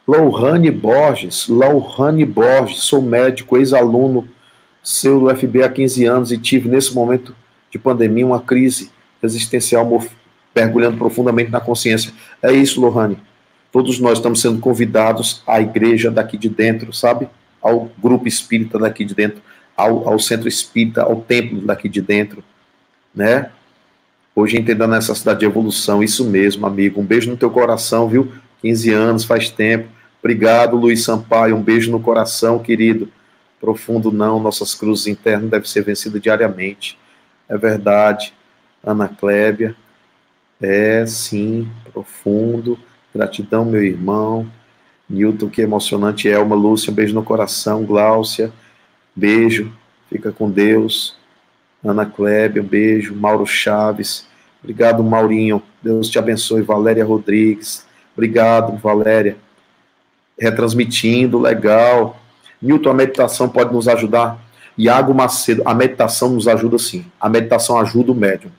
Lohane 0.06 0.70
Borges, 0.70 1.48
Lohane 1.48 2.24
Borges, 2.24 2.82
sou 2.82 3.00
médico, 3.00 3.56
ex-aluno 3.56 4.28
seu 4.82 5.20
do 5.20 5.34
FB 5.34 5.62
há 5.62 5.68
15 5.68 6.04
anos 6.04 6.32
e 6.32 6.38
tive 6.38 6.68
nesse 6.68 6.94
momento 6.94 7.34
de 7.70 7.78
pandemia 7.78 8.26
uma 8.26 8.40
crise 8.40 8.90
existencial 9.22 9.88
mergulhando 10.54 10.98
profundamente 10.98 11.50
na 11.50 11.60
consciência. 11.60 12.12
É 12.42 12.52
isso, 12.52 12.80
Lohane. 12.80 13.18
Todos 13.70 13.98
nós 13.98 14.18
estamos 14.18 14.40
sendo 14.40 14.58
convidados 14.58 15.42
à 15.46 15.60
igreja 15.60 16.10
daqui 16.10 16.36
de 16.36 16.48
dentro, 16.48 16.92
sabe? 16.92 17.28
Ao 17.60 17.90
grupo 17.98 18.28
espírita 18.28 18.78
daqui 18.78 19.04
de 19.04 19.14
dentro, 19.14 19.40
ao, 19.76 20.06
ao 20.06 20.18
centro 20.18 20.46
espírita, 20.46 21.02
ao 21.02 21.22
templo 21.22 21.62
daqui 21.62 21.88
de 21.88 22.02
dentro, 22.02 22.44
né? 23.14 23.50
Hoje 24.34 24.58
entendendo 24.58 24.92
a 24.92 24.96
necessidade 24.96 25.40
de 25.40 25.46
evolução, 25.46 26.02
isso 26.02 26.24
mesmo, 26.24 26.66
amigo. 26.66 27.00
Um 27.00 27.04
beijo 27.04 27.30
no 27.30 27.36
teu 27.36 27.50
coração, 27.50 28.08
viu? 28.08 28.32
15 28.60 28.90
anos, 28.90 29.24
faz 29.24 29.48
tempo. 29.48 29.88
Obrigado, 30.20 30.76
Luiz 30.76 31.04
Sampaio. 31.04 31.56
Um 31.56 31.62
beijo 31.62 31.90
no 31.90 32.00
coração, 32.00 32.58
querido. 32.58 33.08
Profundo 33.62 34.10
não, 34.10 34.40
nossas 34.40 34.74
cruzes 34.74 35.06
internas 35.06 35.48
devem 35.48 35.68
ser 35.68 35.84
vencidas 35.84 36.20
diariamente. 36.20 36.98
É 37.48 37.56
verdade. 37.56 38.34
Ana 38.82 39.08
Clébia. 39.08 39.76
É, 40.60 41.06
sim, 41.06 41.70
profundo. 41.92 42.76
Gratidão, 43.14 43.64
meu 43.64 43.84
irmão. 43.84 44.50
Newton, 45.08 45.48
que 45.48 45.62
emocionante. 45.62 46.28
Elma, 46.28 46.56
Lúcia, 46.56 46.90
um 46.90 46.94
beijo 46.94 47.14
no 47.14 47.22
coração. 47.22 47.84
Gláucia, 47.84 48.52
beijo. 49.14 49.72
Fica 50.10 50.32
com 50.32 50.50
Deus. 50.50 51.16
Ana 51.84 52.04
Clébia, 52.04 52.62
um 52.62 52.66
beijo. 52.66 53.14
Mauro 53.14 53.46
Chaves. 53.46 54.26
Obrigado, 54.60 55.04
Maurinho. 55.04 55.62
Deus 55.80 56.10
te 56.10 56.18
abençoe. 56.18 56.62
Valéria 56.62 57.04
Rodrigues. 57.04 57.86
Obrigado, 58.12 58.76
Valéria. 58.76 59.36
Retransmitindo, 60.36 61.38
legal. 61.38 62.21
Newton, 62.62 62.90
a 62.90 62.94
meditação 62.94 63.48
pode 63.48 63.72
nos 63.72 63.88
ajudar? 63.88 64.38
Iago 64.78 65.12
Macedo, 65.12 65.62
a 65.66 65.74
meditação 65.74 66.30
nos 66.30 66.46
ajuda 66.48 66.78
sim. 66.78 67.04
A 67.20 67.28
meditação 67.28 67.78
ajuda 67.78 68.12
o 68.12 68.14
médium. 68.14 68.50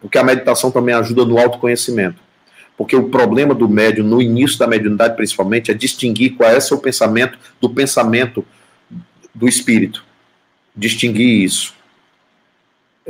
Porque 0.00 0.18
a 0.18 0.22
meditação 0.22 0.70
também 0.70 0.94
ajuda 0.94 1.24
no 1.24 1.38
autoconhecimento. 1.38 2.20
Porque 2.76 2.94
o 2.94 3.08
problema 3.08 3.54
do 3.54 3.68
médium, 3.68 4.06
no 4.06 4.22
início 4.22 4.58
da 4.58 4.66
mediunidade 4.66 5.16
principalmente, 5.16 5.70
é 5.70 5.74
distinguir 5.74 6.36
qual 6.36 6.50
é 6.50 6.60
seu 6.60 6.78
pensamento 6.78 7.38
do 7.60 7.68
pensamento 7.70 8.44
do 9.34 9.48
espírito. 9.48 10.04
Distinguir 10.76 11.42
isso 11.42 11.74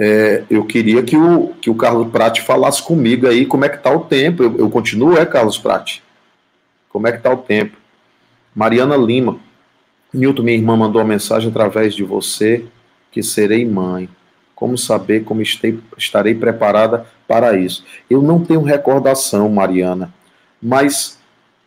é, 0.02 0.44
eu 0.48 0.64
queria 0.64 1.02
que 1.02 1.14
o, 1.14 1.48
que 1.60 1.68
o 1.68 1.74
Carlos 1.74 2.10
Prati 2.10 2.40
falasse 2.40 2.82
comigo 2.82 3.26
aí 3.26 3.44
como 3.44 3.66
é 3.66 3.68
que 3.68 3.76
está 3.76 3.92
o 3.92 4.00
tempo. 4.00 4.42
Eu, 4.42 4.58
eu, 4.58 4.70
continuo, 4.70 5.14
é, 5.14 5.26
Carlos 5.26 5.58
Prati? 5.58 6.02
Como 6.88 7.06
é 7.06 7.12
que 7.12 7.18
está 7.18 7.30
o 7.30 7.36
tempo? 7.36 7.76
Mariana 8.54 8.96
Lima. 8.96 9.38
Nilton, 10.12 10.42
minha 10.42 10.56
irmã, 10.56 10.76
mandou 10.76 11.00
uma 11.00 11.08
mensagem 11.08 11.50
através 11.50 11.94
de 11.94 12.02
você 12.02 12.66
que 13.10 13.22
serei 13.22 13.64
mãe. 13.64 14.08
Como 14.54 14.76
saber 14.76 15.24
como 15.24 15.40
estei, 15.40 15.78
estarei 15.96 16.34
preparada 16.34 17.06
para 17.26 17.56
isso? 17.56 17.84
Eu 18.08 18.20
não 18.20 18.44
tenho 18.44 18.62
recordação, 18.62 19.48
Mariana, 19.48 20.12
mas 20.60 21.18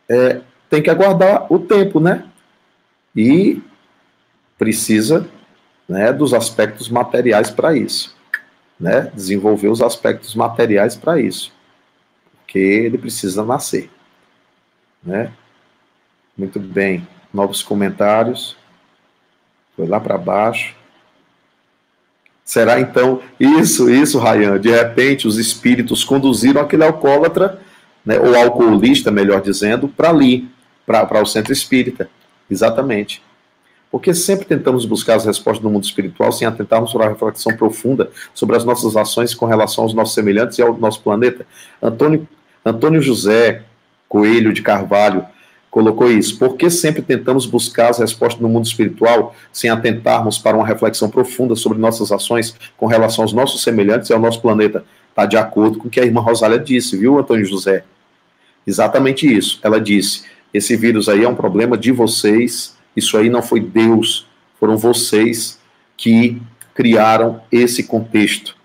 é, 0.07 0.41
tem 0.69 0.81
que 0.81 0.89
aguardar 0.89 1.51
o 1.51 1.57
tempo, 1.57 1.99
né? 1.99 2.25
E 3.15 3.61
precisa 4.57 5.27
né, 5.89 6.13
dos 6.13 6.33
aspectos 6.33 6.89
materiais 6.89 7.49
para 7.49 7.75
isso 7.75 8.15
né, 8.79 9.11
desenvolver 9.13 9.69
os 9.69 9.81
aspectos 9.81 10.35
materiais 10.35 10.95
para 10.95 11.19
isso, 11.19 11.53
porque 12.35 12.59
ele 12.59 12.97
precisa 12.97 13.43
nascer, 13.43 13.89
né? 15.01 15.31
Muito 16.37 16.59
bem, 16.59 17.07
novos 17.33 17.63
comentários, 17.63 18.55
foi 19.75 19.87
lá 19.87 19.99
para 19.99 20.17
baixo. 20.17 20.75
Será 22.45 22.79
então 22.79 23.21
isso, 23.39 23.89
isso, 23.89 24.19
Rayan? 24.19 24.59
De 24.59 24.69
repente, 24.69 25.27
os 25.27 25.37
espíritos 25.37 26.03
conduziram 26.03 26.61
aquele 26.61 26.83
alcoólatra, 26.83 27.59
né, 28.05 28.19
ou 28.19 28.35
alcoolista, 28.35 29.09
melhor 29.09 29.41
dizendo, 29.41 29.87
para 29.87 30.09
ali, 30.09 30.49
para 30.85 31.21
o 31.21 31.25
centro 31.25 31.53
espírita. 31.53 32.09
Exatamente. 32.51 33.23
Porque 33.89 34.13
sempre 34.13 34.45
tentamos 34.45 34.85
buscar 34.85 35.15
as 35.15 35.25
respostas 35.25 35.63
no 35.63 35.69
mundo 35.69 35.83
espiritual 35.83 36.31
sem 36.31 36.47
atentarmos 36.47 36.91
para 36.91 37.05
a 37.05 37.09
reflexão 37.09 37.55
profunda 37.55 38.11
sobre 38.33 38.57
as 38.57 38.65
nossas 38.65 38.97
ações 38.97 39.33
com 39.33 39.45
relação 39.45 39.83
aos 39.83 39.93
nossos 39.93 40.15
semelhantes 40.15 40.57
e 40.57 40.61
ao 40.61 40.75
nosso 40.77 41.01
planeta. 41.01 41.45
Antônio, 41.81 42.27
Antônio 42.65 43.01
José 43.01 43.63
Coelho 44.09 44.51
de 44.51 44.61
Carvalho 44.61 45.25
colocou 45.73 46.09
isso. 46.09 46.37
Por 46.37 46.55
que 46.55 46.69
sempre 46.69 47.01
tentamos 47.01 47.45
buscar 47.45 47.89
as 47.89 47.97
respostas 47.97 48.41
no 48.41 48.47
mundo 48.47 48.65
espiritual 48.65 49.35
sem 49.51 49.69
atentarmos 49.69 50.37
para 50.37 50.55
uma 50.55 50.65
reflexão 50.65 51.09
profunda 51.09 51.55
sobre 51.55 51.79
nossas 51.79 52.11
ações 52.11 52.55
com 52.77 52.85
relação 52.85 53.23
aos 53.23 53.33
nossos 53.33 53.63
semelhantes 53.63 54.09
e 54.09 54.13
ao 54.13 54.19
nosso 54.19 54.41
planeta? 54.41 54.85
Está 55.09 55.25
de 55.25 55.35
acordo 55.35 55.79
com 55.79 55.87
o 55.87 55.91
que 55.91 55.99
a 55.99 56.05
irmã 56.05 56.21
Rosália 56.21 56.59
disse, 56.59 56.95
viu, 56.95 57.17
Antônio 57.17 57.45
José? 57.45 57.83
Exatamente 58.65 59.25
isso. 59.25 59.59
Ela 59.63 59.81
disse: 59.81 60.23
esse 60.53 60.77
vírus 60.77 61.09
aí 61.09 61.23
é 61.23 61.27
um 61.27 61.35
problema 61.35 61.77
de 61.77 61.91
vocês 61.91 62.73
isso 62.95 63.17
aí 63.17 63.29
não 63.29 63.41
foi 63.41 63.59
Deus, 63.59 64.27
foram 64.59 64.77
vocês 64.77 65.59
que 65.97 66.41
criaram 66.73 67.41
esse 67.51 67.83
contexto. 67.83 68.55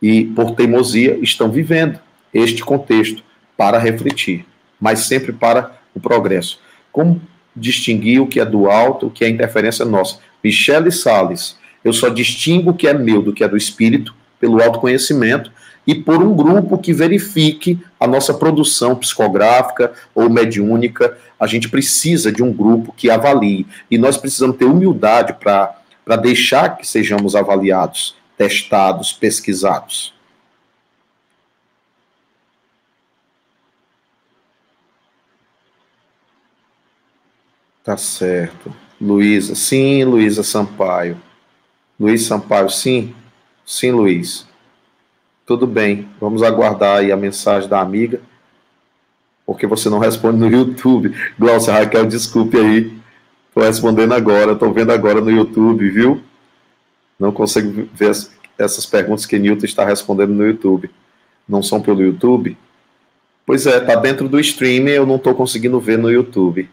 E, 0.00 0.24
por 0.24 0.52
teimosia, 0.52 1.18
estão 1.22 1.50
vivendo 1.50 1.98
este 2.32 2.62
contexto 2.62 3.22
para 3.56 3.78
refletir, 3.78 4.44
mas 4.80 5.00
sempre 5.00 5.32
para 5.32 5.78
o 5.96 6.00
progresso. 6.00 6.60
Como 6.92 7.20
distinguir 7.54 8.20
o 8.20 8.26
que 8.26 8.38
é 8.38 8.44
do 8.44 8.70
alto, 8.70 9.06
o 9.06 9.10
que 9.10 9.24
é 9.24 9.28
interferência 9.28 9.84
nossa? 9.84 10.18
Michele 10.44 10.92
Salles, 10.92 11.56
eu 11.84 11.92
só 11.92 12.08
distingo 12.08 12.70
o 12.70 12.74
que 12.74 12.86
é 12.86 12.94
meu 12.94 13.22
do 13.22 13.32
que 13.32 13.42
é 13.42 13.48
do 13.48 13.56
espírito 13.56 14.14
pelo 14.38 14.62
autoconhecimento 14.62 15.50
e 15.86 15.94
por 15.94 16.22
um 16.22 16.34
grupo 16.34 16.78
que 16.78 16.92
verifique 16.92 17.78
a 17.98 18.06
nossa 18.06 18.34
produção 18.34 18.96
psicográfica 18.96 19.92
ou 20.14 20.28
mediúnica. 20.28 21.16
A 21.38 21.46
gente 21.46 21.68
precisa 21.68 22.32
de 22.32 22.42
um 22.42 22.52
grupo 22.52 22.92
que 22.96 23.08
avalie. 23.08 23.66
E 23.90 23.96
nós 23.96 24.16
precisamos 24.16 24.56
ter 24.56 24.64
humildade 24.64 25.34
para 25.34 26.16
deixar 26.16 26.76
que 26.76 26.86
sejamos 26.86 27.36
avaliados, 27.36 28.16
testados, 28.36 29.12
pesquisados. 29.12 30.15
Tá 37.86 37.96
certo. 37.96 38.74
Luísa, 39.00 39.54
sim, 39.54 40.02
Luísa 40.02 40.42
Sampaio. 40.42 41.22
Luiz 42.00 42.24
Sampaio, 42.24 42.68
sim. 42.68 43.14
Sim, 43.64 43.92
Luiz. 43.92 44.44
Tudo 45.46 45.68
bem. 45.68 46.08
Vamos 46.20 46.42
aguardar 46.42 46.98
aí 46.98 47.12
a 47.12 47.16
mensagem 47.16 47.68
da 47.68 47.80
amiga. 47.80 48.20
Porque 49.46 49.68
você 49.68 49.88
não 49.88 50.00
responde 50.00 50.36
no 50.36 50.50
YouTube. 50.50 51.14
Glaucia 51.38 51.74
Raquel, 51.74 52.06
desculpe 52.06 52.58
aí. 52.58 52.92
Estou 53.48 53.62
respondendo 53.62 54.14
agora, 54.14 54.54
estou 54.54 54.72
vendo 54.72 54.90
agora 54.90 55.20
no 55.20 55.30
YouTube, 55.30 55.88
viu? 55.88 56.20
Não 57.16 57.30
consigo 57.30 57.88
ver 57.94 58.10
essas 58.58 58.84
perguntas 58.84 59.26
que 59.26 59.38
Newton 59.38 59.64
está 59.64 59.84
respondendo 59.84 60.34
no 60.34 60.44
YouTube. 60.44 60.90
Não 61.48 61.62
são 61.62 61.80
pelo 61.80 62.02
YouTube? 62.02 62.58
Pois 63.46 63.64
é, 63.64 63.78
está 63.78 63.94
dentro 63.94 64.28
do 64.28 64.40
streaming, 64.40 64.90
eu 64.90 65.06
não 65.06 65.14
estou 65.14 65.36
conseguindo 65.36 65.78
ver 65.78 65.96
no 65.96 66.10
YouTube. 66.10 66.68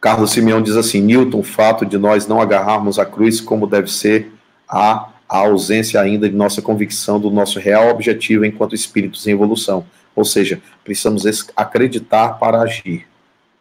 Carlos 0.00 0.30
Simeão 0.30 0.62
diz 0.62 0.76
assim: 0.76 1.00
Newton, 1.00 1.40
o 1.40 1.42
fato 1.42 1.84
de 1.84 1.98
nós 1.98 2.26
não 2.26 2.40
agarrarmos 2.40 2.98
a 2.98 3.06
cruz 3.06 3.40
como 3.40 3.66
deve 3.66 3.90
ser, 3.90 4.32
há 4.68 5.08
a 5.28 5.38
ausência 5.38 6.00
ainda 6.00 6.28
de 6.28 6.34
nossa 6.34 6.62
convicção 6.62 7.20
do 7.20 7.30
nosso 7.30 7.58
real 7.58 7.88
objetivo 7.88 8.44
enquanto 8.44 8.74
espíritos 8.74 9.26
em 9.26 9.32
evolução. 9.32 9.84
Ou 10.14 10.24
seja, 10.24 10.60
precisamos 10.82 11.24
acreditar 11.54 12.38
para 12.38 12.60
agir. 12.60 13.06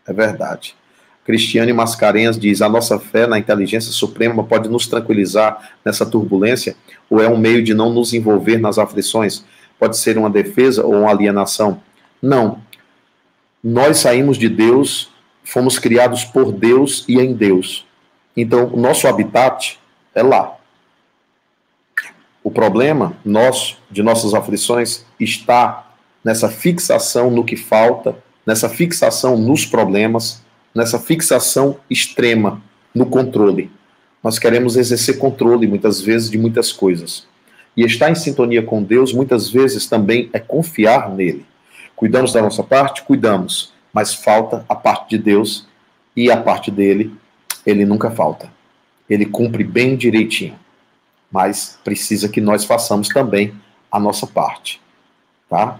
É 0.07 0.13
verdade. 0.13 0.75
Cristiane 1.25 1.73
Mascarenhas 1.73 2.39
diz: 2.39 2.61
a 2.61 2.69
nossa 2.69 2.97
fé 2.97 3.27
na 3.27 3.37
inteligência 3.37 3.91
suprema 3.91 4.43
pode 4.43 4.69
nos 4.69 4.87
tranquilizar 4.87 5.71
nessa 5.83 6.05
turbulência 6.05 6.75
ou 7.09 7.21
é 7.21 7.27
um 7.27 7.37
meio 7.37 7.61
de 7.61 7.73
não 7.73 7.91
nos 7.91 8.13
envolver 8.13 8.57
nas 8.57 8.77
aflições? 8.77 9.43
Pode 9.77 9.97
ser 9.97 10.17
uma 10.17 10.29
defesa 10.29 10.85
ou 10.85 11.01
uma 11.01 11.09
alienação? 11.09 11.81
Não. 12.21 12.59
Nós 13.63 13.97
saímos 13.97 14.37
de 14.37 14.47
Deus 14.47 15.11
fomos 15.47 15.79
criados 15.79 16.25
por 16.25 16.51
Deus 16.51 17.05
e 17.07 17.19
em 17.19 17.33
Deus. 17.33 17.85
Então, 18.35 18.65
o 18.65 18.77
nosso 18.77 19.07
habitat 19.07 19.79
é 20.13 20.21
lá. 20.21 20.57
O 22.43 22.51
problema 22.51 23.15
nosso, 23.23 23.77
de 23.89 24.03
nossas 24.03 24.33
aflições, 24.33 25.05
está 25.17 25.89
nessa 26.23 26.49
fixação 26.49 27.31
no 27.31 27.45
que 27.45 27.55
falta, 27.55 28.17
nessa 28.45 28.67
fixação 28.67 29.37
nos 29.37 29.65
problemas, 29.65 30.41
nessa 30.75 30.99
fixação 30.99 31.79
extrema 31.89 32.61
no 32.93 33.05
controle. 33.05 33.71
Nós 34.21 34.37
queremos 34.37 34.75
exercer 34.75 35.17
controle, 35.17 35.65
muitas 35.65 36.01
vezes, 36.01 36.29
de 36.29 36.37
muitas 36.37 36.73
coisas. 36.73 37.25
E 37.75 37.85
estar 37.85 38.11
em 38.11 38.15
sintonia 38.15 38.63
com 38.63 38.83
Deus, 38.83 39.13
muitas 39.13 39.49
vezes, 39.49 39.87
também 39.87 40.29
é 40.33 40.39
confiar 40.39 41.09
nele. 41.09 41.45
Cuidamos 41.95 42.33
da 42.33 42.41
nossa 42.41 42.63
parte? 42.63 43.03
Cuidamos 43.03 43.76
mas 43.97 44.13
falta 44.13 44.63
a 44.69 44.75
parte 44.75 45.17
de 45.17 45.17
Deus 45.17 45.65
e 46.15 46.29
a 46.29 46.37
parte 46.37 46.69
dele, 46.69 47.11
ele 47.65 47.83
nunca 47.83 48.11
falta. 48.11 48.47
Ele 49.09 49.25
cumpre 49.25 49.63
bem 49.63 49.95
direitinho, 49.95 50.53
mas 51.31 51.79
precisa 51.83 52.29
que 52.29 52.39
nós 52.39 52.63
façamos 52.63 53.07
também 53.07 53.55
a 53.91 53.99
nossa 53.99 54.27
parte, 54.27 54.79
tá? 55.49 55.79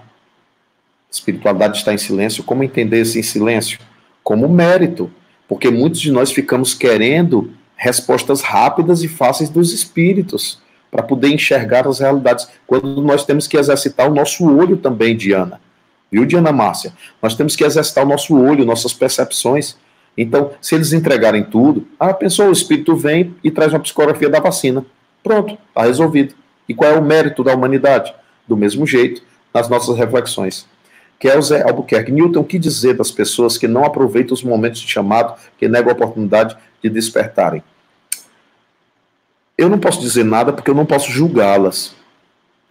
Espiritualidade 1.12 1.78
está 1.78 1.94
em 1.94 1.98
silêncio. 2.00 2.44
Como 2.44 2.64
entender 2.64 3.02
esse 3.02 3.20
em 3.20 3.22
silêncio? 3.22 3.78
Como 4.24 4.50
mérito, 4.50 5.12
porque 5.48 5.70
muitos 5.70 6.02
de 6.02 6.12
nós 6.12 6.32
ficamos 6.32 6.74
querendo 6.74 7.54
respostas 7.76 8.42
rápidas 8.42 9.04
e 9.04 9.08
fáceis 9.08 9.48
dos 9.48 9.72
espíritos 9.72 10.60
para 10.90 11.04
poder 11.04 11.32
enxergar 11.32 11.88
as 11.88 12.00
realidades, 12.00 12.48
quando 12.66 13.00
nós 13.00 13.24
temos 13.24 13.46
que 13.46 13.58
exercitar 13.58 14.10
o 14.10 14.16
nosso 14.16 14.44
olho 14.52 14.76
também, 14.76 15.16
Diana. 15.16 15.62
Viu, 16.12 16.26
Diana 16.26 16.52
Márcia? 16.52 16.94
Nós 17.22 17.36
temos 17.36 17.56
que 17.56 17.64
exercitar 17.64 18.06
o 18.06 18.08
nosso 18.08 18.38
olho, 18.40 18.66
nossas 18.66 18.94
percepções. 18.94 19.76
Então, 20.18 20.52
se 20.62 20.74
eles 20.74 20.94
entregarem 20.94 21.44
tudo, 21.44 21.88
ah, 22.00 22.14
pensou, 22.14 22.48
o 22.48 22.52
espírito 22.52 22.96
vem 22.96 23.36
e 23.44 23.52
traz 23.52 23.74
uma 23.74 23.80
psicografia 23.80 24.30
da 24.30 24.40
vacina. 24.40 24.86
Pronto, 25.24 25.58
está 25.70 25.84
resolvido. 25.84 26.34
E 26.68 26.74
qual 26.74 26.92
é 26.92 26.98
o 26.98 27.04
mérito 27.04 27.44
da 27.44 27.54
humanidade? 27.54 28.14
Do 28.48 28.56
mesmo 28.56 28.88
jeito, 28.88 29.22
nas 29.54 29.70
nossas 29.70 29.98
reflexões. 29.98 30.66
Kelze 31.20 31.62
Albuquerque, 31.62 32.12
Newton, 32.12 32.42
o 32.42 32.44
que 32.44 32.60
dizer 32.60 32.96
das 32.96 33.12
pessoas 33.12 33.58
que 33.58 33.68
não 33.68 33.84
aproveitam 33.84 34.34
os 34.34 34.44
momentos 34.44 34.82
de 34.82 34.88
chamado, 34.88 35.36
que 35.58 35.68
negam 35.68 35.90
a 35.90 35.94
oportunidade 35.94 36.56
de 36.82 36.90
despertarem? 36.90 37.64
Eu 39.58 39.68
não 39.70 39.80
posso 39.80 40.00
dizer 40.00 40.24
nada 40.24 40.54
porque 40.54 40.70
eu 40.70 40.76
não 40.76 40.86
posso 40.86 41.12
julgá-las. 41.12 41.96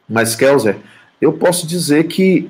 Mas, 0.09 0.37
Kelzer, 0.37 0.79
eu 1.21 1.33
posso 1.33 1.67
dizer 1.67 2.05
que 2.05 2.49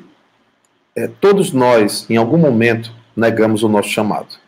é, 0.96 1.06
todos 1.06 1.52
nós, 1.52 2.08
em 2.08 2.16
algum 2.16 2.38
momento, 2.38 2.90
negamos 3.14 3.62
o 3.62 3.68
nosso 3.68 3.90
chamado. 3.90 4.38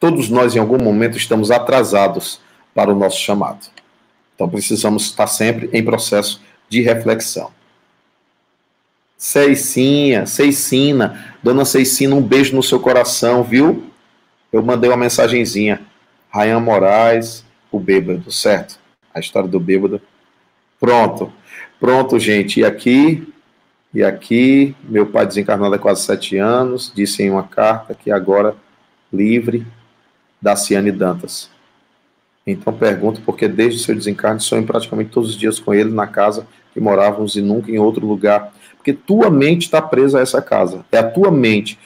Todos 0.00 0.30
nós, 0.30 0.56
em 0.56 0.58
algum 0.58 0.82
momento, 0.82 1.18
estamos 1.18 1.50
atrasados 1.50 2.40
para 2.74 2.90
o 2.90 2.98
nosso 2.98 3.20
chamado. 3.20 3.66
Então, 4.34 4.48
precisamos 4.48 5.04
estar 5.04 5.26
sempre 5.26 5.68
em 5.72 5.84
processo 5.84 6.40
de 6.68 6.80
reflexão. 6.80 7.50
Ceicinha, 9.18 10.24
Ceicina, 10.24 11.36
dona 11.42 11.66
Ceicina, 11.66 12.14
um 12.14 12.22
beijo 12.22 12.56
no 12.56 12.62
seu 12.62 12.80
coração, 12.80 13.42
viu? 13.42 13.84
Eu 14.50 14.62
mandei 14.62 14.88
uma 14.88 14.96
mensagenzinha. 14.96 15.82
Rayan 16.30 16.60
Moraes, 16.60 17.44
o 17.70 17.78
bêbado, 17.78 18.32
certo? 18.32 18.78
A 19.12 19.20
história 19.20 19.48
do 19.48 19.60
bêbado. 19.60 20.00
Pronto. 20.78 21.30
Pronto, 21.78 22.18
gente. 22.18 22.60
E 22.60 22.64
aqui 22.64 23.29
e 23.92 24.04
aqui, 24.04 24.74
meu 24.84 25.06
pai 25.06 25.26
desencarnado 25.26 25.74
há 25.74 25.78
quase 25.78 26.02
sete 26.02 26.36
anos, 26.36 26.92
disse 26.94 27.24
em 27.24 27.30
uma 27.30 27.42
carta 27.42 27.92
que 27.92 28.10
agora 28.10 28.54
livre 29.12 29.66
da 30.40 30.54
Ciane 30.54 30.92
Dantas. 30.92 31.50
Então 32.46 32.72
pergunto 32.72 33.20
porque 33.22 33.48
desde 33.48 33.80
o 33.80 33.82
seu 33.82 33.94
desencarne 33.94 34.40
sonho 34.40 34.64
praticamente 34.64 35.10
todos 35.10 35.30
os 35.30 35.36
dias 35.36 35.58
com 35.58 35.74
ele 35.74 35.90
na 35.90 36.06
casa 36.06 36.46
que 36.72 36.80
morávamos 36.80 37.34
e 37.34 37.42
nunca 37.42 37.70
em 37.70 37.78
outro 37.78 38.06
lugar. 38.06 38.52
Porque 38.76 38.92
tua 38.92 39.28
mente 39.28 39.62
está 39.62 39.82
presa 39.82 40.18
a 40.18 40.22
essa 40.22 40.40
casa. 40.40 40.84
É 40.92 40.98
a 40.98 41.10
tua 41.10 41.30
mente. 41.30 41.78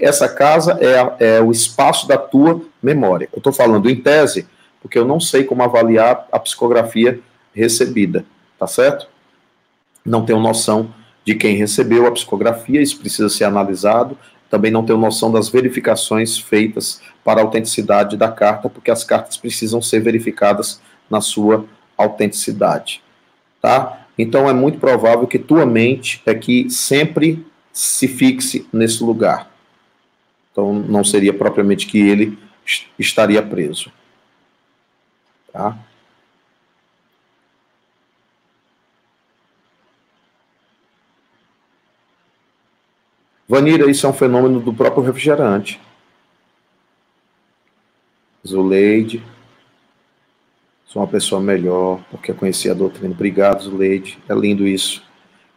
Essa 0.00 0.28
casa 0.28 0.78
é, 0.80 1.36
é 1.36 1.42
o 1.42 1.50
espaço 1.50 2.08
da 2.08 2.16
tua 2.16 2.60
memória. 2.82 3.28
Eu 3.32 3.38
estou 3.38 3.52
falando 3.52 3.88
em 3.88 3.96
tese, 3.96 4.46
porque 4.80 4.98
eu 4.98 5.04
não 5.04 5.20
sei 5.20 5.44
como 5.44 5.62
avaliar 5.62 6.26
a 6.32 6.38
psicografia 6.38 7.20
recebida. 7.54 8.24
Tá 8.58 8.66
certo? 8.66 9.06
Não 10.04 10.24
tenho 10.24 10.40
noção 10.40 10.92
de 11.30 11.36
quem 11.36 11.54
recebeu 11.54 12.06
a 12.06 12.10
psicografia, 12.10 12.82
isso 12.82 12.98
precisa 12.98 13.28
ser 13.28 13.44
analisado. 13.44 14.18
Também 14.50 14.72
não 14.72 14.84
tenho 14.84 14.98
noção 14.98 15.30
das 15.30 15.48
verificações 15.48 16.36
feitas 16.36 17.00
para 17.22 17.40
a 17.40 17.44
autenticidade 17.44 18.16
da 18.16 18.28
carta, 18.28 18.68
porque 18.68 18.90
as 18.90 19.04
cartas 19.04 19.36
precisam 19.36 19.80
ser 19.80 20.00
verificadas 20.00 20.80
na 21.08 21.20
sua 21.20 21.64
autenticidade. 21.96 23.00
Tá? 23.62 24.06
Então 24.18 24.48
é 24.48 24.52
muito 24.52 24.80
provável 24.80 25.24
que 25.28 25.38
tua 25.38 25.64
mente 25.64 26.20
é 26.26 26.34
que 26.34 26.68
sempre 26.68 27.46
se 27.72 28.08
fixe 28.08 28.66
nesse 28.72 29.04
lugar. 29.04 29.48
Então 30.50 30.72
não 30.72 31.04
seria 31.04 31.32
propriamente 31.32 31.86
que 31.86 32.00
ele 32.00 32.36
estaria 32.98 33.40
preso. 33.40 33.92
Tá? 35.52 35.78
Vanira, 43.50 43.90
isso 43.90 44.06
é 44.06 44.08
um 44.08 44.12
fenômeno 44.12 44.60
do 44.60 44.72
próprio 44.72 45.02
refrigerante. 45.02 45.80
Zuleide, 48.46 49.24
sou 50.86 51.02
uma 51.02 51.08
pessoa 51.08 51.40
melhor 51.40 52.00
porque 52.12 52.32
conheci 52.32 52.70
a 52.70 52.74
doutrina. 52.74 53.12
Obrigado, 53.12 53.64
Zuleide. 53.64 54.20
É 54.28 54.34
lindo 54.34 54.68
isso. 54.68 55.02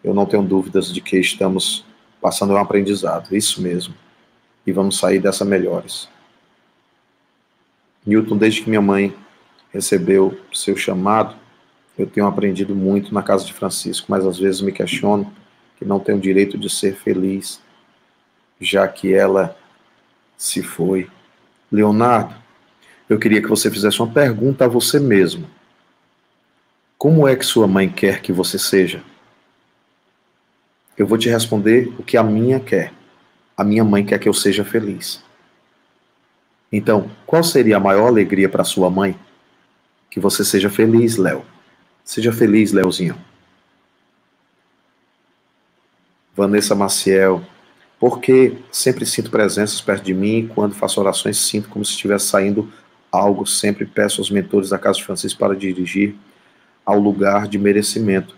Eu 0.04 0.12
não 0.12 0.26
tenho 0.26 0.42
dúvidas 0.42 0.92
de 0.92 1.02
que 1.02 1.20
estamos 1.20 1.86
passando 2.20 2.54
um 2.54 2.58
aprendizado. 2.58 3.36
Isso 3.36 3.62
mesmo. 3.62 3.94
E 4.66 4.72
vamos 4.72 4.98
sair 4.98 5.20
dessa 5.20 5.46
melhores. 5.46 6.10
Newton, 8.04 8.38
desde 8.38 8.64
que 8.64 8.70
minha 8.72 8.82
mãe 8.82 9.16
recebeu 9.72 10.36
seu 10.52 10.76
chamado, 10.76 11.36
eu 11.96 12.08
tenho 12.08 12.26
aprendido 12.26 12.74
muito 12.74 13.14
na 13.14 13.22
casa 13.22 13.46
de 13.46 13.54
Francisco, 13.54 14.08
mas 14.10 14.26
às 14.26 14.40
vezes 14.40 14.62
me 14.62 14.72
questiono 14.72 15.32
que 15.78 15.86
não 15.86 16.00
tenho 16.00 16.20
direito 16.20 16.58
de 16.58 16.72
ser 16.72 16.96
feliz 16.96 17.62
já 18.64 18.88
que 18.88 19.14
ela 19.14 19.58
se 20.38 20.64
foi. 20.64 21.10
Leonardo, 21.72 22.36
eu 23.10 23.20
queria 23.20 23.42
que 23.42 23.48
você 23.48 23.70
fizesse 23.70 24.00
uma 24.00 24.12
pergunta 24.12 24.66
a 24.66 24.68
você 24.68 25.00
mesmo. 25.00 25.50
Como 26.98 27.28
é 27.28 27.36
que 27.36 27.46
sua 27.46 27.68
mãe 27.68 27.90
quer 27.90 28.22
que 28.22 28.32
você 28.32 28.58
seja? 28.58 29.04
Eu 30.98 31.06
vou 31.06 31.18
te 31.18 31.28
responder 31.28 31.94
o 32.00 32.04
que 32.04 32.16
a 32.16 32.24
minha 32.24 32.60
quer. 32.60 32.94
A 33.58 33.64
minha 33.64 33.84
mãe 33.84 34.06
quer 34.06 34.20
que 34.20 34.30
eu 34.30 34.34
seja 34.34 34.64
feliz. 34.64 35.24
Então, 36.72 37.12
qual 37.26 37.44
seria 37.44 37.78
a 37.78 37.80
maior 37.80 38.08
alegria 38.08 38.50
para 38.50 38.64
sua 38.64 38.90
mãe? 38.90 39.20
Que 40.10 40.20
você 40.20 40.46
seja 40.46 40.70
feliz, 40.70 41.18
Léo. 41.18 41.46
Seja 42.04 42.32
feliz, 42.32 42.72
Léozinho. 42.72 43.16
Vanessa 46.36 46.74
Maciel, 46.74 47.46
porque 48.04 48.58
sempre 48.70 49.06
sinto 49.06 49.32
presenças 49.32 49.80
perto 49.80 50.04
de 50.04 50.14
mim, 50.14 50.52
quando 50.54 50.76
faço 50.76 51.00
orações 51.00 51.38
sinto 51.38 51.70
como 51.70 51.86
se 51.86 51.92
estivesse 51.92 52.26
saindo 52.26 52.70
algo, 53.10 53.46
sempre 53.46 53.86
peço 53.86 54.20
aos 54.20 54.30
mentores 54.30 54.72
da 54.72 54.78
Casa 54.78 54.98
de 54.98 55.06
Francisco 55.06 55.40
para 55.40 55.56
dirigir 55.56 56.14
ao 56.86 57.00
lugar 57.00 57.48
de 57.48 57.58
merecimento. 57.58 58.36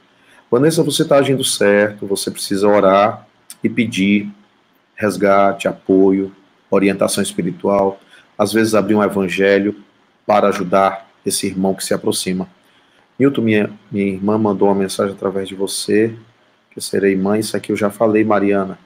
Vanessa, 0.52 0.84
você 0.84 1.02
está 1.02 1.18
agindo 1.18 1.44
certo, 1.44 2.06
você 2.06 2.30
precisa 2.30 2.68
orar 2.68 3.28
e 3.64 3.68
pedir 3.68 4.30
resgate, 4.94 5.68
apoio, 5.68 6.32
orientação 6.70 7.24
espiritual, 7.24 8.00
às 8.38 8.54
vezes 8.54 8.76
abrir 8.76 8.94
um 8.94 9.04
evangelho 9.04 9.84
para 10.28 10.48
ajudar 10.50 11.10
esse 11.26 11.48
irmão 11.48 11.74
que 11.74 11.84
se 11.84 11.92
aproxima. 11.92 12.48
Nilton, 13.18 13.42
minha, 13.42 13.72
minha 13.92 14.14
irmã 14.14 14.38
mandou 14.38 14.68
uma 14.68 14.76
mensagem 14.76 15.16
através 15.16 15.50
de 15.50 15.56
você, 15.56 16.14
que 16.70 16.80
serei 16.80 17.16
mãe, 17.16 17.40
isso 17.40 17.58
aqui 17.58 17.72
eu 17.72 17.76
já 17.76 17.90
falei, 17.90 18.24
Mariana. 18.24 18.85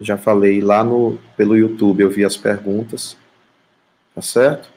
Já 0.00 0.16
falei 0.16 0.60
lá 0.60 0.84
no 0.84 1.18
pelo 1.36 1.56
YouTube, 1.56 2.02
eu 2.02 2.10
vi 2.10 2.24
as 2.24 2.36
perguntas. 2.36 3.16
Tá 4.14 4.22
certo? 4.22 4.68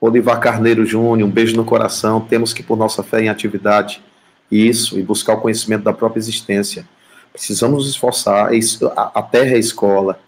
Olivar 0.00 0.40
Carneiro 0.40 0.84
Júnior, 0.84 1.28
um 1.28 1.32
beijo 1.32 1.56
no 1.56 1.64
coração. 1.64 2.20
Temos 2.20 2.52
que 2.52 2.62
pôr 2.62 2.76
nossa 2.76 3.02
fé 3.02 3.22
em 3.22 3.28
atividade. 3.28 4.02
Isso, 4.50 4.98
e 4.98 5.02
buscar 5.02 5.34
o 5.34 5.40
conhecimento 5.40 5.82
da 5.82 5.92
própria 5.92 6.20
existência. 6.20 6.86
Precisamos 7.32 7.78
nos 7.78 7.90
esforçar. 7.90 8.50
A 8.94 9.22
terra 9.22 9.50
é 9.50 9.54
a 9.56 9.58
escola. 9.58 10.18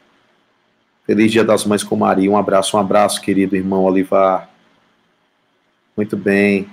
Feliz 1.06 1.30
Dia 1.32 1.44
das 1.44 1.64
Mães 1.64 1.82
com 1.82 1.96
Maria. 1.96 2.30
Um 2.30 2.36
abraço, 2.36 2.76
um 2.76 2.80
abraço, 2.80 3.20
querido 3.20 3.56
irmão 3.56 3.84
Olivar. 3.84 4.50
Muito 5.96 6.16
bem. 6.16 6.68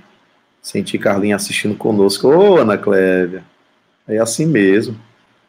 Senti 0.61 0.97
Carlinha 0.97 1.35
assistindo 1.35 1.75
conosco. 1.75 2.27
Ô, 2.27 2.57
Ana 2.57 2.77
Clévia. 2.77 3.43
É 4.07 4.17
assim 4.17 4.45
mesmo. 4.45 4.99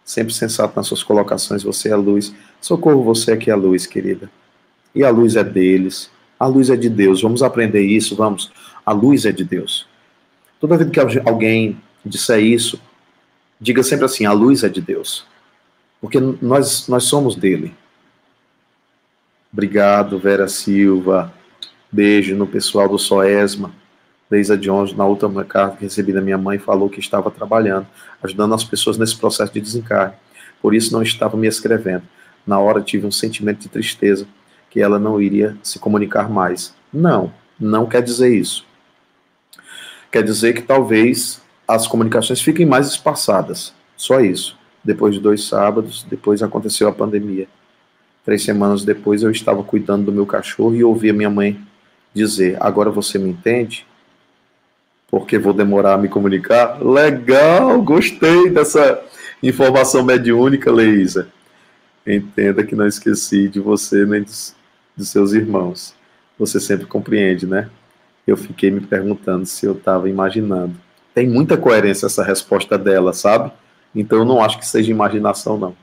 Sempre 0.06 0.32
sensato 0.32 0.76
nas 0.76 0.86
suas 0.86 1.02
colocações. 1.02 1.64
Você 1.64 1.88
é 1.88 1.92
a 1.92 1.96
luz. 1.96 2.32
Socorro, 2.60 3.02
você 3.02 3.32
aqui 3.32 3.50
é 3.50 3.52
a 3.52 3.56
luz, 3.56 3.86
querida. 3.86 4.30
E 4.94 5.02
a 5.02 5.10
luz 5.10 5.34
é 5.34 5.42
deles. 5.42 6.08
A 6.38 6.46
luz 6.46 6.70
é 6.70 6.76
de 6.76 6.88
Deus. 6.88 7.20
Vamos 7.22 7.42
aprender 7.42 7.82
isso, 7.82 8.14
vamos. 8.14 8.52
A 8.84 8.92
luz 8.92 9.26
é 9.26 9.32
de 9.32 9.42
Deus. 9.42 9.88
Toda 10.60 10.76
vez 10.78 10.90
que 10.90 11.00
alguém 11.28 11.82
disser 12.04 12.38
isso, 12.38 12.80
diga 13.60 13.82
sempre 13.82 14.04
assim: 14.04 14.24
a 14.24 14.32
luz 14.32 14.62
é 14.62 14.68
de 14.68 14.80
Deus. 14.80 15.26
Porque 16.00 16.20
nós, 16.20 16.86
nós 16.86 17.02
somos 17.04 17.34
dele. 17.34 17.74
Obrigado, 19.52 20.20
Vera 20.20 20.46
Silva. 20.46 21.34
Beijo 21.90 22.36
no 22.36 22.46
pessoal 22.46 22.88
do 22.88 22.98
Soesma. 22.98 23.74
Deisa 24.30 24.56
Jones, 24.56 24.92
na 24.92 25.04
última 25.04 25.44
carta 25.44 25.76
que 25.76 25.84
recebi 25.84 26.12
da 26.12 26.20
minha 26.20 26.38
mãe, 26.38 26.58
falou 26.58 26.90
que 26.90 26.98
estava 26.98 27.30
trabalhando, 27.30 27.86
ajudando 28.22 28.54
as 28.54 28.64
pessoas 28.64 28.98
nesse 28.98 29.16
processo 29.16 29.52
de 29.52 29.60
desencarne. 29.60 30.14
Por 30.60 30.74
isso 30.74 30.92
não 30.92 31.02
estava 31.02 31.36
me 31.36 31.46
escrevendo. 31.46 32.02
Na 32.46 32.58
hora 32.58 32.80
tive 32.80 33.06
um 33.06 33.12
sentimento 33.12 33.60
de 33.60 33.68
tristeza 33.68 34.26
que 34.70 34.80
ela 34.80 34.98
não 34.98 35.20
iria 35.20 35.56
se 35.62 35.78
comunicar 35.78 36.28
mais. 36.28 36.74
Não, 36.92 37.32
não 37.58 37.86
quer 37.86 38.02
dizer 38.02 38.34
isso. 38.34 38.66
Quer 40.10 40.22
dizer 40.22 40.54
que 40.54 40.62
talvez 40.62 41.40
as 41.66 41.86
comunicações 41.86 42.40
fiquem 42.40 42.66
mais 42.66 42.88
espaçadas. 42.88 43.72
Só 43.96 44.20
isso. 44.20 44.56
Depois 44.84 45.14
de 45.14 45.20
dois 45.20 45.44
sábados, 45.44 46.04
depois 46.08 46.42
aconteceu 46.42 46.88
a 46.88 46.92
pandemia. 46.92 47.48
Três 48.24 48.42
semanas 48.42 48.84
depois 48.84 49.22
eu 49.22 49.30
estava 49.30 49.62
cuidando 49.62 50.06
do 50.06 50.12
meu 50.12 50.26
cachorro 50.26 50.74
e 50.74 50.82
ouvi 50.82 51.10
a 51.10 51.14
minha 51.14 51.30
mãe 51.30 51.60
dizer: 52.12 52.56
Agora 52.60 52.90
você 52.90 53.18
me 53.18 53.30
entende? 53.30 53.86
Porque 55.18 55.38
vou 55.38 55.54
demorar 55.54 55.94
a 55.94 55.98
me 55.98 56.10
comunicar? 56.10 56.78
Legal, 56.84 57.80
gostei 57.80 58.50
dessa 58.50 59.02
informação 59.42 60.02
mediúnica, 60.02 60.70
Leísa. 60.70 61.28
Entenda 62.06 62.62
que 62.62 62.74
não 62.74 62.86
esqueci 62.86 63.48
de 63.48 63.58
você 63.58 64.04
nem 64.04 64.22
dos, 64.22 64.54
dos 64.94 65.08
seus 65.08 65.32
irmãos. 65.32 65.94
Você 66.38 66.60
sempre 66.60 66.84
compreende, 66.84 67.46
né? 67.46 67.70
Eu 68.26 68.36
fiquei 68.36 68.70
me 68.70 68.82
perguntando 68.82 69.46
se 69.46 69.64
eu 69.64 69.72
estava 69.72 70.06
imaginando. 70.10 70.74
Tem 71.14 71.26
muita 71.26 71.56
coerência 71.56 72.04
essa 72.04 72.22
resposta 72.22 72.76
dela, 72.76 73.14
sabe? 73.14 73.50
Então 73.94 74.18
eu 74.18 74.24
não 74.26 74.44
acho 74.44 74.58
que 74.58 74.66
seja 74.66 74.90
imaginação, 74.90 75.56
não. 75.56 75.74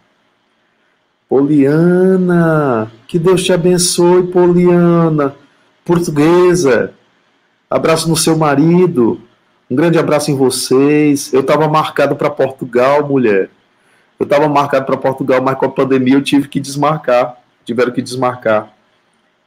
Poliana, 1.27 2.91
que 3.07 3.17
Deus 3.17 3.43
te 3.43 3.51
abençoe, 3.51 4.27
Poliana, 4.27 5.33
portuguesa. 5.83 6.93
Abraço 7.73 8.07
no 8.07 8.15
seu 8.15 8.37
marido. 8.37 9.19
Um 9.67 9.75
grande 9.75 9.97
abraço 9.97 10.29
em 10.29 10.35
vocês. 10.35 11.33
Eu 11.33 11.41
estava 11.41 11.67
marcado 11.67 12.15
para 12.15 12.29
Portugal, 12.29 13.07
mulher. 13.07 13.49
Eu 14.19 14.25
estava 14.25 14.47
marcado 14.47 14.85
para 14.85 14.95
Portugal, 14.95 15.41
mas 15.41 15.57
com 15.57 15.65
a 15.65 15.71
pandemia 15.71 16.13
eu 16.13 16.21
tive 16.21 16.47
que 16.47 16.59
desmarcar. 16.59 17.35
Tiveram 17.65 17.91
que 17.91 17.99
desmarcar. 17.99 18.71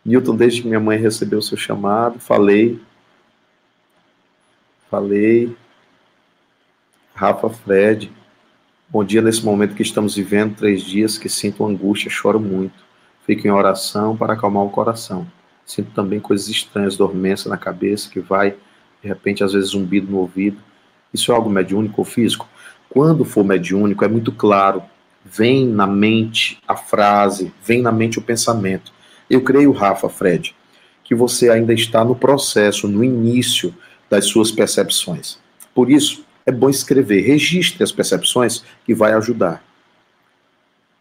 Newton, 0.04 0.34
desde 0.34 0.60
que 0.60 0.66
minha 0.66 0.80
mãe 0.80 0.98
recebeu 0.98 1.38
o 1.38 1.42
seu 1.42 1.56
chamado, 1.56 2.18
falei. 2.18 2.80
Falei. 4.90 5.56
Rafa 7.14 7.48
Fred. 7.48 8.10
Bom 8.88 9.04
dia 9.04 9.22
nesse 9.22 9.44
momento 9.44 9.76
que 9.76 9.82
estamos 9.82 10.16
vivendo, 10.16 10.56
três 10.56 10.82
dias 10.82 11.16
que 11.16 11.28
sinto 11.28 11.64
angústia, 11.64 12.10
choro 12.10 12.40
muito. 12.40 12.84
Fico 13.24 13.46
em 13.46 13.52
oração 13.52 14.16
para 14.16 14.32
acalmar 14.32 14.64
o 14.64 14.70
coração. 14.70 15.28
Sinto 15.66 15.90
também 15.90 16.20
coisas 16.20 16.48
estranhas, 16.48 16.96
dormência 16.96 17.50
na 17.50 17.58
cabeça, 17.58 18.08
que 18.08 18.20
vai, 18.20 18.52
de 19.02 19.08
repente, 19.08 19.42
às 19.42 19.52
vezes 19.52 19.70
zumbido 19.70 20.10
no 20.10 20.18
ouvido. 20.18 20.58
Isso 21.12 21.32
é 21.32 21.34
algo 21.34 21.50
mediúnico 21.50 22.00
ou 22.00 22.04
físico? 22.04 22.48
Quando 22.88 23.24
for 23.24 23.44
mediúnico, 23.44 24.04
é 24.04 24.08
muito 24.08 24.30
claro. 24.30 24.82
Vem 25.24 25.66
na 25.66 25.86
mente 25.86 26.58
a 26.68 26.76
frase, 26.76 27.52
vem 27.64 27.82
na 27.82 27.90
mente 27.90 28.18
o 28.18 28.22
pensamento. 28.22 28.92
Eu 29.28 29.42
creio, 29.42 29.72
Rafa, 29.72 30.08
Fred, 30.08 30.54
que 31.02 31.16
você 31.16 31.50
ainda 31.50 31.74
está 31.74 32.04
no 32.04 32.14
processo, 32.14 32.86
no 32.86 33.02
início 33.02 33.74
das 34.08 34.26
suas 34.26 34.52
percepções. 34.52 35.38
Por 35.74 35.90
isso, 35.90 36.24
é 36.46 36.52
bom 36.52 36.70
escrever, 36.70 37.22
registre 37.22 37.82
as 37.82 37.90
percepções 37.90 38.62
que 38.84 38.94
vai 38.94 39.12
ajudar. 39.14 39.64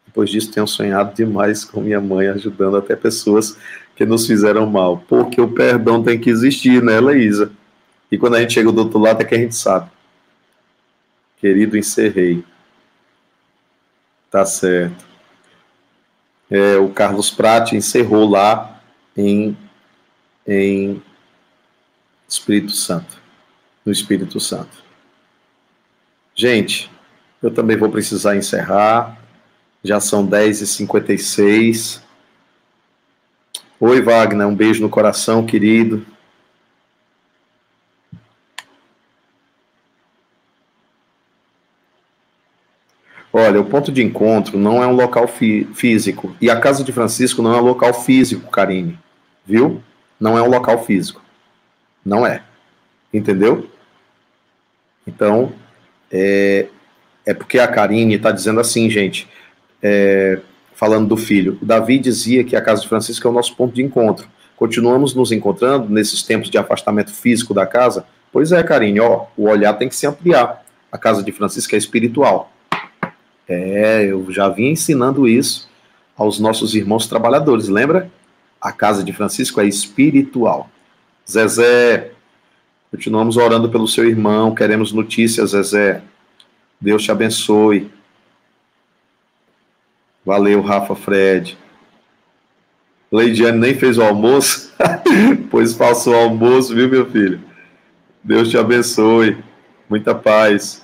Depois 0.08 0.30
disso, 0.32 0.52
tenho 0.52 0.66
sonhado 0.66 1.14
demais 1.14 1.64
com 1.64 1.82
minha 1.82 2.02
mãe, 2.02 2.28
ajudando 2.28 2.78
até 2.78 2.96
pessoas 2.96 3.58
que 3.96 4.06
nos 4.06 4.28
fizeram 4.28 4.66
mal. 4.66 5.04
Porque 5.08 5.40
o 5.40 5.48
perdão 5.48 6.04
tem 6.04 6.20
que 6.20 6.30
existir, 6.30 6.82
né, 6.84 7.00
Laísa? 7.00 7.52
E 8.12 8.18
quando 8.18 8.36
a 8.36 8.42
gente 8.42 8.54
chega 8.54 8.72
do 8.72 8.82
outro 8.82 9.00
lado 9.00 9.22
é 9.22 9.26
que 9.26 9.36
a 9.36 9.38
gente 9.38 9.56
sabe. 9.56 9.90
Querido, 11.38 11.78
encerrei. 11.78 12.44
Tá 14.30 14.46
certo. 14.46 15.06
É, 16.50 16.78
o 16.78 16.90
Carlos 16.90 17.32
Prati 17.32 17.76
encerrou 17.76 18.30
lá 18.30 18.82
em, 19.18 19.58
em 20.46 21.02
Espírito 22.28 22.72
Santo, 22.72 23.18
no 23.86 23.92
Espírito 23.92 24.40
Santo. 24.40 24.84
Gente, 26.36 26.92
eu 27.42 27.50
também 27.50 27.78
vou 27.78 27.90
precisar 27.90 28.36
encerrar. 28.36 29.18
Já 29.84 30.00
são 30.00 30.28
10h56. 30.28 32.02
Oi, 33.80 34.02
Wagner, 34.02 34.48
um 34.48 34.56
beijo 34.56 34.82
no 34.82 34.90
coração, 34.90 35.46
querido. 35.46 36.06
Olha, 43.34 43.60
o 43.60 43.66
ponto 43.66 43.92
de 43.92 44.02
encontro 44.02 44.58
não 44.58 44.82
é 44.82 44.88
um 44.88 44.96
local 44.96 45.28
fí 45.28 45.68
físico. 45.74 46.34
E 46.40 46.50
a 46.50 46.58
casa 46.58 46.86
de 46.86 46.94
Francisco 46.94 47.42
não 47.42 47.54
é 47.54 47.58
um 47.58 47.66
local 47.66 47.94
físico, 47.94 48.50
Karine. 48.50 48.98
Viu? 49.46 49.84
Não 50.18 50.38
é 50.38 50.42
um 50.42 50.50
local 50.50 50.86
físico. 50.86 51.22
Não 52.04 52.26
é. 52.26 52.44
Entendeu? 53.14 53.70
Então, 55.06 55.52
é, 56.10 56.68
é 57.26 57.34
porque 57.34 57.60
a 57.60 57.68
Karine 57.68 58.16
está 58.16 58.32
dizendo 58.32 58.62
assim, 58.62 58.90
gente, 58.90 59.28
é, 59.84 60.40
falando 60.76 61.08
do 61.08 61.18
filho. 61.18 61.58
O 61.62 61.66
Davi 61.66 61.98
dizia 61.98 62.44
que 62.44 62.56
a 62.56 62.62
casa 62.62 62.82
de 62.82 62.88
Francisco 62.88 63.28
é 63.28 63.32
o 63.32 63.34
nosso 63.34 63.56
ponto 63.56 63.74
de 63.74 63.82
encontro. 63.82 64.28
Continuamos 64.56 65.16
nos 65.16 65.32
encontrando 65.32 65.90
nesses 65.90 66.22
tempos 66.22 66.50
de 66.50 66.58
afastamento 66.58 67.12
físico 67.12 67.54
da 67.54 67.66
casa? 67.66 68.06
Pois 68.32 68.52
é, 68.52 68.62
Karine, 68.62 69.00
ó, 69.00 69.26
o 69.36 69.48
olhar 69.48 69.74
tem 69.74 69.90
que 69.90 69.96
se 69.96 70.06
ampliar. 70.06 70.64
A 70.92 70.98
casa 70.98 71.24
de 71.24 71.32
Francisco 71.32 71.74
é 71.74 71.78
espiritual. 71.78 72.52
É, 73.48 74.06
eu 74.06 74.32
já 74.32 74.50
vim 74.50 74.68
ensinando 74.68 75.28
isso 75.28 75.70
aos 76.16 76.40
nossos 76.40 76.76
irmãos 76.76 77.08
trabalhadores, 77.08 77.68
lembra? 77.68 78.10
A 78.62 78.72
casa 78.72 79.04
de 79.04 79.12
Francisco 79.12 79.60
é 79.60 79.66
espiritual. 79.66 80.70
Zezé, 81.30 82.12
Continuamos 82.96 83.36
orando 83.36 83.68
pelo 83.70 83.90
seu 83.90 84.08
irmão, 84.08 84.56
queremos 84.56 84.94
notícias, 84.94 85.50
Zezé. 85.50 86.02
Deus 86.80 87.04
te 87.04 87.12
abençoe. 87.12 87.92
Valeu, 90.26 90.62
Rafa 90.62 90.96
Fred. 90.96 91.58
Leidiane 93.12 93.60
nem 93.60 93.76
fez 93.76 93.98
o 93.98 94.04
almoço, 94.04 94.74
pois 95.52 95.74
passou 95.74 96.14
o 96.14 96.18
almoço, 96.18 96.74
viu, 96.74 96.90
meu 96.90 97.10
filho? 97.10 97.40
Deus 98.24 98.50
te 98.50 98.58
abençoe. 98.58 99.38
Muita 99.88 100.16
paz. 100.16 100.84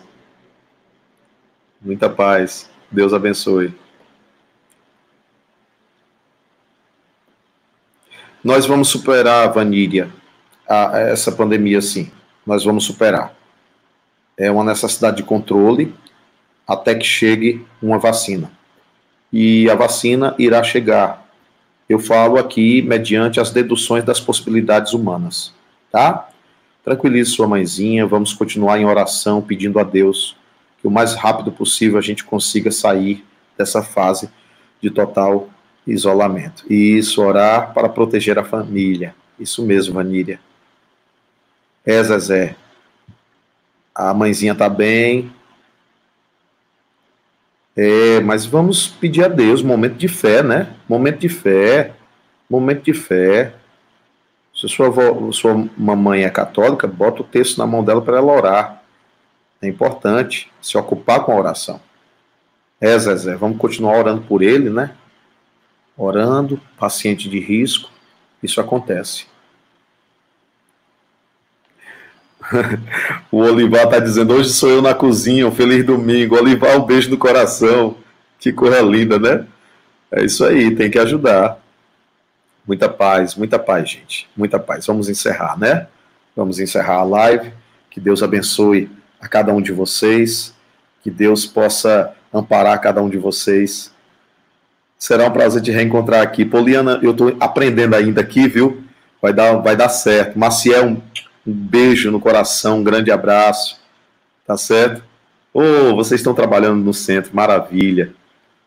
Muita 1.81 2.07
paz. 2.07 2.69
Deus 2.91 3.13
abençoe. 3.13 3.73
Nós 8.43 8.65
vamos 8.65 8.89
superar, 8.89 9.51
Vaníria, 9.51 10.11
a, 10.67 10.99
essa 10.99 11.31
pandemia, 11.31 11.81
sim. 11.81 12.11
Nós 12.45 12.63
vamos 12.63 12.85
superar. 12.85 13.35
É 14.37 14.49
uma 14.51 14.63
necessidade 14.63 15.17
de 15.17 15.23
controle 15.23 15.95
até 16.67 16.95
que 16.95 17.05
chegue 17.05 17.65
uma 17.81 17.97
vacina. 17.97 18.51
E 19.31 19.69
a 19.69 19.75
vacina 19.75 20.35
irá 20.37 20.61
chegar. 20.63 21.25
Eu 21.87 21.99
falo 21.99 22.37
aqui 22.37 22.81
mediante 22.81 23.39
as 23.39 23.51
deduções 23.51 24.03
das 24.03 24.19
possibilidades 24.19 24.93
humanas, 24.93 25.53
tá? 25.91 26.29
Tranquilize 26.83 27.31
sua 27.31 27.47
mãezinha, 27.47 28.07
vamos 28.07 28.33
continuar 28.33 28.79
em 28.79 28.85
oração, 28.85 29.41
pedindo 29.41 29.79
a 29.79 29.83
Deus 29.83 30.35
que 30.79 30.87
o 30.87 30.91
mais 30.91 31.13
rápido 31.13 31.51
possível 31.51 31.99
a 31.99 32.01
gente 32.01 32.23
consiga 32.23 32.71
sair 32.71 33.23
dessa 33.57 33.83
fase 33.83 34.29
de 34.81 34.89
total 34.89 35.49
isolamento. 35.85 36.65
E 36.69 36.97
isso, 36.97 37.21
orar 37.21 37.73
para 37.73 37.87
proteger 37.87 38.39
a 38.39 38.43
família. 38.43 39.13
Isso 39.39 39.63
mesmo, 39.63 39.93
Vanília. 39.93 40.39
É, 41.85 42.03
Zezé. 42.03 42.55
A 43.93 44.13
mãezinha 44.13 44.55
tá 44.55 44.69
bem. 44.69 45.31
É, 47.75 48.19
mas 48.19 48.45
vamos 48.45 48.87
pedir 48.87 49.23
a 49.23 49.27
Deus, 49.27 49.63
momento 49.63 49.95
de 49.95 50.07
fé, 50.07 50.43
né? 50.43 50.75
Momento 50.87 51.19
de 51.19 51.29
fé. 51.29 51.93
Momento 52.49 52.83
de 52.83 52.93
fé. 52.93 53.53
Se 54.53 54.67
sua, 54.67 54.87
avó, 54.87 55.31
sua 55.31 55.67
mamãe 55.77 56.23
é 56.23 56.29
católica, 56.29 56.85
bota 56.85 57.21
o 57.21 57.25
texto 57.25 57.57
na 57.57 57.65
mão 57.65 57.83
dela 57.83 58.01
para 58.01 58.17
ela 58.17 58.33
orar. 58.33 58.83
É 59.61 59.67
importante 59.67 60.51
se 60.61 60.77
ocupar 60.77 61.23
com 61.23 61.31
a 61.31 61.35
oração. 61.35 61.79
É, 62.79 62.97
Zezé, 62.97 63.35
vamos 63.35 63.57
continuar 63.57 63.97
orando 63.97 64.21
por 64.23 64.41
ele, 64.41 64.69
né? 64.69 64.95
Orando, 65.95 66.59
paciente 66.77 67.29
de 67.29 67.39
risco, 67.39 67.89
isso 68.41 68.59
acontece. 68.59 69.30
o 73.31 73.37
Olivar 73.37 73.85
está 73.85 73.99
dizendo: 73.99 74.33
hoje 74.33 74.49
sou 74.49 74.69
eu 74.69 74.81
na 74.81 74.93
cozinha, 74.93 75.47
um 75.47 75.51
feliz 75.51 75.85
domingo. 75.85 76.35
Olivar, 76.35 76.77
um 76.77 76.85
beijo 76.85 77.09
no 77.09 77.17
coração. 77.17 77.95
Que 78.39 78.51
coisa 78.51 78.81
linda, 78.81 79.19
né? 79.19 79.45
É 80.11 80.23
isso 80.23 80.43
aí, 80.43 80.75
tem 80.75 80.89
que 80.89 80.99
ajudar. 80.99 81.59
Muita 82.67 82.89
paz, 82.89 83.35
muita 83.35 83.57
paz, 83.57 83.89
gente. 83.89 84.29
Muita 84.35 84.59
paz. 84.59 84.85
Vamos 84.85 85.09
encerrar, 85.09 85.57
né? 85.57 85.87
Vamos 86.35 86.59
encerrar 86.59 86.97
a 86.97 87.03
live. 87.03 87.51
Que 87.89 87.99
Deus 87.99 88.21
abençoe 88.23 88.89
a 89.19 89.27
cada 89.27 89.53
um 89.53 89.61
de 89.61 89.71
vocês. 89.71 90.53
Que 91.03 91.09
Deus 91.09 91.45
possa 91.45 92.13
amparar 92.33 92.79
cada 92.79 93.01
um 93.01 93.09
de 93.09 93.17
vocês. 93.17 93.91
Será 94.97 95.27
um 95.27 95.31
prazer 95.31 95.61
te 95.61 95.71
reencontrar 95.71 96.21
aqui. 96.21 96.45
Poliana, 96.45 96.99
eu 97.01 97.11
estou 97.11 97.35
aprendendo 97.39 97.95
ainda 97.95 98.21
aqui, 98.21 98.47
viu? 98.47 98.83
Vai 99.21 99.33
dar, 99.33 99.53
vai 99.55 99.75
dar 99.75 99.89
certo. 99.89 100.37
Maciel, 100.37 100.85
um, 100.85 101.01
um 101.45 101.53
beijo 101.53 102.11
no 102.11 102.19
coração, 102.19 102.79
um 102.79 102.83
grande 102.83 103.11
abraço. 103.11 103.79
Tá 104.45 104.57
certo? 104.57 105.03
Oh, 105.53 105.95
vocês 105.95 106.19
estão 106.19 106.33
trabalhando 106.33 106.83
no 106.83 106.93
centro, 106.93 107.35
maravilha. 107.35 108.13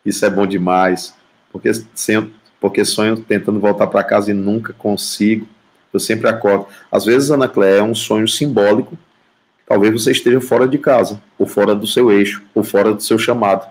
Isso 0.05 0.25
é 0.25 0.29
bom 0.29 0.45
demais. 0.45 1.13
Porque 1.51 1.71
sempre, 1.93 2.33
porque 2.59 2.85
sonho 2.85 3.17
tentando 3.17 3.59
voltar 3.59 3.87
para 3.87 4.03
casa 4.03 4.31
e 4.31 4.33
nunca 4.33 4.73
consigo. 4.73 5.47
Eu 5.93 5.99
sempre 5.99 6.27
acordo. 6.29 6.67
Às 6.91 7.05
vezes, 7.05 7.31
Ana 7.31 7.47
Cléia, 7.47 7.79
é 7.79 7.83
um 7.83 7.95
sonho 7.95 8.27
simbólico. 8.27 8.97
Talvez 9.65 9.93
você 9.93 10.11
esteja 10.11 10.39
fora 10.41 10.67
de 10.67 10.77
casa, 10.77 11.21
ou 11.39 11.47
fora 11.47 11.73
do 11.73 11.87
seu 11.87 12.11
eixo, 12.11 12.43
ou 12.53 12.63
fora 12.63 12.93
do 12.93 13.01
seu 13.01 13.17
chamado 13.17 13.67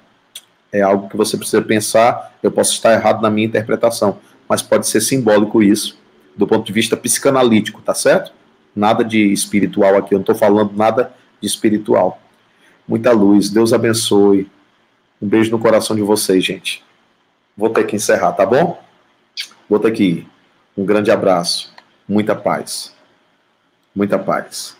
é 0.74 0.82
algo 0.82 1.08
que 1.08 1.16
você 1.16 1.36
precisa 1.36 1.62
pensar. 1.62 2.34
Eu 2.42 2.50
posso 2.50 2.72
estar 2.72 2.92
errado 2.92 3.22
na 3.22 3.30
minha 3.30 3.46
interpretação, 3.46 4.18
mas 4.48 4.60
pode 4.60 4.88
ser 4.88 5.00
simbólico 5.00 5.62
isso, 5.62 5.96
do 6.36 6.48
ponto 6.48 6.66
de 6.66 6.72
vista 6.72 6.96
psicanalítico, 6.96 7.80
tá 7.80 7.94
certo? 7.94 8.32
Nada 8.74 9.04
de 9.04 9.32
espiritual 9.32 9.96
aqui, 9.96 10.14
eu 10.14 10.18
não 10.18 10.22
estou 10.22 10.34
falando 10.34 10.76
nada 10.76 11.14
de 11.40 11.46
espiritual. 11.46 12.20
Muita 12.86 13.12
luz, 13.12 13.50
Deus 13.50 13.72
abençoe. 13.72 14.50
Um 15.20 15.28
beijo 15.28 15.50
no 15.50 15.58
coração 15.58 15.94
de 15.94 16.02
vocês, 16.02 16.44
gente. 16.44 16.84
Vou 17.56 17.70
ter 17.70 17.84
que 17.84 17.96
encerrar, 17.96 18.32
tá 18.32 18.44
bom? 18.44 18.82
Vou 19.68 19.78
ter 19.78 19.92
que 19.92 20.04
ir. 20.04 20.28
Um 20.76 20.84
grande 20.84 21.10
abraço, 21.10 21.72
muita 22.08 22.34
paz. 22.34 22.92
Muita 23.94 24.18
paz. 24.18 24.76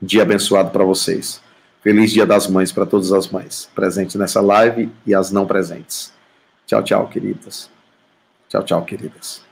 Dia 0.00 0.22
abençoado 0.22 0.70
para 0.70 0.84
vocês. 0.84 1.42
Feliz 1.82 2.12
Dia 2.12 2.24
das 2.24 2.46
Mães 2.46 2.72
para 2.72 2.86
todas 2.86 3.12
as 3.12 3.28
mães 3.28 3.68
presentes 3.74 4.16
nessa 4.16 4.40
live 4.40 4.90
e 5.06 5.14
as 5.14 5.30
não 5.30 5.46
presentes. 5.46 6.14
Tchau, 6.66 6.82
tchau, 6.82 7.06
queridas. 7.08 7.70
Tchau, 8.48 8.62
tchau, 8.62 8.82
queridas. 8.86 9.43